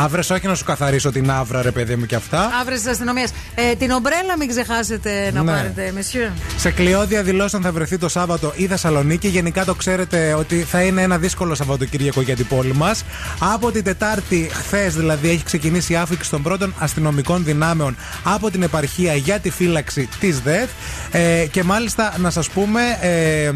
Άβρε, 0.00 0.20
όχι 0.32 0.46
να 0.46 0.54
σου 0.54 0.64
καθαρίσω 0.64 1.10
την 1.10 1.30
άβρα, 1.30 1.62
ρε 1.62 1.70
παιδί 1.70 1.96
μου 1.96 2.06
και 2.06 2.14
αυτά. 2.14 2.50
Αύριο 2.60 2.76
της 2.76 2.86
αστυνομίας. 2.86 3.30
Ε, 3.54 3.74
την 3.74 3.90
ομπρέλα 3.90 4.36
μην 4.38 4.48
ξεχάσετε 4.48 5.30
να 5.34 5.42
Ναι. 5.42 5.52
πάρετε, 5.52 5.90
μεσιού. 5.94 6.28
Σε 6.56 6.70
κλειώδια 6.70 7.22
δηλώσεων 7.22 7.62
θα 7.62 7.72
βρεθεί 7.72 7.98
το 7.98 8.08
Σάββατο 8.08 8.52
η 8.56 8.66
Θεσσαλονίκη. 8.66 9.28
Γενικά 9.28 9.64
το 9.64 9.74
ξέρετε 9.74 10.34
ότι 10.34 10.56
θα 10.62 10.82
είναι 10.82 11.02
ένα 11.02 11.18
δύσκολο 11.18 11.54
Σαββατοκύριακο 11.54 12.20
για 12.20 12.36
την 12.36 12.46
πόλη 12.46 12.74
μας. 12.74 13.04
Από 13.38 13.70
την 13.70 13.84
Τετάρτη, 13.84 14.50
χθες 14.52 14.94
δηλαδή, 14.94 15.28
έχει 15.28 15.44
ξεκινήσει 15.44 15.92
η 15.92 15.96
άφηξη 15.96 16.30
των 16.30 16.42
πρώτων 16.42 16.74
αστυνομικών 16.78 17.44
δυνάμεων 17.44 17.96
από 18.22 18.50
την 18.50 18.62
επαρχία 18.62 19.14
για 19.14 19.38
τη 19.38 19.50
φύλαξη 19.50 20.08
της 20.20 20.40
ΔΕΘ. 20.40 20.68
Ε, 21.10 21.46
και 21.50 21.62
μάλιστα 21.62 22.14
να 22.18 22.30
σας 22.30 22.48
πούμε. 22.48 22.80
Ε, 23.00 23.50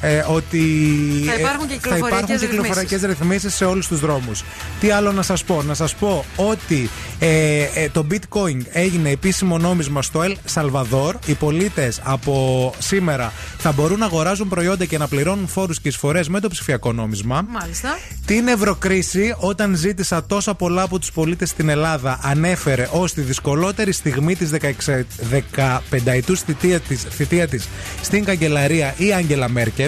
ε, 0.00 0.24
ότι 0.28 0.58
Θα 1.26 1.34
υπάρχουν 1.38 1.66
και 1.66 1.72
ε, 1.72 1.76
κυκλοφοριακές 1.76 2.08
υπάρχουν 2.08 2.26
και 2.26 2.32
ρυθμίσεις. 2.32 2.48
κυκλοφοριακές 2.48 3.02
ρυθμίσεις 3.02 3.54
σε 3.54 3.64
όλους 3.64 3.86
τους 3.86 4.00
δρόμους. 4.00 4.44
Τι 4.80 4.90
άλλο 4.90 5.12
να 5.12 5.22
σας 5.22 5.44
πω; 5.44 5.62
Να 5.62 5.74
σας 5.74 5.94
πω 5.94 6.24
ότι 6.36 6.90
ε, 7.18 7.62
ε, 7.74 7.88
το 7.92 8.06
bitcoin 8.10 8.60
έγινε 8.72 9.10
επίσημο 9.10 9.58
νόμισμα 9.58 10.02
στο 10.02 10.20
El 10.24 10.34
Salvador. 10.54 11.12
Οι 11.26 11.32
πολίτες 11.32 12.00
από 12.04 12.74
σήμερα 12.78 13.32
θα 13.58 13.72
μπορούν 13.72 13.98
να 13.98 14.04
αγοράζουν 14.04 14.48
προϊόντα 14.48 14.84
και 14.84 14.98
να 14.98 15.08
πληρώνουν 15.08 15.48
φόρους 15.48 15.80
και 15.80 15.88
εισφορές 15.88 16.28
με 16.28 16.40
το 16.40 16.48
ψηφιακό 16.48 16.92
νόμισμα. 16.92 17.46
Μάλιστα. 17.48 17.98
Την 18.26 18.48
ευρωκρίση, 18.48 19.34
όταν 19.38 19.74
ζήτησα 19.74 20.24
τόσα 20.24 20.54
πολλά 20.54 20.82
από 20.82 20.98
τους 20.98 21.12
πολίτες 21.12 21.48
στην 21.48 21.68
Ελλάδα, 21.68 22.18
ανέφερε 22.22 22.88
ως 22.92 23.12
τη 23.12 23.20
δυσκολότερη 23.20 23.92
στιγμή 23.92 24.36
της 24.36 24.50
15ετού 24.50 26.34
θητεία 26.34 26.80
της 26.80 27.06
θητεία 27.10 27.48
της 27.48 27.68
στην 28.02 28.24
καγκελαρία 28.24 28.94
η 28.96 29.12
Άγγελα 29.12 29.48
Μέρκελ. 29.48 29.85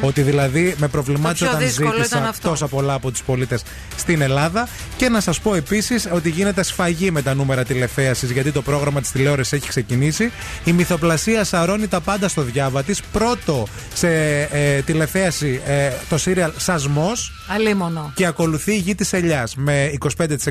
Ότι 0.00 0.22
δηλαδή 0.22 0.74
με 0.78 0.88
προβλημάτισε 0.88 1.44
Το 1.44 1.50
πιο 1.50 1.56
όταν 1.56 1.68
δύσκολο 1.68 1.88
ήταν 1.88 2.04
ζήτησα 2.04 2.28
αυτό. 2.28 2.48
τόσα 2.48 2.66
πολλά 2.66 2.94
από 2.94 3.10
τους 3.10 3.22
πολίτες 3.22 3.62
στην 3.96 4.20
Ελλάδα. 4.20 4.68
Και 4.96 5.08
να 5.08 5.20
σας 5.20 5.40
πω 5.40 5.54
επίσης 5.54 6.08
ότι 6.12 6.30
γίνεται 6.30 6.62
σφαγή 6.62 7.10
με 7.10 7.22
τα 7.22 7.34
νούμερα 7.34 7.64
τηλεθέαση, 7.64 8.26
γιατί 8.26 8.52
το 8.52 8.62
πρόγραμμα 8.62 9.00
της 9.00 9.10
τηλεόρασης 9.10 9.52
έχει 9.52 9.68
ξεκινήσει. 9.68 10.32
Η 10.64 10.72
μυθοπλασία 10.72 11.44
σαρώνει 11.44 11.88
τα 11.88 12.00
πάντα 12.00 12.28
στο 12.28 12.42
διάβα 12.42 12.82
της. 12.82 13.02
Πρώτο 13.12 13.66
σε 13.94 14.08
ε, 14.42 14.80
τηλεθέαση 14.80 15.60
ε, 15.66 15.90
το 16.08 16.18
σύριαλ 16.18 16.52
Σασμός. 16.56 17.32
Αλίμονο. 17.48 18.12
Και 18.14 18.26
ακολουθεί 18.26 18.72
η 18.72 18.76
γη 18.76 18.94
της 18.94 19.12
Ελιάς 19.12 19.54
με 19.56 19.90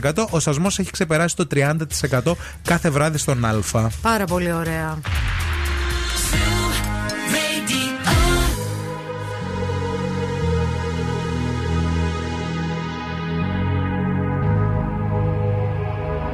25%. 0.01 0.11
Ο 0.29 0.39
σασμός 0.39 0.79
έχει 0.79 0.91
ξεπεράσει 0.91 1.35
το 1.35 1.47
30% 1.55 2.31
κάθε 2.63 2.89
βράδυ 2.89 3.17
στον 3.17 3.45
Α. 3.45 3.59
Πάρα 4.01 4.25
πολύ 4.25 4.53
ωραία. 4.53 4.97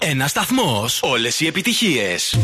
Ένας 0.00 0.30
σταθμός. 0.30 1.00
Όλες 1.02 1.40
οι 1.40 1.46
επιτυχίες. 1.46 2.38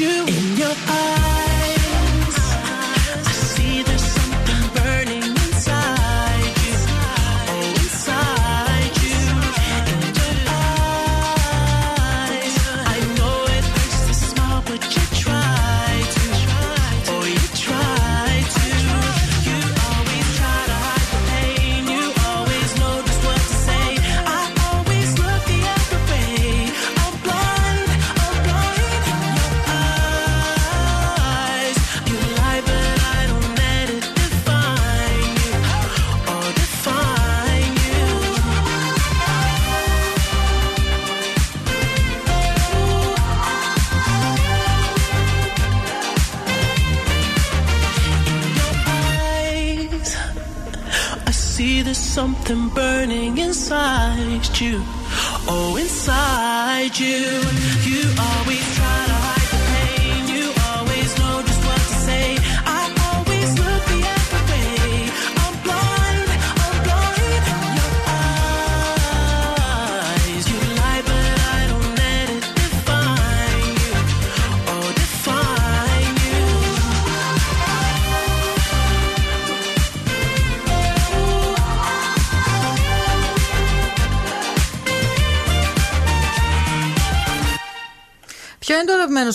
You. 0.00 0.26
In 0.26 0.56
your 0.56 0.74
eyes, 0.88 1.17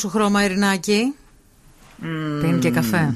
σου 0.03 0.09
χρώμα, 0.09 0.43
Ειρηνάκη; 0.43 1.13
Πίνει 2.41 2.59
και 2.59 2.69
καφέ. 2.69 3.15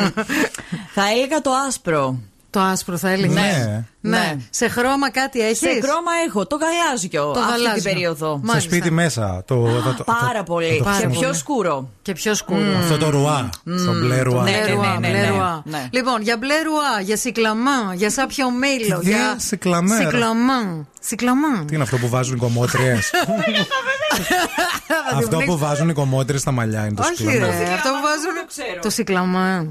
Θα 0.94 1.02
έλεγα 1.16 1.40
το 1.40 1.50
άσπρο. 1.68 2.18
Το 2.50 2.60
άσπρο 2.60 2.96
θα 2.96 3.08
έλεγες. 3.10 3.34
Ναι. 3.34 3.84
ναι. 4.00 4.36
Σε 4.50 4.68
χρώμα 4.68 5.10
κάτι 5.10 5.40
έχεις; 5.40 5.58
Σε 5.58 5.66
χρώμα 5.68 6.10
έχω. 6.26 6.46
Το 6.46 6.56
γαλάζιο. 6.56 7.32
Το 7.32 7.40
αυτή 7.40 7.50
γαλάζιο. 7.52 7.74
την 7.74 7.82
περίοδο. 7.82 8.40
Στο 8.48 8.60
σπίτι 8.60 8.90
μέσα. 8.90 9.42
Το, 9.46 9.66
θα 9.84 9.94
το- 9.94 10.04
Πάρα 10.04 10.32
θα- 10.34 10.42
πολύ. 10.42 10.66
θα 10.66 10.76
το 10.76 10.82
Και 10.84 10.88
χρησιμοποιώ. 10.90 11.20
πιο 11.20 11.32
σκούρο. 11.32 11.90
Και 12.02 12.12
πιο 12.12 12.34
σκούρο. 12.34 12.76
Αυτό 12.78 12.96
το 12.98 13.10
ρουά. 13.10 13.48
Το 13.64 13.92
μπλε 14.00 14.20
ρουά. 14.20 14.42
Ναι, 14.42 14.50
Μπλε 14.50 14.60
ναι, 14.66 14.72
ρουά, 14.72 14.98
ναι, 14.98 15.08
ναι, 15.08 15.08
μπλε 15.08 15.20
ναι. 15.20 15.28
ρουά. 15.28 15.62
Ναι. 15.64 15.88
Λοιπόν, 15.90 16.22
για 16.22 16.36
μπλε 16.36 16.54
ρουά, 16.62 17.00
για 17.02 17.16
σικλαμά, 17.16 17.94
για 17.94 18.10
σάπιο 18.10 18.50
μήλο. 18.50 18.98
Τι 18.98 19.08
για 19.08 19.34
σικλαμέ, 19.38 19.96
ρε. 19.98 20.04
Σικλαμά. 20.04 20.86
Σικλαμά. 21.00 21.64
Τι 21.66 21.74
είναι 21.74 21.82
αυτό 21.82 21.96
που 21.96 22.08
βάζουν 22.08 22.36
οι 22.36 22.38
κομμότριε. 22.38 22.92
αυτό 25.14 25.36
που 25.38 25.58
βάζουν 25.58 25.88
οι 25.88 25.92
κομμότριε 25.92 26.38
στα 26.38 26.50
μαλλιά 26.50 26.84
είναι 26.84 26.94
το 26.94 27.02
Όχι, 27.02 27.24
ρε, 27.24 27.30
σικλαμέν. 27.30 27.72
αυτό 27.72 27.88
που 27.88 28.00
βάζουν. 28.02 28.80
Το 28.82 28.90
σικλαμά. 28.90 29.66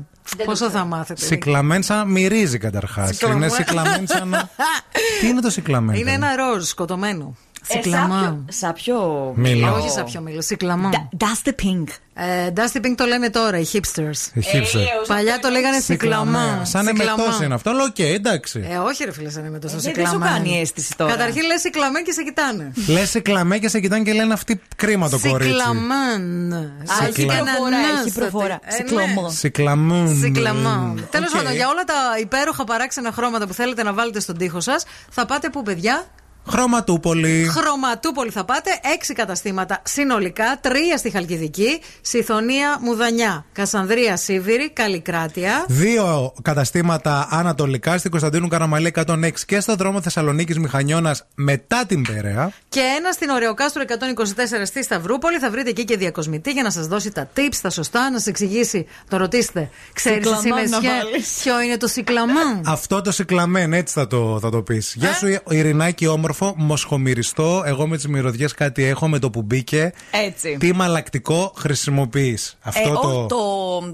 Πόσο 0.45 0.69
θα 0.69 0.83
μάθετε. 0.85 1.25
Σικλαμέν 1.25 1.83
σαν 1.83 2.07
μυρίζει 2.11 2.57
καταρχάς. 2.57 3.09
Σικλαμέν. 3.09 3.37
Είναι 3.37 3.49
σικλαμέν 3.49 4.07
σαν. 4.07 4.27
να- 4.29 4.49
Τι 5.21 5.27
είναι 5.27 5.41
το 5.41 5.49
σικλαμέν. 5.49 5.95
Είναι 5.95 6.03
παιδί; 6.11 6.15
ένα 6.15 6.35
ροζ 6.35 6.67
σκοτωμένο. 6.67 7.35
Ε, 7.67 7.73
Σικλαμά. 7.73 8.45
Σάπιο. 8.49 9.31
Μήλο. 9.35 9.73
Όχι 9.75 9.89
σάπιο 9.89 10.21
μήλο, 10.21 10.41
σικλαμά. 10.41 10.89
Dusty 11.17 11.49
pink. 11.49 11.83
Ε, 12.13 12.53
Dusty 12.55 12.77
Pink 12.77 12.93
το 12.97 13.05
λένε 13.05 13.29
τώρα, 13.29 13.57
οι 13.59 13.65
hipsters. 13.73 14.21
Οι 14.33 14.41
hipster. 14.53 15.07
Παλιά 15.07 15.39
το 15.39 15.49
λέγανε 15.49 15.79
σικλαμά. 15.79 16.61
Σαν 16.65 16.85
Σικλαμά. 16.85 17.13
εμετός 17.23 17.41
είναι 17.41 17.53
αυτό, 17.53 17.69
αλλά 17.69 17.83
οκ, 17.83 17.99
εντάξει. 17.99 18.67
Ε, 18.71 18.77
όχι, 18.77 19.03
ρε 19.03 19.11
φίλε, 19.11 19.29
σαν 19.29 19.45
είναι 19.45 19.59
τόσο 19.59 19.75
Ε, 19.75 19.79
δεν 19.79 19.93
σικλαμά. 19.93 20.27
σου 20.27 20.33
κάνει 20.33 20.59
αίσθηση 20.59 20.95
τώρα. 20.97 21.11
Καταρχήν 21.11 21.45
λες 21.45 21.61
σικλαμέ 21.61 22.01
και 22.01 22.11
σε 22.11 22.23
κοιτάνε. 22.23 22.71
Λες 22.87 23.09
σικλαμέ 23.09 23.57
και 23.57 23.67
σε 23.67 23.79
κοιτάνε 23.79 24.03
και 24.03 24.13
λένε 24.13 24.33
αυτή 24.33 24.61
κρίμα 24.75 25.09
το 25.09 25.19
κορίτσι. 25.27 25.53
Σικλαμάν. 25.53 26.53
Α, 26.53 27.05
έχει 27.05 27.13
Σικλα- 27.13 27.35
προφορά, 27.43 27.77
έχει 28.05 28.11
προφορά. 28.13 28.59
Ε, 28.63 28.71
Σικλωμό. 28.73 29.29
Σικλαμούν. 29.29 30.17
Σικλαμά. 30.17 30.93
Τέλος 31.09 31.29
Οκ. 31.33 31.37
πάντων, 31.37 31.53
για 31.55 31.67
όλα 31.67 31.83
τα 31.83 31.93
υπέροχα 32.19 32.63
παράξενα 32.63 33.11
χρώματα 33.11 33.47
που 33.47 33.53
θέλετε 33.53 33.83
να 33.83 33.93
βάλετε 33.93 34.19
στον 34.19 34.37
τοίχο 34.37 34.59
σας, 34.59 34.85
θα 35.09 35.25
πάτε 35.25 35.49
πού, 35.49 35.63
παιδιά; 35.63 36.05
Χρωματούπολη. 36.47 37.47
Χρωματούπολη 37.51 38.29
θα 38.31 38.45
πάτε, 38.45 38.69
έξι 38.93 39.13
καταστήματα 39.13 39.81
συνολικά, 39.85 40.57
τρία 40.61 40.97
στη 40.97 41.09
Χαλκιδική, 41.09 41.81
Σιθωνία 42.01 42.77
Μουδανιά, 42.81 43.45
Κασσανδρεία 43.53 44.17
Σίβηρη, 44.17 44.69
Καλλικράτεια. 44.71 45.65
Δύο 45.67 46.33
καταστήματα 46.41 47.27
ανατολικά 47.31 47.97
στην 47.97 48.11
Κωνσταντίνου 48.11 48.47
Καραμαλή 48.47 48.91
106 49.05 49.45
και 49.45 49.59
στο 49.59 49.75
δρόμο 49.75 50.01
Θεσσαλονίκης 50.01 50.57
Μηχανιώνας 50.59 51.25
μετά 51.35 51.85
την 51.85 52.01
Περαία. 52.13 52.51
Και 52.69 52.79
ένα 52.97 53.11
στην 53.11 53.29
Ωρεοκάστρο 53.29 53.83
124 53.87 54.65
στη 54.65 54.83
Σταυρούπολη. 54.83 55.39
Θα 55.39 55.49
βρείτε 55.49 55.69
εκεί 55.69 55.83
και 55.83 55.97
διακοσμητή 55.97 56.51
για 56.51 56.63
να 56.63 56.69
σας 56.71 56.87
δώσει 56.87 57.11
τα 57.11 57.29
tips, 57.35 57.55
τα 57.61 57.69
σωστά, 57.69 58.09
να 58.09 58.17
σας 58.17 58.27
εξηγήσει. 58.27 58.87
Το 59.09 59.17
ρωτήσετε. 59.17 59.69
Ξέρεις 59.93 60.25
εσύ 60.25 60.35
Σικλαμάν 60.39 60.69
να 60.69 60.79
Μεσιέ, 60.81 60.89
βάλεις. 61.03 61.39
ποιο 61.43 61.61
είναι 61.61 61.77
το 61.77 61.87
σικλαμάν. 61.87 62.61
Αυτό 62.65 63.01
το 63.01 63.11
σικλαμέν, 63.11 63.73
έτσι 63.73 63.93
θα 63.93 64.07
το, 64.07 64.37
θα 64.41 64.49
το 64.49 64.61
πεις. 64.61 64.95
Ε; 64.95 64.99
Γεια 64.99 65.13
σου, 65.13 65.27
Ειρηνάκη, 65.49 66.07
όμορφο, 66.29 66.53
μοσχομυριστό. 66.57 67.63
Εγώ 67.65 67.87
με 67.87 67.95
τις 67.95 68.07
μυρωδιές 68.07 68.53
κάτι 68.53 68.83
έχω 68.83 69.07
με 69.07 69.19
το 69.19 69.29
που 69.29 69.41
μπήκε. 69.41 69.93
Έτσι. 70.11 70.57
Τι 70.59 70.73
μαλακτικό 70.75 71.53
χρησιμοποιείς. 71.57 72.57
Ε, 72.63 72.69
Αυτό 72.69 72.89
το. 72.89 73.07
όχι, 73.07 73.27
το... 73.27 73.37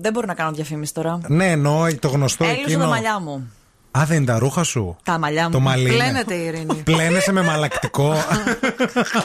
Δεν 0.01 0.13
μπορώ 0.13 0.25
να 0.27 0.33
κάνω 0.33 0.51
διαφήμιση 0.51 0.93
τώρα. 0.93 1.19
Ναι, 1.27 1.51
εννοώ 1.51 1.95
το 1.99 2.07
γνωστό 2.07 2.43
Έλειωσα 2.43 2.61
εκείνο. 2.65 2.79
τα 2.83 2.87
μαλλιά 2.87 3.19
μου. 3.19 3.51
Α, 3.97 4.03
δεν 4.07 4.17
είναι 4.17 4.25
τα 4.25 4.39
ρούχα 4.39 4.63
σου; 4.63 4.97
Τα 5.03 5.17
μαλλιά 5.19 5.43
μου. 5.43 5.49
Το 5.49 5.59
μαλλί. 5.59 5.81
είναι. 5.81 5.93
Πλένεται 5.93 6.33
η 6.33 6.45
Ειρήνη. 6.45 6.73
Πλένεσαι 6.83 7.31
με 7.31 7.41
μαλακτικό. 7.43 8.13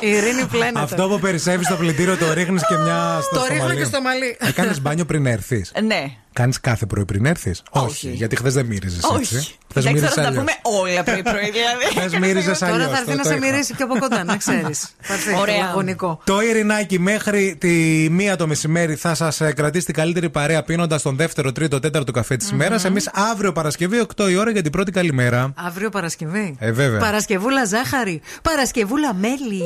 Η 0.00 0.08
Ειρήνη 0.10 0.46
πλένεται. 0.46 0.80
Αυτό 0.80 1.08
που 1.08 1.18
περισσεύεις 1.18 1.66
στο 1.66 1.76
πλυντήριο 1.76 2.16
το 2.16 2.32
ρίχνεις 2.32 2.66
και 2.66 2.74
μια 2.76 3.18
στο 3.22 3.34
Το 3.34 3.40
στο 3.40 3.52
ρίχνω 3.52 3.66
μαλλί. 3.66 3.78
και 3.78 3.84
στο 3.84 4.00
μαλλί. 4.02 4.36
Έκανες 4.40 4.80
μπάνιο 4.80 5.04
πριν 5.04 5.26
έρθεις. 5.26 5.70
Ε, 5.74 5.80
Ναι. 5.80 6.04
Κάνεις 6.32 6.60
κάθε 6.60 6.86
πρωί 6.86 7.04
πριν 7.04 7.24
έρθεις; 7.26 7.62
Όχι. 7.70 8.08
Γιατί 8.10 8.36
χθες 8.36 8.54
δεν 8.54 8.66
μύριζες 8.66 9.02
έτσι. 9.18 9.36
Όχι. 9.36 9.54
Χθες 9.70 9.84
Δεν 9.84 9.94
ξέρω 9.94 9.94
μύριζες 9.94 10.16
να 10.16 10.22
τα 10.22 10.28
αλλιώς. 10.28 10.42
πούμε 10.42 10.52
όλα 10.62 11.02
πρωί-πρωί 11.02 11.50
δηλαδή. 11.58 11.84
Χθες 11.98 12.18
μύριζες 12.18 12.62
αλλιώ. 12.62 12.76
Τώρα 12.76 12.88
θα 12.88 12.98
έρθει 12.98 13.14
να 13.14 13.24
σε 13.24 13.38
μυρίσει 13.38 13.74
και 13.74 13.82
από 13.82 13.98
κοντά, 13.98 14.24
να 14.24 14.36
ξέρεις. 14.36 14.88
Θα 15.00 15.12
έρθει 15.14 15.34
Ωραία. 15.38 15.64
αγωνικό. 15.70 16.20
Το 16.24 16.40
Ειρηνάκι 16.40 16.98
μέχρι 16.98 17.56
τη 17.60 17.68
μία 18.10 18.36
το 18.36 18.46
μεσημέρι 18.46 18.94
θα 18.94 19.14
σας 19.14 19.40
κρατήσει 19.54 19.84
την 19.84 19.94
καλύτερη 19.94 20.30
παρέα 20.30 20.62
πίνοντας 20.62 21.02
τον 21.02 21.16
δεύτερο, 21.16 21.52
τρίτο, 21.52 21.80
τέταρτο 21.80 22.12
καφέ 22.12 22.36
της 22.36 22.50
ημέρας. 22.50 22.84
Εμείς 22.84 23.10
αύριο 23.12 23.52
Παρασκευή 23.52 24.06
8 24.16 24.30
η 24.30 24.36
ώρα 24.36 24.50
για 24.50 24.62
την 24.62 24.72
πρώτη 24.72 24.90
καλημέρα. 24.90 25.52
Αύριο 25.56 25.88
Παρασκευή. 25.88 26.56
Ε, 26.58 26.72
βέβαια. 26.72 26.98
Παρασκευούλα 26.98 27.64
ζάχαρη. 27.64 28.20
Παρασκευούλα 28.42 29.14
μέλι. 29.14 29.62